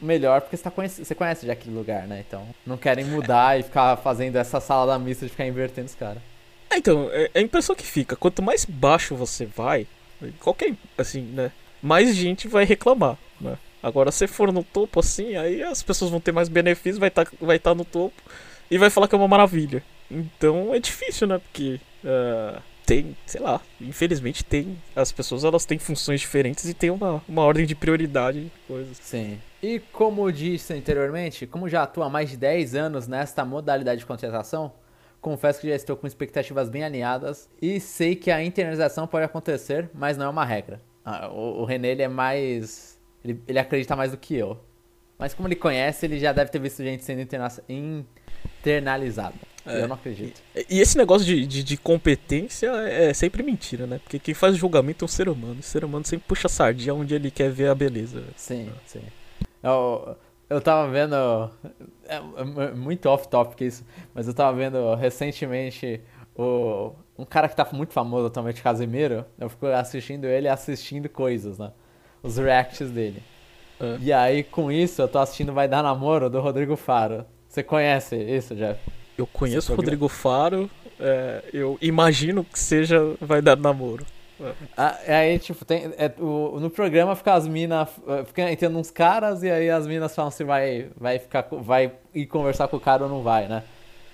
melhor 0.00 0.42
porque 0.42 0.56
você, 0.56 0.62
tá 0.62 0.70
conhece, 0.70 1.04
você 1.04 1.14
conhece 1.14 1.46
já 1.46 1.54
aquele 1.54 1.74
lugar, 1.74 2.06
né? 2.06 2.22
Então, 2.26 2.46
não 2.66 2.76
querem 2.76 3.04
mudar 3.04 3.58
e 3.58 3.62
ficar 3.62 3.96
fazendo 3.96 4.36
essa 4.36 4.60
sala 4.60 4.92
da 4.92 4.98
missa 4.98 5.24
de 5.24 5.30
ficar 5.30 5.46
invertendo 5.46 5.86
os 5.86 5.94
caras. 5.94 6.22
É, 6.74 6.78
então, 6.78 7.08
é, 7.12 7.30
é 7.32 7.38
a 7.38 7.42
impressão 7.42 7.74
que 7.76 7.86
fica. 7.86 8.16
Quanto 8.16 8.42
mais 8.42 8.64
baixo 8.64 9.14
você 9.14 9.46
vai, 9.46 9.86
qualquer, 10.40 10.74
assim, 10.98 11.22
né? 11.22 11.52
Mais 11.80 12.14
gente 12.16 12.48
vai 12.48 12.64
reclamar, 12.64 13.16
né? 13.40 13.56
Agora, 13.80 14.10
se 14.10 14.26
for 14.26 14.50
no 14.50 14.64
topo 14.64 14.98
assim, 14.98 15.36
aí 15.36 15.62
as 15.62 15.82
pessoas 15.82 16.10
vão 16.10 16.18
ter 16.18 16.32
mais 16.32 16.48
benefícios, 16.48 16.98
vai 16.98 17.08
estar 17.08 17.26
tá, 17.26 17.32
vai 17.40 17.58
tá 17.58 17.74
no 17.74 17.84
topo 17.84 18.20
e 18.70 18.78
vai 18.78 18.90
falar 18.90 19.06
que 19.06 19.14
é 19.14 19.18
uma 19.18 19.28
maravilha. 19.28 19.84
Então 20.10 20.74
é 20.74 20.80
difícil, 20.80 21.26
né? 21.28 21.38
Porque 21.38 21.78
uh, 22.02 22.60
tem, 22.86 23.14
sei 23.26 23.40
lá, 23.42 23.60
infelizmente 23.80 24.42
tem. 24.42 24.78
As 24.96 25.12
pessoas 25.12 25.44
elas 25.44 25.66
têm 25.66 25.78
funções 25.78 26.20
diferentes 26.20 26.66
e 26.68 26.72
tem 26.72 26.90
uma, 26.90 27.22
uma 27.28 27.42
ordem 27.42 27.66
de 27.66 27.74
prioridade 27.74 28.44
de 28.44 28.52
coisas. 28.66 28.96
Sim. 29.02 29.38
E 29.62 29.78
como 29.92 30.32
disse 30.32 30.72
anteriormente, 30.72 31.46
como 31.46 31.68
já 31.68 31.82
atua 31.82 32.06
há 32.06 32.10
mais 32.10 32.30
de 32.30 32.38
10 32.38 32.74
anos 32.74 33.06
nesta 33.06 33.44
modalidade 33.44 34.00
de 34.00 34.06
contratação, 34.06 34.72
confesso 35.24 35.58
que 35.58 35.68
já 35.70 35.74
estou 35.74 35.96
com 35.96 36.06
expectativas 36.06 36.68
bem 36.68 36.84
alinhadas 36.84 37.48
e 37.60 37.80
sei 37.80 38.14
que 38.14 38.30
a 38.30 38.44
internalização 38.44 39.06
pode 39.06 39.24
acontecer, 39.24 39.88
mas 39.94 40.18
não 40.18 40.26
é 40.26 40.28
uma 40.28 40.44
regra. 40.44 40.82
Ah, 41.02 41.30
o, 41.30 41.62
o 41.62 41.64
René 41.64 41.88
ele 41.88 42.02
é 42.02 42.08
mais. 42.08 43.00
Ele, 43.24 43.40
ele, 43.48 43.58
acredita 43.58 43.96
mais 43.96 44.10
do 44.10 44.18
que 44.18 44.34
eu. 44.34 44.60
Mas 45.18 45.32
como 45.32 45.48
ele 45.48 45.56
conhece, 45.56 46.04
ele 46.04 46.18
já 46.18 46.30
deve 46.30 46.50
ter 46.50 46.58
visto 46.58 46.82
gente 46.82 47.02
sendo 47.02 47.22
interna 47.22 47.48
internalizada. 47.66 49.34
É, 49.64 49.80
eu 49.80 49.88
não 49.88 49.94
acredito. 49.94 50.42
E, 50.54 50.66
e 50.76 50.80
esse 50.80 50.98
negócio 50.98 51.26
de, 51.26 51.46
de, 51.46 51.62
de, 51.62 51.76
competência 51.78 52.68
é 52.86 53.14
sempre 53.14 53.42
mentira, 53.42 53.86
né? 53.86 53.98
Porque 54.02 54.18
quem 54.18 54.34
faz 54.34 54.56
julgamento 54.56 55.04
é 55.04 55.06
o 55.06 55.08
ser 55.08 55.26
humano. 55.26 55.60
O 55.60 55.62
ser 55.62 55.86
humano 55.86 56.04
sempre 56.04 56.26
puxa 56.28 56.48
a 56.48 56.50
sardinha 56.50 56.94
onde 56.94 57.14
ele 57.14 57.30
quer 57.30 57.50
ver 57.50 57.68
a 57.68 57.74
beleza. 57.74 58.24
Sim, 58.36 58.70
sim. 58.84 59.02
Eu, 59.62 60.16
eu 60.54 60.60
tava 60.60 60.90
vendo. 60.90 61.14
É, 62.06 62.16
é 62.16 62.74
muito 62.74 63.08
off-topic 63.08 63.60
isso, 63.62 63.84
mas 64.14 64.26
eu 64.28 64.34
tava 64.34 64.56
vendo 64.56 64.94
recentemente 64.94 66.00
o, 66.36 66.92
um 67.18 67.24
cara 67.24 67.48
que 67.48 67.56
tá 67.56 67.66
muito 67.72 67.92
famoso 67.92 68.26
atualmente, 68.26 68.62
Casimiro. 68.62 69.24
Eu 69.38 69.48
fico 69.48 69.66
assistindo 69.66 70.26
ele 70.26 70.48
assistindo 70.48 71.08
coisas, 71.08 71.58
né? 71.58 71.72
Os 72.22 72.36
reacts 72.38 72.90
dele. 72.90 73.22
É. 73.80 73.96
E 74.00 74.12
aí, 74.12 74.42
com 74.42 74.70
isso, 74.70 75.02
eu 75.02 75.08
tô 75.08 75.18
assistindo 75.18 75.52
Vai 75.52 75.68
Dar 75.68 75.82
Namoro 75.82 76.30
do 76.30 76.40
Rodrigo 76.40 76.76
Faro. 76.76 77.24
Você 77.48 77.62
conhece 77.62 78.16
isso, 78.16 78.54
Jeff? 78.54 78.80
Eu 79.16 79.26
conheço 79.26 79.72
o 79.72 79.76
Rodrigo 79.76 80.08
Faro 80.08 80.68
é, 80.98 81.44
eu 81.52 81.78
imagino 81.80 82.44
que 82.44 82.58
seja 82.58 82.98
vai 83.20 83.42
dar 83.42 83.56
namoro. 83.56 84.04
Ah, 84.76 84.98
Aí, 85.06 85.38
tipo, 85.38 85.64
tem, 85.64 85.92
é, 85.96 86.10
o, 86.18 86.58
no 86.60 86.68
programa 86.70 87.14
fica 87.14 87.34
as 87.34 87.46
minas. 87.46 87.88
Fica 88.26 88.50
entrando 88.50 88.78
uns 88.78 88.90
caras 88.90 89.42
e 89.42 89.50
aí 89.50 89.70
as 89.70 89.86
minas 89.86 90.14
falam 90.14 90.30
se 90.30 90.42
vai, 90.44 90.88
vai 90.96 91.18
ficar. 91.18 91.46
Vai 91.50 91.92
ir 92.14 92.26
conversar 92.26 92.68
com 92.68 92.76
o 92.76 92.80
cara 92.80 93.04
ou 93.04 93.08
não 93.08 93.22
vai, 93.22 93.46
né? 93.48 93.62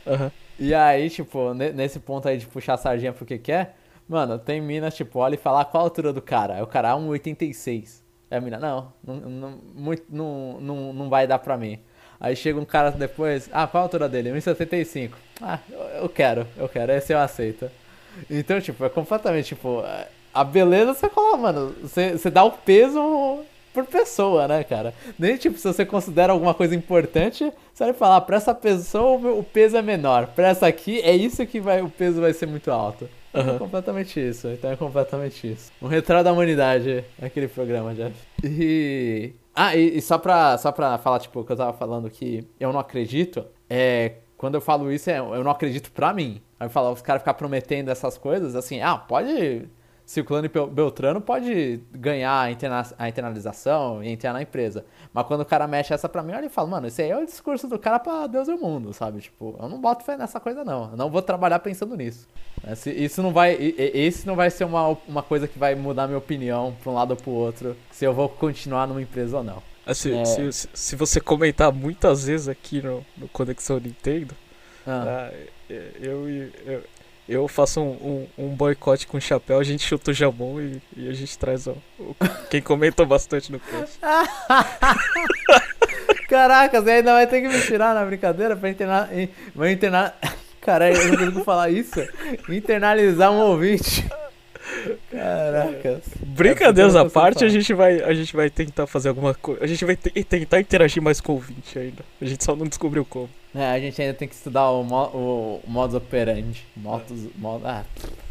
Aham. 0.07 0.31
E 0.59 0.75
aí, 0.75 1.09
tipo, 1.09 1.55
ne- 1.55 1.73
nesse 1.73 1.99
ponto 1.99 2.29
aí 2.29 2.37
de 2.37 2.47
puxar 2.47 2.75
a 2.75 2.77
sardinha 2.77 3.13
pro 3.15 3.25
que 3.25 3.39
quer, 3.39 3.77
mano, 4.07 4.39
tem 4.39 4.61
mina, 4.61 4.91
tipo, 4.91 5.19
olha 5.19 5.35
e 5.35 5.39
fala 5.39 5.63
"Ah, 5.63 5.65
qual 5.65 5.83
a 5.83 5.87
altura 5.87 6.13
do 6.13 6.21
cara. 6.21 6.55
Aí 6.57 6.63
o 6.63 6.67
cara, 6.67 6.91
"Ah, 6.91 6.97
1,86. 6.97 8.05
Aí 8.31 8.37
a 8.37 8.41
mina, 8.41 8.59
não, 8.59 8.93
não, 9.03 9.15
não, 9.17 9.59
muito, 9.75 10.05
não, 10.11 10.59
não, 10.61 10.93
não 10.93 11.09
vai 11.09 11.27
dar 11.27 11.39
pra 11.39 11.57
mim. 11.57 11.79
Aí 12.21 12.37
chega 12.37 12.61
um 12.61 12.65
cara 12.67 12.91
depois, 12.91 13.49
ah, 13.53 13.67
qual 13.67 13.81
a 13.83 13.85
altura 13.87 14.07
dele? 14.09 14.31
1,75. 14.33 15.17
Ah, 15.41 15.59
eu, 15.71 15.79
eu 16.03 16.09
quero, 16.11 16.47
eu 16.59 16.69
quero, 16.69 16.93
esse 16.93 17.13
eu 17.15 17.19
aceito. 17.19 17.71
Então, 18.31 18.61
tipo, 18.61 18.85
é 18.85 18.89
completamente, 18.89 19.49
tipo, 19.49 19.83
a 20.33 20.45
beleza 20.45 20.95
você 20.95 21.09
coloca, 21.09 21.37
mano, 21.37 21.75
você, 21.83 22.13
você 22.13 22.31
dá 22.31 22.45
o 22.45 22.53
peso 22.53 23.41
por 23.73 23.85
pessoa, 23.87 24.49
né, 24.49 24.65
cara? 24.65 24.93
Nem, 25.19 25.37
tipo, 25.37 25.57
se 25.59 25.67
você 25.67 25.85
considera 25.85 26.33
alguma 26.33 26.55
coisa 26.55 26.75
importante, 26.75 27.53
você 27.73 27.85
vai 27.85 27.93
falar, 27.93 28.21
pra 28.23 28.37
essa 28.37 28.55
pessoa 28.55 29.17
o 29.33 29.43
peso 29.43 29.77
é 29.77 29.83
menor, 29.83 30.27
pra 30.29 30.49
essa 30.49 30.67
aqui 30.67 31.01
é 31.01 31.15
isso 31.15 31.45
que 31.47 31.61
vai, 31.61 31.81
o 31.83 31.89
peso 31.89 32.21
vai 32.21 32.33
ser 32.33 32.47
muito 32.47 32.71
alto. 32.71 33.09
É 33.33 33.39
Aham. 33.41 33.59
completamente 33.59 34.19
isso, 34.19 34.49
então 34.49 34.73
é 34.73 34.77
completamente 34.77 35.53
isso. 35.53 35.71
Um 35.81 35.87
retrato 35.87 36.25
da 36.25 36.33
humanidade, 36.33 37.05
aquele 37.23 37.47
programa, 37.47 37.95
Jeff. 37.95 38.13
E. 38.43 39.33
Ah, 39.55 39.77
e, 39.77 39.99
e 39.99 40.03
só, 40.03 40.19
pra, 40.19 40.59
só 40.59 40.73
pra 40.73 40.99
falar, 40.99 41.21
tipo, 41.21 41.41
o 41.41 41.45
que 41.45 41.53
eu 41.53 41.57
tava 41.57 41.73
falando 41.73 42.11
que 42.11 42.45
eu 42.59 42.73
não 42.73 42.81
acredito, 42.81 43.45
é. 43.69 44.15
Quando 44.41 44.55
eu 44.55 44.61
falo 44.63 44.91
isso, 44.91 45.11
é, 45.11 45.19
eu 45.19 45.45
não 45.45 45.51
acredito 45.51 45.93
pra 45.93 46.15
mim. 46.15 46.41
Aí 46.59 46.65
eu 46.67 46.71
falo, 46.71 46.91
os 46.93 47.03
caras 47.03 47.21
ficam 47.21 47.35
prometendo 47.35 47.91
essas 47.91 48.17
coisas, 48.17 48.57
assim, 48.57 48.81
ah, 48.81 48.97
pode. 48.97 49.69
Circulando 50.07 50.47
e 50.47 50.67
Beltrano 50.71 51.21
pode 51.21 51.79
ganhar 51.93 52.41
a, 52.41 52.51
interna 52.51 52.83
a 52.99 53.07
internalização 53.09 54.03
e 54.03 54.09
entrar 54.09 54.33
na 54.33 54.41
empresa. 54.41 54.85
Mas 55.13 55.27
quando 55.27 55.43
o 55.43 55.45
cara 55.45 55.69
mexe 55.69 55.93
essa 55.93 56.09
pra 56.09 56.23
mim, 56.23 56.33
olha 56.33 56.47
e 56.47 56.49
fala, 56.49 56.69
mano, 56.69 56.87
esse 56.87 57.03
aí 57.03 57.11
é 57.11 57.17
o 57.19 57.25
discurso 57.25 57.69
do 57.69 57.79
cara 57.79 57.99
pra 58.01 58.27
Deus 58.27 58.49
e 58.49 58.53
o 58.53 58.59
mundo, 58.59 58.93
sabe? 58.95 59.21
Tipo, 59.21 59.55
eu 59.61 59.69
não 59.69 59.79
boto 59.79 60.03
fé 60.05 60.17
nessa 60.17 60.41
coisa, 60.41 60.65
não. 60.65 60.91
Eu 60.91 60.97
não 60.97 61.11
vou 61.11 61.21
trabalhar 61.21 61.59
pensando 61.61 61.95
nisso. 61.95 62.27
Né? 62.65 62.75
Se- 62.75 62.91
Isso 62.91 63.23
não 63.23 63.33
vai. 63.33 63.53
Esse 63.61 64.27
não 64.27 64.35
vai 64.35 64.51
ser 64.51 64.65
uma, 64.65 64.97
uma 65.07 65.23
coisa 65.23 65.47
que 65.47 65.59
vai 65.59 65.75
mudar 65.77 66.07
minha 66.09 66.19
opinião 66.19 66.75
pra 66.83 66.91
um 66.91 66.95
lado 66.95 67.11
ou 67.13 67.17
pro 67.17 67.31
outro, 67.31 67.77
se 67.91 68.05
eu 68.07 68.13
vou 68.15 68.29
continuar 68.29 68.89
numa 68.89 69.03
empresa 69.03 69.37
ou 69.37 69.45
não. 69.45 69.63
Assim, 69.87 70.21
É. 70.21 70.25
se, 70.25 70.69
se, 70.73 70.97
você 70.97 71.21
comentar 71.21 71.73
muitas 71.73 72.25
vezes 72.27 72.49
aqui 72.49 72.83
no, 72.83 73.05
no 73.17 73.29
Conexão 73.29 73.79
Nintendo, 73.81 74.35
Ah. 74.87 75.31
ah, 75.31 75.33
eu, 76.01 76.29
eu, 76.67 76.83
eu 77.29 77.49
faço 77.49 77.81
um, 77.81 78.27
um, 78.39 78.47
um 78.47 78.49
boicote 78.55 79.07
com 79.07 79.19
chapéu, 79.21 79.59
a 79.59 79.65
gente 79.65 79.85
chuta 79.85 80.11
o 80.11 80.15
jamon 80.15 80.61
e, 80.61 80.83
e 80.97 81.09
a 81.09 81.13
gente 81.13 81.37
traz 81.39 81.67
o, 81.67 81.77
o- 81.99 82.15
quem 82.51 82.61
comenta 82.61 83.05
bastante 83.05 83.51
no 83.53 83.61
cast. 83.61 83.99
Caraca, 86.29 86.81
você 86.81 86.91
ainda 86.91 87.13
vai 87.13 87.27
ter 87.27 87.41
que 87.41 87.49
me 87.49 87.61
tirar 87.63 87.95
na 87.95 88.05
brincadeira 88.05 88.57
pra 88.57 88.71
internar. 88.71 89.09
Vai 89.55 89.73
internar. 89.73 90.17
Caralho, 90.61 90.97
eu 90.97 91.09
não 91.09 91.17
consigo 91.19 91.45
falar 91.45 91.71
isso. 91.71 92.01
Internalizar 92.49 93.33
um 93.33 93.41
ouvinte. 93.41 94.07
Caraca. 95.11 96.01
Brincadeiras 96.27 96.95
É, 96.95 96.99
à 96.99 97.05
parte, 97.09 97.45
a 97.45 97.49
gente, 97.49 97.73
vai, 97.75 98.03
a 98.03 98.15
gente 98.15 98.35
vai 98.35 98.49
tentar 98.51 98.87
fazer 98.87 99.09
alguma 99.09 99.35
coisa. 99.35 99.63
A 99.63 99.67
gente 99.67 99.85
vai 99.85 99.97
te- 99.97 100.11
tentar 100.25 100.61
interagir 100.61 101.03
mais 101.03 101.21
com 101.21 101.33
o 101.33 101.35
ouvinte 101.37 101.79
ainda. 101.79 102.05
A 102.21 102.25
gente 102.25 102.45
só 102.45 102.55
não 102.57 102.67
descobriu 102.67 103.05
como. 103.05 103.29
É, 103.55 103.67
a 103.67 103.81
gente 103.81 104.01
ainda 104.01 104.15
tem 104.15 104.29
que 104.29 104.35
estudar 104.35 104.71
o, 104.71 104.83
mo 104.85 105.05
o 105.07 105.61
modus 105.67 105.97
operandi. 105.97 106.65
Modus, 106.77 107.29
mod, 107.37 107.65
ah, 107.65 107.85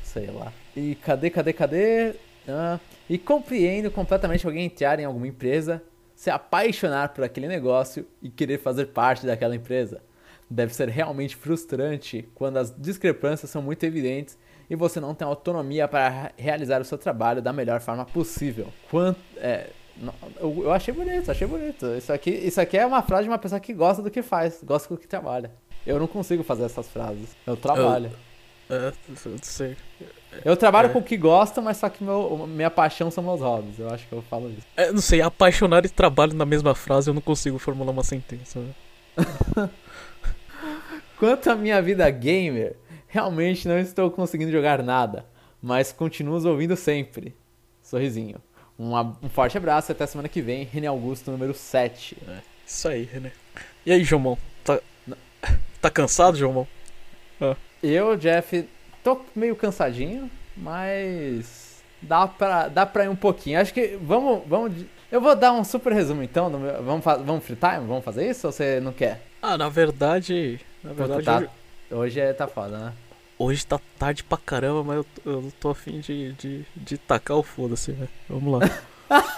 sei 0.04 0.28
lá. 0.28 0.52
E 0.76 0.96
cadê, 0.96 1.30
cadê, 1.30 1.54
cadê? 1.54 2.14
Ah, 2.48 2.80
e 3.10 3.18
compreendo 3.18 3.92
completamente 3.92 4.46
alguém 4.46 4.66
entrar 4.66 5.00
em 5.00 5.06
alguma 5.06 5.28
empresa, 5.28 5.82
se 6.16 6.30
apaixonar 6.30 7.10
por 7.10 7.24
aquele 7.24 7.48
negócio 7.48 8.06
e 8.22 8.30
querer 8.30 8.60
fazer 8.60 8.88
parte 8.88 9.26
daquela 9.26 9.56
empresa. 9.56 10.02
Deve 10.50 10.74
ser 10.74 10.90
realmente 10.90 11.36
frustrante 11.36 12.28
quando 12.34 12.58
as 12.58 12.74
discrepâncias 12.76 13.52
são 13.52 13.62
muito 13.62 13.84
evidentes 13.84 14.36
e 14.70 14.76
você 14.76 15.00
não 15.00 15.14
tem 15.16 15.28
autonomia 15.28 15.88
para 15.88 16.32
realizar 16.38 16.80
o 16.82 16.86
seu 16.86 16.98
trabalho 16.98 17.42
da 17.42 17.52
melhor 17.52 17.80
forma 17.82 18.06
possível. 18.06 18.68
Quanto, 18.90 19.20
é, 19.38 19.70
eu, 20.40 20.64
eu 20.64 20.72
achei 20.72 20.94
bonito, 20.94 21.30
achei 21.32 21.48
bonito. 21.48 21.86
Isso 21.98 22.14
aqui, 22.14 22.30
isso 22.30 22.62
aqui 22.62 22.78
é 22.78 22.86
uma 22.86 23.02
frase 23.02 23.24
de 23.24 23.30
uma 23.30 23.38
pessoa 23.40 23.60
que 23.60 23.74
gosta 23.74 24.02
do 24.04 24.12
que 24.12 24.22
faz, 24.22 24.60
gosta 24.64 24.94
do 24.94 25.00
que 25.00 25.08
trabalha. 25.08 25.52
Eu 25.86 26.00
não 26.00 26.08
consigo 26.08 26.44
fazer 26.44 26.64
essas 26.66 26.88
frases. 26.90 27.36
Eu 27.48 27.58
trabalho. 27.58 28.12
É, 28.70 28.94
não 29.08 29.38
sei. 29.42 29.76
Eu 30.46 30.56
trabalho 30.56 30.90
É. 30.90 30.94
com 30.94 31.00
o 31.00 31.04
que 31.04 31.18
gosto, 31.18 31.60
mas 31.60 31.78
só 31.78 31.90
que 31.90 32.04
meu, 32.04 32.46
minha 32.48 32.70
paixão 32.70 33.10
são 33.10 33.24
meus 33.24 33.42
hobbies. 33.42 33.80
Eu 33.80 33.90
acho 33.90 34.08
que 34.08 34.14
eu 34.14 34.22
falo 34.22 34.50
isso. 34.52 34.68
É, 34.78 34.92
não 34.92 35.02
sei, 35.02 35.22
apaixonado 35.22 35.86
e 35.88 35.90
trabalho 35.90 36.36
na 36.36 36.46
mesma 36.46 36.76
frase, 36.76 37.10
eu 37.10 37.14
não 37.16 37.22
consigo 37.22 37.58
formular 37.58 37.92
uma 37.92 38.04
sentença. 38.04 38.60
né? 38.60 38.70
Quanto 41.18 41.50
à 41.50 41.56
minha 41.56 41.82
vida 41.82 42.10
gamer, 42.10 42.76
realmente 43.10 43.68
não 43.68 43.78
estou 43.78 44.10
conseguindo 44.10 44.52
jogar 44.52 44.82
nada, 44.82 45.26
mas 45.62 45.92
continuo 45.92 46.36
os 46.36 46.46
ouvindo 46.46 46.76
sempre. 46.78 47.36
Sorrisinho. 47.84 48.38
Um, 48.80 48.96
um 48.98 49.30
forte 49.30 49.58
abraço 49.58 49.92
e 49.92 49.94
até 49.94 50.06
semana 50.06 50.30
que 50.30 50.42
vem, 50.42 50.64
René 50.64 50.88
Augusto, 50.88 51.30
número 51.32 51.54
7. 51.54 52.16
Isso 52.66 52.88
aí, 52.88 53.04
René. 53.04 53.32
E 53.86 53.92
aí, 53.92 54.04
Jomon? 54.06 54.38
Tá, 54.64 54.80
tá 55.82 55.90
cansado, 55.90 56.38
Jomon? 56.38 56.66
Eu, 57.82 58.16
Jeff, 58.18 58.68
tô 59.04 59.22
meio 59.36 59.56
cansadinho, 59.56 60.30
mas 60.58 61.82
dá 62.02 62.28
pra, 62.28 62.68
dá 62.68 62.86
pra 62.86 63.06
ir 63.06 63.10
um 63.10 63.16
pouquinho. 63.16 63.60
Acho 63.60 63.74
que 63.74 63.98
vamos, 64.02 64.44
vamos. 64.48 64.86
Eu 65.12 65.20
vou 65.22 65.36
dar 65.36 65.54
um 65.54 65.64
super 65.64 65.92
resumo 65.94 66.22
então. 66.22 66.50
meu- 66.50 66.84
vamos, 66.84 67.04
fa- 67.04 67.16
vamos 67.16 67.44
free 67.44 67.56
time? 67.56 67.88
Vamos 67.88 68.04
fazer 68.04 68.30
isso 68.30 68.46
ou 68.48 68.54
você 68.54 68.80
não 68.80 68.92
quer? 68.94 69.22
Ah, 69.42 69.58
na 69.58 69.70
verdade. 69.70 70.60
Na 70.84 70.94
verdade, 70.94 71.24
tá- 71.26 71.38
hoje, 71.38 71.50
Hoje 71.92 72.20
é, 72.20 72.34
tá 72.34 72.48
foda, 72.48 72.78
né? 72.78 72.94
hoje 73.42 73.66
tá 73.66 73.80
tarde 73.98 74.22
pra 74.24 74.38
caramba, 74.38 74.84
mas 74.84 74.98
eu, 74.98 75.04
tô- 75.06 75.30
eu 75.32 75.54
tô 75.62 75.70
afim 75.70 76.00
de, 76.02 76.34
de, 76.34 76.66
de 76.76 76.98
tacar 76.98 77.38
o 77.38 77.44
foda-se, 77.44 77.92
né? 77.94 78.08
Vamos 78.30 78.60
lá. 78.60 78.70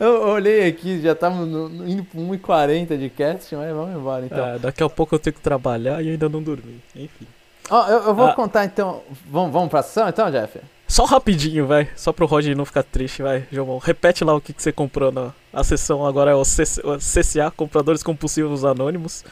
Eu 0.00 0.22
olhei 0.28 0.66
aqui, 0.68 1.00
já 1.00 1.12
estamos 1.12 1.46
indo 1.88 2.02
pro 2.04 2.20
1h40 2.20 2.98
de 2.98 3.08
cast, 3.10 3.54
mas 3.54 3.72
vamos 3.72 3.94
embora 3.96 4.24
então. 4.26 4.44
Ah, 4.44 4.58
daqui 4.58 4.82
a 4.82 4.88
pouco 4.88 5.14
eu 5.14 5.18
tenho 5.20 5.34
que 5.34 5.40
trabalhar 5.40 6.02
e 6.02 6.10
ainda 6.10 6.28
não 6.28 6.42
dormi. 6.42 6.80
Enfim. 6.96 7.26
Ó, 7.70 7.86
eu, 7.86 8.02
eu 8.06 8.14
vou 8.14 8.26
Ah. 8.26 8.34
contar 8.34 8.64
então. 8.64 9.02
Vamos, 9.30 9.52
vamos 9.52 9.68
pra 9.68 9.80
ação 9.80 10.08
então, 10.08 10.28
Jeff? 10.32 10.58
Só 10.88 11.04
rapidinho, 11.04 11.66
vai. 11.68 11.88
Só 11.96 12.12
pro 12.12 12.26
Roger 12.26 12.56
não 12.56 12.64
ficar 12.64 12.82
triste, 12.82 13.22
vai, 13.22 13.46
Jomon. 13.52 13.78
Repete 13.78 14.24
lá 14.24 14.34
o 14.34 14.40
que, 14.40 14.52
que 14.52 14.62
você 14.62 14.72
comprou 14.72 15.12
na 15.12 15.32
a 15.52 15.62
sessão 15.62 16.04
agora 16.04 16.32
é 16.32 16.34
o 16.34 16.42
CCA, 16.42 17.50
Compradores 17.56 18.02
Compulsivos 18.02 18.64
Anônimos. 18.64 19.24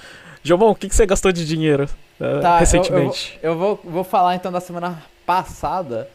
Jomon, 0.43 0.70
o 0.70 0.74
que, 0.74 0.89
que 0.89 0.94
você 0.94 1.06
gastou 1.06 1.31
de 1.32 1.44
dinheiro 1.47 1.89
eh, 2.20 2.40
Tá, 2.40 2.56
eu- 2.56 2.60
recentemente? 2.60 3.39
Eu 3.43 3.56
vou, 3.56 3.81
vou 3.85 4.05
falar 4.05 4.35
então 4.35 4.51
da 4.51 4.60
semana 4.60 5.02
passada. 5.24 6.09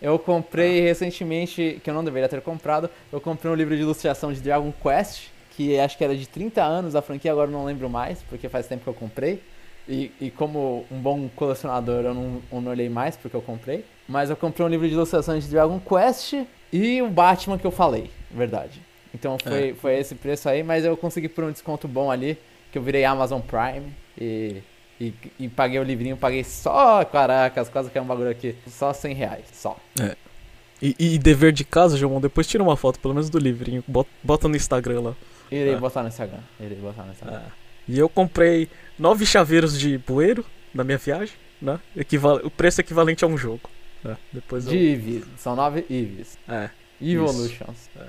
Eu 0.00 0.18
comprei 0.18 0.80
Ah. 0.80 0.84
recentemente, 0.84 1.80
que 1.82 1.88
eu 1.90 1.94
não 1.94 2.04
deveria 2.04 2.28
ter 2.28 2.40
comprado, 2.40 2.90
eu 3.12 3.20
comprei 3.20 3.50
um 3.50 3.54
livro 3.54 3.74
de 3.76 3.82
ilustração 3.82 4.32
de 4.32 4.40
Dragon 4.40 4.72
Quest, 4.82 5.28
que 5.56 5.78
acho 5.78 5.96
que 5.96 6.04
era 6.04 6.14
de 6.16 6.26
30 6.26 6.62
anos 6.62 6.96
a 6.96 7.02
franquia, 7.02 7.30
agora 7.32 7.48
eu 7.48 7.52
não 7.52 7.64
lembro 7.64 7.88
mais, 7.88 8.18
porque 8.28 8.48
faz 8.48 8.66
tempo 8.66 8.82
que 8.82 8.88
eu 8.88 8.94
comprei. 8.94 9.40
E, 9.88 10.10
e 10.18 10.30
como 10.30 10.86
um 10.90 10.98
bom 10.98 11.28
colecionador, 11.36 12.04
eu 12.04 12.14
não, 12.14 12.42
eu 12.50 12.60
não 12.60 12.70
olhei 12.72 12.88
mais 12.88 13.16
porque 13.16 13.36
eu 13.36 13.42
comprei. 13.42 13.84
Mas 14.08 14.30
eu 14.30 14.36
comprei 14.36 14.66
um 14.66 14.68
livro 14.68 14.88
de 14.88 14.94
ilustração 14.94 15.38
de 15.38 15.46
Dragon 15.46 15.78
Quest 15.78 16.34
e 16.72 17.02
o 17.02 17.08
Batman 17.08 17.58
que 17.58 17.66
eu 17.66 17.70
falei, 17.70 18.10
verdade. 18.30 18.80
Então 19.14 19.36
foi, 19.38 19.70
É. 19.70 19.74
foi 19.74 19.98
esse 19.98 20.14
preço 20.14 20.48
aí, 20.48 20.62
mas 20.62 20.84
eu 20.84 20.96
consegui 20.96 21.28
por 21.28 21.44
um 21.44 21.52
desconto 21.52 21.86
bom 21.86 22.10
ali, 22.10 22.36
que 22.74 22.78
eu 22.78 22.82
virei 22.82 23.04
Amazon 23.04 23.40
Prime 23.40 23.92
e 24.20 24.60
e, 25.00 25.12
e 25.38 25.48
paguei 25.48 25.78
o 25.78 25.82
livrinho, 25.82 26.16
paguei 26.16 26.44
só, 26.44 27.04
caracas, 27.04 27.68
quase 27.68 27.90
que 27.90 27.98
é 27.98 28.02
um 28.02 28.06
bagulho 28.06 28.30
aqui, 28.30 28.54
só 28.66 28.92
100 28.92 29.14
reais, 29.14 29.44
só. 29.52 29.76
E, 30.80 30.94
e 30.98 31.18
dever 31.18 31.52
de 31.52 31.64
casa, 31.64 31.96
Jomon, 31.96 32.20
depois 32.20 32.46
tira 32.46 32.62
uma 32.62 32.76
foto, 32.76 32.98
pelo 33.00 33.14
menos 33.14 33.28
do 33.28 33.38
livrinho. 33.38 33.82
Bota, 33.86 34.10
bota 34.22 34.48
no 34.48 34.56
Instagram 34.56 35.00
lá. 35.00 35.14
Irei 35.50 35.74
Ah. 35.74 35.78
botar 35.78 36.02
no 36.02 36.08
Instagram, 36.08 36.38
irei 36.60 36.78
botar 36.78 37.02
no 37.02 37.12
Instagram. 37.12 37.42
Ah. 37.44 37.52
E 37.88 37.98
eu 37.98 38.08
comprei 38.08 38.68
nove 38.98 39.26
chaveiros 39.26 39.78
de 39.78 39.98
bueiro 39.98 40.44
na 40.72 40.84
minha 40.84 40.98
viagem, 40.98 41.34
né? 41.60 41.78
Equival 41.96 42.36
o 42.44 42.50
preço 42.50 42.80
equivalente 42.80 43.24
a 43.24 43.28
um 43.28 43.36
jogo. 43.36 43.68
né? 44.02 44.16
Depois 44.32 44.66
eu... 44.66 44.72
De 44.72 45.24
são 45.36 45.56
nove 45.56 45.84
Eevees. 45.90 46.38
É, 46.48 46.70
Evolutions. 47.00 47.90
é, 47.96 48.06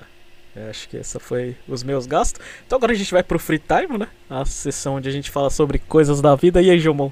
acho 0.70 0.88
que 0.88 0.96
essa 0.96 1.18
foi 1.20 1.56
os 1.68 1.82
meus 1.82 2.06
gastos. 2.06 2.40
Então 2.66 2.76
agora 2.76 2.92
a 2.92 2.96
gente 2.96 3.12
vai 3.12 3.22
pro 3.22 3.38
Free 3.38 3.58
Time, 3.60 3.98
né? 3.98 4.08
A 4.28 4.44
sessão 4.44 4.94
onde 4.96 5.08
a 5.08 5.12
gente 5.12 5.30
fala 5.30 5.50
sobre 5.50 5.78
coisas 5.78 6.20
da 6.20 6.34
vida. 6.34 6.60
E 6.62 6.70
aí, 6.70 6.78
Jomon? 6.78 7.10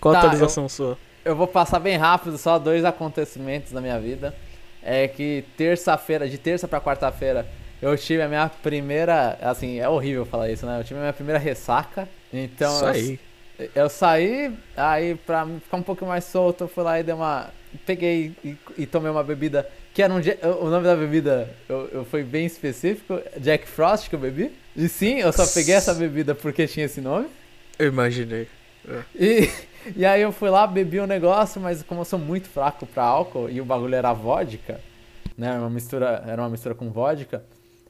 Qual 0.00 0.14
a 0.14 0.18
Tá, 0.20 0.26
atualização 0.26 0.68
sua? 0.68 0.98
Eu 1.24 1.34
vou 1.34 1.46
passar 1.46 1.78
bem 1.78 1.96
rápido, 1.96 2.36
só 2.36 2.58
dois 2.58 2.84
acontecimentos 2.84 3.72
na 3.72 3.80
minha 3.80 3.98
vida. 3.98 4.34
É 4.82 5.08
que 5.08 5.44
terça-feira, 5.56 6.28
de 6.28 6.36
terça 6.36 6.68
pra 6.68 6.80
quarta-feira, 6.80 7.46
eu 7.80 7.96
tive 7.96 8.20
a 8.22 8.28
minha 8.28 8.48
primeira. 8.62 9.38
Assim, 9.40 9.78
é 9.80 9.88
horrível 9.88 10.26
falar 10.26 10.50
isso, 10.50 10.66
né? 10.66 10.78
Eu 10.80 10.84
tive 10.84 10.98
a 10.98 11.02
minha 11.02 11.12
primeira 11.12 11.38
ressaca. 11.38 12.06
Então 12.32 12.70
Isso 12.74 12.84
eu- 12.84 12.88
aí. 12.88 13.20
Eu 13.74 13.88
saí, 13.88 14.52
aí 14.76 15.14
pra 15.14 15.46
ficar 15.46 15.76
um 15.76 15.82
pouco 15.82 16.04
mais 16.04 16.24
solto, 16.24 16.64
eu 16.64 16.68
fui 16.68 16.82
lá 16.82 16.98
e 16.98 17.02
dei 17.04 17.14
uma. 17.14 17.50
Peguei 17.86 18.32
e, 18.44 18.56
e 18.76 18.84
tomei 18.84 19.10
uma 19.10 19.22
bebida. 19.22 19.68
Que 19.94 20.02
era 20.02 20.12
um. 20.12 20.18
O 20.60 20.68
nome 20.68 20.84
da 20.84 20.96
bebida 20.96 21.48
eu, 21.68 21.88
eu 21.92 22.04
foi 22.04 22.24
bem 22.24 22.44
específico. 22.44 23.20
Jack 23.38 23.68
Frost 23.68 24.08
que 24.08 24.16
eu 24.16 24.18
bebi. 24.18 24.50
E 24.76 24.88
sim, 24.88 25.20
eu 25.20 25.32
só 25.32 25.46
peguei 25.46 25.72
essa 25.72 25.94
bebida 25.94 26.34
porque 26.34 26.66
tinha 26.66 26.86
esse 26.86 27.00
nome. 27.00 27.28
Eu 27.78 27.86
imaginei. 27.86 28.48
É. 28.88 29.02
E, 29.14 29.50
e 29.94 30.04
aí 30.04 30.20
eu 30.20 30.32
fui 30.32 30.50
lá, 30.50 30.66
bebi 30.66 30.98
o 30.98 31.04
um 31.04 31.06
negócio, 31.06 31.60
mas 31.60 31.84
como 31.84 32.00
eu 32.00 32.04
sou 32.04 32.18
muito 32.18 32.48
fraco 32.48 32.84
pra 32.84 33.04
álcool 33.04 33.48
e 33.48 33.60
o 33.60 33.64
bagulho 33.64 33.94
era 33.94 34.12
vodka, 34.12 34.80
né? 35.38 35.56
Uma 35.56 35.70
mistura, 35.70 36.24
era 36.26 36.42
uma 36.42 36.50
mistura 36.50 36.74
com 36.74 36.90
vodka, 36.90 37.44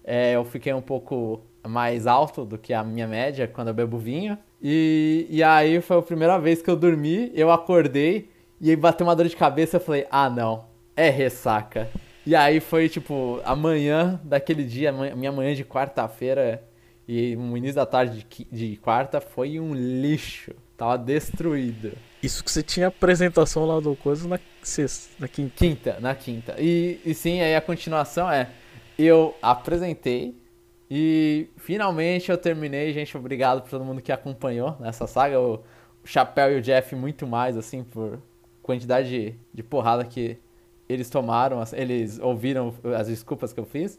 é, 0.05 0.37
eu 0.37 0.45
fiquei 0.45 0.75
um 0.75 0.83
pouco 0.83 1.43
mais 1.67 2.07
alto 2.07 2.45
do 2.45 2.59
que 2.59 2.75
a 2.75 2.85
minha 2.85 3.07
média 3.07 3.49
quando 3.49 3.69
eu 3.69 3.75
bebo 3.75 3.97
vinho. 3.97 4.37
E, 4.63 5.27
e 5.31 5.43
aí 5.43 5.81
foi 5.81 5.97
a 5.97 6.03
primeira 6.03 6.39
vez 6.39 6.61
que 6.61 6.69
eu 6.69 6.77
dormi, 6.77 7.33
eu 7.35 7.51
acordei 7.51 8.31
e 8.61 8.69
aí 8.69 8.77
bateu 8.77 9.07
uma 9.07 9.17
dor 9.17 9.27
de 9.27 9.37
cabeça. 9.37 9.79
Eu 9.79 9.81
falei, 9.81 10.07
ah 10.11 10.29
não, 10.29 10.67
é 10.97 11.11
ressaca. 11.11 11.89
E 12.27 12.35
aí 12.35 12.61
foi 12.61 12.89
tipo, 12.89 13.41
amanhã 13.45 14.21
daquele 14.25 14.65
dia, 14.65 14.91
minha 14.93 15.31
manhã 15.31 15.55
de 15.55 15.65
quarta-feira 15.65 16.63
e 17.07 17.37
no 17.37 17.57
início 17.57 17.77
da 17.77 17.87
tarde 17.87 18.27
de, 18.51 18.77
quarta 18.77 19.21
foi 19.21 19.61
um 19.61 19.75
lixo. 19.75 20.55
Tava 20.77 20.99
destruído. 20.99 21.93
Isso 22.23 22.43
que 22.43 22.51
você 22.51 22.63
tinha 22.63 22.89
apresentação 22.89 23.67
lá 23.67 23.79
do 23.79 23.95
coisa 23.95 24.27
na 24.27 24.41
sexta, 24.63 25.15
na 25.21 25.29
quinta. 25.29 25.55
Quinta, 25.57 26.01
na 26.01 26.15
quinta. 26.15 26.57
E, 26.59 26.99
e 27.05 27.15
sim, 27.15 27.41
aí 27.41 27.55
a 27.55 27.61
continuação 27.61 28.31
é, 28.31 28.49
eu 28.99 29.37
apresentei, 29.43 30.35
e 30.91 31.49
finalmente 31.57 32.31
eu 32.31 32.39
terminei, 32.39 32.93
gente. 32.93 33.17
Obrigado 33.17 33.63
por 33.63 33.71
todo 33.71 33.85
mundo 33.85 34.03
que 34.03 34.13
acompanhou 34.13 34.77
nessa 34.81 35.07
saga. 35.07 35.41
O, 35.41 35.63
Chapéu 36.05 36.53
e 36.53 36.59
o 36.59 36.63
Jeff 36.63 36.95
muito 36.95 37.27
mais, 37.27 37.57
assim, 37.57 37.83
por 37.83 38.21
quantidade 38.63 39.09
de, 39.09 39.35
de 39.55 39.63
porrada 39.63 40.05
que 40.05 40.39
eles 40.89 41.09
tomaram, 41.09 41.63
eles 41.73 42.19
ouviram 42.19 42.75
as 42.97 43.09
desculpas 43.09 43.53
que 43.53 43.61
eu 43.61 43.65
fiz. 43.65 43.99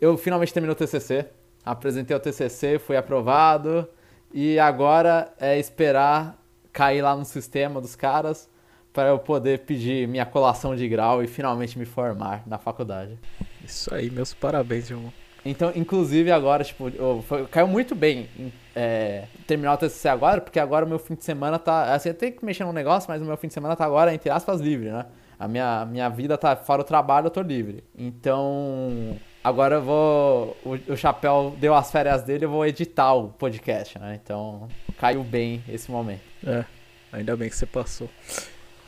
Eu 0.00 0.16
finalmente 0.16 0.52
terminei 0.52 0.72
o 0.72 0.76
TCC, 0.76 1.26
apresentei 1.64 2.16
o 2.16 2.20
TCC, 2.20 2.78
fui 2.78 2.96
aprovado 2.96 3.86
e 4.32 4.58
agora 4.58 5.32
é 5.38 5.58
esperar 5.58 6.40
cair 6.72 7.02
lá 7.02 7.16
no 7.16 7.24
sistema 7.24 7.80
dos 7.80 7.96
caras 7.96 8.48
para 8.92 9.08
eu 9.08 9.18
poder 9.18 9.60
pedir 9.60 10.08
minha 10.08 10.26
colação 10.26 10.74
de 10.74 10.88
grau 10.88 11.22
e 11.22 11.26
finalmente 11.26 11.78
me 11.78 11.84
formar 11.84 12.42
na 12.46 12.58
faculdade. 12.58 13.18
Isso 13.64 13.92
aí, 13.94 14.10
meus 14.10 14.34
parabéns, 14.34 14.90
irmão. 14.90 15.12
Então, 15.44 15.72
inclusive 15.74 16.30
agora, 16.30 16.64
tipo, 16.64 16.90
foi, 17.22 17.46
caiu 17.46 17.66
muito 17.66 17.94
bem 17.94 18.28
é, 18.74 19.24
terminar 19.46 19.74
o 19.74 19.76
TCC 19.76 20.08
agora, 20.08 20.40
porque 20.40 20.58
agora 20.58 20.84
o 20.84 20.88
meu 20.88 20.98
fim 20.98 21.14
de 21.14 21.24
semana 21.24 21.58
tá. 21.58 21.94
Assim, 21.94 22.10
eu 22.10 22.14
tenho 22.14 22.32
que 22.32 22.44
mexer 22.44 22.64
no 22.64 22.72
negócio, 22.72 23.08
mas 23.08 23.22
o 23.22 23.24
meu 23.24 23.36
fim 23.36 23.48
de 23.48 23.54
semana 23.54 23.74
tá 23.74 23.84
agora, 23.84 24.12
entre 24.12 24.28
aspas, 24.28 24.60
livre, 24.60 24.90
né? 24.90 25.06
A 25.40 25.48
minha, 25.48 25.86
minha 25.86 26.08
vida 26.10 26.36
tá 26.36 26.54
fora 26.54 26.82
o 26.82 26.84
trabalho, 26.84 27.28
eu 27.28 27.30
tô 27.30 27.40
livre. 27.40 27.82
Então, 27.96 29.16
agora 29.42 29.76
eu 29.76 29.82
vou. 29.82 30.56
O, 30.62 30.92
o 30.92 30.96
Chapéu 30.98 31.56
deu 31.58 31.74
as 31.74 31.90
férias 31.90 32.22
dele, 32.22 32.44
eu 32.44 32.50
vou 32.50 32.66
editar 32.66 33.14
o 33.14 33.30
podcast, 33.30 33.98
né? 33.98 34.20
Então, 34.22 34.68
caiu 34.98 35.24
bem 35.24 35.64
esse 35.66 35.90
momento. 35.90 36.20
É, 36.46 36.62
ainda 37.10 37.34
bem 37.38 37.48
que 37.48 37.56
você 37.56 37.64
passou. 37.64 38.10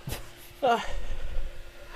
ah. 0.63 0.85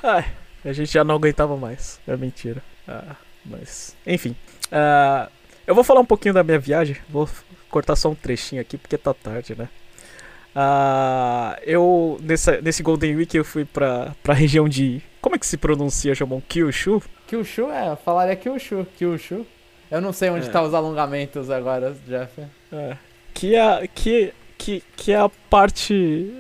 Ai, 0.03 0.25
a 0.65 0.73
gente 0.73 0.91
já 0.91 1.05
não 1.05 1.17
aguentava 1.17 1.55
mais. 1.59 2.01
É 2.09 2.17
mentira. 2.17 2.63
Ah. 2.89 3.15
Mas, 3.45 3.95
enfim. 4.07 4.35
Uh, 4.73 5.31
eu 5.67 5.75
vou 5.75 5.85
falar 5.85 6.01
um 6.01 6.07
pouquinho 6.07 6.33
da 6.33 6.43
minha 6.43 6.59
viagem. 6.59 6.97
Vou 7.11 7.29
cortar 7.69 7.95
só 7.95 8.09
um 8.09 8.15
trechinho 8.15 8.63
aqui 8.63 8.79
porque 8.79 8.97
tá 8.97 9.13
tarde, 9.13 9.55
né? 9.55 9.69
Uh, 10.57 11.55
eu, 11.65 12.19
nessa, 12.23 12.63
nesse 12.63 12.83
Golden 12.83 13.15
Week, 13.17 13.37
eu 13.37 13.45
fui 13.45 13.67
pra, 13.67 14.15
pra 14.23 14.33
região 14.33 14.67
de. 14.67 15.03
Como 15.21 15.37
é 15.37 15.39
que 15.39 15.47
se 15.47 15.59
pronuncia, 15.59 16.15
Jamon? 16.15 16.41
Kyushu? 16.49 17.03
Kyushu, 17.27 17.71
é, 17.71 17.91
eu 17.91 17.97
falaria 17.97 18.35
Kyushu. 18.35 18.87
Kyushu. 18.97 19.47
Eu 19.91 20.01
não 20.01 20.15
sei 20.15 20.31
onde 20.31 20.49
é. 20.49 20.51
tá 20.51 20.63
os 20.63 20.73
alongamentos 20.73 21.51
agora, 21.51 21.95
Jeff. 22.07 22.43
É. 22.73 22.97
Que 23.35 23.55
é, 23.55 23.87
que, 23.87 24.33
que, 24.57 24.83
que 24.97 25.13
é 25.13 25.19
a 25.19 25.29
parte. 25.29 26.33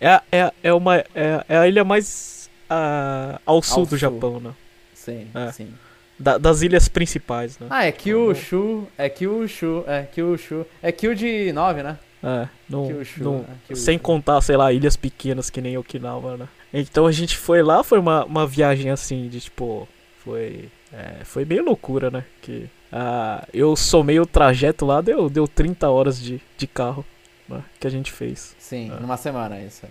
É, 0.00 0.20
é, 0.30 0.52
é, 0.62 0.72
uma, 0.74 0.98
é, 0.98 1.44
é 1.48 1.56
a 1.56 1.66
ilha 1.66 1.84
mais 1.84 2.50
uh, 2.70 3.40
ao 3.46 3.62
sul 3.62 3.78
ao 3.78 3.84
do 3.84 3.88
sul. 3.90 3.98
Japão, 3.98 4.38
né? 4.38 4.52
Sim, 4.92 5.28
é. 5.34 5.50
sim. 5.50 5.72
Da, 6.18 6.36
das 6.36 6.60
ilhas 6.60 6.88
principais, 6.88 7.58
né? 7.58 7.68
Ah, 7.70 7.86
é 7.86 7.92
Kyushu, 7.92 8.86
é 8.98 9.08
Kyushu, 9.08 9.84
é 9.86 10.02
Kyushu. 10.02 10.66
É 10.82 10.92
Kyu 10.92 11.14
de 11.14 11.52
9, 11.52 11.82
né? 11.82 11.98
É, 12.22 12.48
no, 12.68 12.86
Kyushu, 12.86 13.22
no, 13.22 13.46
é, 13.70 13.74
sem 13.74 13.98
contar, 13.98 14.40
sei 14.40 14.56
lá, 14.56 14.72
ilhas 14.72 14.96
pequenas 14.96 15.50
que 15.50 15.60
nem 15.60 15.78
Okinawa, 15.78 16.36
né? 16.36 16.48
Então 16.72 17.06
a 17.06 17.12
gente 17.12 17.36
foi 17.36 17.62
lá, 17.62 17.82
foi 17.82 17.98
uma, 17.98 18.24
uma 18.24 18.46
viagem 18.46 18.90
assim, 18.90 19.28
de 19.28 19.40
tipo, 19.40 19.88
foi, 20.18 20.68
é, 20.92 21.24
foi 21.24 21.44
meio 21.44 21.64
loucura, 21.64 22.10
né? 22.10 22.24
Que 22.42 22.68
ah, 22.92 23.46
eu 23.52 23.76
somei 23.76 24.18
o 24.18 24.26
trajeto 24.26 24.84
lá, 24.84 25.00
deu, 25.00 25.30
deu 25.30 25.46
30 25.46 25.88
horas 25.88 26.20
de, 26.20 26.40
de 26.56 26.66
carro 26.66 27.04
né? 27.48 27.62
que 27.80 27.86
a 27.86 27.90
gente 27.90 28.12
fez. 28.12 28.54
Sim, 28.58 28.90
é. 28.92 29.00
numa 29.00 29.16
semana 29.16 29.60
isso. 29.60 29.86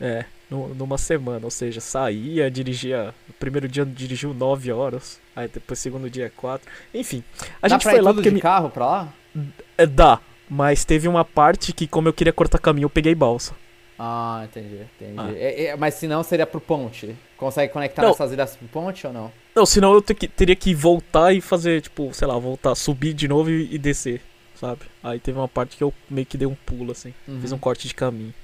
É, 0.00 0.24
numa 0.50 0.98
semana, 0.98 1.44
ou 1.44 1.50
seja, 1.50 1.80
saía, 1.80 2.50
dirigia. 2.50 3.14
O 3.28 3.32
primeiro 3.32 3.68
dia 3.68 3.84
dirigiu 3.84 4.32
9 4.32 4.72
horas, 4.72 5.20
aí 5.34 5.48
depois 5.48 5.78
segundo 5.78 6.08
dia 6.08 6.32
4. 6.36 6.70
Enfim, 6.94 7.22
a 7.60 7.68
Dá 7.68 7.74
gente 7.74 7.82
foi 7.82 8.00
lá 8.00 8.12
porque. 8.12 8.28
de 8.28 8.34
me... 8.34 8.40
carro 8.40 8.70
pra 8.70 8.86
lá? 8.86 9.14
É, 9.76 9.86
dá, 9.86 10.20
mas 10.48 10.84
teve 10.84 11.08
uma 11.08 11.24
parte 11.24 11.72
que, 11.72 11.86
como 11.86 12.08
eu 12.08 12.12
queria 12.12 12.32
cortar 12.32 12.58
caminho, 12.58 12.86
eu 12.86 12.90
peguei 12.90 13.14
balsa. 13.14 13.54
Ah, 13.98 14.42
entendi, 14.44 14.80
entendi. 15.00 15.14
Ah. 15.16 15.32
É, 15.34 15.64
é, 15.66 15.76
mas 15.76 15.94
se 15.94 16.06
não, 16.06 16.22
seria 16.22 16.46
pro 16.46 16.60
ponte. 16.60 17.16
Consegue 17.36 17.72
conectar 17.72 18.02
não. 18.02 18.10
nessas 18.10 18.32
ilhas 18.32 18.56
pro 18.56 18.68
ponte 18.68 19.06
ou 19.06 19.12
não? 19.12 19.32
Não, 19.54 19.64
senão 19.64 19.94
eu 19.94 20.02
que, 20.02 20.28
teria 20.28 20.56
que 20.56 20.74
voltar 20.74 21.32
e 21.32 21.40
fazer, 21.40 21.80
tipo, 21.80 22.12
sei 22.12 22.28
lá, 22.28 22.38
voltar, 22.38 22.74
subir 22.74 23.14
de 23.14 23.26
novo 23.26 23.50
e, 23.50 23.74
e 23.74 23.78
descer, 23.78 24.20
sabe? 24.54 24.82
Aí 25.02 25.18
teve 25.18 25.38
uma 25.38 25.48
parte 25.48 25.76
que 25.76 25.82
eu 25.82 25.92
meio 26.10 26.26
que 26.26 26.36
dei 26.36 26.46
um 26.46 26.54
pulo, 26.54 26.92
assim. 26.92 27.14
Uhum. 27.26 27.40
Fiz 27.40 27.52
um 27.52 27.58
corte 27.58 27.88
de 27.88 27.94
caminho. 27.94 28.34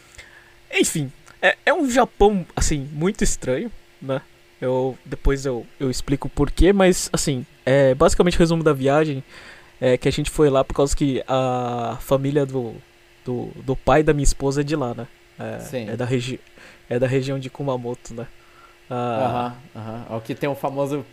Enfim, 0.72 1.12
é, 1.40 1.56
é 1.66 1.74
um 1.74 1.90
Japão, 1.90 2.46
assim, 2.56 2.88
muito 2.92 3.22
estranho, 3.22 3.70
né? 4.00 4.22
Eu, 4.58 4.96
depois 5.04 5.44
eu, 5.44 5.66
eu 5.78 5.90
explico 5.90 6.28
o 6.28 6.30
porquê, 6.30 6.72
mas, 6.72 7.10
assim, 7.12 7.44
é, 7.66 7.94
basicamente 7.94 8.36
o 8.36 8.38
resumo 8.38 8.62
da 8.62 8.72
viagem 8.72 9.22
é 9.82 9.98
que 9.98 10.08
a 10.08 10.12
gente 10.12 10.30
foi 10.30 10.48
lá 10.48 10.62
por 10.62 10.74
causa 10.74 10.96
que 10.96 11.24
a 11.26 11.98
família 12.00 12.46
do, 12.46 12.72
do, 13.24 13.46
do 13.56 13.74
pai 13.74 14.04
da 14.04 14.12
minha 14.12 14.22
esposa 14.22 14.60
é 14.60 14.64
de 14.64 14.76
lá, 14.76 14.94
né? 14.94 15.08
É, 15.36 15.58
Sim. 15.58 15.90
É 15.90 15.96
da, 15.96 16.04
regi 16.04 16.38
é 16.88 17.00
da 17.00 17.08
região 17.08 17.36
de 17.36 17.50
Kumamoto, 17.50 18.14
né? 18.14 18.28
Ah, 18.88 19.56
aham, 19.74 19.80
aham. 19.80 20.06
É 20.08 20.14
o 20.14 20.20
que 20.20 20.36
tem 20.36 20.48
o 20.48 20.54
famoso 20.54 21.04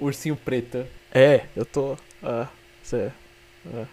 ursinho 0.00 0.36
preto. 0.36 0.86
É, 1.12 1.42
eu 1.54 1.66
tô. 1.66 1.98
Ah, 2.22 2.46
cê, 2.82 3.10
ah, 3.66 3.84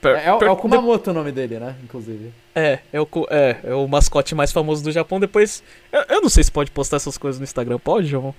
Per, 0.00 0.16
é, 0.16 0.28
é, 0.28 0.38
per, 0.38 0.48
é, 0.48 0.50
o 0.50 0.56
Kumamoto 0.56 1.04
de... 1.04 1.10
o 1.10 1.12
nome 1.12 1.30
dele, 1.30 1.58
né? 1.58 1.76
Inclusive. 1.84 2.32
É, 2.54 2.78
é 2.90 2.98
o, 2.98 3.06
é, 3.28 3.58
é 3.64 3.74
o 3.74 3.86
mascote 3.86 4.34
mais 4.34 4.50
famoso 4.50 4.82
do 4.82 4.92
Japão. 4.92 5.20
Depois. 5.20 5.62
Eu, 5.92 6.04
eu 6.08 6.22
não 6.22 6.30
sei 6.30 6.42
se 6.42 6.50
pode 6.50 6.70
postar 6.70 6.96
essas 6.96 7.18
coisas 7.18 7.38
no 7.38 7.44
Instagram. 7.44 7.78
Pode, 7.78 8.06
João? 8.06 8.34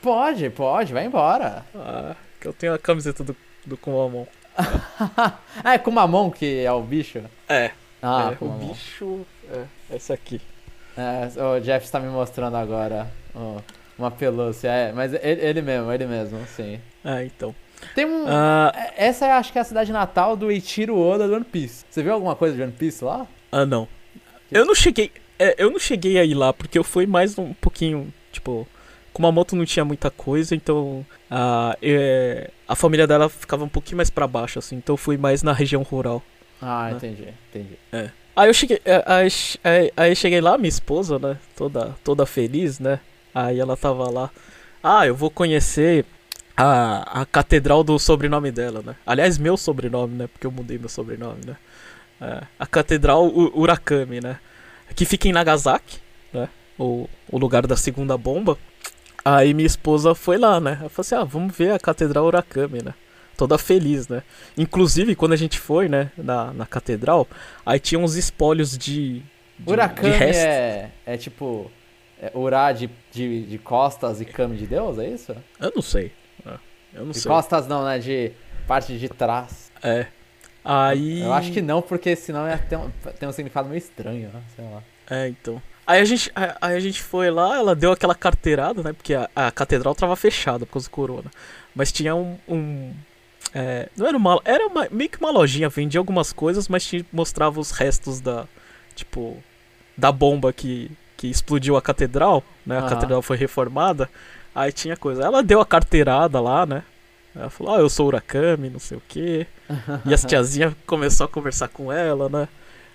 Pode, 0.00 0.50
pode, 0.50 0.92
vai 0.92 1.04
embora. 1.04 1.64
Ah, 1.74 2.14
que 2.40 2.46
eu 2.46 2.52
tenho 2.52 2.74
a 2.74 2.78
camiseta 2.78 3.24
do, 3.24 3.34
do 3.66 3.76
Kumamon. 3.76 4.24
Ah, 4.56 5.38
é 5.74 5.78
Kumamon 5.78 6.30
que 6.30 6.64
é 6.64 6.72
o 6.72 6.80
bicho? 6.82 7.22
É. 7.48 7.70
Ah, 8.02 8.32
é, 8.32 8.44
o 8.44 8.48
bicho. 8.50 9.26
É, 9.50 9.96
esse 9.96 10.12
aqui. 10.12 10.40
É, 10.96 11.28
o 11.42 11.60
Jeff 11.60 11.84
está 11.84 11.98
me 11.98 12.08
mostrando 12.08 12.56
agora 12.56 13.10
oh, 13.34 13.56
uma 13.98 14.10
pelúcia. 14.10 14.68
É, 14.68 14.92
mas 14.92 15.12
ele, 15.14 15.40
ele 15.40 15.62
mesmo, 15.62 15.92
ele 15.92 16.06
mesmo, 16.06 16.46
sim. 16.46 16.80
Ah, 17.04 17.24
então. 17.24 17.54
Tem 17.94 18.04
um. 18.04 18.24
Uh... 18.24 18.72
Essa 18.96 19.36
acho 19.36 19.52
que 19.52 19.58
é 19.58 19.60
a 19.60 19.64
cidade 19.64 19.92
natal 19.92 20.36
do 20.36 20.50
Ichiro 20.50 20.98
Oda 20.98 21.26
do 21.26 21.34
One 21.34 21.44
Piece. 21.44 21.84
Você 21.90 22.02
viu 22.02 22.12
alguma 22.12 22.36
coisa 22.36 22.54
de 22.54 22.62
One 22.62 22.72
Piece 22.72 23.04
lá? 23.04 23.26
Ah, 23.50 23.66
não. 23.66 23.88
Eu 24.50 24.64
não 24.64 24.74
cheguei. 24.74 25.10
É, 25.38 25.54
eu 25.58 25.70
não 25.70 25.78
cheguei 25.78 26.18
a 26.18 26.24
ir 26.24 26.34
lá, 26.34 26.52
porque 26.52 26.78
eu 26.78 26.84
fui 26.84 27.06
mais 27.06 27.38
um 27.38 27.52
pouquinho, 27.54 28.12
tipo. 28.32 28.66
Moto 29.20 29.54
não 29.54 29.64
tinha 29.64 29.84
muita 29.84 30.10
coisa, 30.10 30.54
então 30.54 31.04
a, 31.30 31.76
é, 31.82 32.50
a 32.66 32.74
família 32.74 33.06
dela 33.06 33.28
ficava 33.28 33.64
um 33.64 33.68
pouquinho 33.68 33.98
mais 33.98 34.10
para 34.10 34.26
baixo, 34.26 34.58
assim, 34.58 34.76
então 34.76 34.94
eu 34.94 34.96
fui 34.96 35.16
mais 35.16 35.42
na 35.42 35.52
região 35.52 35.82
rural. 35.82 36.22
Ah, 36.60 36.88
né? 36.90 36.96
entendi, 36.96 37.28
entendi. 37.50 37.78
É. 37.92 38.10
Aí 38.36 38.48
eu 38.48 38.54
cheguei. 38.54 38.80
É, 38.84 39.02
aí, 39.06 39.28
aí, 39.62 39.92
aí 39.96 40.16
cheguei 40.16 40.40
lá, 40.40 40.58
minha 40.58 40.68
esposa, 40.68 41.18
né? 41.18 41.38
Toda, 41.54 41.94
toda 42.02 42.26
feliz, 42.26 42.80
né? 42.80 42.98
Aí 43.34 43.58
ela 43.58 43.76
tava 43.76 44.10
lá. 44.10 44.30
Ah, 44.82 45.06
eu 45.06 45.14
vou 45.14 45.30
conhecer 45.30 46.04
a, 46.56 47.22
a 47.22 47.26
catedral 47.26 47.84
do 47.84 47.98
sobrenome 47.98 48.50
dela, 48.50 48.82
né? 48.84 48.96
Aliás, 49.06 49.38
meu 49.38 49.56
sobrenome, 49.56 50.16
né? 50.16 50.26
Porque 50.26 50.46
eu 50.46 50.50
mudei 50.50 50.78
meu 50.78 50.88
sobrenome, 50.88 51.40
né? 51.46 51.56
É, 52.20 52.42
a 52.58 52.66
catedral 52.66 53.26
Urakami, 53.26 54.20
né? 54.20 54.38
Que 54.94 55.04
fica 55.04 55.28
em 55.28 55.32
Nagasaki, 55.32 55.98
né? 56.32 56.48
O, 56.78 57.08
o 57.30 57.38
lugar 57.38 57.66
da 57.66 57.76
segunda 57.76 58.16
bomba. 58.16 58.58
Aí 59.24 59.54
minha 59.54 59.66
esposa 59.66 60.14
foi 60.14 60.36
lá, 60.36 60.60
né? 60.60 60.78
Ela 60.80 60.88
falou 60.88 61.00
assim: 61.00 61.14
ah, 61.14 61.24
vamos 61.24 61.56
ver 61.56 61.72
a 61.72 61.78
catedral 61.78 62.26
Urakami, 62.26 62.82
né? 62.82 62.94
toda 63.36 63.58
feliz, 63.58 64.08
né? 64.08 64.22
Inclusive, 64.56 65.14
quando 65.14 65.32
a 65.32 65.36
gente 65.36 65.58
foi, 65.58 65.88
né, 65.88 66.10
na, 66.16 66.52
na 66.52 66.66
catedral, 66.66 67.26
aí 67.64 67.78
tinha 67.78 67.98
uns 67.98 68.14
espólios 68.14 68.76
de. 68.76 69.22
de 69.58 69.72
Urakami 69.72 70.16
de 70.16 70.24
é, 70.24 70.90
é 71.04 71.16
tipo. 71.16 71.70
É 72.20 72.30
Urá 72.32 72.72
de, 72.72 72.88
de, 73.12 73.44
de 73.44 73.58
costas 73.58 74.20
e 74.20 74.24
Kami 74.24 74.56
de 74.56 74.66
Deus, 74.66 74.98
é 74.98 75.08
isso? 75.08 75.34
Eu 75.60 75.72
não 75.74 75.82
sei. 75.82 76.12
Ah, 76.46 76.58
Eu 76.94 77.04
não 77.04 77.10
De 77.10 77.18
sei. 77.18 77.30
costas 77.30 77.66
não, 77.66 77.84
né? 77.84 77.98
De 77.98 78.30
parte 78.68 78.96
de 78.96 79.08
trás. 79.08 79.70
É. 79.82 80.06
Aí. 80.64 81.20
Eu 81.20 81.32
acho 81.32 81.52
que 81.52 81.60
não, 81.60 81.82
porque 81.82 82.14
senão 82.16 82.48
ia 82.48 82.56
ter 82.56 82.76
um, 82.76 82.88
tem 83.18 83.28
um 83.28 83.32
significado 83.32 83.68
meio 83.68 83.78
estranho, 83.78 84.30
né? 84.32 84.42
Sei 84.54 84.64
lá. 84.64 84.82
É, 85.10 85.28
então. 85.28 85.60
Aí 85.86 86.00
a 86.00 86.04
gente, 86.04 86.30
aí 86.34 86.76
a 86.76 86.80
gente 86.80 87.02
foi 87.02 87.30
lá, 87.30 87.56
ela 87.56 87.74
deu 87.74 87.92
aquela 87.92 88.14
carteirada, 88.14 88.82
né? 88.82 88.92
Porque 88.92 89.14
a, 89.14 89.28
a 89.36 89.50
catedral 89.50 89.94
tava 89.94 90.16
fechada 90.16 90.64
por 90.64 90.72
causa 90.74 90.88
do 90.88 90.90
corona. 90.90 91.30
Mas 91.74 91.92
tinha 91.92 92.14
um. 92.14 92.38
um- 92.48 92.92
é, 93.52 93.88
não 93.96 94.06
era 94.06 94.16
uma. 94.16 94.40
Era 94.44 94.66
uma- 94.66 94.88
meio 94.90 95.10
que 95.10 95.18
uma 95.18 95.30
lojinha, 95.30 95.68
vendia 95.68 96.00
algumas 96.00 96.32
coisas, 96.32 96.68
mas 96.68 96.84
te 96.86 97.04
mostrava 97.12 97.60
os 97.60 97.70
restos 97.70 98.20
da. 98.20 98.46
Tipo. 98.94 99.42
Da 99.96 100.10
bomba 100.10 100.52
que, 100.52 100.90
que 101.16 101.28
explodiu 101.28 101.76
a 101.76 101.82
catedral, 101.82 102.42
né? 102.66 102.78
A 102.78 102.82
catedral 102.88 103.22
foi 103.22 103.36
reformada. 103.36 104.10
Aí 104.52 104.72
tinha 104.72 104.96
coisa. 104.96 105.22
Ela 105.22 105.40
deu 105.42 105.60
a 105.60 105.66
carteirada 105.66 106.40
lá, 106.40 106.66
né? 106.66 106.82
Ela 107.36 107.50
falou, 107.50 107.74
ah, 107.74 107.78
eu 107.78 107.88
sou 107.88 108.06
Urakami, 108.08 108.70
não 108.70 108.78
sei 108.80 108.96
o 108.96 109.02
quê. 109.08 109.46
E 110.06 110.12
as 110.14 110.24
tiazinhas 110.24 110.72
começou 110.86 111.26
a 111.26 111.28
conversar 111.28 111.68
com 111.68 111.92
ela, 111.92 112.28
né? 112.28 112.48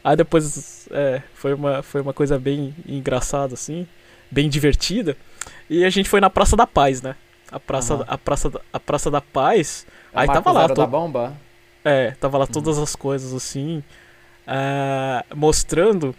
Aí 0.09 0.15
depois 0.15 0.87
é, 0.89 1.21
foi, 1.35 1.53
uma, 1.53 1.83
foi 1.83 2.01
uma 2.01 2.13
coisa 2.13 2.39
bem 2.39 2.73
engraçada, 2.87 3.53
assim, 3.53 3.85
bem 4.31 4.49
divertida. 4.49 5.15
E 5.69 5.85
a 5.85 5.89
gente 5.91 6.09
foi 6.09 6.19
na 6.19 6.31
Praça 6.31 6.55
da 6.57 6.65
Paz, 6.65 6.99
né? 6.99 7.15
A 7.51 7.59
Praça, 7.59 7.93
Aham. 7.93 8.05
a 8.07 8.17
praça, 8.17 8.49
da- 8.49 8.61
a 8.73 8.79
praça 8.79 9.11
da 9.11 9.21
Paz. 9.21 9.85
É 10.11 10.21
aí 10.21 10.27
tava 10.27 10.51
lá, 10.51 10.67
to- 10.67 10.73
da 10.73 10.87
bomba? 10.87 11.33
é, 11.85 12.09
tava 12.19 12.39
lá 12.39 12.45
Uhum. 12.45 12.51
todas 12.51 12.79
as 12.79 12.95
coisas 12.95 13.31
assim, 13.35 13.83
ah, 14.47 15.23
mostrando. 15.35 16.15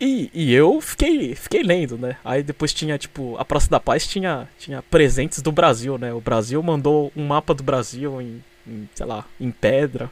E, 0.00 0.30
e 0.32 0.54
eu 0.54 0.80
fiquei, 0.80 1.34
fiquei 1.34 1.62
lendo, 1.62 1.98
né? 1.98 2.16
Aí 2.24 2.42
depois 2.42 2.72
tinha, 2.72 2.96
tipo, 2.96 3.36
a 3.38 3.44
Praça 3.44 3.68
da 3.68 3.78
Paz 3.78 4.06
tinha, 4.06 4.48
tinha 4.58 4.82
presentes 4.82 5.42
do 5.42 5.52
Brasil, 5.52 5.98
né? 5.98 6.14
O 6.14 6.20
Brasil 6.22 6.62
mandou 6.62 7.12
um 7.14 7.26
mapa 7.26 7.52
do 7.52 7.62
Brasil 7.62 8.22
em, 8.22 8.42
em, 8.66 8.88
sei 8.94 9.04
lá, 9.04 9.26
em 9.38 9.50
pedra, 9.50 10.10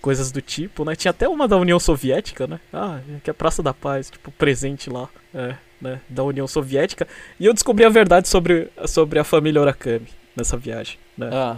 coisas 0.00 0.32
do 0.32 0.40
tipo, 0.40 0.84
né? 0.84 0.96
Tinha 0.96 1.10
até 1.10 1.28
uma 1.28 1.46
da 1.46 1.56
União 1.56 1.78
Soviética, 1.78 2.46
né? 2.46 2.60
Ah, 2.72 3.00
que 3.22 3.30
é 3.30 3.32
a 3.32 3.34
Praça 3.34 3.62
da 3.62 3.74
Paz, 3.74 4.10
tipo, 4.10 4.30
presente 4.32 4.90
lá, 4.90 5.08
é, 5.34 5.54
né? 5.80 6.00
Da 6.08 6.24
União 6.24 6.46
Soviética. 6.46 7.06
E 7.38 7.46
eu 7.46 7.54
descobri 7.54 7.84
a 7.84 7.88
verdade 7.88 8.28
sobre, 8.28 8.68
sobre 8.86 9.18
a 9.18 9.24
família 9.24 9.60
Urakami 9.60 10.08
nessa 10.34 10.56
viagem, 10.56 10.98
né? 11.16 11.30
Ah, 11.32 11.56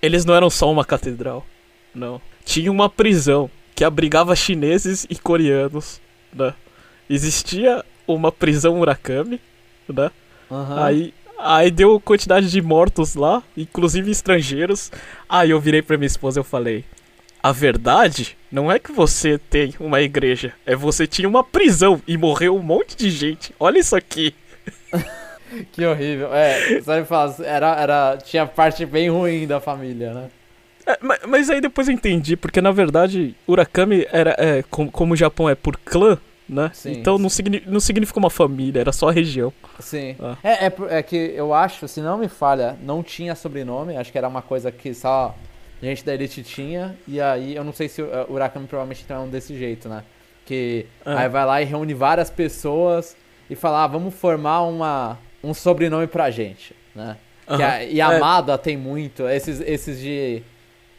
Eles 0.00 0.24
não 0.24 0.34
eram 0.34 0.50
só 0.50 0.70
uma 0.70 0.84
catedral, 0.84 1.44
não. 1.94 2.20
Tinha 2.44 2.70
uma 2.70 2.88
prisão 2.88 3.50
que 3.74 3.84
abrigava 3.84 4.34
chineses 4.34 5.06
e 5.08 5.16
coreanos, 5.16 6.00
né? 6.32 6.54
Existia 7.08 7.84
uma 8.06 8.30
prisão 8.30 8.76
Murakami, 8.76 9.40
né? 9.88 10.10
aham. 10.50 10.84
Aí, 10.84 11.14
aí 11.38 11.70
deu 11.70 12.00
quantidade 12.00 12.50
de 12.50 12.60
mortos 12.60 13.14
lá, 13.14 13.42
inclusive 13.56 14.10
estrangeiros. 14.10 14.90
Aí 15.28 15.50
eu 15.50 15.60
virei 15.60 15.82
pra 15.82 15.96
minha 15.96 16.06
esposa 16.06 16.38
e 16.38 16.40
eu 16.40 16.44
falei: 16.44 16.84
A 17.48 17.52
verdade 17.52 18.36
não 18.52 18.70
é 18.70 18.78
que 18.78 18.92
você 18.92 19.38
tem 19.38 19.72
uma 19.80 20.02
igreja, 20.02 20.52
é 20.66 20.76
você 20.76 21.06
tinha 21.06 21.26
uma 21.26 21.42
prisão 21.42 21.98
e 22.06 22.14
morreu 22.18 22.54
um 22.54 22.62
monte 22.62 22.94
de 22.94 23.08
gente. 23.08 23.54
Olha 23.58 23.78
isso 23.78 23.96
aqui. 23.96 24.34
Que 25.72 25.86
horrível. 25.86 26.28
É, 26.34 26.78
sabe 26.82 27.06
falar, 27.06 27.34
era, 27.42 27.74
era, 27.80 28.18
tinha 28.18 28.44
parte 28.44 28.84
bem 28.84 29.08
ruim 29.08 29.46
da 29.46 29.58
família, 29.58 30.12
né? 30.12 30.28
É, 30.84 30.98
ma- 31.00 31.18
mas, 31.26 31.48
aí 31.48 31.58
depois 31.58 31.88
eu 31.88 31.94
entendi, 31.94 32.36
porque 32.36 32.60
na 32.60 32.70
verdade 32.70 33.34
Urakami 33.48 34.06
era. 34.12 34.36
É, 34.38 34.62
com- 34.64 34.90
como 34.90 35.14
o 35.14 35.16
Japão 35.16 35.48
é 35.48 35.54
por 35.54 35.78
clã, 35.78 36.18
né? 36.46 36.70
Sim, 36.74 36.92
então 36.92 37.16
não, 37.16 37.30
signi 37.30 37.62
não 37.66 37.80
significa 37.80 38.18
uma 38.18 38.28
família, 38.28 38.80
era 38.82 38.92
só 38.92 39.08
a 39.08 39.12
região. 39.12 39.50
Sim. 39.80 40.16
Ah. 40.20 40.36
É, 40.44 40.66
é, 40.66 40.72
é 40.98 41.02
que 41.02 41.16
eu 41.16 41.54
acho, 41.54 41.88
se 41.88 42.02
não 42.02 42.18
me 42.18 42.28
falha, 42.28 42.76
não 42.82 43.02
tinha 43.02 43.34
sobrenome. 43.34 43.96
Acho 43.96 44.12
que 44.12 44.18
era 44.18 44.28
uma 44.28 44.42
coisa 44.42 44.70
que 44.70 44.92
só 44.92 45.34
gente 45.86 46.04
da 46.04 46.14
elite 46.14 46.42
tinha. 46.42 46.96
E 47.06 47.20
aí, 47.20 47.54
eu 47.54 47.64
não 47.64 47.72
sei 47.72 47.88
se 47.88 48.02
o 48.02 48.06
uh, 48.06 48.32
Urakami 48.32 48.66
provavelmente 48.66 49.04
tem 49.04 49.16
um 49.16 49.28
desse 49.28 49.56
jeito, 49.56 49.88
né? 49.88 50.02
Que 50.44 50.86
Ah. 51.04 51.20
aí 51.20 51.28
vai 51.28 51.44
lá 51.44 51.62
e 51.62 51.64
reúne 51.64 51.94
várias 51.94 52.30
pessoas 52.30 53.16
e 53.50 53.54
fala, 53.54 53.84
ah, 53.84 53.86
vamos 53.86 54.14
formar 54.14 54.62
uma, 54.62 55.18
um 55.42 55.52
sobrenome 55.54 56.06
pra 56.06 56.30
gente, 56.30 56.74
né? 56.94 57.16
Que 57.46 57.52
Aham. 57.62 57.66
a, 57.66 57.84
e 57.84 57.98
É. 58.00 58.02
a 58.02 58.16
Amada 58.16 58.56
tem 58.58 58.76
muito, 58.76 59.26
esses, 59.28 59.60
esses 59.60 59.98
de. 60.00 60.42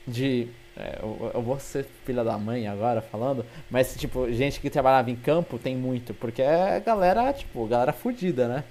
de 0.08 0.48
é, 0.78 0.98
eu, 1.02 1.32
eu 1.34 1.42
vou 1.42 1.60
ser 1.60 1.86
filha 2.06 2.24
da 2.24 2.38
mãe 2.38 2.66
agora 2.68 3.02
falando, 3.02 3.46
mas 3.70 3.94
tipo, 3.98 4.32
gente 4.32 4.62
que 4.62 4.70
trabalhava 4.70 5.12
em 5.12 5.16
campo 5.16 5.58
tem 5.60 5.76
muito, 5.76 6.14
porque 6.14 6.42
é 6.42 6.80
galera, 6.80 7.34
tipo, 7.34 7.68
galera 7.68 7.92
fudida, 7.92 8.48
né? 8.48 8.64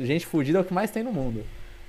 Gente 0.00 0.26
fudida 0.26 0.58
é 0.58 0.60
o 0.60 0.64
que 0.64 0.74
mais 0.74 0.90
tem 0.90 1.02
no 1.02 1.10
mundo. 1.12 1.42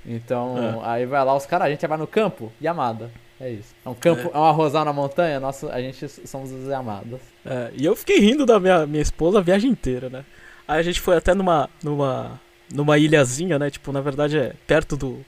Então, 0.06 0.80
aí 0.82 1.04
vai 1.04 1.22
lá 1.24 1.36
os 1.36 1.44
caras, 1.44 1.66
a 1.66 1.70
gente 1.70 1.86
vai 1.86 1.98
no 1.98 2.06
campo, 2.06 2.50
Yamada. 2.62 3.10
É 3.40 3.50
isso. 3.50 3.74
É 3.84 3.88
um 3.88 3.94
campo, 3.94 4.30
é, 4.32 4.38
um 4.38 4.44
arrozal 4.44 4.84
na 4.84 4.92
montanha, 4.92 5.40
nossa, 5.40 5.72
a 5.72 5.80
gente 5.80 6.06
somos 6.26 6.52
os 6.52 6.68
Yamadas. 6.68 7.20
É, 7.44 7.70
e 7.74 7.84
eu 7.84 7.96
fiquei 7.96 8.18
rindo 8.18 8.44
da 8.44 8.60
minha, 8.60 8.86
minha 8.86 9.00
esposa 9.02 9.38
a 9.38 9.42
viagem 9.42 9.70
inteira, 9.70 10.10
né? 10.10 10.24
Aí 10.68 10.78
a 10.78 10.82
gente 10.82 11.00
foi 11.00 11.16
até 11.16 11.32
numa, 11.32 11.68
numa, 11.82 12.38
numa 12.72 12.98
ilhazinha, 12.98 13.58
né? 13.58 13.70
Tipo, 13.70 13.92
na 13.92 14.02
verdade 14.02 14.38
é 14.38 14.52
perto 14.66 14.94
do, 14.96 15.24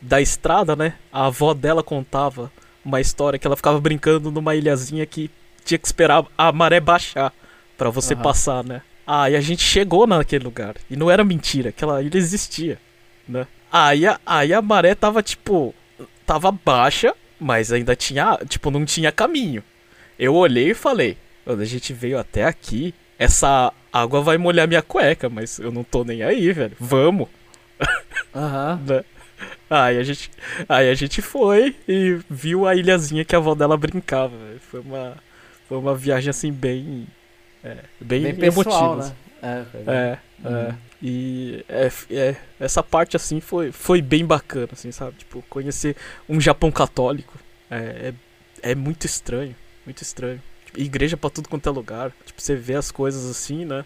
da 0.00 0.20
estrada, 0.20 0.76
né? 0.76 0.94
A 1.12 1.26
avó 1.26 1.52
dela 1.52 1.82
contava 1.82 2.52
uma 2.84 3.00
história 3.00 3.38
que 3.38 3.46
ela 3.46 3.56
ficava 3.56 3.80
brincando 3.80 4.30
numa 4.30 4.54
ilhazinha 4.54 5.04
que 5.04 5.28
tinha 5.64 5.76
que 5.76 5.86
esperar 5.86 6.24
a 6.38 6.52
maré 6.52 6.78
baixar 6.78 7.32
pra 7.76 7.90
você 7.90 8.14
Aham. 8.14 8.22
passar, 8.22 8.64
né? 8.64 8.80
Ah, 9.04 9.28
e 9.28 9.36
a 9.36 9.40
gente 9.40 9.62
chegou 9.62 10.06
naquele 10.06 10.44
lugar. 10.44 10.76
E 10.88 10.96
não 10.96 11.10
era 11.10 11.24
mentira, 11.24 11.70
aquela 11.70 12.00
ilha 12.00 12.16
existia, 12.16 12.78
né? 13.28 13.46
Aí 13.70 14.06
a, 14.06 14.20
aí 14.24 14.54
a 14.54 14.62
maré 14.62 14.94
tava, 14.94 15.22
tipo, 15.22 15.74
tava 16.24 16.50
baixa, 16.52 17.14
mas 17.40 17.72
ainda 17.72 17.94
tinha, 17.96 18.38
tipo, 18.48 18.70
não 18.70 18.84
tinha 18.84 19.10
caminho. 19.12 19.62
Eu 20.18 20.34
olhei 20.34 20.70
e 20.70 20.74
falei, 20.74 21.16
"Olha, 21.46 21.62
a 21.62 21.66
gente 21.66 21.92
veio 21.92 22.18
até 22.18 22.44
aqui, 22.44 22.94
essa 23.18 23.72
água 23.92 24.20
vai 24.22 24.36
molhar 24.38 24.66
minha 24.68 24.82
cueca, 24.82 25.28
mas 25.28 25.58
eu 25.58 25.70
não 25.72 25.84
tô 25.84 26.04
nem 26.04 26.22
aí, 26.22 26.52
velho. 26.52 26.76
Vamos, 26.80 27.28
Aham. 28.34 28.80
né? 28.86 29.04
Aí 29.68 29.98
a 29.98 30.02
gente, 30.02 30.30
aí 30.68 30.88
a 30.88 30.94
gente 30.94 31.20
foi 31.20 31.74
e 31.88 32.18
viu 32.30 32.66
a 32.66 32.74
ilhazinha 32.74 33.24
que 33.24 33.34
a 33.34 33.38
avó 33.38 33.54
dela 33.54 33.76
brincava. 33.76 34.36
velho. 34.36 34.60
Foi 34.60 34.80
uma, 34.80 35.16
foi 35.68 35.76
uma 35.78 35.94
viagem 35.94 36.30
assim 36.30 36.52
bem, 36.52 37.06
é, 37.64 37.76
bem, 38.00 38.22
Bem 38.22 38.34
pessoal, 38.36 38.94
emotiva. 38.94 39.08
né? 39.08 39.14
É, 39.42 39.64
foi 39.70 39.80
bem- 39.82 39.94
É, 39.94 40.18
é. 40.44 40.48
Uhum. 40.48 40.74
E 41.02 41.64
é, 41.68 41.90
é, 42.10 42.36
essa 42.58 42.82
parte 42.82 43.16
assim 43.16 43.40
foi, 43.40 43.70
foi 43.70 44.00
bem 44.00 44.24
bacana, 44.24 44.68
assim, 44.72 44.90
sabe? 44.90 45.16
Tipo, 45.18 45.42
conhecer 45.48 45.94
um 46.28 46.40
Japão 46.40 46.70
católico 46.70 47.34
é, 47.70 48.12
é, 48.62 48.70
é 48.70 48.74
muito 48.74 49.04
estranho, 49.04 49.54
muito 49.84 50.00
estranho. 50.02 50.42
Tipo, 50.64 50.80
igreja 50.80 51.16
pra 51.16 51.28
tudo 51.30 51.48
quanto 51.48 51.68
é 51.68 51.72
lugar. 51.72 52.12
Tipo, 52.24 52.40
você 52.40 52.56
vê 52.56 52.74
as 52.74 52.90
coisas 52.90 53.28
assim, 53.30 53.64
né? 53.64 53.84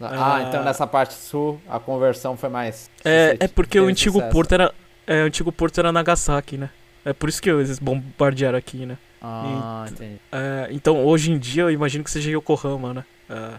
Ah, 0.00 0.36
Ah. 0.36 0.42
então 0.42 0.64
nessa 0.64 0.86
parte 0.86 1.14
sul 1.14 1.60
a 1.68 1.78
conversão 1.78 2.36
foi 2.36 2.48
mais. 2.48 2.90
É, 3.04 3.36
é 3.40 3.48
porque 3.48 3.78
o 3.78 3.86
antigo 3.86 4.14
sucesso. 4.14 4.32
porto 4.32 4.52
era. 4.52 4.74
É, 5.06 5.22
o 5.22 5.26
antigo 5.26 5.52
porto 5.52 5.78
era 5.78 5.92
Nagasaki, 5.92 6.56
né? 6.56 6.70
É 7.04 7.12
por 7.12 7.28
isso 7.28 7.40
que 7.40 7.48
eles 7.50 7.78
bombardearam 7.78 8.58
aqui, 8.58 8.86
né? 8.86 8.96
Ah, 9.22 9.86
entendi. 9.90 10.18
É, 10.32 10.68
então 10.70 11.04
hoje 11.04 11.30
em 11.30 11.38
dia 11.38 11.62
eu 11.64 11.70
imagino 11.70 12.02
que 12.02 12.10
seja 12.10 12.30
Yokohama, 12.30 12.94
né? 12.94 13.04
É, 13.28 13.50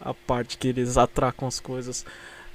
a 0.00 0.14
parte 0.14 0.56
que 0.56 0.68
eles 0.68 0.96
atracam 0.96 1.46
as 1.46 1.60
coisas. 1.60 2.04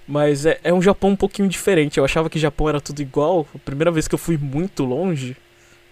Mas 0.07 0.45
é, 0.45 0.59
é 0.63 0.73
um 0.73 0.81
Japão 0.81 1.09
um 1.11 1.15
pouquinho 1.15 1.49
diferente. 1.49 1.97
Eu 1.97 2.05
achava 2.05 2.29
que 2.29 2.39
Japão 2.39 2.69
era 2.69 2.79
tudo 2.79 3.01
igual. 3.01 3.45
A 3.53 3.59
primeira 3.59 3.91
vez 3.91 4.07
que 4.07 4.15
eu 4.15 4.19
fui 4.19 4.38
muito 4.38 4.85
longe, 4.85 5.35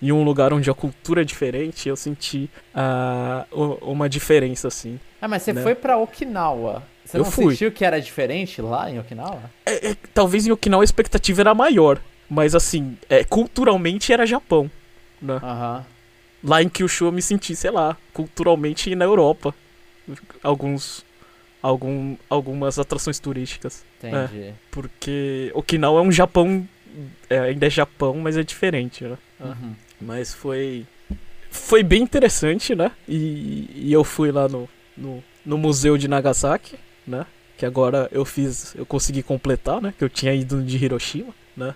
em 0.02 0.12
um 0.12 0.24
lugar 0.24 0.54
onde 0.54 0.70
a 0.70 0.74
cultura 0.74 1.22
é 1.22 1.26
diferente, 1.26 1.90
eu 1.90 1.96
senti 1.96 2.50
ah, 2.74 3.46
u- 3.52 3.78
uma 3.92 4.08
diferença, 4.08 4.68
assim. 4.70 5.00
Ah, 5.22 5.28
mas 5.28 5.42
você 5.44 5.52
né? 5.54 5.62
foi 5.62 5.76
pra 5.76 5.98
Okinawa. 5.98 6.84
Você 7.04 7.18
Eu 7.18 7.24
não 7.24 7.32
fui. 7.32 7.52
sentiu 7.54 7.72
que 7.72 7.84
era 7.84 8.00
diferente 8.02 8.62
lá 8.62 8.90
em 8.90 9.00
Okinawa? 9.00 9.42
É, 9.66 9.90
é, 9.92 9.96
talvez 10.14 10.48
em 10.48 10.52
Okinawa 10.52 10.82
a 10.84 10.86
expectativa 10.86 11.42
era 11.42 11.54
maior. 11.54 12.00
Mas 12.30 12.56
assim, 12.56 12.98
é, 13.10 13.24
culturalmente 13.24 14.12
era 14.14 14.26
Japão. 14.26 14.72
Né? 15.22 15.36
Aham. 15.44 15.86
Lá 16.44 16.62
em 16.64 16.70
Kyushu 16.70 17.06
eu 17.06 17.12
me 17.12 17.22
senti, 17.22 17.56
sei 17.56 17.72
lá, 17.72 17.98
culturalmente 18.14 18.94
na 18.96 19.06
Europa. 19.06 19.54
Alguns. 20.44 21.04
Algum, 21.66 22.16
algumas 22.30 22.78
atrações 22.78 23.18
turísticas. 23.20 23.84
Entendi. 23.98 24.54
Porque 24.70 25.52
Okinawa 25.56 26.00
é 26.00 26.04
um 26.04 26.12
Japão. 26.12 26.68
é, 27.30 27.40
ainda 27.40 27.66
é 27.66 27.70
Japão, 27.70 28.18
mas 28.20 28.38
é 28.38 28.44
diferente, 28.44 29.04
né? 29.04 29.18
Uhum. 29.40 29.74
Mas 30.00 30.34
foi. 30.34 30.86
Foi 31.50 31.82
bem 31.82 32.04
interessante, 32.04 32.76
né? 32.76 32.92
E, 33.08 33.70
e 33.76 33.94
eu 33.94 34.04
fui 34.04 34.32
lá 34.32 34.48
no, 34.48 34.70
no, 34.96 35.24
no 35.46 35.58
museu 35.58 35.98
de 35.98 36.08
Nagasaki, 36.08 36.76
né? 37.08 37.26
Que 37.58 37.66
agora 37.66 38.10
eu 38.12 38.26
fiz. 38.26 38.76
Eu 38.76 38.86
consegui 38.86 39.24
completar, 39.24 39.82
né? 39.82 39.94
Que 39.98 40.04
eu 40.04 40.10
tinha 40.10 40.34
ido 40.34 40.62
de 40.62 40.78
Hiroshima, 40.84 41.34
né? 41.58 41.74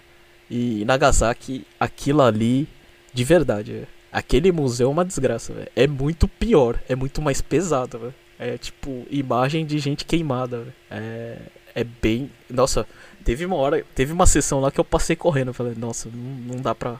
E 0.51 0.83
Nagasaki, 0.85 1.65
aquilo 1.79 2.21
ali 2.21 2.67
De 3.13 3.23
verdade. 3.23 3.87
Aquele 4.11 4.51
museu 4.51 4.87
é 4.87 4.91
uma 4.91 5.05
desgraça, 5.05 5.53
velho. 5.53 5.69
É 5.75 5.87
muito 5.87 6.27
pior, 6.27 6.79
é 6.87 6.95
muito 6.95 7.21
mais 7.21 7.41
pesado, 7.41 7.99
velho. 7.99 8.13
É 8.39 8.57
tipo 8.57 9.05
imagem 9.11 9.65
de 9.65 9.77
gente 9.79 10.05
queimada, 10.05 10.59
velho. 10.59 10.73
É, 10.89 11.37
é 11.75 11.83
bem. 11.83 12.31
Nossa, 12.49 12.87
teve 13.25 13.45
uma 13.45 13.57
hora, 13.57 13.85
teve 13.93 14.13
uma 14.13 14.25
sessão 14.25 14.61
lá 14.61 14.71
que 14.71 14.79
eu 14.79 14.85
passei 14.85 15.15
correndo. 15.15 15.49
Eu 15.49 15.53
falei, 15.53 15.75
nossa, 15.75 16.09
não, 16.11 16.55
não 16.55 16.61
dá 16.61 16.73
pra. 16.73 16.97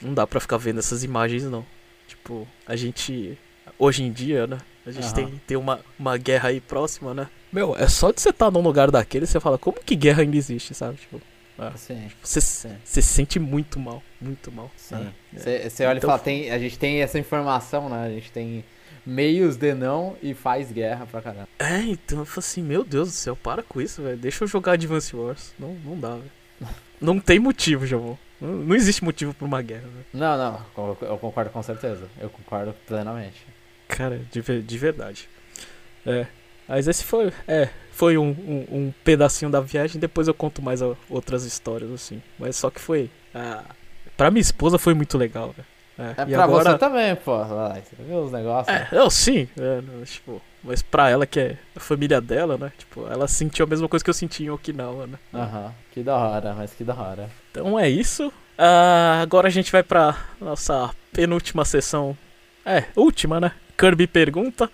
Não 0.00 0.14
dá 0.14 0.26
pra 0.26 0.38
ficar 0.40 0.58
vendo 0.58 0.78
essas 0.78 1.02
imagens, 1.02 1.42
não. 1.44 1.66
Tipo, 2.06 2.46
a 2.66 2.76
gente. 2.76 3.36
Hoje 3.78 4.04
em 4.04 4.12
dia, 4.12 4.46
né? 4.46 4.58
A 4.86 4.92
gente 4.92 5.04
Aham. 5.06 5.14
tem, 5.14 5.40
tem 5.48 5.56
uma, 5.56 5.80
uma 5.98 6.16
guerra 6.16 6.50
aí 6.50 6.60
próxima, 6.60 7.12
né? 7.12 7.26
Meu, 7.52 7.74
é 7.76 7.88
só 7.88 8.12
de 8.12 8.20
você 8.20 8.30
estar 8.30 8.50
num 8.52 8.60
lugar 8.60 8.88
daquele, 8.90 9.26
você 9.26 9.40
fala, 9.40 9.58
como 9.58 9.78
que 9.84 9.96
guerra 9.96 10.22
ainda 10.22 10.36
existe, 10.36 10.72
sabe? 10.74 10.98
Tipo, 10.98 11.20
Sim, 11.76 12.08
você, 12.22 12.40
sim. 12.40 12.76
você 12.84 13.02
se 13.02 13.08
sente 13.08 13.40
muito 13.40 13.80
mal, 13.80 14.02
muito 14.20 14.52
mal. 14.52 14.70
Sim. 14.76 15.08
É. 15.44 15.68
Você 15.68 15.84
olha 15.84 15.96
Então- 15.98 16.08
e 16.08 16.12
fala, 16.12 16.18
tem, 16.20 16.50
a 16.52 16.58
gente 16.58 16.78
tem 16.78 17.02
essa 17.02 17.18
informação, 17.18 17.88
né? 17.88 18.06
A 18.06 18.10
gente 18.10 18.30
tem 18.30 18.64
meios 19.06 19.56
de 19.56 19.72
não 19.74 20.16
e 20.22 20.34
faz 20.34 20.72
guerra 20.72 21.06
pra 21.06 21.22
caramba. 21.22 21.48
É, 21.58 21.78
então 21.80 22.18
eu 22.18 22.24
falo 22.26 22.38
assim, 22.40 22.62
meu 22.62 22.82
Deus 22.84 23.08
do 23.08 23.14
céu, 23.14 23.36
para 23.36 23.62
com 23.62 23.80
isso, 23.80 24.02
velho. 24.02 24.16
Deixa 24.16 24.42
eu 24.44 24.48
jogar 24.48 24.72
Advance 24.72 25.14
Wars. 25.14 25.54
Não, 25.58 25.74
não 25.84 25.98
dá, 25.98 26.16
velho. 26.16 26.30
Não 27.00 27.20
tem 27.20 27.38
motivo, 27.38 27.86
João. 27.86 28.18
Não, 28.40 28.48
não 28.52 28.74
existe 28.76 29.04
motivo 29.04 29.32
pra 29.32 29.46
uma 29.46 29.62
guerra, 29.62 29.82
velho. 29.82 30.06
Não, 30.12 30.36
não, 30.36 30.98
eu- 31.08 31.18
concordo 31.18 31.50
com 31.50 31.62
certeza. 31.62 32.08
Eu 32.20 32.28
concordo 32.30 32.74
plenamente. 32.86 33.46
Cara, 33.88 34.20
de, 34.32 34.62
de 34.62 34.78
verdade. 34.78 35.28
É. 36.04 36.26
Mas 36.68 36.88
esse 36.88 37.04
foi. 37.04 37.32
É, 37.46 37.68
foi 37.92 38.18
um, 38.18 38.30
um, 38.30 38.66
um 38.86 38.94
pedacinho 39.04 39.50
da 39.50 39.60
viagem. 39.60 40.00
Depois 40.00 40.26
eu 40.26 40.34
conto 40.34 40.60
mais 40.60 40.80
outras 41.08 41.44
histórias, 41.44 41.90
assim. 41.92 42.20
Mas 42.38 42.56
só 42.56 42.70
que 42.70 42.80
foi. 42.80 43.08
Ah, 43.34 43.62
pra 44.16 44.30
minha 44.30 44.40
esposa 44.40 44.76
foi 44.78 44.92
muito 44.94 45.16
legal, 45.16 45.52
velho. 45.52 45.68
É, 45.98 46.10
É 46.22 46.24
pra 46.26 46.44
agora, 46.44 46.72
você 46.72 46.78
também, 46.78 47.14
pô. 47.16 47.42
Vai, 47.44 47.80
Você 47.82 47.96
viu 48.02 48.18
os 48.18 48.32
negócios? 48.32 48.74
É, 48.76 48.88
eu 48.92 49.08
sim, 49.10 49.48
é, 49.58 49.80
não, 49.80 50.04
tipo, 50.04 50.42
mas 50.62 50.82
pra 50.82 51.08
ela 51.08 51.26
que 51.26 51.40
é 51.40 51.58
a 51.74 51.80
família 51.80 52.20
dela, 52.20 52.58
né? 52.58 52.72
Tipo, 52.76 53.06
ela 53.08 53.26
sentiu 53.26 53.64
a 53.64 53.68
mesma 53.68 53.88
coisa 53.88 54.04
que 54.04 54.10
eu 54.10 54.14
senti 54.14 54.44
em 54.44 54.50
Okinawa, 54.50 55.06
né? 55.06 55.18
Aham, 55.32 55.72
que 55.92 56.02
da 56.02 56.16
hora, 56.16 56.54
mas 56.54 56.72
que 56.74 56.84
da 56.84 56.94
hora. 56.94 57.30
Então 57.50 57.78
é 57.78 57.88
isso. 57.88 58.32
Ah, 58.58 59.20
agora 59.22 59.48
a 59.48 59.50
gente 59.50 59.70
vai 59.72 59.82
pra 59.82 60.16
nossa 60.40 60.90
penúltima 61.12 61.64
sessão. 61.64 62.16
É, 62.64 62.84
última, 62.96 63.40
né? 63.40 63.52
Kirby 63.78 64.06
pergunta. 64.06 64.70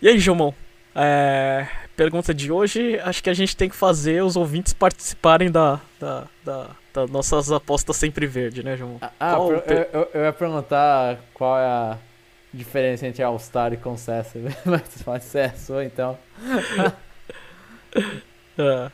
E 0.00 0.08
aí, 0.08 0.18
Jomon? 0.18 0.52
É, 0.94 1.66
pergunta 1.96 2.34
de 2.34 2.50
hoje, 2.50 2.98
acho 3.00 3.22
que 3.22 3.30
a 3.30 3.34
gente 3.34 3.56
tem 3.56 3.68
que 3.68 3.76
fazer 3.76 4.22
os 4.22 4.36
ouvintes 4.36 4.72
participarem 4.72 5.50
da, 5.50 5.80
da, 6.00 6.24
da, 6.44 6.66
das 6.92 7.10
nossas 7.10 7.50
apostas 7.50 7.96
sempre 7.96 8.26
verde, 8.26 8.62
né, 8.62 8.76
Jomon? 8.76 8.98
Ah, 9.00 9.34
Qual 9.36 9.52
eu, 9.52 9.62
eu, 9.92 10.08
eu 10.14 10.24
ia 10.24 10.32
perguntar 10.32 11.18
qual 11.32 11.58
é 11.58 11.64
a 11.64 11.98
diferença 12.52 13.06
entre 13.06 13.22
All-Star 13.22 13.72
e 13.72 13.76
Concessa, 13.76 14.38
mas 14.64 14.82
pode 15.04 15.24
ser 15.24 15.50
a 15.50 15.54
sua 15.54 15.84
então. 15.84 16.18
Ah, 18.58 18.90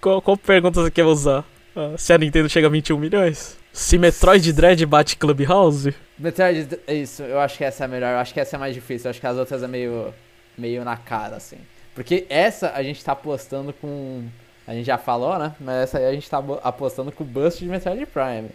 qual, 0.00 0.22
qual 0.22 0.36
pergunta 0.36 0.80
você 0.80 0.90
quer 0.90 1.04
usar? 1.04 1.44
Ah, 1.74 1.94
se 1.96 2.12
a 2.12 2.18
Nintendo 2.18 2.48
chega 2.48 2.66
a 2.66 2.70
21 2.70 2.98
milhões? 2.98 3.58
Se 3.72 3.98
Metroid 3.98 4.52
Dread 4.52 4.84
bate 4.86 5.16
Clubhouse? 5.16 5.94
Metroid, 6.18 6.78
isso, 6.88 7.22
eu 7.22 7.40
acho 7.40 7.56
que 7.58 7.64
essa 7.64 7.84
é 7.84 7.86
a 7.86 7.88
melhor, 7.88 8.12
eu 8.12 8.18
acho 8.18 8.32
que 8.34 8.40
essa 8.40 8.56
é 8.56 8.58
mais 8.58 8.74
difícil, 8.74 9.06
eu 9.06 9.10
acho 9.10 9.20
que 9.20 9.26
as 9.26 9.36
outras 9.36 9.62
é 9.62 9.68
meio, 9.68 10.12
meio 10.56 10.84
na 10.84 10.96
cara, 10.96 11.36
assim. 11.36 11.58
Porque 11.94 12.26
essa 12.28 12.72
a 12.72 12.82
gente 12.82 13.04
tá 13.04 13.12
apostando 13.12 13.72
com. 13.72 14.24
A 14.72 14.74
gente 14.76 14.86
já 14.86 14.96
falou, 14.96 15.38
né? 15.38 15.54
Mas 15.60 15.74
essa 15.84 15.98
aí 15.98 16.06
a 16.06 16.12
gente 16.12 16.28
tá 16.30 16.42
apostando 16.62 17.12
com 17.12 17.22
o 17.24 17.26
bust 17.26 17.58
de 17.62 17.68
Metroid 17.70 18.06
Prime. 18.06 18.48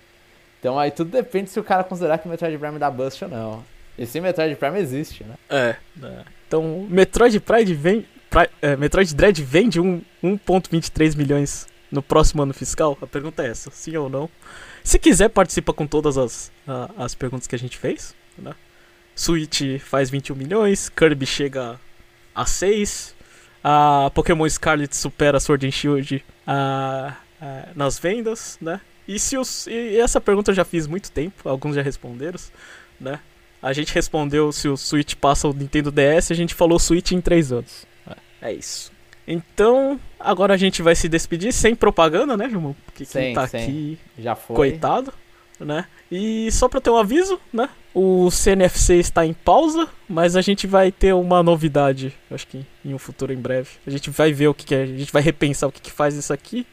Então 0.60 0.77
aí 0.80 0.89
tudo 0.89 1.11
depende 1.11 1.49
se 1.52 1.60
o 1.60 1.64
cara 1.64 1.84
considerar 1.84 2.18
que 2.18 2.27
o 2.27 2.30
Metroid 2.31 2.57
Prime 2.57 2.80
dá 2.80 2.89
bust 2.89 3.23
ou 3.23 3.30
não. 3.30 3.64
E 3.98 4.06
se 4.06 4.19
Metroid 4.19 4.56
Prime 4.56 4.80
existe, 4.80 5.23
né? 5.23 5.35
É. 5.49 5.76
é. 6.03 6.22
Então, 6.48 6.88
Metroid 6.89 7.39
Pride 7.39 7.73
vem. 7.73 8.06
Pri- 8.30 8.49
é, 8.61 8.76
Metroid 8.76 9.14
Dread 9.15 9.41
vende 9.44 9.80
um 9.80 10.02
1,23 10.23 11.15
milhões 11.15 11.68
no 11.91 12.02
próximo 12.02 12.41
ano 12.44 12.53
fiscal? 12.53 12.98
A 13.02 13.07
pergunta 13.07 13.44
é 13.44 13.49
essa, 13.49 13.69
sim 13.72 13.95
ou 13.95 14.10
não? 14.10 14.30
Se 14.84 14.98
quiser, 14.99 15.30
participa 15.30 15.72
com 15.73 15.85
todas 15.88 16.18
as, 16.18 16.52
a- 16.68 16.89
as 16.98 17.15
perguntas 17.15 17.48
que 17.48 17.56
a 17.56 17.60
gente 17.60 17.77
fez. 17.77 18.14
Né? 18.38 18.53
Switch 19.15 19.80
faz 19.80 20.10
21 20.10 20.35
milhões, 20.35 20.89
Kirby 20.89 21.26
chega 21.26 21.80
a 22.35 22.45
6, 22.45 23.15
a 23.64 24.12
Pokémon 24.14 24.48
Scarlet 24.50 24.96
supera 24.96 25.40
Sword 25.40 25.68
and 25.68 25.72
Shield 25.72 26.24
a- 26.46 27.16
a- 27.42 27.68
nas 27.76 27.98
vendas, 28.00 28.58
né? 28.62 28.80
E, 29.08 29.18
se 29.20 29.38
os, 29.38 29.68
e 29.68 29.98
essa 30.00 30.20
pergunta 30.20 30.52
eu 30.52 30.56
já 30.56 30.66
fiz 30.66 30.86
muito 30.88 31.12
tempo, 31.12 31.48
alguns 31.48 31.76
já 31.76 31.82
responderam, 31.82 32.40
né? 33.00 33.20
A 33.62 33.74
gente 33.74 33.94
respondeu 33.94 34.52
se 34.52 34.68
o 34.68 34.78
Switch 34.78 35.16
passa 35.16 35.48
o 35.48 35.54
Nintendo 35.54 35.92
DS, 35.92 36.32
a 36.32 36.36
gente 36.36 36.54
falou 36.54 36.78
Switch 36.78 37.12
em 37.12 37.22
3 37.22 37.52
anos. 37.52 37.86
É, 38.42 38.52
isso. 38.54 38.92
Então, 39.28 40.00
agora 40.20 40.54
a 40.54 40.58
gente 40.58 40.82
vai 40.82 40.96
se 40.96 41.10
despedir 41.10 41.52
sem 41.52 41.76
propaganda, 41.76 42.38
né, 42.38 42.48
João? 42.50 42.76
Porque 42.86 43.06
quem 43.06 43.30
Sim, 43.30 43.34
tá 43.34 43.48
sim. 43.48 43.58
aqui, 43.58 44.00
Já 44.18 44.36
foi. 44.36 44.56
coitado, 44.56 45.12
né? 45.60 45.86
E 46.12 46.52
só 46.52 46.68
pra 46.70 46.80
ter 46.82 46.90
um 46.90 46.98
aviso, 46.98 47.40
né? 47.52 47.70
O 47.94 48.30
CNFC 48.30 48.96
está 48.96 49.26
em 49.26 49.34
pausa, 49.34 49.88
mas 50.08 50.36
a 50.36 50.42
gente 50.42 50.68
vai 50.68 50.92
ter 50.92 51.14
uma 51.14 51.42
novidade, 51.42 52.14
acho 52.30 52.46
que 52.48 52.66
em 52.86 52.94
um 52.94 53.00
futuro 53.00 53.34
em 53.34 53.38
breve. 53.38 53.70
A 53.86 53.90
gente 53.90 54.10
vai 54.10 54.32
ver 54.32 54.48
o 54.48 54.54
que, 54.54 54.66
que 54.66 54.76
é, 54.76 54.84
a 54.84 54.86
gente 54.86 55.12
vai 55.12 55.22
repensar 55.22 55.68
o 55.68 55.72
que, 55.72 55.82
que 55.82 55.92
faz 55.92 56.16
isso 56.16 56.32
aqui. 56.32 56.66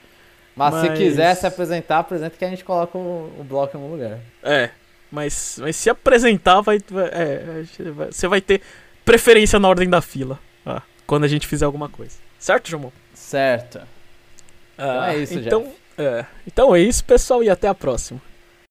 Mas, 0.55 0.75
se 0.75 0.89
Mas- 0.89 0.99
quiser 0.99 1.35
se 1.35 1.47
apresentar, 1.47 1.99
apresenta 1.99 2.37
que 2.37 2.45
a 2.45 2.49
gente 2.49 2.63
coloca 2.63 2.97
o, 2.97 3.33
o 3.41 3.45
bloco 3.45 3.77
em 3.77 3.81
algum 3.81 3.93
lugar. 3.95 4.21
É, 4.43 4.71
mas, 5.11 5.59
mas 5.61 5.75
se 5.77 5.89
apresentar, 5.91 6.61
vai, 6.61 6.79
vai- 6.91 7.09
é, 7.13 7.65
vai- 7.93 8.13
você 8.13 8.29
vai 8.29 8.41
ter 8.41 8.61
preferência 9.05 9.59
na 9.59 9.69
ordem 9.69 9.89
da 9.89 10.01
fila 10.01 10.39
ah, 10.65 10.83
quando 11.07 11.25
a 11.25 11.29
gente 11.29 11.47
fizer 11.47 11.65
alguma 11.65 11.89
coisa. 11.89 12.17
Certo, 12.39 12.69
João? 12.71 12.93
Certo. 13.15 13.81
Ah, 14.77 15.15
é 15.15 15.19
isso, 15.19 15.39
então, 15.39 15.73
é, 15.97 16.25
então 16.47 16.75
é 16.75 16.81
isso, 16.81 17.05
pessoal, 17.05 17.43
e 17.43 17.49
até 17.49 17.67
a 17.69 17.75
próxima. 17.75 18.21